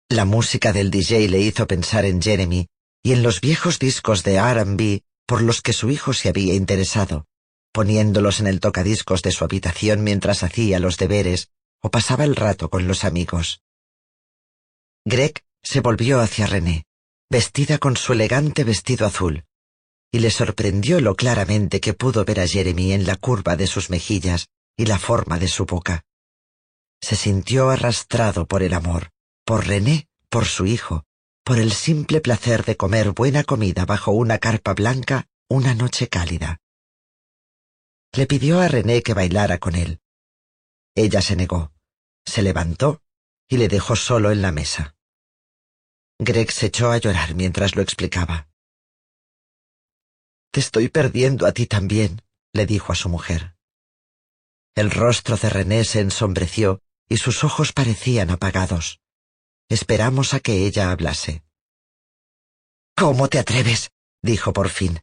La 0.08 0.24
música 0.24 0.72
del 0.72 0.90
DJ 0.90 1.28
le 1.28 1.38
hizo 1.38 1.66
pensar 1.66 2.04
en 2.04 2.20
Jeremy 2.20 2.68
y 3.02 3.12
en 3.12 3.22
los 3.22 3.40
viejos 3.40 3.78
discos 3.78 4.22
de 4.24 4.36
R&B 4.36 5.02
por 5.26 5.42
los 5.42 5.62
que 5.62 5.72
su 5.72 5.90
hijo 5.90 6.12
se 6.12 6.28
había 6.28 6.54
interesado, 6.54 7.26
poniéndolos 7.72 8.40
en 8.40 8.46
el 8.46 8.60
tocadiscos 8.60 9.22
de 9.22 9.32
su 9.32 9.44
habitación 9.44 10.02
mientras 10.02 10.42
hacía 10.42 10.80
los 10.80 10.96
deberes 10.96 11.50
o 11.80 11.90
pasaba 11.90 12.24
el 12.24 12.36
rato 12.36 12.68
con 12.68 12.88
los 12.88 13.04
amigos. 13.04 13.62
Greg 15.04 15.44
se 15.62 15.80
volvió 15.80 16.20
hacia 16.20 16.46
René, 16.46 16.84
vestida 17.30 17.78
con 17.78 17.96
su 17.96 18.12
elegante 18.12 18.64
vestido 18.64 19.06
azul, 19.06 19.44
y 20.12 20.18
le 20.18 20.30
sorprendió 20.30 21.00
lo 21.00 21.14
claramente 21.14 21.80
que 21.80 21.94
pudo 21.94 22.24
ver 22.24 22.40
a 22.40 22.46
Jeremy 22.46 22.92
en 22.92 23.06
la 23.06 23.16
curva 23.16 23.56
de 23.56 23.66
sus 23.66 23.90
mejillas 23.90 24.48
y 24.76 24.86
la 24.86 24.98
forma 24.98 25.38
de 25.38 25.48
su 25.48 25.66
boca. 25.66 26.04
Se 27.00 27.16
sintió 27.16 27.70
arrastrado 27.70 28.46
por 28.46 28.62
el 28.62 28.74
amor, 28.74 29.10
por 29.44 29.66
René, 29.66 30.08
por 30.28 30.46
su 30.46 30.66
hijo, 30.66 31.04
por 31.44 31.58
el 31.58 31.72
simple 31.72 32.20
placer 32.20 32.64
de 32.64 32.76
comer 32.76 33.12
buena 33.12 33.44
comida 33.44 33.84
bajo 33.84 34.12
una 34.12 34.38
carpa 34.38 34.74
blanca 34.74 35.26
una 35.48 35.74
noche 35.74 36.08
cálida. 36.08 36.58
Le 38.12 38.26
pidió 38.26 38.60
a 38.60 38.68
René 38.68 39.02
que 39.02 39.14
bailara 39.14 39.58
con 39.58 39.74
él. 39.74 40.00
Ella 40.94 41.22
se 41.22 41.36
negó, 41.36 41.72
se 42.24 42.42
levantó 42.42 43.02
y 43.48 43.56
le 43.56 43.68
dejó 43.68 43.96
solo 43.96 44.30
en 44.30 44.42
la 44.42 44.52
mesa. 44.52 44.94
Greg 46.18 46.52
se 46.52 46.66
echó 46.66 46.92
a 46.92 46.98
llorar 46.98 47.34
mientras 47.34 47.74
lo 47.74 47.82
explicaba. 47.82 48.49
Te 50.52 50.60
estoy 50.60 50.88
perdiendo 50.88 51.46
a 51.46 51.52
ti 51.52 51.66
también, 51.66 52.22
le 52.52 52.66
dijo 52.66 52.92
a 52.92 52.96
su 52.96 53.08
mujer. 53.08 53.54
El 54.74 54.90
rostro 54.90 55.36
de 55.36 55.48
René 55.48 55.84
se 55.84 56.00
ensombreció 56.00 56.82
y 57.08 57.18
sus 57.18 57.44
ojos 57.44 57.72
parecían 57.72 58.30
apagados. 58.30 59.00
Esperamos 59.68 60.34
a 60.34 60.40
que 60.40 60.66
ella 60.66 60.90
hablase. 60.90 61.44
¿Cómo 62.96 63.28
te 63.28 63.38
atreves? 63.38 63.90
dijo 64.22 64.52
por 64.52 64.68
fin. 64.68 65.00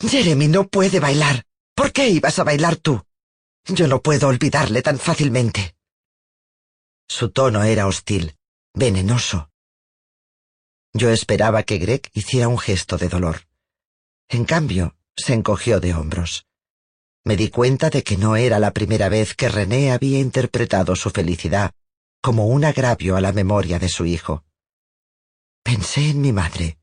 Jeremy 0.00 0.48
no 0.48 0.68
puede 0.68 1.00
bailar. 1.00 1.46
¿Por 1.74 1.92
qué 1.92 2.08
ibas 2.08 2.38
a 2.38 2.44
bailar 2.44 2.76
tú? 2.76 3.02
Yo 3.66 3.86
no 3.88 4.02
puedo 4.02 4.28
olvidarle 4.28 4.82
tan 4.82 4.98
fácilmente. 4.98 5.74
Su 7.08 7.30
tono 7.30 7.62
era 7.62 7.86
hostil, 7.86 8.36
venenoso. 8.74 9.50
Yo 10.92 11.10
esperaba 11.10 11.62
que 11.62 11.78
Greg 11.78 12.10
hiciera 12.12 12.48
un 12.48 12.58
gesto 12.58 12.98
de 12.98 13.08
dolor. 13.08 13.46
En 14.32 14.46
cambio, 14.46 14.96
se 15.14 15.34
encogió 15.34 15.78
de 15.78 15.92
hombros. 15.92 16.46
Me 17.22 17.36
di 17.36 17.50
cuenta 17.50 17.90
de 17.90 18.02
que 18.02 18.16
no 18.16 18.34
era 18.34 18.58
la 18.58 18.70
primera 18.70 19.10
vez 19.10 19.34
que 19.34 19.50
René 19.50 19.92
había 19.92 20.20
interpretado 20.20 20.96
su 20.96 21.10
felicidad 21.10 21.72
como 22.22 22.46
un 22.46 22.64
agravio 22.64 23.16
a 23.16 23.20
la 23.20 23.32
memoria 23.32 23.78
de 23.78 23.90
su 23.90 24.06
hijo. 24.06 24.42
Pensé 25.62 26.08
en 26.08 26.22
mi 26.22 26.32
madre, 26.32 26.78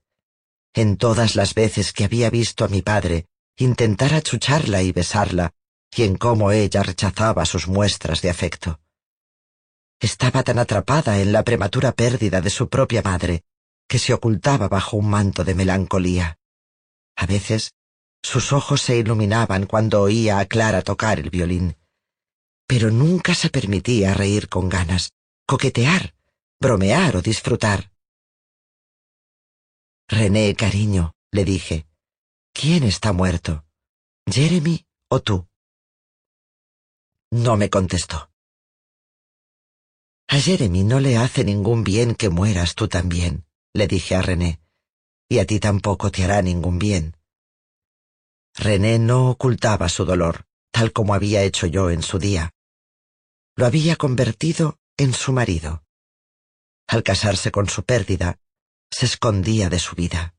en 0.76 0.96
todas 0.98 1.36
las 1.36 1.56
veces 1.56 1.92
que 1.92 2.04
había 2.04 2.30
visto 2.30 2.66
a 2.66 2.68
mi 2.68 2.84
padre 2.84 3.26
intentar 3.58 4.14
achucharla 4.14 4.84
y 4.84 4.92
besarla, 4.92 5.54
y 5.96 6.04
en 6.04 6.18
cómo 6.18 6.52
ella 6.52 6.84
rechazaba 6.84 7.48
sus 7.48 7.68
muestras 7.68 8.22
de 8.22 8.30
afecto. 8.30 8.80
Estaba 10.00 10.44
tan 10.44 10.60
atrapada 10.60 11.20
en 11.20 11.32
la 11.32 11.44
prematura 11.44 11.94
pérdida 11.94 12.42
de 12.42 12.52
su 12.52 12.70
propia 12.70 13.02
madre 13.02 13.44
que 13.88 13.98
se 13.98 14.14
ocultaba 14.14 14.68
bajo 14.68 14.98
un 14.98 15.10
manto 15.10 15.44
de 15.44 15.56
melancolía. 15.56 16.39
A 17.20 17.26
veces, 17.26 17.74
sus 18.24 18.54
ojos 18.54 18.82
se 18.82 18.96
iluminaban 18.96 19.66
cuando 19.66 20.02
oía 20.02 20.40
a 20.40 20.46
Clara 20.46 20.82
tocar 20.82 21.20
el 21.20 21.30
violín, 21.30 21.76
pero 22.66 22.92
nunca 22.92 23.36
se 23.36 23.50
permitía 23.50 24.14
reír 24.14 24.48
con 24.48 24.70
ganas, 24.70 25.12
coquetear, 25.46 26.16
bromear 26.62 27.18
o 27.18 27.22
disfrutar. 27.22 27.92
René, 30.08 30.56
cariño, 30.56 31.12
le 31.32 31.44
dije, 31.44 31.88
¿quién 32.54 32.84
está 32.84 33.12
muerto? 33.12 33.66
¿Jeremy 34.26 34.86
o 35.10 35.20
tú? 35.20 35.46
No 37.32 37.58
me 37.58 37.70
contestó. 37.70 38.32
A 40.30 40.40
Jeremy 40.40 40.86
no 40.86 41.02
le 41.02 41.18
hace 41.18 41.44
ningún 41.44 41.84
bien 41.84 42.16
que 42.16 42.30
mueras 42.30 42.76
tú 42.76 42.88
también, 42.88 43.46
le 43.74 43.88
dije 43.88 44.16
a 44.16 44.22
René, 44.22 44.62
y 45.30 45.38
a 45.38 45.46
ti 45.46 45.60
tampoco 45.60 46.12
te 46.12 46.24
hará 46.24 46.42
ningún 46.42 46.80
bien. 46.80 47.16
René 48.56 48.98
no 48.98 49.30
ocultaba 49.30 49.88
su 49.88 50.04
dolor, 50.04 50.48
tal 50.72 50.92
como 50.92 51.14
había 51.14 51.44
hecho 51.44 51.68
yo 51.68 51.92
en 51.92 52.02
su 52.02 52.18
día. 52.18 52.52
Lo 53.56 53.68
había 53.68 53.96
convertido 53.96 54.80
en 54.98 55.14
su 55.14 55.32
marido. 55.32 55.84
Al 56.88 57.04
casarse 57.04 57.52
con 57.52 57.70
su 57.70 57.84
pérdida, 57.84 58.40
se 58.90 59.06
escondía 59.06 59.70
de 59.70 59.78
su 59.80 59.96
vida. 59.96 60.34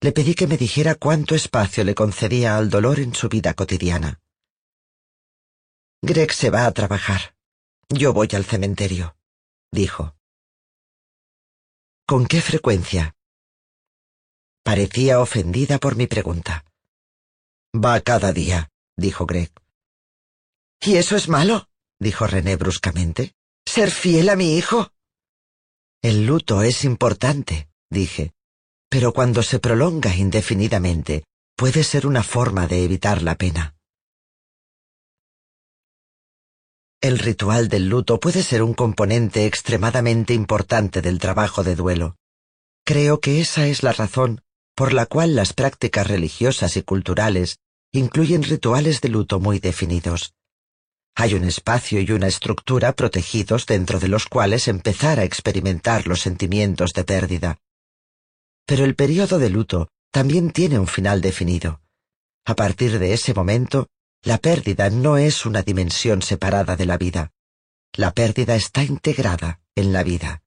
Le 0.00 0.10
pedí 0.10 0.34
que 0.34 0.48
me 0.48 0.58
dijera 0.58 0.96
cuánto 0.96 1.36
espacio 1.36 1.84
le 1.84 1.94
concedía 1.94 2.56
al 2.56 2.70
dolor 2.70 2.98
en 2.98 3.14
su 3.14 3.28
vida 3.28 3.54
cotidiana. 3.54 4.20
Greg 6.02 6.32
se 6.32 6.50
va 6.50 6.66
a 6.66 6.72
trabajar. 6.72 7.36
Yo 7.88 8.12
voy 8.12 8.28
al 8.32 8.44
cementerio, 8.44 9.16
dijo. 9.70 10.16
¿Con 12.06 12.26
qué 12.26 12.40
frecuencia? 12.40 13.14
Parecía 14.64 15.20
ofendida 15.20 15.78
por 15.78 15.96
mi 15.96 16.06
pregunta. 16.06 16.64
Va 17.74 18.00
cada 18.00 18.32
día, 18.32 18.70
dijo 18.96 19.26
Greg. 19.26 19.50
¿Y 20.80 20.96
eso 20.96 21.16
es 21.16 21.28
malo? 21.28 21.68
dijo 21.98 22.26
René 22.26 22.56
bruscamente. 22.56 23.32
¿Ser 23.64 23.90
fiel 23.90 24.28
a 24.28 24.36
mi 24.36 24.56
hijo? 24.56 24.92
El 26.02 26.26
luto 26.26 26.62
es 26.62 26.84
importante, 26.84 27.68
dije, 27.88 28.32
pero 28.90 29.12
cuando 29.12 29.42
se 29.42 29.60
prolonga 29.60 30.14
indefinidamente, 30.14 31.24
puede 31.56 31.84
ser 31.84 32.06
una 32.06 32.22
forma 32.22 32.66
de 32.66 32.84
evitar 32.84 33.22
la 33.22 33.36
pena. 33.36 33.76
El 37.02 37.18
ritual 37.18 37.68
del 37.68 37.88
luto 37.88 38.20
puede 38.20 38.44
ser 38.44 38.62
un 38.62 38.74
componente 38.74 39.44
extremadamente 39.44 40.34
importante 40.34 41.02
del 41.02 41.18
trabajo 41.18 41.64
de 41.64 41.74
duelo. 41.74 42.16
Creo 42.84 43.18
que 43.18 43.40
esa 43.40 43.66
es 43.66 43.82
la 43.82 43.92
razón 43.92 44.40
por 44.76 44.92
la 44.92 45.06
cual 45.06 45.34
las 45.34 45.52
prácticas 45.52 46.06
religiosas 46.06 46.76
y 46.76 46.82
culturales 46.82 47.58
incluyen 47.90 48.44
rituales 48.44 49.00
de 49.00 49.08
luto 49.08 49.40
muy 49.40 49.58
definidos. 49.58 50.34
Hay 51.16 51.34
un 51.34 51.42
espacio 51.42 52.00
y 52.00 52.12
una 52.12 52.28
estructura 52.28 52.92
protegidos 52.92 53.66
dentro 53.66 53.98
de 53.98 54.06
los 54.06 54.26
cuales 54.26 54.68
empezar 54.68 55.18
a 55.18 55.24
experimentar 55.24 56.06
los 56.06 56.20
sentimientos 56.20 56.92
de 56.92 57.02
pérdida. 57.02 57.58
Pero 58.64 58.84
el 58.84 58.94
periodo 58.94 59.40
de 59.40 59.50
luto 59.50 59.88
también 60.12 60.52
tiene 60.52 60.78
un 60.78 60.86
final 60.86 61.20
definido. 61.20 61.80
A 62.44 62.54
partir 62.54 63.00
de 63.00 63.12
ese 63.12 63.34
momento, 63.34 63.88
la 64.24 64.38
pérdida 64.38 64.88
no 64.88 65.16
es 65.16 65.46
una 65.46 65.62
dimensión 65.62 66.22
separada 66.22 66.76
de 66.76 66.86
la 66.86 66.96
vida. 66.96 67.32
La 67.94 68.12
pérdida 68.12 68.54
está 68.54 68.84
integrada 68.84 69.60
en 69.74 69.92
la 69.92 70.04
vida. 70.04 70.42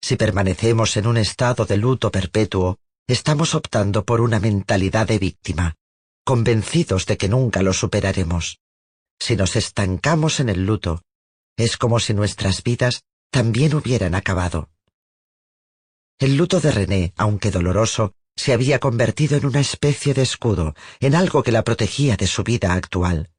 Si 0.00 0.16
permanecemos 0.16 0.96
en 0.96 1.06
un 1.06 1.16
estado 1.16 1.66
de 1.66 1.76
luto 1.76 2.10
perpetuo, 2.12 2.78
estamos 3.08 3.54
optando 3.54 4.04
por 4.04 4.20
una 4.20 4.38
mentalidad 4.38 5.08
de 5.08 5.18
víctima, 5.18 5.74
convencidos 6.24 7.06
de 7.06 7.16
que 7.16 7.28
nunca 7.28 7.62
lo 7.62 7.72
superaremos. 7.72 8.60
Si 9.18 9.34
nos 9.34 9.56
estancamos 9.56 10.40
en 10.40 10.48
el 10.48 10.64
luto, 10.64 11.02
es 11.56 11.76
como 11.76 11.98
si 11.98 12.14
nuestras 12.14 12.62
vidas 12.62 13.02
también 13.30 13.74
hubieran 13.74 14.14
acabado. 14.14 14.70
El 16.18 16.36
luto 16.36 16.60
de 16.60 16.70
René, 16.70 17.12
aunque 17.16 17.50
doloroso, 17.50 18.14
se 18.36 18.52
había 18.52 18.78
convertido 18.78 19.36
en 19.36 19.46
una 19.46 19.60
especie 19.60 20.14
de 20.14 20.22
escudo, 20.22 20.74
en 21.00 21.14
algo 21.14 21.42
que 21.42 21.52
la 21.52 21.62
protegía 21.62 22.16
de 22.16 22.26
su 22.26 22.42
vida 22.42 22.72
actual. 22.72 23.30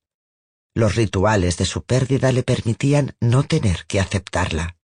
Los 0.74 0.96
rituales 0.96 1.58
de 1.58 1.66
su 1.66 1.84
pérdida 1.84 2.32
le 2.32 2.44
permitían 2.44 3.16
no 3.20 3.44
tener 3.44 3.86
que 3.88 4.00
aceptarla. 4.00 4.78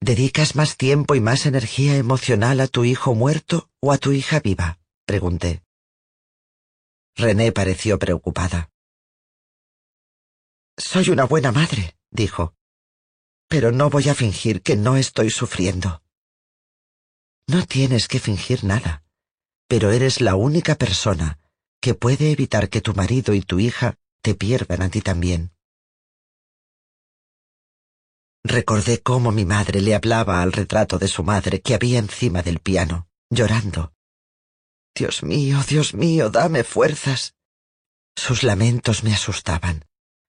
¿Dedicas 0.00 0.56
más 0.56 0.76
tiempo 0.76 1.14
y 1.14 1.20
más 1.20 1.46
energía 1.46 1.96
emocional 1.96 2.60
a 2.60 2.66
tu 2.66 2.84
hijo 2.84 3.14
muerto 3.14 3.70
o 3.80 3.92
a 3.92 3.98
tu 3.98 4.12
hija 4.12 4.40
viva? 4.40 4.78
pregunté. 5.04 5.62
René 7.14 7.52
pareció 7.52 7.98
preocupada. 7.98 8.70
Soy 10.76 11.10
una 11.10 11.24
buena 11.24 11.52
madre, 11.52 11.96
dijo, 12.10 12.54
pero 13.48 13.70
no 13.70 13.90
voy 13.90 14.08
a 14.08 14.14
fingir 14.14 14.62
que 14.62 14.76
no 14.76 14.96
estoy 14.96 15.28
sufriendo. 15.28 16.01
No 17.48 17.66
tienes 17.66 18.08
que 18.08 18.20
fingir 18.20 18.64
nada, 18.64 19.02
pero 19.68 19.90
eres 19.90 20.20
la 20.20 20.36
única 20.36 20.76
persona 20.76 21.38
que 21.80 21.94
puede 21.94 22.30
evitar 22.30 22.68
que 22.68 22.80
tu 22.80 22.94
marido 22.94 23.34
y 23.34 23.42
tu 23.42 23.58
hija 23.58 23.98
te 24.22 24.34
pierdan 24.34 24.82
a 24.82 24.88
ti 24.88 25.00
también. 25.00 25.52
Recordé 28.44 29.00
cómo 29.02 29.32
mi 29.32 29.44
madre 29.44 29.80
le 29.80 29.94
hablaba 29.94 30.42
al 30.42 30.52
retrato 30.52 30.98
de 30.98 31.08
su 31.08 31.22
madre 31.22 31.60
que 31.60 31.74
había 31.74 31.98
encima 31.98 32.42
del 32.42 32.58
piano, 32.58 33.08
llorando. 33.30 33.92
Dios 34.94 35.22
mío, 35.22 35.60
Dios 35.68 35.94
mío, 35.94 36.28
dame 36.28 36.64
fuerzas. 36.64 37.34
Sus 38.16 38.42
lamentos 38.42 39.04
me 39.04 39.14
asustaban. 39.14 39.86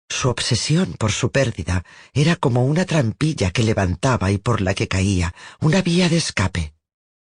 Su 0.10 0.30
obsesión 0.30 0.94
por 0.94 1.11
su 1.11 1.31
pérdida 1.31 1.84
era 2.14 2.35
como 2.35 2.65
una 2.65 2.85
trampilla 2.85 3.52
que 3.52 3.64
levantaba 3.64 4.31
y 4.31 4.38
por 4.38 4.61
la 4.61 4.73
que 4.73 4.88
caía, 4.88 5.34
una 5.60 5.81
vía 5.81 6.07
de 6.07 6.18
escape. 6.18 6.73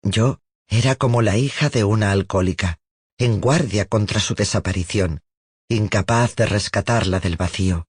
Yo 0.08 0.40
era 0.68 0.94
como 0.94 1.20
la 1.20 1.36
hija 1.36 1.68
de 1.68 1.82
una 1.82 2.12
alcohólica, 2.12 2.78
en 3.18 3.40
guardia 3.40 3.86
contra 3.86 4.20
su 4.20 4.34
desaparición, 4.34 5.22
incapaz 5.68 6.36
de 6.36 6.46
rescatarla 6.46 7.18
del 7.18 7.36
vacío. 7.36 7.88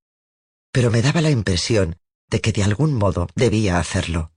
Pero 0.72 0.90
me 0.90 1.04
daba 1.04 1.22
la 1.22 1.30
impresión 1.30 2.00
de 2.28 2.42
que 2.42 2.52
de 2.52 2.64
algún 2.64 2.94
modo 2.96 3.28
debía 3.36 3.80
hacerlo. 3.80 4.32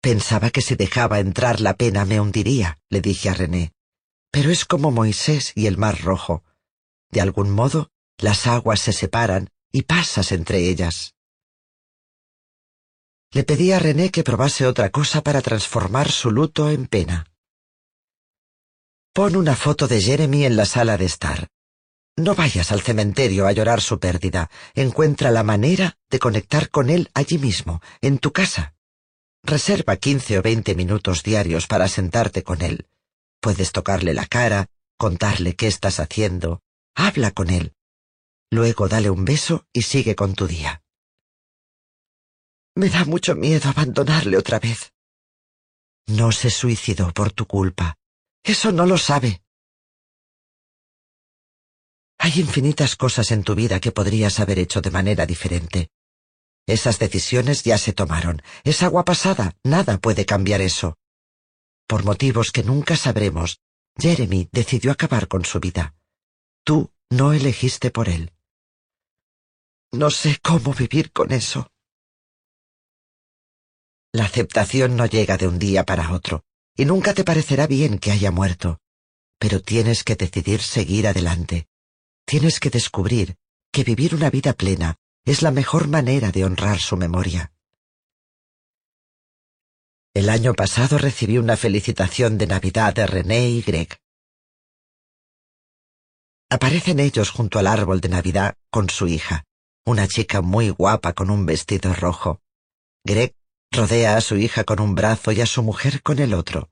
Pensaba 0.00 0.50
que 0.50 0.62
si 0.62 0.74
dejaba 0.74 1.20
entrar 1.20 1.60
la 1.60 1.74
pena 1.74 2.04
me 2.04 2.20
hundiría, 2.20 2.78
le 2.88 3.00
dije 3.00 3.28
a 3.30 3.34
René. 3.34 3.72
Pero 4.32 4.50
es 4.50 4.64
como 4.64 4.90
Moisés 4.90 5.52
y 5.54 5.66
el 5.66 5.78
mar 5.78 6.00
rojo. 6.02 6.42
De 7.10 7.20
algún 7.20 7.50
modo, 7.50 7.92
las 8.18 8.48
aguas 8.48 8.80
se 8.80 8.92
separan 8.92 9.50
y 9.70 9.82
pasas 9.82 10.32
entre 10.32 10.68
ellas. 10.68 11.14
Le 13.30 13.44
pedí 13.44 13.72
a 13.72 13.78
René 13.78 14.10
que 14.10 14.24
probase 14.24 14.66
otra 14.66 14.88
cosa 14.90 15.22
para 15.22 15.42
transformar 15.42 16.10
su 16.10 16.30
luto 16.30 16.70
en 16.70 16.86
pena. 16.86 17.26
Pon 19.12 19.36
una 19.36 19.54
foto 19.54 19.86
de 19.86 20.00
Jeremy 20.00 20.46
en 20.46 20.56
la 20.56 20.64
sala 20.64 20.96
de 20.96 21.04
estar. 21.04 21.48
No 22.16 22.34
vayas 22.34 22.72
al 22.72 22.80
cementerio 22.80 23.46
a 23.46 23.52
llorar 23.52 23.80
su 23.80 24.00
pérdida. 24.00 24.50
Encuentra 24.74 25.30
la 25.30 25.42
manera 25.42 25.98
de 26.10 26.18
conectar 26.18 26.70
con 26.70 26.88
él 26.88 27.10
allí 27.14 27.38
mismo, 27.38 27.82
en 28.00 28.18
tu 28.18 28.32
casa. 28.32 28.74
Reserva 29.44 29.96
quince 29.96 30.38
o 30.38 30.42
veinte 30.42 30.74
minutos 30.74 31.22
diarios 31.22 31.66
para 31.66 31.86
sentarte 31.86 32.42
con 32.42 32.62
él. 32.62 32.86
Puedes 33.40 33.72
tocarle 33.72 34.14
la 34.14 34.26
cara, 34.26 34.70
contarle 34.96 35.54
qué 35.54 35.68
estás 35.68 36.00
haciendo. 36.00 36.60
Habla 36.96 37.30
con 37.30 37.50
él. 37.50 37.74
Luego 38.50 38.88
dale 38.88 39.10
un 39.10 39.24
beso 39.24 39.66
y 39.72 39.82
sigue 39.82 40.16
con 40.16 40.34
tu 40.34 40.46
día. 40.46 40.82
Me 42.78 42.88
da 42.88 43.04
mucho 43.04 43.34
miedo 43.34 43.68
abandonarle 43.68 44.36
otra 44.36 44.60
vez. 44.60 44.92
No 46.06 46.30
se 46.30 46.48
suicidó 46.48 47.12
por 47.12 47.32
tu 47.32 47.44
culpa. 47.44 47.96
Eso 48.44 48.70
no 48.70 48.86
lo 48.86 48.96
sabe. 48.98 49.42
Hay 52.18 52.38
infinitas 52.38 52.94
cosas 52.94 53.32
en 53.32 53.42
tu 53.42 53.56
vida 53.56 53.80
que 53.80 53.90
podrías 53.90 54.38
haber 54.38 54.60
hecho 54.60 54.80
de 54.80 54.92
manera 54.92 55.26
diferente. 55.26 55.88
Esas 56.68 57.00
decisiones 57.00 57.64
ya 57.64 57.78
se 57.78 57.92
tomaron. 57.92 58.42
Es 58.62 58.84
agua 58.84 59.04
pasada. 59.04 59.56
Nada 59.64 59.98
puede 59.98 60.24
cambiar 60.24 60.60
eso. 60.60 60.96
Por 61.88 62.04
motivos 62.04 62.52
que 62.52 62.62
nunca 62.62 62.94
sabremos, 62.94 63.58
Jeremy 63.98 64.50
decidió 64.52 64.92
acabar 64.92 65.26
con 65.26 65.44
su 65.44 65.58
vida. 65.58 65.96
Tú 66.62 66.92
no 67.10 67.32
elegiste 67.32 67.90
por 67.90 68.08
él. 68.08 68.32
No 69.90 70.12
sé 70.12 70.38
cómo 70.40 70.72
vivir 70.74 71.10
con 71.10 71.32
eso. 71.32 71.72
La 74.12 74.24
aceptación 74.24 74.96
no 74.96 75.06
llega 75.06 75.36
de 75.36 75.46
un 75.46 75.58
día 75.58 75.84
para 75.84 76.12
otro, 76.12 76.44
y 76.76 76.84
nunca 76.84 77.12
te 77.12 77.24
parecerá 77.24 77.66
bien 77.66 77.98
que 77.98 78.10
haya 78.10 78.30
muerto. 78.30 78.80
Pero 79.38 79.60
tienes 79.60 80.02
que 80.02 80.16
decidir 80.16 80.62
seguir 80.62 81.06
adelante. 81.06 81.68
Tienes 82.24 82.60
que 82.60 82.70
descubrir 82.70 83.36
que 83.70 83.84
vivir 83.84 84.14
una 84.14 84.30
vida 84.30 84.52
plena 84.54 84.96
es 85.24 85.42
la 85.42 85.50
mejor 85.50 85.88
manera 85.88 86.30
de 86.30 86.44
honrar 86.44 86.80
su 86.80 86.96
memoria. 86.96 87.52
El 90.14 90.30
año 90.30 90.54
pasado 90.54 90.98
recibí 90.98 91.38
una 91.38 91.56
felicitación 91.56 92.38
de 92.38 92.46
Navidad 92.46 92.94
de 92.94 93.06
René 93.06 93.50
y 93.50 93.62
Greg. 93.62 93.98
Aparecen 96.50 96.98
ellos 96.98 97.30
junto 97.30 97.58
al 97.58 97.66
árbol 97.66 98.00
de 98.00 98.08
Navidad 98.08 98.56
con 98.70 98.88
su 98.88 99.06
hija, 99.06 99.44
una 99.84 100.08
chica 100.08 100.40
muy 100.40 100.70
guapa 100.70 101.12
con 101.12 101.30
un 101.30 101.44
vestido 101.44 101.94
rojo. 101.94 102.40
Greg 103.04 103.34
Rodea 103.70 104.16
a 104.16 104.20
su 104.20 104.36
hija 104.36 104.64
con 104.64 104.80
un 104.80 104.94
brazo 104.94 105.32
y 105.32 105.40
a 105.40 105.46
su 105.46 105.62
mujer 105.62 106.02
con 106.02 106.18
el 106.18 106.34
otro. 106.34 106.70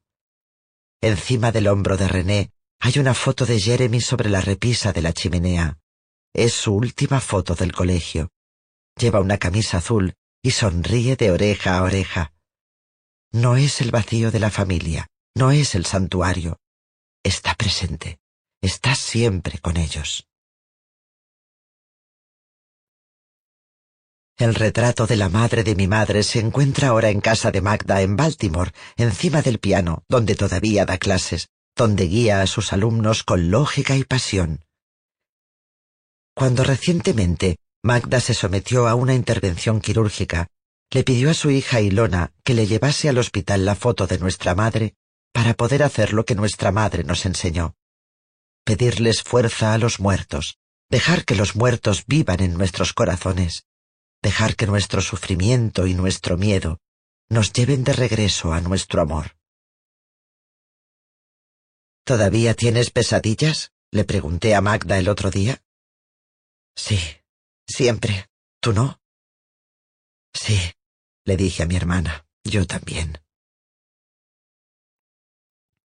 Encima 1.00 1.52
del 1.52 1.68
hombro 1.68 1.96
de 1.96 2.08
René 2.08 2.50
hay 2.80 2.98
una 2.98 3.14
foto 3.14 3.46
de 3.46 3.60
Jeremy 3.60 4.00
sobre 4.00 4.30
la 4.30 4.40
repisa 4.40 4.92
de 4.92 5.02
la 5.02 5.12
chimenea. 5.12 5.78
Es 6.32 6.54
su 6.54 6.74
última 6.74 7.20
foto 7.20 7.54
del 7.54 7.72
colegio. 7.72 8.30
Lleva 8.98 9.20
una 9.20 9.38
camisa 9.38 9.78
azul 9.78 10.14
y 10.42 10.52
sonríe 10.52 11.16
de 11.16 11.30
oreja 11.30 11.78
a 11.78 11.82
oreja. 11.82 12.32
No 13.32 13.56
es 13.56 13.80
el 13.80 13.90
vacío 13.90 14.30
de 14.30 14.40
la 14.40 14.50
familia, 14.50 15.08
no 15.34 15.50
es 15.50 15.74
el 15.74 15.84
santuario. 15.84 16.58
Está 17.22 17.54
presente, 17.54 18.18
está 18.62 18.94
siempre 18.94 19.58
con 19.58 19.76
ellos. 19.76 20.26
El 24.38 24.54
retrato 24.54 25.06
de 25.06 25.16
la 25.16 25.30
madre 25.30 25.64
de 25.64 25.74
mi 25.74 25.88
madre 25.88 26.22
se 26.22 26.40
encuentra 26.40 26.88
ahora 26.88 27.08
en 27.08 27.22
casa 27.22 27.50
de 27.50 27.62
Magda 27.62 28.02
en 28.02 28.16
Baltimore, 28.16 28.70
encima 28.98 29.40
del 29.40 29.58
piano, 29.58 30.04
donde 30.10 30.34
todavía 30.34 30.84
da 30.84 30.98
clases, 30.98 31.48
donde 31.74 32.04
guía 32.04 32.42
a 32.42 32.46
sus 32.46 32.74
alumnos 32.74 33.22
con 33.22 33.50
lógica 33.50 33.96
y 33.96 34.04
pasión. 34.04 34.66
Cuando 36.34 36.64
recientemente 36.64 37.56
Magda 37.82 38.20
se 38.20 38.34
sometió 38.34 38.88
a 38.88 38.94
una 38.94 39.14
intervención 39.14 39.80
quirúrgica, 39.80 40.48
le 40.90 41.02
pidió 41.02 41.30
a 41.30 41.34
su 41.34 41.50
hija 41.50 41.80
Ilona 41.80 42.32
que 42.44 42.52
le 42.52 42.66
llevase 42.66 43.08
al 43.08 43.16
hospital 43.16 43.64
la 43.64 43.74
foto 43.74 44.06
de 44.06 44.18
nuestra 44.18 44.54
madre 44.54 44.96
para 45.32 45.54
poder 45.54 45.82
hacer 45.82 46.12
lo 46.12 46.26
que 46.26 46.34
nuestra 46.34 46.72
madre 46.72 47.04
nos 47.04 47.24
enseñó. 47.24 47.74
Pedirles 48.64 49.22
fuerza 49.22 49.72
a 49.72 49.78
los 49.78 49.98
muertos, 49.98 50.58
dejar 50.90 51.24
que 51.24 51.36
los 51.36 51.56
muertos 51.56 52.04
vivan 52.06 52.40
en 52.40 52.54
nuestros 52.54 52.92
corazones, 52.92 53.65
dejar 54.26 54.56
que 54.56 54.66
nuestro 54.66 55.00
sufrimiento 55.02 55.86
y 55.86 55.94
nuestro 55.94 56.36
miedo 56.36 56.80
nos 57.28 57.52
lleven 57.52 57.84
de 57.84 57.92
regreso 57.92 58.52
a 58.52 58.60
nuestro 58.60 59.00
amor. 59.00 59.36
¿Todavía 62.04 62.54
tienes 62.54 62.90
pesadillas? 62.90 63.70
le 63.92 64.02
pregunté 64.04 64.56
a 64.56 64.60
Magda 64.60 64.98
el 64.98 65.08
otro 65.08 65.30
día. 65.30 65.62
Sí, 66.74 66.98
siempre. 67.68 68.26
¿Tú 68.60 68.72
no? 68.72 68.98
Sí, 70.34 70.58
le 71.24 71.36
dije 71.36 71.62
a 71.62 71.66
mi 71.66 71.76
hermana. 71.76 72.26
Yo 72.42 72.66
también. 72.66 73.08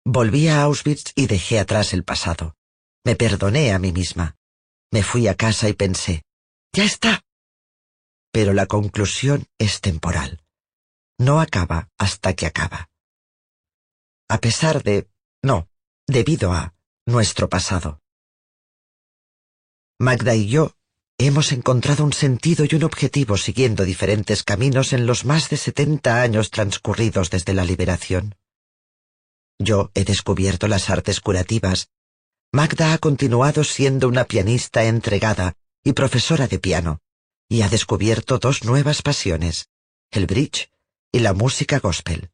Volví 0.05 0.49
a 0.49 0.63
Auschwitz 0.63 1.13
y 1.15 1.27
dejé 1.27 1.57
atrás 1.59 1.93
el 1.93 2.03
pasado. 2.03 2.57
Me 3.05 3.15
perdoné 3.15 3.71
a 3.71 3.79
mí 3.79 3.93
misma. 3.93 4.35
Me 4.91 5.03
fui 5.03 5.29
a 5.29 5.35
casa 5.35 5.69
y 5.69 5.73
pensé, 5.73 6.23
ya 6.73 6.83
está, 6.83 7.23
pero 8.35 8.51
la 8.51 8.65
conclusión 8.65 9.47
es 9.57 9.79
temporal. 9.79 10.43
No 11.17 11.39
acaba 11.39 11.89
hasta 11.97 12.33
que 12.33 12.45
acaba. 12.45 12.89
A 14.27 14.39
pesar 14.39 14.83
de... 14.83 15.07
no, 15.41 15.69
debido 16.05 16.51
a 16.51 16.73
nuestro 17.05 17.47
pasado. 17.47 18.01
Magda 19.97 20.35
y 20.35 20.49
yo 20.49 20.75
hemos 21.17 21.53
encontrado 21.53 22.03
un 22.03 22.11
sentido 22.11 22.65
y 22.69 22.75
un 22.75 22.83
objetivo 22.83 23.37
siguiendo 23.37 23.85
diferentes 23.85 24.43
caminos 24.43 24.91
en 24.91 25.05
los 25.05 25.23
más 25.23 25.49
de 25.49 25.55
setenta 25.55 26.21
años 26.21 26.51
transcurridos 26.51 27.29
desde 27.29 27.53
la 27.53 27.63
liberación. 27.63 28.35
Yo 29.57 29.91
he 29.93 30.03
descubierto 30.03 30.67
las 30.67 30.89
artes 30.89 31.21
curativas. 31.21 31.87
Magda 32.51 32.91
ha 32.91 32.97
continuado 32.97 33.63
siendo 33.63 34.09
una 34.09 34.25
pianista 34.25 34.83
entregada 34.83 35.55
y 35.85 35.93
profesora 35.93 36.49
de 36.49 36.59
piano, 36.59 36.99
y 37.47 37.61
ha 37.61 37.69
descubierto 37.69 38.39
dos 38.39 38.63
nuevas 38.63 39.01
pasiones, 39.01 39.69
el 40.11 40.25
bridge 40.25 40.69
y 41.11 41.19
la 41.19 41.33
música 41.33 41.79
gospel. 41.79 42.31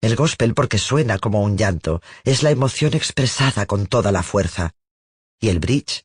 El 0.00 0.16
gospel 0.16 0.54
porque 0.54 0.78
suena 0.78 1.18
como 1.18 1.42
un 1.42 1.56
llanto, 1.56 2.00
es 2.24 2.42
la 2.42 2.50
emoción 2.50 2.94
expresada 2.94 3.66
con 3.66 3.86
toda 3.86 4.12
la 4.12 4.22
fuerza. 4.22 4.72
Y 5.40 5.48
el 5.48 5.58
bridge 5.58 6.04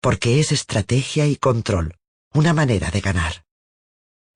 porque 0.00 0.38
es 0.38 0.52
estrategia 0.52 1.26
y 1.26 1.34
control, 1.34 1.96
una 2.32 2.52
manera 2.52 2.92
de 2.92 3.00
ganar. 3.00 3.44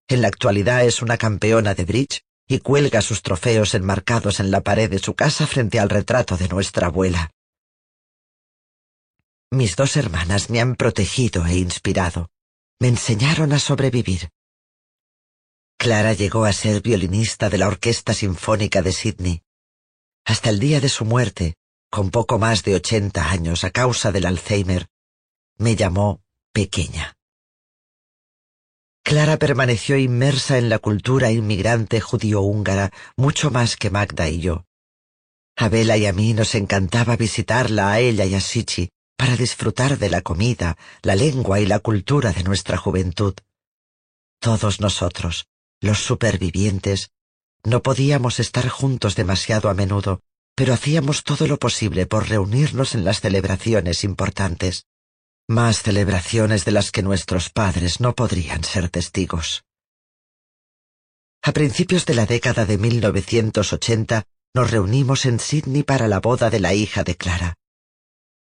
En 0.08 0.20
la 0.20 0.26
actualidad 0.26 0.84
es 0.84 1.00
una 1.00 1.16
campeona 1.16 1.74
de 1.74 1.84
bridge 1.84 2.24
y 2.48 2.58
cuelga 2.58 3.02
sus 3.02 3.22
trofeos 3.22 3.74
enmarcados 3.74 4.40
en 4.40 4.50
la 4.50 4.62
pared 4.62 4.90
de 4.90 4.98
su 4.98 5.14
casa 5.14 5.46
frente 5.46 5.78
al 5.78 5.88
retrato 5.88 6.36
de 6.36 6.48
nuestra 6.48 6.88
abuela. 6.88 7.30
Mis 9.52 9.74
dos 9.74 9.96
hermanas 9.96 10.48
me 10.48 10.60
han 10.60 10.76
protegido 10.76 11.44
e 11.44 11.56
inspirado. 11.56 12.30
Me 12.78 12.86
enseñaron 12.86 13.52
a 13.52 13.58
sobrevivir. 13.58 14.30
Clara 15.76 16.12
llegó 16.12 16.44
a 16.44 16.52
ser 16.52 16.82
violinista 16.82 17.50
de 17.50 17.58
la 17.58 17.66
Orquesta 17.66 18.14
Sinfónica 18.14 18.80
de 18.80 18.92
Sydney. 18.92 19.42
Hasta 20.24 20.50
el 20.50 20.60
día 20.60 20.80
de 20.80 20.88
su 20.88 21.04
muerte, 21.04 21.56
con 21.90 22.12
poco 22.12 22.38
más 22.38 22.62
de 22.62 22.76
ochenta 22.76 23.28
años 23.30 23.64
a 23.64 23.70
causa 23.70 24.12
del 24.12 24.26
Alzheimer, 24.26 24.86
me 25.58 25.74
llamó 25.74 26.22
pequeña. 26.52 27.16
Clara 29.02 29.36
permaneció 29.36 29.96
inmersa 29.96 30.58
en 30.58 30.68
la 30.68 30.78
cultura 30.78 31.32
inmigrante 31.32 32.00
judío-húngara 32.00 32.92
mucho 33.16 33.50
más 33.50 33.76
que 33.76 33.90
Magda 33.90 34.28
y 34.28 34.40
yo. 34.42 34.64
A 35.56 35.68
Bela 35.68 35.96
y 35.96 36.06
a 36.06 36.12
mí 36.12 36.34
nos 36.34 36.54
encantaba 36.54 37.16
visitarla 37.16 37.90
a 37.90 37.98
ella 37.98 38.24
y 38.26 38.34
a 38.34 38.40
Sichi 38.40 38.90
para 39.20 39.36
disfrutar 39.36 39.98
de 39.98 40.08
la 40.08 40.22
comida, 40.22 40.78
la 41.02 41.14
lengua 41.14 41.60
y 41.60 41.66
la 41.66 41.78
cultura 41.78 42.32
de 42.32 42.42
nuestra 42.42 42.78
juventud. 42.78 43.34
Todos 44.38 44.80
nosotros, 44.80 45.46
los 45.82 45.98
supervivientes, 45.98 47.10
no 47.62 47.82
podíamos 47.82 48.40
estar 48.40 48.66
juntos 48.70 49.16
demasiado 49.16 49.68
a 49.68 49.74
menudo, 49.74 50.22
pero 50.54 50.72
hacíamos 50.72 51.22
todo 51.22 51.46
lo 51.46 51.58
posible 51.58 52.06
por 52.06 52.30
reunirnos 52.30 52.94
en 52.94 53.04
las 53.04 53.20
celebraciones 53.20 54.04
importantes. 54.04 54.86
Más 55.46 55.82
celebraciones 55.82 56.64
de 56.64 56.72
las 56.72 56.90
que 56.90 57.02
nuestros 57.02 57.50
padres 57.50 58.00
no 58.00 58.14
podrían 58.14 58.64
ser 58.64 58.88
testigos. 58.88 59.64
A 61.42 61.52
principios 61.52 62.06
de 62.06 62.14
la 62.14 62.24
década 62.24 62.64
de 62.64 62.78
1980 62.78 64.24
nos 64.54 64.70
reunimos 64.70 65.26
en 65.26 65.40
Sydney 65.40 65.82
para 65.82 66.08
la 66.08 66.20
boda 66.20 66.48
de 66.48 66.60
la 66.60 66.72
hija 66.72 67.04
de 67.04 67.16
Clara. 67.16 67.59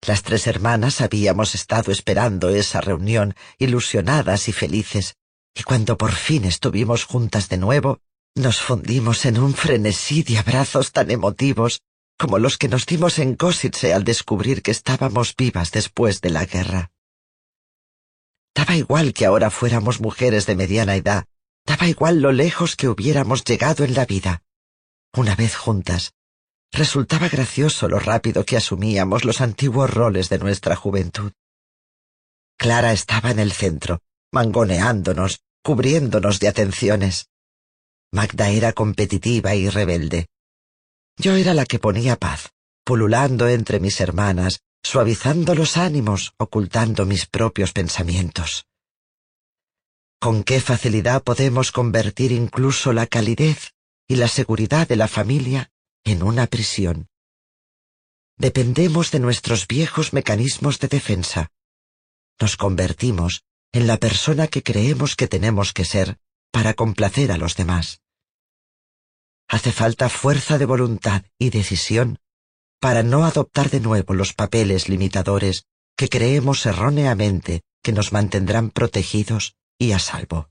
Las 0.06 0.22
tres 0.22 0.46
hermanas 0.46 1.00
habíamos 1.00 1.54
estado 1.54 1.90
esperando 1.90 2.50
esa 2.50 2.82
reunión, 2.82 3.34
ilusionadas 3.58 4.48
y 4.48 4.52
felices, 4.52 5.16
y 5.54 5.62
cuando 5.62 5.96
por 5.96 6.12
fin 6.12 6.44
estuvimos 6.44 7.04
juntas 7.04 7.48
de 7.48 7.56
nuevo, 7.56 8.00
nos 8.34 8.60
fundimos 8.60 9.24
en 9.24 9.38
un 9.38 9.54
frenesí 9.54 10.22
de 10.22 10.38
abrazos 10.38 10.92
tan 10.92 11.10
emotivos 11.10 11.80
como 12.18 12.38
los 12.38 12.58
que 12.58 12.68
nos 12.68 12.84
dimos 12.84 13.18
en 13.18 13.34
Kosice 13.34 13.94
al 13.94 14.04
descubrir 14.04 14.62
que 14.62 14.72
estábamos 14.72 15.34
vivas 15.36 15.70
después 15.72 16.20
de 16.20 16.30
la 16.30 16.44
guerra. 16.44 16.90
Daba 18.54 18.76
igual 18.76 19.14
que 19.14 19.24
ahora 19.24 19.50
fuéramos 19.50 20.00
mujeres 20.00 20.46
de 20.46 20.54
mediana 20.54 20.96
edad, 20.96 21.24
daba 21.64 21.88
igual 21.88 22.20
lo 22.20 22.30
lejos 22.30 22.76
que 22.76 22.88
hubiéramos 22.88 23.42
llegado 23.42 23.84
en 23.84 23.94
la 23.94 24.04
vida. 24.04 24.42
Una 25.16 25.34
vez 25.34 25.56
juntas, 25.56 26.12
resultaba 26.74 27.28
gracioso 27.28 27.88
lo 27.88 27.98
rápido 27.98 28.44
que 28.44 28.56
asumíamos 28.56 29.24
los 29.24 29.40
antiguos 29.40 29.90
roles 29.90 30.28
de 30.28 30.38
nuestra 30.38 30.74
juventud. 30.74 31.32
Clara 32.58 32.92
estaba 32.92 33.30
en 33.30 33.38
el 33.38 33.52
centro, 33.52 34.00
mangoneándonos, 34.32 35.42
cubriéndonos 35.62 36.40
de 36.40 36.48
atenciones. 36.48 37.28
Magda 38.12 38.50
era 38.50 38.72
competitiva 38.72 39.54
y 39.54 39.68
rebelde. 39.68 40.26
Yo 41.16 41.36
era 41.36 41.54
la 41.54 41.64
que 41.64 41.78
ponía 41.78 42.16
paz, 42.16 42.50
pululando 42.84 43.48
entre 43.48 43.78
mis 43.78 44.00
hermanas, 44.00 44.60
suavizando 44.82 45.54
los 45.54 45.76
ánimos, 45.76 46.34
ocultando 46.38 47.06
mis 47.06 47.26
propios 47.26 47.72
pensamientos. 47.72 48.66
Con 50.20 50.42
qué 50.42 50.60
facilidad 50.60 51.22
podemos 51.22 51.70
convertir 51.70 52.32
incluso 52.32 52.92
la 52.92 53.06
calidez 53.06 53.74
y 54.08 54.16
la 54.16 54.28
seguridad 54.28 54.88
de 54.88 54.96
la 54.96 55.08
familia 55.08 55.70
en 56.04 56.22
una 56.22 56.46
prisión. 56.46 57.08
Dependemos 58.36 59.10
de 59.10 59.20
nuestros 59.20 59.66
viejos 59.66 60.12
mecanismos 60.12 60.78
de 60.78 60.88
defensa. 60.88 61.50
Nos 62.40 62.56
convertimos 62.56 63.44
en 63.72 63.86
la 63.86 63.96
persona 63.96 64.48
que 64.48 64.62
creemos 64.62 65.16
que 65.16 65.28
tenemos 65.28 65.72
que 65.72 65.84
ser 65.84 66.18
para 66.50 66.74
complacer 66.74 67.32
a 67.32 67.38
los 67.38 67.56
demás. 67.56 68.00
Hace 69.48 69.72
falta 69.72 70.08
fuerza 70.08 70.58
de 70.58 70.66
voluntad 70.66 71.24
y 71.38 71.50
decisión 71.50 72.18
para 72.80 73.02
no 73.02 73.24
adoptar 73.24 73.70
de 73.70 73.80
nuevo 73.80 74.14
los 74.14 74.32
papeles 74.32 74.88
limitadores 74.88 75.64
que 75.96 76.08
creemos 76.08 76.66
erróneamente 76.66 77.62
que 77.82 77.92
nos 77.92 78.12
mantendrán 78.12 78.70
protegidos 78.70 79.56
y 79.78 79.92
a 79.92 79.98
salvo. 79.98 80.50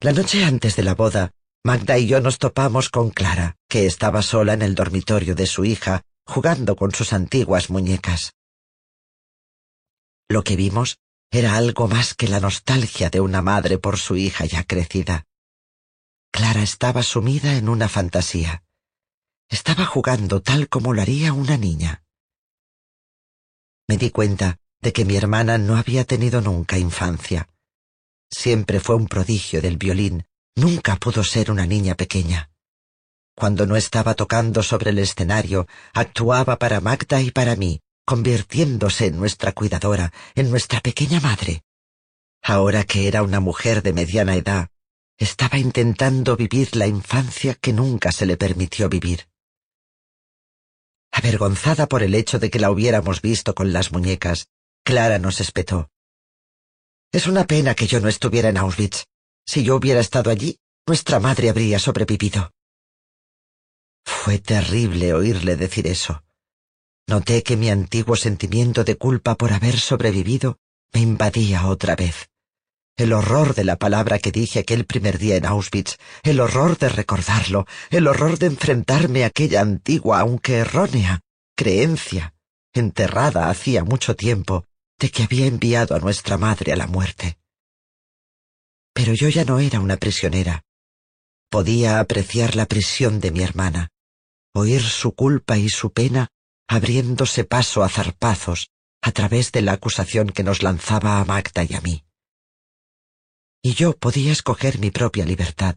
La 0.00 0.12
noche 0.12 0.44
antes 0.44 0.76
de 0.76 0.82
la 0.82 0.94
boda, 0.94 1.32
Magda 1.66 1.96
y 1.96 2.06
yo 2.06 2.20
nos 2.20 2.38
topamos 2.38 2.90
con 2.90 3.08
Clara, 3.08 3.56
que 3.70 3.86
estaba 3.86 4.20
sola 4.20 4.52
en 4.52 4.60
el 4.60 4.74
dormitorio 4.74 5.34
de 5.34 5.46
su 5.46 5.64
hija, 5.64 6.02
jugando 6.26 6.76
con 6.76 6.92
sus 6.92 7.14
antiguas 7.14 7.70
muñecas. 7.70 8.34
Lo 10.28 10.44
que 10.44 10.56
vimos 10.56 10.98
era 11.30 11.56
algo 11.56 11.88
más 11.88 12.12
que 12.12 12.28
la 12.28 12.38
nostalgia 12.38 13.08
de 13.08 13.20
una 13.20 13.40
madre 13.40 13.78
por 13.78 13.96
su 13.96 14.16
hija 14.16 14.44
ya 14.44 14.64
crecida. 14.64 15.24
Clara 16.30 16.62
estaba 16.62 17.02
sumida 17.02 17.56
en 17.56 17.70
una 17.70 17.88
fantasía. 17.88 18.62
Estaba 19.48 19.86
jugando 19.86 20.42
tal 20.42 20.68
como 20.68 20.92
lo 20.92 21.00
haría 21.00 21.32
una 21.32 21.56
niña. 21.56 22.04
Me 23.88 23.96
di 23.96 24.10
cuenta 24.10 24.58
de 24.82 24.92
que 24.92 25.06
mi 25.06 25.16
hermana 25.16 25.56
no 25.56 25.78
había 25.78 26.04
tenido 26.04 26.42
nunca 26.42 26.76
infancia. 26.76 27.48
Siempre 28.30 28.80
fue 28.80 28.96
un 28.96 29.06
prodigio 29.08 29.62
del 29.62 29.78
violín, 29.78 30.26
nunca 30.56 30.96
pudo 30.96 31.24
ser 31.24 31.50
una 31.50 31.66
niña 31.66 31.94
pequeña. 31.94 32.50
Cuando 33.36 33.66
no 33.66 33.76
estaba 33.76 34.14
tocando 34.14 34.62
sobre 34.62 34.90
el 34.90 34.98
escenario, 34.98 35.66
actuaba 35.92 36.58
para 36.58 36.80
Magda 36.80 37.20
y 37.20 37.30
para 37.30 37.56
mí, 37.56 37.80
convirtiéndose 38.04 39.06
en 39.06 39.18
nuestra 39.18 39.52
cuidadora, 39.52 40.12
en 40.34 40.50
nuestra 40.50 40.80
pequeña 40.80 41.20
madre. 41.20 41.62
Ahora 42.42 42.84
que 42.84 43.08
era 43.08 43.22
una 43.22 43.40
mujer 43.40 43.82
de 43.82 43.92
mediana 43.92 44.36
edad, 44.36 44.68
estaba 45.16 45.58
intentando 45.58 46.36
vivir 46.36 46.76
la 46.76 46.86
infancia 46.86 47.54
que 47.54 47.72
nunca 47.72 48.12
se 48.12 48.26
le 48.26 48.36
permitió 48.36 48.88
vivir. 48.88 49.26
Avergonzada 51.10 51.86
por 51.86 52.02
el 52.02 52.14
hecho 52.14 52.38
de 52.38 52.50
que 52.50 52.58
la 52.58 52.70
hubiéramos 52.70 53.22
visto 53.22 53.54
con 53.54 53.72
las 53.72 53.92
muñecas, 53.92 54.48
Clara 54.84 55.18
nos 55.18 55.40
espetó. 55.40 55.88
Es 57.12 57.26
una 57.26 57.44
pena 57.46 57.74
que 57.74 57.86
yo 57.86 58.00
no 58.00 58.08
estuviera 58.08 58.48
en 58.48 58.58
Auschwitz. 58.58 59.06
Si 59.46 59.62
yo 59.62 59.76
hubiera 59.76 60.00
estado 60.00 60.30
allí, 60.30 60.58
nuestra 60.86 61.20
madre 61.20 61.50
habría 61.50 61.78
sobrevivido. 61.78 62.50
Fue 64.04 64.38
terrible 64.38 65.14
oírle 65.14 65.56
decir 65.56 65.86
eso. 65.86 66.22
Noté 67.06 67.42
que 67.42 67.56
mi 67.56 67.68
antiguo 67.70 68.16
sentimiento 68.16 68.84
de 68.84 68.96
culpa 68.96 69.34
por 69.34 69.52
haber 69.52 69.78
sobrevivido 69.78 70.58
me 70.92 71.00
invadía 71.00 71.66
otra 71.66 71.96
vez. 71.96 72.28
El 72.96 73.12
horror 73.12 73.54
de 73.54 73.64
la 73.64 73.76
palabra 73.76 74.18
que 74.18 74.30
dije 74.30 74.60
aquel 74.60 74.86
primer 74.86 75.18
día 75.18 75.36
en 75.36 75.46
Auschwitz, 75.46 75.98
el 76.22 76.40
horror 76.40 76.78
de 76.78 76.88
recordarlo, 76.88 77.66
el 77.90 78.06
horror 78.06 78.38
de 78.38 78.46
enfrentarme 78.46 79.24
a 79.24 79.28
aquella 79.28 79.60
antigua, 79.60 80.20
aunque 80.20 80.58
errónea, 80.58 81.20
creencia, 81.56 82.34
enterrada 82.72 83.50
hacía 83.50 83.84
mucho 83.84 84.14
tiempo, 84.14 84.64
de 84.98 85.10
que 85.10 85.24
había 85.24 85.46
enviado 85.46 85.96
a 85.96 85.98
nuestra 85.98 86.38
madre 86.38 86.72
a 86.72 86.76
la 86.76 86.86
muerte. 86.86 87.36
Pero 88.94 89.12
yo 89.12 89.28
ya 89.28 89.44
no 89.44 89.58
era 89.58 89.80
una 89.80 89.98
prisionera. 89.98 90.62
Podía 91.50 92.00
apreciar 92.00 92.56
la 92.56 92.66
prisión 92.66 93.20
de 93.20 93.30
mi 93.30 93.42
hermana, 93.42 93.90
oír 94.54 94.82
su 94.82 95.14
culpa 95.14 95.58
y 95.58 95.68
su 95.68 95.92
pena 95.92 96.28
abriéndose 96.68 97.44
paso 97.44 97.84
a 97.84 97.88
zarpazos 97.88 98.70
a 99.02 99.12
través 99.12 99.52
de 99.52 99.60
la 99.60 99.72
acusación 99.72 100.30
que 100.30 100.42
nos 100.42 100.62
lanzaba 100.62 101.20
a 101.20 101.24
Magda 101.24 101.62
y 101.64 101.74
a 101.74 101.80
mí. 101.82 102.04
Y 103.62 103.74
yo 103.74 103.96
podía 103.96 104.32
escoger 104.32 104.78
mi 104.78 104.90
propia 104.90 105.26
libertad. 105.26 105.76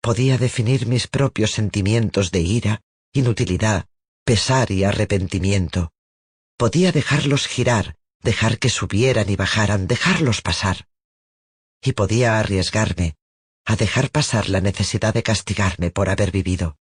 Podía 0.00 0.36
definir 0.36 0.86
mis 0.86 1.06
propios 1.06 1.52
sentimientos 1.52 2.30
de 2.30 2.40
ira, 2.40 2.80
inutilidad, 3.12 3.86
pesar 4.24 4.70
y 4.70 4.84
arrepentimiento. 4.84 5.92
Podía 6.56 6.92
dejarlos 6.92 7.46
girar, 7.46 7.96
dejar 8.22 8.58
que 8.58 8.68
subieran 8.68 9.30
y 9.30 9.36
bajaran, 9.36 9.86
dejarlos 9.86 10.40
pasar. 10.40 10.88
Y 11.84 11.92
podía 11.92 12.40
arriesgarme 12.40 13.16
a 13.66 13.76
dejar 13.76 14.10
pasar 14.10 14.48
la 14.48 14.60
necesidad 14.60 15.12
de 15.12 15.22
castigarme 15.22 15.90
por 15.90 16.08
haber 16.08 16.30
vivido. 16.30 16.78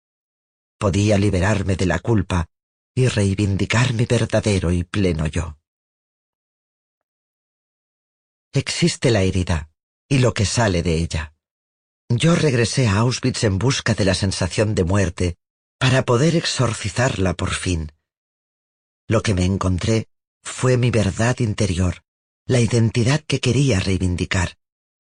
Podía 0.77 1.17
liberarme 1.17 1.75
de 1.75 1.87
la 1.87 1.99
culpa 1.99 2.47
y 2.93 3.07
reivindicar 3.07 3.93
mi 3.93 4.05
verdadero 4.05 4.71
y 4.71 4.83
pleno 4.83 5.25
yo. 5.25 5.57
Existe 8.53 9.09
la 9.09 9.23
herida 9.23 9.71
y 10.07 10.19
lo 10.19 10.33
que 10.33 10.45
sale 10.45 10.83
de 10.83 10.95
ella. 10.95 11.33
Yo 12.09 12.35
regresé 12.35 12.87
a 12.87 12.97
Auschwitz 12.97 13.43
en 13.43 13.57
busca 13.57 13.95
de 13.95 14.05
la 14.05 14.13
sensación 14.13 14.75
de 14.75 14.83
muerte 14.83 15.37
para 15.79 16.03
poder 16.03 16.35
exorcizarla 16.35 17.33
por 17.33 17.55
fin. 17.55 17.91
Lo 19.07 19.23
que 19.23 19.33
me 19.33 19.45
encontré 19.45 20.09
fue 20.43 20.77
mi 20.77 20.91
verdad 20.91 21.39
interior, 21.39 22.03
la 22.45 22.59
identidad 22.59 23.21
que 23.21 23.39
quería 23.39 23.79
reivindicar, 23.79 24.57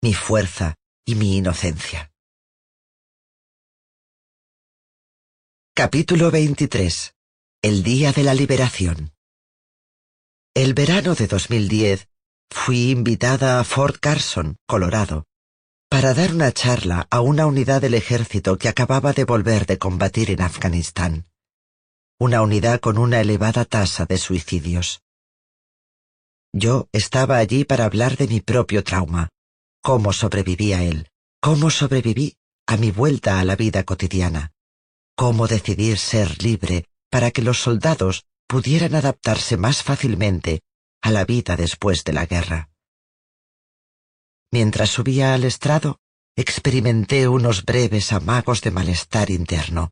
mi 0.07 0.13
fuerza 0.13 0.75
y 1.05 1.15
mi 1.15 1.35
inocencia. 1.35 2.13
Capítulo 5.75 6.31
23. 6.31 7.13
El 7.61 7.84
Día 7.84 8.13
de 8.13 8.23
la 8.23 8.34
Liberación. 8.34 9.11
El 10.55 10.73
verano 10.73 11.13
de 11.13 11.27
2010 11.27 12.07
fui 12.49 12.91
invitada 12.91 13.59
a 13.59 13.65
Fort 13.65 13.97
Carson, 13.99 14.55
Colorado, 14.65 15.25
para 15.89 16.13
dar 16.13 16.34
una 16.34 16.53
charla 16.53 17.05
a 17.11 17.19
una 17.19 17.45
unidad 17.45 17.81
del 17.81 17.95
ejército 17.95 18.57
que 18.57 18.69
acababa 18.69 19.11
de 19.11 19.25
volver 19.25 19.65
de 19.65 19.77
combatir 19.77 20.31
en 20.31 20.41
Afganistán. 20.41 21.27
Una 22.17 22.41
unidad 22.43 22.79
con 22.79 22.97
una 22.97 23.19
elevada 23.19 23.65
tasa 23.65 24.05
de 24.05 24.17
suicidios. 24.17 25.01
Yo 26.53 26.88
estaba 26.93 27.39
allí 27.39 27.65
para 27.65 27.84
hablar 27.84 28.15
de 28.15 28.29
mi 28.29 28.39
propio 28.39 28.85
trauma, 28.85 29.27
cómo 29.82 30.14
sobreviví 30.14 30.74
a 30.74 30.84
él, 30.84 31.10
cómo 31.41 31.70
sobreviví 31.70 32.38
a 32.68 32.78
mi 32.78 32.91
vuelta 32.91 33.40
a 33.40 33.45
la 33.45 33.56
vida 33.56 33.84
cotidiana, 33.84 34.52
cómo 35.16 35.48
decidir 35.48 35.98
ser 35.98 36.44
libre 36.44 36.86
para 37.10 37.32
que 37.32 37.41
los 37.41 37.62
soldados 37.62 38.26
pudieran 38.48 38.95
adaptarse 38.95 39.58
más 39.58 39.84
fácilmente 39.84 40.62
a 41.02 41.12
la 41.12 41.26
vida 41.26 41.56
después 41.56 42.04
de 42.04 42.14
la 42.14 42.26
guerra. 42.26 42.70
Mientras 44.52 44.90
subía 44.90 45.34
al 45.34 45.44
estrado, 45.44 45.99
experimenté 46.36 47.28
unos 47.28 47.66
breves 47.66 48.14
amagos 48.14 48.62
de 48.62 48.72
malestar 48.72 49.30
interno, 49.30 49.91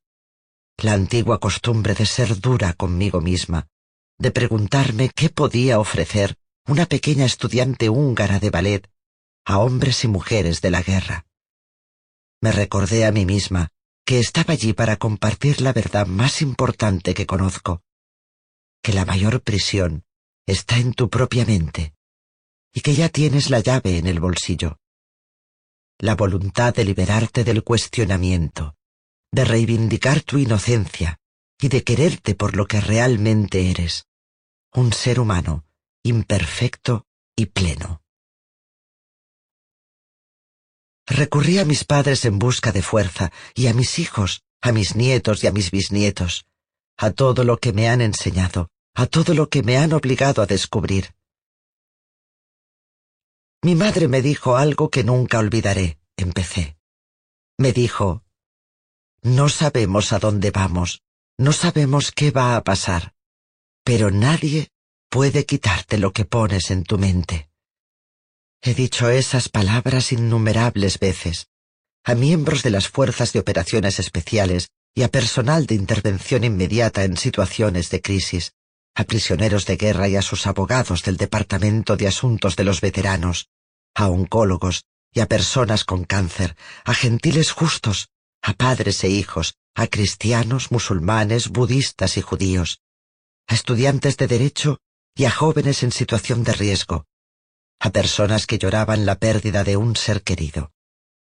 la 0.78 0.94
antigua 0.94 1.40
costumbre 1.40 1.94
de 1.94 2.06
ser 2.06 2.40
dura 2.40 2.74
conmigo 2.74 3.22
misma, 3.22 3.68
de 4.18 4.32
preguntarme 4.32 5.10
qué 5.10 5.30
podía 5.30 5.80
ofrecer 5.80 6.38
una 6.68 6.86
pequeña 6.86 7.26
estudiante 7.26 7.90
húngara 7.90 8.40
de 8.40 8.49
ballet 8.49 8.90
a 9.45 9.59
hombres 9.59 10.03
y 10.03 10.07
mujeres 10.07 10.61
de 10.61 10.72
la 10.72 10.81
guerra. 10.81 11.27
Me 12.41 12.51
recordé 12.51 13.05
a 13.05 13.11
mí 13.11 13.26
misma 13.26 13.69
que 14.05 14.19
estaba 14.19 14.53
allí 14.53 14.73
para 14.73 14.97
compartir 14.97 15.61
la 15.61 15.73
verdad 15.73 16.07
más 16.07 16.41
importante 16.41 17.13
que 17.13 17.26
conozco, 17.26 17.81
que 18.84 18.93
la 18.93 19.05
mayor 19.05 19.41
prisión 19.41 20.03
está 20.45 20.77
en 20.77 20.93
tu 20.93 21.09
propia 21.09 21.45
mente 21.45 21.95
y 22.73 22.81
que 22.81 22.93
ya 22.93 23.09
tienes 23.09 23.49
la 23.49 23.61
llave 23.61 23.97
en 23.97 24.05
el 24.05 24.19
bolsillo. 24.19 24.80
La 25.97 26.15
voluntad 26.15 26.73
de 26.73 26.84
liberarte 26.84 27.43
del 27.43 27.63
cuestionamiento, 27.63 28.76
de 29.31 29.45
reivindicar 29.45 30.22
tu 30.22 30.38
inocencia 30.38 31.19
y 31.59 31.69
de 31.69 31.84
quererte 31.84 32.35
por 32.35 32.55
lo 32.55 32.67
que 32.67 32.81
realmente 32.81 33.72
eres, 33.72 34.05
un 34.73 34.91
ser 34.91 35.19
humano 35.19 35.65
imperfecto 36.03 37.07
y 37.35 37.47
pleno. 37.47 38.05
Recurrí 41.07 41.60
a 41.60 41.65
mis 41.65 41.84
padres 41.84 42.26
en 42.26 42.40
busca 42.40 42.72
de 42.72 42.82
fuerza 42.82 43.32
y 43.53 43.68
a 43.68 43.73
mis 43.73 43.99
hijos, 43.99 44.41
a 44.61 44.72
mis 44.72 44.95
nietos 44.95 45.44
y 45.44 45.48
a 45.48 45.52
mis 45.52 45.69
bisnietos, 45.69 46.45
a 46.98 47.11
todo 47.11 47.44
lo 47.44 47.57
que 47.57 47.73
me 47.73 47.88
han 47.90 48.02
enseñado, 48.02 48.69
a 48.95 49.06
todo 49.06 49.34
lo 49.34 49.49
que 49.49 49.61
me 49.61 49.77
han 49.77 49.94
obligado 49.94 50.41
a 50.41 50.45
descubrir. 50.45 51.14
Mi 53.61 53.76
madre 53.76 54.07
me 54.07 54.22
dijo 54.22 54.57
algo 54.57 54.90
que 54.90 55.03
nunca 55.03 55.40
olvidaré, 55.40 55.99
empecé. 56.18 56.77
Me 57.57 57.72
dijo, 57.72 58.23
no 59.22 59.49
sabemos 59.49 60.14
a 60.14 60.19
dónde 60.19 60.52
vamos, 60.52 61.02
no 61.38 61.52
sabemos 61.52 62.11
qué 62.11 62.32
va 62.32 62.56
a 62.56 62.64
pasar, 62.64 63.14
pero 63.84 64.11
nadie 64.11 64.69
puede 65.10 65.45
quitarte 65.45 65.98
lo 65.98 66.14
que 66.14 66.26
pones 66.26 66.72
en 66.72 66.84
tu 66.84 66.98
mente. 66.98 67.49
He 68.67 68.73
dicho 68.73 69.11
esas 69.11 69.47
palabras 69.47 70.11
innumerables 70.11 70.97
veces, 70.97 71.49
a 72.03 72.15
miembros 72.15 72.63
de 72.63 72.71
las 72.71 72.87
fuerzas 72.87 73.31
de 73.31 73.37
operaciones 73.37 73.99
especiales 73.99 74.69
y 74.95 75.03
a 75.03 75.09
personal 75.09 75.67
de 75.67 75.75
intervención 75.75 76.43
inmediata 76.43 77.03
en 77.03 77.15
situaciones 77.15 77.91
de 77.91 78.01
crisis, 78.01 78.53
a 78.95 79.03
prisioneros 79.03 79.67
de 79.67 79.77
guerra 79.77 80.07
y 80.07 80.15
a 80.15 80.23
sus 80.23 80.47
abogados 80.47 81.03
del 81.03 81.15
Departamento 81.15 81.95
de 81.95 82.07
Asuntos 82.07 82.55
de 82.55 82.63
los 82.63 82.81
Veteranos, 82.81 83.49
a 83.93 84.07
oncólogos 84.07 84.85
y 85.13 85.19
a 85.19 85.27
personas 85.27 85.85
con 85.85 86.03
cáncer, 86.03 86.57
a 86.85 86.95
gentiles 86.95 87.51
justos, 87.51 88.09
a 88.41 88.53
padres 88.53 89.03
e 89.03 89.09
hijos, 89.09 89.53
a 89.75 89.85
cristianos, 89.85 90.71
musulmanes, 90.71 91.49
budistas 91.49 92.17
y 92.17 92.21
judíos, 92.21 92.79
a 93.45 93.53
estudiantes 93.53 94.17
de 94.17 94.25
derecho 94.25 94.79
y 95.15 95.25
a 95.25 95.29
jóvenes 95.29 95.83
en 95.83 95.91
situación 95.91 96.43
de 96.43 96.53
riesgo, 96.53 97.05
a 97.80 97.89
personas 97.91 98.47
que 98.47 98.57
lloraban 98.57 99.06
la 99.06 99.15
pérdida 99.15 99.64
de 99.64 99.77
un 99.77 99.95
ser 99.95 100.23
querido, 100.23 100.72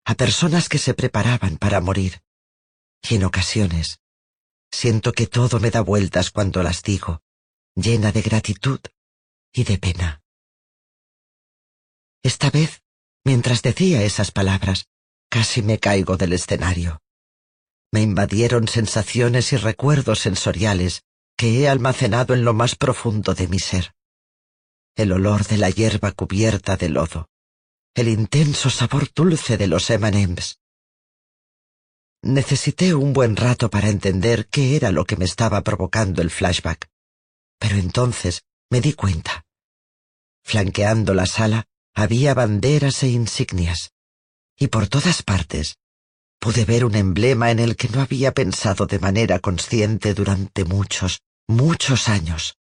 a 0.04 0.14
personas 0.14 0.68
que 0.68 0.78
se 0.78 0.94
preparaban 0.94 1.56
para 1.56 1.80
morir. 1.80 2.22
Y 3.02 3.16
en 3.16 3.24
ocasiones 3.24 4.00
siento 4.70 5.12
que 5.12 5.26
todo 5.26 5.60
me 5.60 5.70
da 5.70 5.80
vueltas 5.80 6.30
cuando 6.30 6.62
las 6.62 6.82
digo, 6.82 7.22
llena 7.74 8.12
de 8.12 8.22
gratitud 8.22 8.80
y 9.52 9.64
de 9.64 9.78
pena. 9.78 10.22
Esta 12.22 12.50
vez, 12.50 12.82
mientras 13.24 13.62
decía 13.62 14.02
esas 14.02 14.30
palabras, 14.32 14.86
casi 15.28 15.62
me 15.62 15.78
caigo 15.78 16.16
del 16.16 16.32
escenario. 16.32 17.00
Me 17.92 18.00
invadieron 18.02 18.66
sensaciones 18.66 19.52
y 19.52 19.56
recuerdos 19.56 20.20
sensoriales 20.20 21.02
que 21.36 21.60
he 21.60 21.68
almacenado 21.68 22.34
en 22.34 22.44
lo 22.44 22.54
más 22.54 22.74
profundo 22.74 23.34
de 23.34 23.46
mi 23.48 23.58
ser. 23.58 23.94
El 24.96 25.10
olor 25.10 25.44
de 25.44 25.58
la 25.58 25.70
hierba 25.70 26.12
cubierta 26.12 26.76
de 26.76 26.88
lodo, 26.88 27.28
el 27.96 28.06
intenso 28.06 28.70
sabor 28.70 29.10
dulce 29.12 29.56
de 29.56 29.66
los 29.66 29.90
M&M's. 29.90 30.60
Necesité 32.22 32.94
un 32.94 33.12
buen 33.12 33.34
rato 33.34 33.68
para 33.70 33.88
entender 33.88 34.46
qué 34.46 34.76
era 34.76 34.92
lo 34.92 35.04
que 35.04 35.16
me 35.16 35.24
estaba 35.24 35.62
provocando 35.62 36.22
el 36.22 36.30
flashback, 36.30 36.88
pero 37.58 37.74
entonces 37.74 38.44
me 38.70 38.80
di 38.80 38.92
cuenta. 38.92 39.44
Flanqueando 40.44 41.12
la 41.12 41.26
sala 41.26 41.64
había 41.92 42.32
banderas 42.32 43.02
e 43.02 43.08
insignias, 43.08 43.92
y 44.56 44.68
por 44.68 44.86
todas 44.86 45.24
partes 45.24 45.76
pude 46.38 46.64
ver 46.64 46.84
un 46.84 46.94
emblema 46.94 47.50
en 47.50 47.58
el 47.58 47.74
que 47.74 47.88
no 47.88 48.00
había 48.00 48.32
pensado 48.32 48.86
de 48.86 49.00
manera 49.00 49.40
consciente 49.40 50.14
durante 50.14 50.64
muchos, 50.64 51.20
muchos 51.48 52.08
años, 52.08 52.58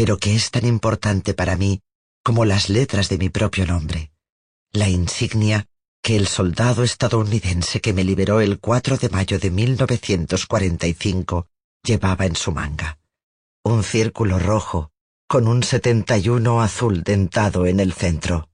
pero 0.00 0.16
que 0.16 0.34
es 0.34 0.50
tan 0.50 0.64
importante 0.64 1.34
para 1.34 1.58
mí 1.58 1.82
como 2.24 2.46
las 2.46 2.70
letras 2.70 3.10
de 3.10 3.18
mi 3.18 3.28
propio 3.28 3.66
nombre, 3.66 4.12
la 4.72 4.88
insignia 4.88 5.66
que 6.02 6.16
el 6.16 6.26
soldado 6.26 6.84
estadounidense 6.84 7.82
que 7.82 7.92
me 7.92 8.02
liberó 8.02 8.40
el 8.40 8.60
4 8.60 8.96
de 8.96 9.10
mayo 9.10 9.38
de 9.38 9.50
1945 9.50 11.48
llevaba 11.84 12.24
en 12.24 12.34
su 12.34 12.50
manga. 12.50 12.98
Un 13.62 13.84
círculo 13.84 14.38
rojo 14.38 14.90
con 15.28 15.46
un 15.46 15.62
71 15.62 16.62
azul 16.62 17.02
dentado 17.02 17.66
en 17.66 17.78
el 17.78 17.92
centro. 17.92 18.48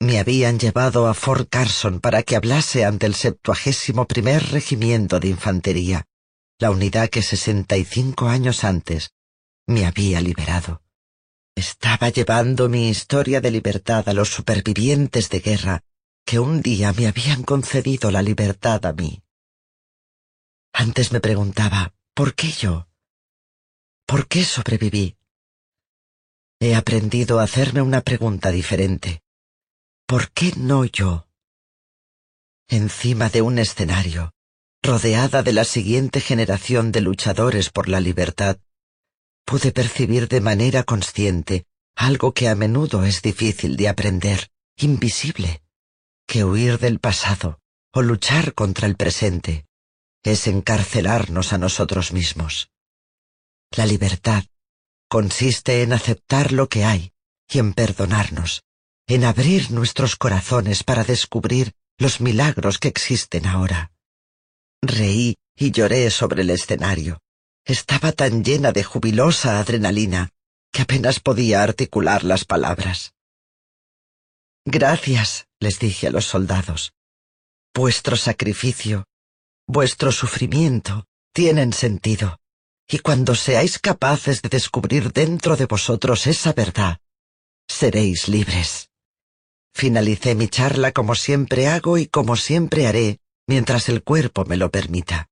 Me 0.00 0.18
habían 0.18 0.58
llevado 0.58 1.08
a 1.08 1.12
Fort 1.12 1.50
Carson 1.50 2.00
para 2.00 2.22
que 2.22 2.36
hablase 2.36 2.86
ante 2.86 3.04
el 3.04 3.14
septuagésimo 3.14 4.06
primer 4.06 4.50
regimiento 4.50 5.20
de 5.20 5.28
infantería, 5.28 6.06
la 6.58 6.70
unidad 6.70 7.10
que 7.10 7.20
sesenta 7.20 7.76
y 7.76 7.84
cinco 7.84 8.28
años 8.28 8.64
antes 8.64 9.10
me 9.66 9.86
había 9.86 10.20
liberado. 10.20 10.82
Estaba 11.54 12.10
llevando 12.10 12.68
mi 12.68 12.88
historia 12.88 13.40
de 13.40 13.50
libertad 13.50 14.08
a 14.08 14.12
los 14.12 14.28
supervivientes 14.28 15.28
de 15.30 15.40
guerra 15.40 15.80
que 16.24 16.38
un 16.38 16.60
día 16.60 16.92
me 16.92 17.06
habían 17.06 17.42
concedido 17.42 18.10
la 18.10 18.22
libertad 18.22 18.84
a 18.84 18.92
mí. 18.92 19.22
Antes 20.72 21.12
me 21.12 21.20
preguntaba, 21.20 21.94
¿por 22.14 22.34
qué 22.34 22.50
yo? 22.50 22.88
¿Por 24.06 24.28
qué 24.28 24.44
sobreviví? 24.44 25.16
He 26.60 26.74
aprendido 26.74 27.40
a 27.40 27.44
hacerme 27.44 27.80
una 27.80 28.02
pregunta 28.02 28.50
diferente. 28.50 29.22
¿Por 30.06 30.30
qué 30.30 30.52
no 30.56 30.84
yo? 30.84 31.28
Encima 32.68 33.28
de 33.28 33.42
un 33.42 33.58
escenario, 33.58 34.32
rodeada 34.82 35.42
de 35.42 35.52
la 35.52 35.64
siguiente 35.64 36.20
generación 36.20 36.92
de 36.92 37.00
luchadores 37.00 37.70
por 37.70 37.88
la 37.88 38.00
libertad, 38.00 38.58
pude 39.46 39.72
percibir 39.72 40.28
de 40.28 40.40
manera 40.40 40.82
consciente 40.82 41.66
algo 41.94 42.34
que 42.34 42.48
a 42.48 42.54
menudo 42.54 43.04
es 43.04 43.22
difícil 43.22 43.76
de 43.76 43.88
aprender, 43.88 44.50
invisible, 44.76 45.62
que 46.26 46.44
huir 46.44 46.78
del 46.78 46.98
pasado 46.98 47.60
o 47.94 48.02
luchar 48.02 48.52
contra 48.52 48.86
el 48.86 48.96
presente 48.96 49.66
es 50.22 50.48
encarcelarnos 50.48 51.52
a 51.52 51.58
nosotros 51.58 52.12
mismos. 52.12 52.70
La 53.70 53.86
libertad 53.86 54.44
consiste 55.08 55.82
en 55.82 55.92
aceptar 55.92 56.52
lo 56.52 56.68
que 56.68 56.84
hay 56.84 57.12
y 57.48 57.60
en 57.60 57.72
perdonarnos, 57.72 58.64
en 59.06 59.24
abrir 59.24 59.70
nuestros 59.70 60.16
corazones 60.16 60.82
para 60.82 61.04
descubrir 61.04 61.72
los 61.96 62.20
milagros 62.20 62.78
que 62.78 62.88
existen 62.88 63.46
ahora. 63.46 63.92
Reí 64.82 65.36
y 65.56 65.70
lloré 65.70 66.10
sobre 66.10 66.42
el 66.42 66.50
escenario. 66.50 67.20
Estaba 67.66 68.12
tan 68.12 68.44
llena 68.44 68.70
de 68.70 68.84
jubilosa 68.84 69.58
adrenalina 69.58 70.30
que 70.72 70.82
apenas 70.82 71.18
podía 71.18 71.64
articular 71.64 72.22
las 72.22 72.44
palabras. 72.44 73.12
Gracias, 74.64 75.48
les 75.58 75.80
dije 75.80 76.06
a 76.06 76.10
los 76.10 76.26
soldados. 76.26 76.92
Vuestro 77.74 78.16
sacrificio, 78.16 79.06
vuestro 79.66 80.12
sufrimiento 80.12 81.06
tienen 81.34 81.72
sentido, 81.72 82.38
y 82.88 83.00
cuando 83.00 83.34
seáis 83.34 83.80
capaces 83.80 84.42
de 84.42 84.48
descubrir 84.48 85.12
dentro 85.12 85.56
de 85.56 85.66
vosotros 85.66 86.28
esa 86.28 86.52
verdad, 86.52 87.00
seréis 87.66 88.28
libres. 88.28 88.90
Finalicé 89.74 90.36
mi 90.36 90.46
charla 90.46 90.92
como 90.92 91.16
siempre 91.16 91.66
hago 91.66 91.98
y 91.98 92.06
como 92.06 92.36
siempre 92.36 92.86
haré 92.86 93.18
mientras 93.48 93.88
el 93.88 94.04
cuerpo 94.04 94.44
me 94.44 94.56
lo 94.56 94.70
permita, 94.70 95.28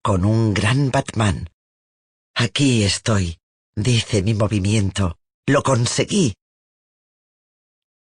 con 0.00 0.24
un 0.24 0.54
gran 0.54 0.92
Batman. 0.92 1.51
Aquí 2.34 2.82
estoy, 2.82 3.38
dice 3.74 4.22
mi 4.22 4.34
movimiento. 4.34 5.18
Lo 5.46 5.62
conseguí. 5.62 6.34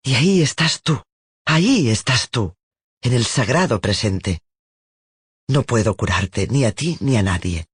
Y 0.02 0.14
ahí 0.14 0.42
estás 0.42 0.82
tú, 0.82 1.02
ahí 1.44 1.88
estás 1.88 2.30
tú, 2.30 2.54
en 3.02 3.12
el 3.12 3.24
sagrado 3.24 3.80
presente. 3.80 4.42
No 5.48 5.62
puedo 5.62 5.96
curarte 5.96 6.46
ni 6.48 6.64
a 6.64 6.72
ti 6.72 6.98
ni 7.00 7.16
a 7.16 7.22
nadie, 7.22 7.66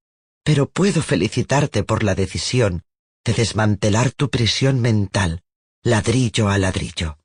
pero 0.44 0.68
puedo 0.68 1.02
felicitarte 1.02 1.82
por 1.82 2.02
la 2.04 2.14
decisión 2.14 2.84
de 3.24 3.32
desmantelar 3.32 4.12
tu 4.12 4.30
prisión 4.30 4.80
mental, 4.80 5.42
ladrillo 5.82 6.48
a 6.48 6.58
ladrillo. 6.58 7.18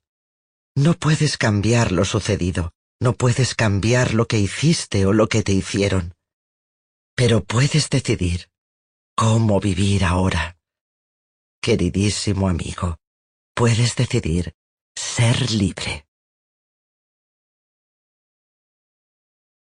No 0.74 0.94
puedes 0.94 1.36
cambiar 1.36 1.92
lo 1.92 2.04
sucedido, 2.04 2.72
no 3.00 3.12
puedes 3.12 3.54
cambiar 3.54 4.14
lo 4.14 4.26
que 4.26 4.38
hiciste 4.38 5.06
o 5.06 5.12
lo 5.12 5.28
que 5.28 5.42
te 5.42 5.52
hicieron, 5.52 6.14
pero 7.14 7.44
puedes 7.44 7.90
decidir 7.90 8.50
cómo 9.20 9.60
vivir 9.60 10.02
ahora. 10.02 10.56
Queridísimo 11.60 12.48
amigo, 12.48 12.96
puedes 13.54 13.94
decidir 13.94 14.54
ser 14.96 15.50
libre. 15.50 16.06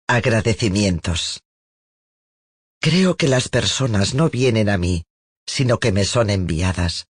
Agradecimientos. 0.06 1.40
Creo 2.82 3.16
que 3.16 3.28
las 3.28 3.48
personas 3.48 4.12
no 4.12 4.28
vienen 4.28 4.68
a 4.68 4.76
mí, 4.76 5.04
sino 5.46 5.78
que 5.78 5.90
me 5.90 6.04
son 6.04 6.28
enviadas. 6.28 7.06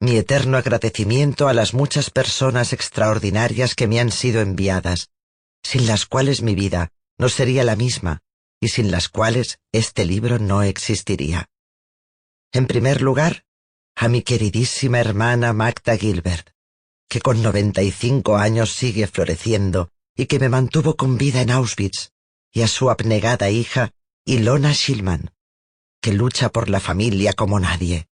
Mi 0.00 0.16
eterno 0.16 0.56
agradecimiento 0.56 1.46
a 1.46 1.54
las 1.54 1.74
muchas 1.74 2.10
personas 2.10 2.72
extraordinarias 2.72 3.76
que 3.76 3.86
me 3.86 4.00
han 4.00 4.10
sido 4.10 4.40
enviadas, 4.40 5.10
sin 5.62 5.86
las 5.86 6.06
cuales 6.06 6.42
mi 6.42 6.56
vida 6.56 6.90
no 7.18 7.28
sería 7.28 7.62
la 7.62 7.76
misma 7.76 8.24
y 8.60 8.70
sin 8.70 8.90
las 8.90 9.08
cuales 9.08 9.60
este 9.70 10.04
libro 10.04 10.40
no 10.40 10.64
existiría. 10.64 11.48
En 12.52 12.66
primer 12.66 13.02
lugar, 13.02 13.44
a 13.94 14.08
mi 14.08 14.22
queridísima 14.22 15.00
hermana 15.00 15.52
Magda 15.52 15.96
Gilbert, 15.96 16.50
que 17.08 17.20
con 17.20 17.42
95 17.42 18.36
años 18.36 18.72
sigue 18.72 19.06
floreciendo 19.06 19.90
y 20.16 20.26
que 20.26 20.38
me 20.38 20.48
mantuvo 20.48 20.96
con 20.96 21.18
vida 21.18 21.42
en 21.42 21.50
Auschwitz, 21.50 22.10
y 22.52 22.62
a 22.62 22.68
su 22.68 22.90
abnegada 22.90 23.50
hija 23.50 23.92
Ilona 24.24 24.72
Schillman, 24.72 25.30
que 26.00 26.12
lucha 26.12 26.48
por 26.48 26.68
la 26.70 26.80
familia 26.80 27.34
como 27.34 27.60
nadie. 27.60 28.08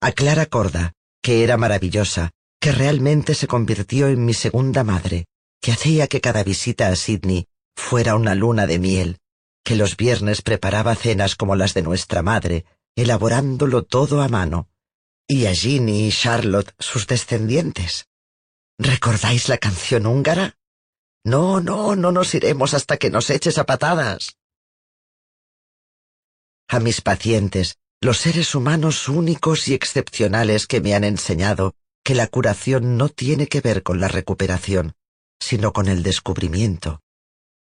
A 0.00 0.12
Clara 0.12 0.46
Corda, 0.46 0.92
que 1.22 1.42
era 1.42 1.56
maravillosa, 1.56 2.30
que 2.60 2.72
realmente 2.72 3.34
se 3.34 3.46
convirtió 3.46 4.08
en 4.08 4.24
mi 4.24 4.34
segunda 4.34 4.84
madre, 4.84 5.26
que 5.60 5.72
hacía 5.72 6.06
que 6.06 6.20
cada 6.20 6.44
visita 6.44 6.88
a 6.88 6.96
Sydney 6.96 7.46
fuera 7.74 8.14
una 8.14 8.34
luna 8.34 8.66
de 8.66 8.78
miel, 8.78 9.18
que 9.64 9.76
los 9.76 9.96
viernes 9.96 10.42
preparaba 10.42 10.94
cenas 10.94 11.36
como 11.36 11.56
las 11.56 11.74
de 11.74 11.82
nuestra 11.82 12.22
madre, 12.22 12.64
elaborándolo 12.96 13.84
todo 13.84 14.22
a 14.22 14.28
mano, 14.28 14.68
y 15.26 15.46
a 15.46 15.54
Ginny 15.54 16.08
y 16.08 16.12
Charlotte 16.12 16.74
sus 16.78 17.06
descendientes. 17.06 18.08
¿Recordáis 18.78 19.48
la 19.48 19.58
canción 19.58 20.06
húngara? 20.06 20.58
No, 21.24 21.60
no, 21.60 21.96
no 21.96 22.12
nos 22.12 22.34
iremos 22.34 22.74
hasta 22.74 22.96
que 22.96 23.10
nos 23.10 23.30
eches 23.30 23.58
a 23.58 23.64
patadas. 23.64 24.36
A 26.68 26.80
mis 26.80 27.00
pacientes, 27.00 27.78
los 28.00 28.18
seres 28.18 28.54
humanos 28.54 29.08
únicos 29.08 29.68
y 29.68 29.74
excepcionales 29.74 30.66
que 30.66 30.80
me 30.80 30.94
han 30.94 31.04
enseñado 31.04 31.74
que 32.02 32.14
la 32.14 32.26
curación 32.26 32.96
no 32.96 33.08
tiene 33.08 33.46
que 33.46 33.60
ver 33.60 33.82
con 33.82 34.00
la 34.00 34.08
recuperación, 34.08 34.94
sino 35.38 35.72
con 35.72 35.88
el 35.88 36.02
descubrimiento, 36.02 37.02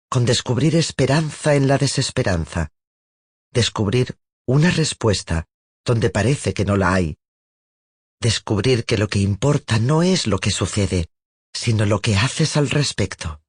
con 0.09 0.25
descubrir 0.25 0.75
esperanza 0.75 1.55
en 1.55 1.67
la 1.67 1.77
desesperanza, 1.77 2.71
descubrir 3.51 4.17
una 4.47 4.71
respuesta 4.71 5.45
donde 5.85 6.09
parece 6.09 6.53
que 6.53 6.65
no 6.65 6.77
la 6.77 6.93
hay, 6.93 7.17
descubrir 8.19 8.85
que 8.85 8.97
lo 8.97 9.07
que 9.09 9.19
importa 9.19 9.77
no 9.77 10.03
es 10.03 10.25
lo 10.25 10.39
que 10.39 10.51
sucede, 10.51 11.09
sino 11.53 11.85
lo 11.85 12.01
que 12.01 12.15
haces 12.15 12.57
al 12.57 12.69
respecto. 12.69 13.41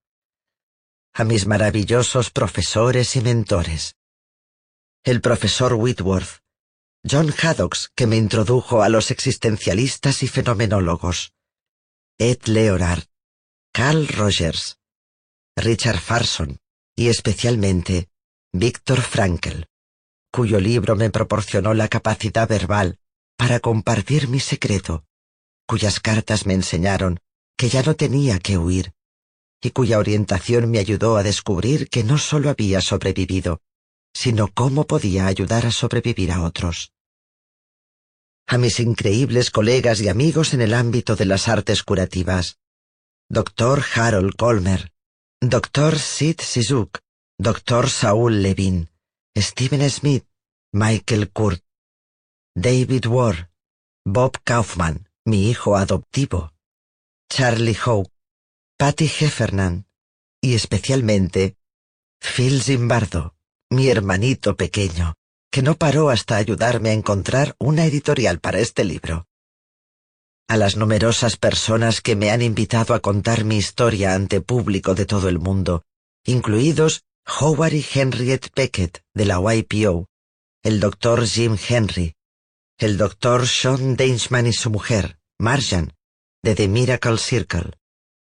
A 1.15 1.25
mis 1.25 1.47
maravillosos 1.47 2.31
profesores 2.31 3.17
y 3.17 3.21
mentores. 3.21 3.97
El 5.05 5.21
profesor 5.21 5.75
Whitworth, 5.75 6.43
John 7.09 7.33
Haddocks, 7.33 7.91
que 7.95 8.07
me 8.07 8.17
introdujo 8.17 8.83
a 8.83 8.89
los 8.89 9.11
existencialistas 9.11 10.23
y 10.23 10.29
fenomenólogos, 10.29 11.33
Ed 12.19 12.43
Leonard, 12.47 13.05
Carl 13.73 14.09
Rogers, 14.09 14.79
Richard 15.57 16.01
Farson 16.01 16.59
y 16.97 17.09
especialmente 17.09 18.09
Víctor 18.53 19.01
Frankl, 19.03 19.65
cuyo 20.31 20.61
libro 20.61 20.97
me 20.97 21.11
proporcionó 21.11 21.75
la 21.75 21.89
capacidad 21.89 22.49
verbal 22.49 22.99
para 23.37 23.61
compartir 23.61 24.29
mi 24.29 24.41
secreto, 24.41 25.05
cuyas 25.67 26.01
cartas 26.01 26.47
me 26.47 26.55
enseñaron 26.55 27.21
que 27.57 27.69
ya 27.69 27.83
no 27.83 27.95
tenía 27.95 28.39
que 28.39 28.59
huir, 28.59 28.93
y 29.61 29.71
cuya 29.71 29.99
orientación 29.99 30.71
me 30.71 30.79
ayudó 30.79 31.17
a 31.17 31.23
descubrir 31.23 31.89
que 31.89 32.05
no 32.05 32.19
solo 32.19 32.51
había 32.51 32.81
sobrevivido, 32.81 33.61
sino 34.15 34.49
cómo 34.49 34.87
podía 34.87 35.27
ayudar 35.27 35.67
a 35.67 35.71
sobrevivir 35.71 36.33
a 36.33 36.43
otros. 36.43 36.93
A 38.47 38.59
mis 38.59 38.81
increíbles 38.81 39.51
colegas 39.51 40.01
y 40.01 40.09
amigos 40.09 40.55
en 40.55 40.63
el 40.63 40.73
ámbito 40.73 41.17
de 41.17 41.27
las 41.27 41.49
artes 41.49 41.83
curativas, 41.83 42.59
Dr. 43.29 43.85
Harold 43.95 44.37
Colmer, 44.37 44.91
Dr. 45.41 45.99
Sid 45.99 46.41
Sizuk, 46.41 46.99
Dr. 47.39 47.91
Saul 47.91 48.43
Levin, 48.43 48.89
Stephen 49.41 49.89
Smith, 49.91 50.25
Michael 50.73 51.31
Kurt, 51.31 51.63
David 52.57 53.07
Ward, 53.07 53.51
Bob 54.05 54.37
Kaufman, 54.43 55.09
mi 55.25 55.49
hijo 55.49 55.77
adoptivo, 55.77 56.53
Charlie 57.31 57.77
Howe, 57.87 58.11
Patty 58.77 59.05
Heffernan 59.05 59.87
y 60.41 60.55
especialmente 60.55 61.57
Phil 62.21 62.63
Zimbardo, 62.63 63.37
mi 63.71 63.89
hermanito 63.89 64.57
pequeño, 64.57 65.15
que 65.53 65.63
no 65.63 65.77
paró 65.77 66.11
hasta 66.11 66.37
ayudarme 66.37 66.91
a 66.91 66.95
encontrar 66.95 67.55
una 67.59 67.85
editorial 67.85 68.41
para 68.41 68.59
este 68.59 68.85
libro. 68.85 69.27
A 70.49 70.57
las 70.57 70.77
numerosas 70.77 71.37
personas 71.37 72.01
que 72.01 72.17
me 72.17 72.31
han 72.31 72.43
invitado 72.43 72.95
a 72.95 73.01
contar 73.01 73.45
mi 73.45 73.57
historia 73.57 74.15
ante 74.15 74.41
público 74.41 74.95
de 74.95 75.07
todo 75.07 75.29
el 75.29 75.39
mundo, 75.39 75.85
incluidos 76.25 77.05
Howard 77.29 77.75
y 77.75 77.85
Henriette 77.95 78.49
Beckett 78.57 79.05
de 79.15 79.27
la 79.27 79.39
YPO, 79.39 80.09
el 80.65 80.81
doctor 80.81 81.27
Jim 81.27 81.59
Henry, 81.69 82.15
el 82.79 82.97
doctor 82.97 83.47
Sean 83.47 83.97
Dainsman 83.97 84.47
y 84.47 84.55
su 84.55 84.71
mujer, 84.71 85.19
Marjan, 85.39 85.93
de 86.43 86.55
The 86.55 86.69
Miracle 86.69 87.19
Circle, 87.19 87.73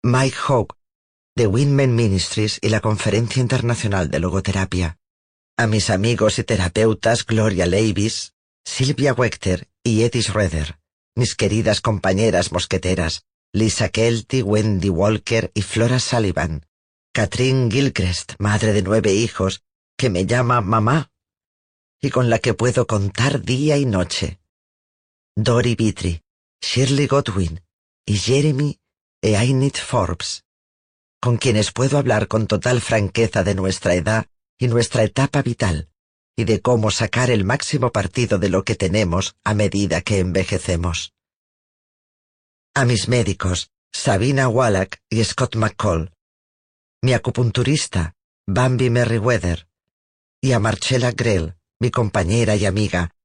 Mike 0.04 0.36
Hogg, 0.46 0.76
de 1.38 1.48
Winman 1.48 1.96
Ministries 1.96 2.60
y 2.62 2.68
la 2.68 2.82
Conferencia 2.82 3.42
Internacional 3.42 4.12
de 4.12 4.20
Logoterapia, 4.20 4.98
a 5.58 5.68
mis 5.68 5.90
amigos 5.90 6.38
y 6.38 6.44
terapeutas 6.44 7.26
Gloria 7.26 7.68
Levis, 7.68 8.34
Sylvia 8.66 9.14
Wechter 9.14 9.70
y 9.84 10.04
Eddie 10.04 10.22
Schroeder, 10.22 10.80
mis 11.16 11.36
queridas 11.36 11.80
compañeras 11.80 12.52
mosqueteras, 12.52 13.24
Lisa 13.54 13.88
Kelty, 13.88 14.42
Wendy 14.42 14.90
Walker 14.90 15.50
y 15.54 15.62
Flora 15.62 16.00
Sullivan, 16.00 16.66
Catherine 17.14 17.70
Gilchrist, 17.70 18.36
madre 18.40 18.72
de 18.72 18.82
nueve 18.82 19.14
hijos, 19.14 19.64
que 19.98 20.10
me 20.10 20.26
llama 20.26 20.62
mamá, 20.62 21.12
y 22.02 22.10
con 22.10 22.30
la 22.30 22.40
que 22.40 22.54
puedo 22.54 22.88
contar 22.88 23.42
día 23.42 23.78
y 23.78 23.86
noche. 23.86 24.40
Dory 25.36 25.76
Vitri, 25.76 26.24
Shirley 26.62 27.08
Godwin 27.08 27.62
y 28.06 28.18
Jeremy 28.18 28.80
e 29.22 29.36
Ainit 29.36 29.78
Forbes, 29.78 30.46
con 31.22 31.36
quienes 31.36 31.74
puedo 31.74 31.98
hablar 31.98 32.30
con 32.30 32.48
total 32.48 32.80
franqueza 32.80 33.44
de 33.44 33.56
nuestra 33.56 33.94
edad 33.94 34.28
y 34.58 34.70
nuestra 34.70 35.04
etapa 35.04 35.42
vital, 35.42 35.90
y 36.38 36.46
de 36.46 36.62
cómo 36.62 36.92
sacar 36.92 37.30
el 37.30 37.44
máximo 37.44 37.92
partido 37.92 38.40
de 38.40 38.48
lo 38.48 38.64
que 38.64 38.76
tenemos 38.76 39.36
a 39.44 39.54
medida 39.54 40.00
que 40.00 40.20
envejecemos. 40.20 41.14
A 42.74 42.86
mis 42.86 43.10
médicos, 43.10 43.70
Sabina 43.92 44.48
Wallach 44.48 44.96
y 45.10 45.22
Scott 45.26 45.58
McCall, 45.58 46.14
mi 47.04 47.14
acupunturista, 47.14 48.14
Bambi 48.48 48.90
Merriweather, 48.90 49.68
y 50.40 50.52
a 50.52 50.60
Marcella 50.60 51.12
Grell, 51.12 51.56
mi 51.80 51.90
compañera 51.90 52.56
y 52.56 52.66
amiga, 52.66 53.16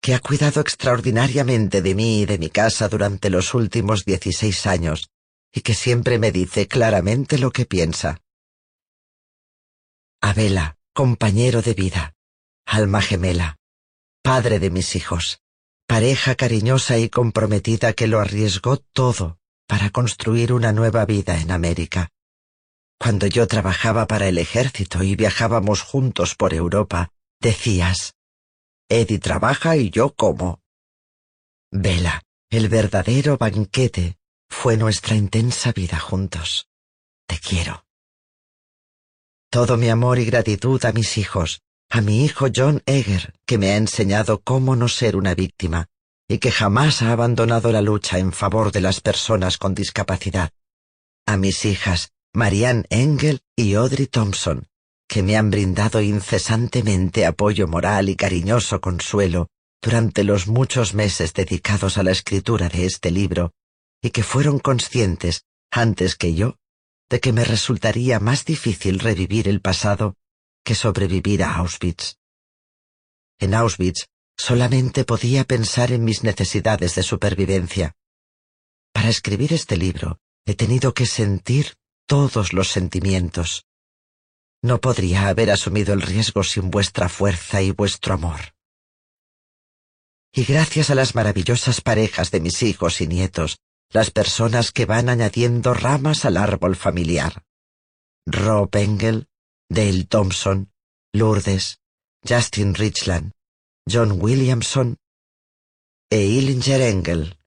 que 0.00 0.14
ha 0.14 0.20
cuidado 0.20 0.60
extraordinariamente 0.60 1.82
de 1.82 1.94
mí 1.94 2.22
y 2.22 2.26
de 2.26 2.38
mi 2.38 2.48
casa 2.48 2.88
durante 2.88 3.28
los 3.28 3.52
últimos 3.52 4.04
dieciséis 4.04 4.66
años, 4.66 5.10
y 5.52 5.60
que 5.60 5.74
siempre 5.74 6.18
me 6.18 6.32
dice 6.32 6.66
claramente 6.66 7.38
lo 7.38 7.50
que 7.50 7.66
piensa. 7.66 8.22
Abela, 10.22 10.78
compañero 10.94 11.60
de 11.60 11.74
vida, 11.74 12.14
alma 12.66 13.02
gemela, 13.02 13.58
padre 14.22 14.58
de 14.58 14.70
mis 14.70 14.96
hijos, 14.96 15.40
pareja 15.86 16.34
cariñosa 16.34 16.98
y 16.98 17.10
comprometida 17.10 17.92
que 17.92 18.06
lo 18.06 18.20
arriesgó 18.20 18.78
todo 18.78 19.38
para 19.66 19.90
construir 19.90 20.54
una 20.54 20.72
nueva 20.72 21.04
vida 21.04 21.38
en 21.40 21.50
América. 21.50 22.10
Cuando 23.04 23.26
yo 23.26 23.46
trabajaba 23.46 24.06
para 24.06 24.28
el 24.28 24.38
ejército 24.38 25.02
y 25.02 25.14
viajábamos 25.14 25.82
juntos 25.82 26.34
por 26.34 26.54
Europa, 26.54 27.10
decías, 27.38 28.14
Eddie 28.88 29.18
trabaja 29.18 29.76
y 29.76 29.90
yo 29.90 30.14
como. 30.14 30.62
Vela, 31.70 32.22
el 32.48 32.70
verdadero 32.70 33.36
banquete 33.36 34.16
fue 34.48 34.78
nuestra 34.78 35.16
intensa 35.16 35.72
vida 35.72 36.00
juntos. 36.00 36.70
Te 37.26 37.38
quiero. 37.38 37.84
Todo 39.50 39.76
mi 39.76 39.90
amor 39.90 40.18
y 40.18 40.24
gratitud 40.24 40.82
a 40.86 40.92
mis 40.92 41.18
hijos, 41.18 41.60
a 41.90 42.00
mi 42.00 42.24
hijo 42.24 42.46
John 42.56 42.82
Egger, 42.86 43.34
que 43.44 43.58
me 43.58 43.72
ha 43.72 43.76
enseñado 43.76 44.40
cómo 44.40 44.76
no 44.76 44.88
ser 44.88 45.16
una 45.16 45.34
víctima 45.34 45.90
y 46.26 46.38
que 46.38 46.50
jamás 46.50 47.02
ha 47.02 47.12
abandonado 47.12 47.70
la 47.70 47.82
lucha 47.82 48.18
en 48.18 48.32
favor 48.32 48.72
de 48.72 48.80
las 48.80 49.02
personas 49.02 49.58
con 49.58 49.74
discapacidad. 49.74 50.52
A 51.26 51.36
mis 51.36 51.66
hijas, 51.66 52.13
Marianne 52.36 52.84
Engel 52.90 53.42
y 53.54 53.74
Audrey 53.74 54.08
Thompson, 54.08 54.66
que 55.08 55.22
me 55.22 55.36
han 55.36 55.50
brindado 55.50 56.00
incesantemente 56.02 57.26
apoyo 57.26 57.68
moral 57.68 58.08
y 58.08 58.16
cariñoso 58.16 58.80
consuelo 58.80 59.50
durante 59.80 60.24
los 60.24 60.48
muchos 60.48 60.94
meses 60.94 61.32
dedicados 61.32 61.96
a 61.96 62.02
la 62.02 62.10
escritura 62.10 62.68
de 62.68 62.86
este 62.86 63.12
libro, 63.12 63.52
y 64.02 64.10
que 64.10 64.24
fueron 64.24 64.58
conscientes, 64.58 65.44
antes 65.70 66.16
que 66.16 66.34
yo, 66.34 66.56
de 67.08 67.20
que 67.20 67.32
me 67.32 67.44
resultaría 67.44 68.18
más 68.18 68.44
difícil 68.44 68.98
revivir 68.98 69.46
el 69.46 69.60
pasado 69.60 70.16
que 70.64 70.74
sobrevivir 70.74 71.44
a 71.44 71.54
Auschwitz. 71.58 72.16
En 73.38 73.54
Auschwitz 73.54 74.06
solamente 74.36 75.04
podía 75.04 75.44
pensar 75.44 75.92
en 75.92 76.02
mis 76.02 76.24
necesidades 76.24 76.96
de 76.96 77.04
supervivencia. 77.04 77.94
Para 78.92 79.08
escribir 79.08 79.52
este 79.52 79.76
libro 79.76 80.18
he 80.46 80.54
tenido 80.54 80.94
que 80.94 81.06
sentir 81.06 81.74
todos 82.06 82.52
los 82.52 82.68
sentimientos. 82.68 83.66
No 84.62 84.80
podría 84.80 85.28
haber 85.28 85.50
asumido 85.50 85.92
el 85.92 86.02
riesgo 86.02 86.42
sin 86.42 86.70
vuestra 86.70 87.08
fuerza 87.08 87.62
y 87.62 87.70
vuestro 87.70 88.14
amor. 88.14 88.54
Y 90.32 90.44
gracias 90.44 90.90
a 90.90 90.94
las 90.94 91.14
maravillosas 91.14 91.80
parejas 91.80 92.30
de 92.30 92.40
mis 92.40 92.62
hijos 92.62 93.00
y 93.00 93.06
nietos, 93.06 93.58
las 93.90 94.10
personas 94.10 94.72
que 94.72 94.86
van 94.86 95.08
añadiendo 95.08 95.74
ramas 95.74 96.24
al 96.24 96.36
árbol 96.36 96.76
familiar. 96.76 97.44
Rob 98.26 98.74
Engel, 98.74 99.28
Dale 99.68 100.04
Thompson, 100.04 100.72
Lourdes, 101.12 101.78
Justin 102.26 102.74
Richland, 102.74 103.32
John 103.88 104.18
Williamson 104.20 104.96
e 106.10 106.22
Illinger 106.22 106.80
Engel. 106.80 107.38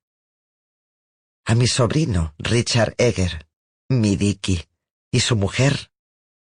A 1.45 1.55
mi 1.55 1.67
sobrino, 1.67 2.35
Richard 2.37 2.93
Egger, 2.97 3.46
mi 3.89 4.15
Dicky, 4.17 4.65
y 5.11 5.21
su 5.21 5.35
mujer, 5.35 5.91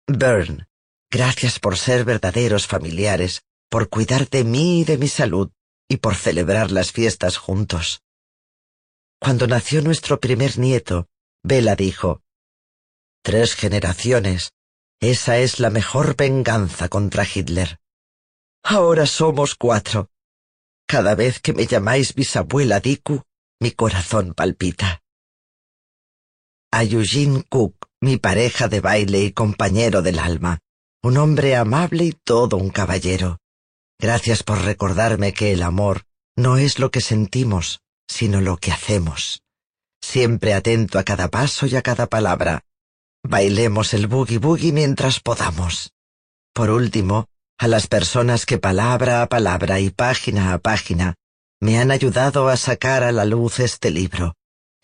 Byrne, 0.06 0.68
gracias 1.10 1.58
por 1.58 1.76
ser 1.76 2.04
verdaderos 2.04 2.66
familiares, 2.66 3.44
por 3.68 3.88
cuidar 3.88 4.28
de 4.30 4.44
mí 4.44 4.80
y 4.80 4.84
de 4.84 4.98
mi 4.98 5.08
salud, 5.08 5.50
y 5.88 5.98
por 5.98 6.14
celebrar 6.14 6.70
las 6.70 6.92
fiestas 6.92 7.36
juntos. 7.36 8.02
Cuando 9.20 9.46
nació 9.46 9.82
nuestro 9.82 10.20
primer 10.20 10.58
nieto, 10.58 11.08
Bella 11.42 11.76
dijo, 11.76 12.22
Tres 13.22 13.54
generaciones, 13.54 14.52
esa 15.00 15.38
es 15.38 15.60
la 15.60 15.70
mejor 15.70 16.16
venganza 16.16 16.88
contra 16.88 17.24
Hitler. 17.24 17.80
Ahora 18.62 19.06
somos 19.06 19.54
cuatro. 19.54 20.10
Cada 20.86 21.14
vez 21.14 21.40
que 21.40 21.52
me 21.52 21.66
llamáis 21.66 22.14
bisabuela 22.14 22.80
Diku, 22.80 23.22
mi 23.60 23.72
corazón 23.72 24.32
palpita. 24.34 25.02
A 26.76 26.84
Eugene 26.84 27.42
Cook, 27.48 27.86
mi 28.02 28.18
pareja 28.18 28.68
de 28.68 28.80
baile 28.80 29.22
y 29.22 29.32
compañero 29.32 30.02
del 30.02 30.18
alma, 30.18 30.58
un 31.02 31.16
hombre 31.16 31.56
amable 31.56 32.04
y 32.04 32.12
todo 32.12 32.58
un 32.58 32.68
caballero. 32.68 33.38
Gracias 33.98 34.42
por 34.42 34.60
recordarme 34.60 35.32
que 35.32 35.52
el 35.52 35.62
amor 35.62 36.02
no 36.36 36.58
es 36.58 36.78
lo 36.78 36.90
que 36.90 37.00
sentimos, 37.00 37.80
sino 38.06 38.42
lo 38.42 38.58
que 38.58 38.72
hacemos. 38.72 39.40
Siempre 40.02 40.52
atento 40.52 40.98
a 40.98 41.02
cada 41.02 41.28
paso 41.28 41.64
y 41.64 41.76
a 41.76 41.80
cada 41.80 42.08
palabra. 42.08 42.60
Bailemos 43.24 43.94
el 43.94 44.06
boogie 44.06 44.36
boogie 44.36 44.72
mientras 44.72 45.18
podamos. 45.20 45.94
Por 46.52 46.68
último, 46.68 47.30
a 47.56 47.68
las 47.68 47.86
personas 47.86 48.44
que 48.44 48.58
palabra 48.58 49.22
a 49.22 49.28
palabra 49.30 49.80
y 49.80 49.88
página 49.88 50.52
a 50.52 50.58
página 50.58 51.14
me 51.58 51.78
han 51.78 51.90
ayudado 51.90 52.50
a 52.50 52.58
sacar 52.58 53.02
a 53.02 53.12
la 53.12 53.24
luz 53.24 53.60
este 53.60 53.90
libro, 53.90 54.34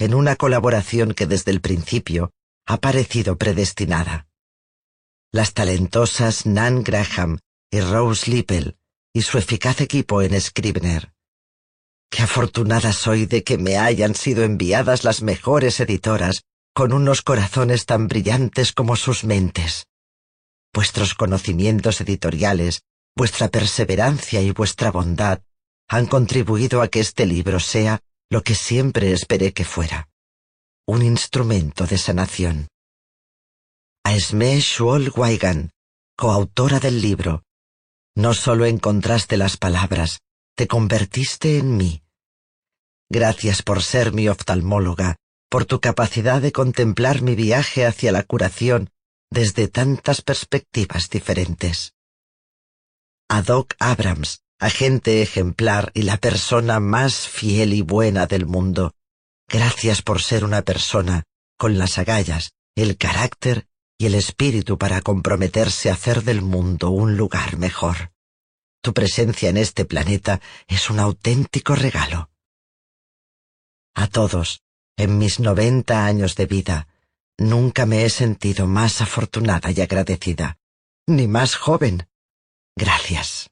en 0.03 0.15
una 0.15 0.35
colaboración 0.35 1.15
que 1.15 1.29
desde 1.29 1.53
el 1.53 1.61
principio 1.61 2.33
ha 2.67 2.79
parecido 2.79 3.39
predestinada. 3.39 4.27
Las 5.31 5.55
talentosas 5.55 6.45
Nan 6.45 6.83
Graham 6.83 7.39
y 7.71 7.81
Rose 7.83 8.29
Lippel 8.29 8.77
y 9.15 9.23
su 9.23 9.39
eficaz 9.39 9.81
equipo 9.81 10.21
en 10.21 10.41
Scribner. 10.41 11.13
Qué 12.11 12.25
afortunada 12.25 12.93
soy 12.93 13.27
de 13.27 13.45
que 13.45 13.59
me 13.59 13.79
hayan 13.79 14.17
sido 14.17 14.43
enviadas 14.43 15.05
las 15.05 15.23
mejores 15.23 15.79
editoras 15.79 16.43
con 16.75 16.93
unos 16.93 17.23
corazones 17.23 17.87
tan 17.87 18.09
brillantes 18.09 18.73
como 18.73 18.97
sus 18.97 19.23
mentes. 19.23 19.87
Vuestros 20.75 21.15
conocimientos 21.15 22.01
editoriales, 22.01 22.83
vuestra 23.15 23.47
perseverancia 23.47 24.41
y 24.41 24.51
vuestra 24.51 24.91
bondad 24.91 25.43
han 25.89 26.07
contribuido 26.07 26.83
a 26.83 26.89
que 26.89 26.99
este 26.99 27.25
libro 27.25 27.61
sea 27.61 28.01
lo 28.33 28.43
que 28.43 28.55
siempre 28.55 29.13
esperé 29.13 29.53
que 29.53 29.67
fuera, 29.67 30.09
un 30.87 31.03
instrumento 31.03 31.87
de 31.87 31.99
sanación. 31.99 32.67
A 34.07 34.15
Esme 34.15 34.59
Waigan, 35.15 35.71
coautora 36.17 36.81
del 36.81 37.03
libro, 37.03 37.43
no 38.17 38.33
solo 38.33 38.65
encontraste 38.65 39.37
las 39.37 39.59
palabras, 39.59 40.23
te 40.57 40.67
convertiste 40.67 41.59
en 41.59 41.77
mí. 41.77 42.05
Gracias 43.11 43.61
por 43.61 43.83
ser 43.83 44.15
mi 44.15 44.29
oftalmóloga, 44.31 45.17
por 45.51 45.67
tu 45.67 45.81
capacidad 45.81 46.41
de 46.41 46.53
contemplar 46.53 47.21
mi 47.21 47.35
viaje 47.35 47.85
hacia 47.85 48.13
la 48.13 48.23
curación 48.23 48.89
desde 49.31 49.69
tantas 49.69 50.23
perspectivas 50.23 51.11
diferentes. 51.11 51.93
A 53.29 53.43
Doc 53.43 53.75
Abrams, 53.79 54.42
agente 54.63 55.23
ejemplar 55.23 55.91
y 55.93 56.03
la 56.03 56.19
persona 56.19 56.79
más 56.79 57.27
fiel 57.29 57.75
y 57.75 57.83
buena 57.83 58.27
del 58.27 58.47
mundo, 58.47 58.95
gracias 59.49 60.03
por 60.03 60.23
ser 60.23 60.45
una 60.45 60.63
persona 60.63 61.25
con 61.59 61.79
las 61.79 61.99
agallas, 61.99 62.53
el 62.77 62.97
carácter 62.97 63.67
y 63.99 64.07
el 64.07 64.15
espíritu 64.15 64.79
para 64.79 65.01
comprometerse 65.01 65.91
a 65.91 65.95
hacer 65.95 66.23
del 66.23 66.43
mundo 66.43 66.91
un 66.91 67.17
lugar 67.17 67.57
mejor. 67.57 68.13
Tu 68.83 68.95
presencia 68.95 69.49
en 69.49 69.57
este 69.57 69.85
planeta 69.85 70.41
es 70.69 70.91
un 70.91 71.01
auténtico 71.01 71.75
regalo. 71.75 72.31
A 73.97 74.07
todos, 74.07 74.63
en 74.97 75.19
mis 75.19 75.41
noventa 75.41 76.07
años 76.07 76.37
de 76.37 76.47
vida, 76.47 76.87
nunca 77.37 77.85
me 77.85 78.05
he 78.05 78.11
sentido 78.11 78.69
más 78.69 79.01
afortunada 79.01 79.73
y 79.73 79.81
agradecida, 79.81 80.59
ni 81.09 81.27
más 81.27 81.57
joven. 81.57 82.07
Gracias. 82.77 83.52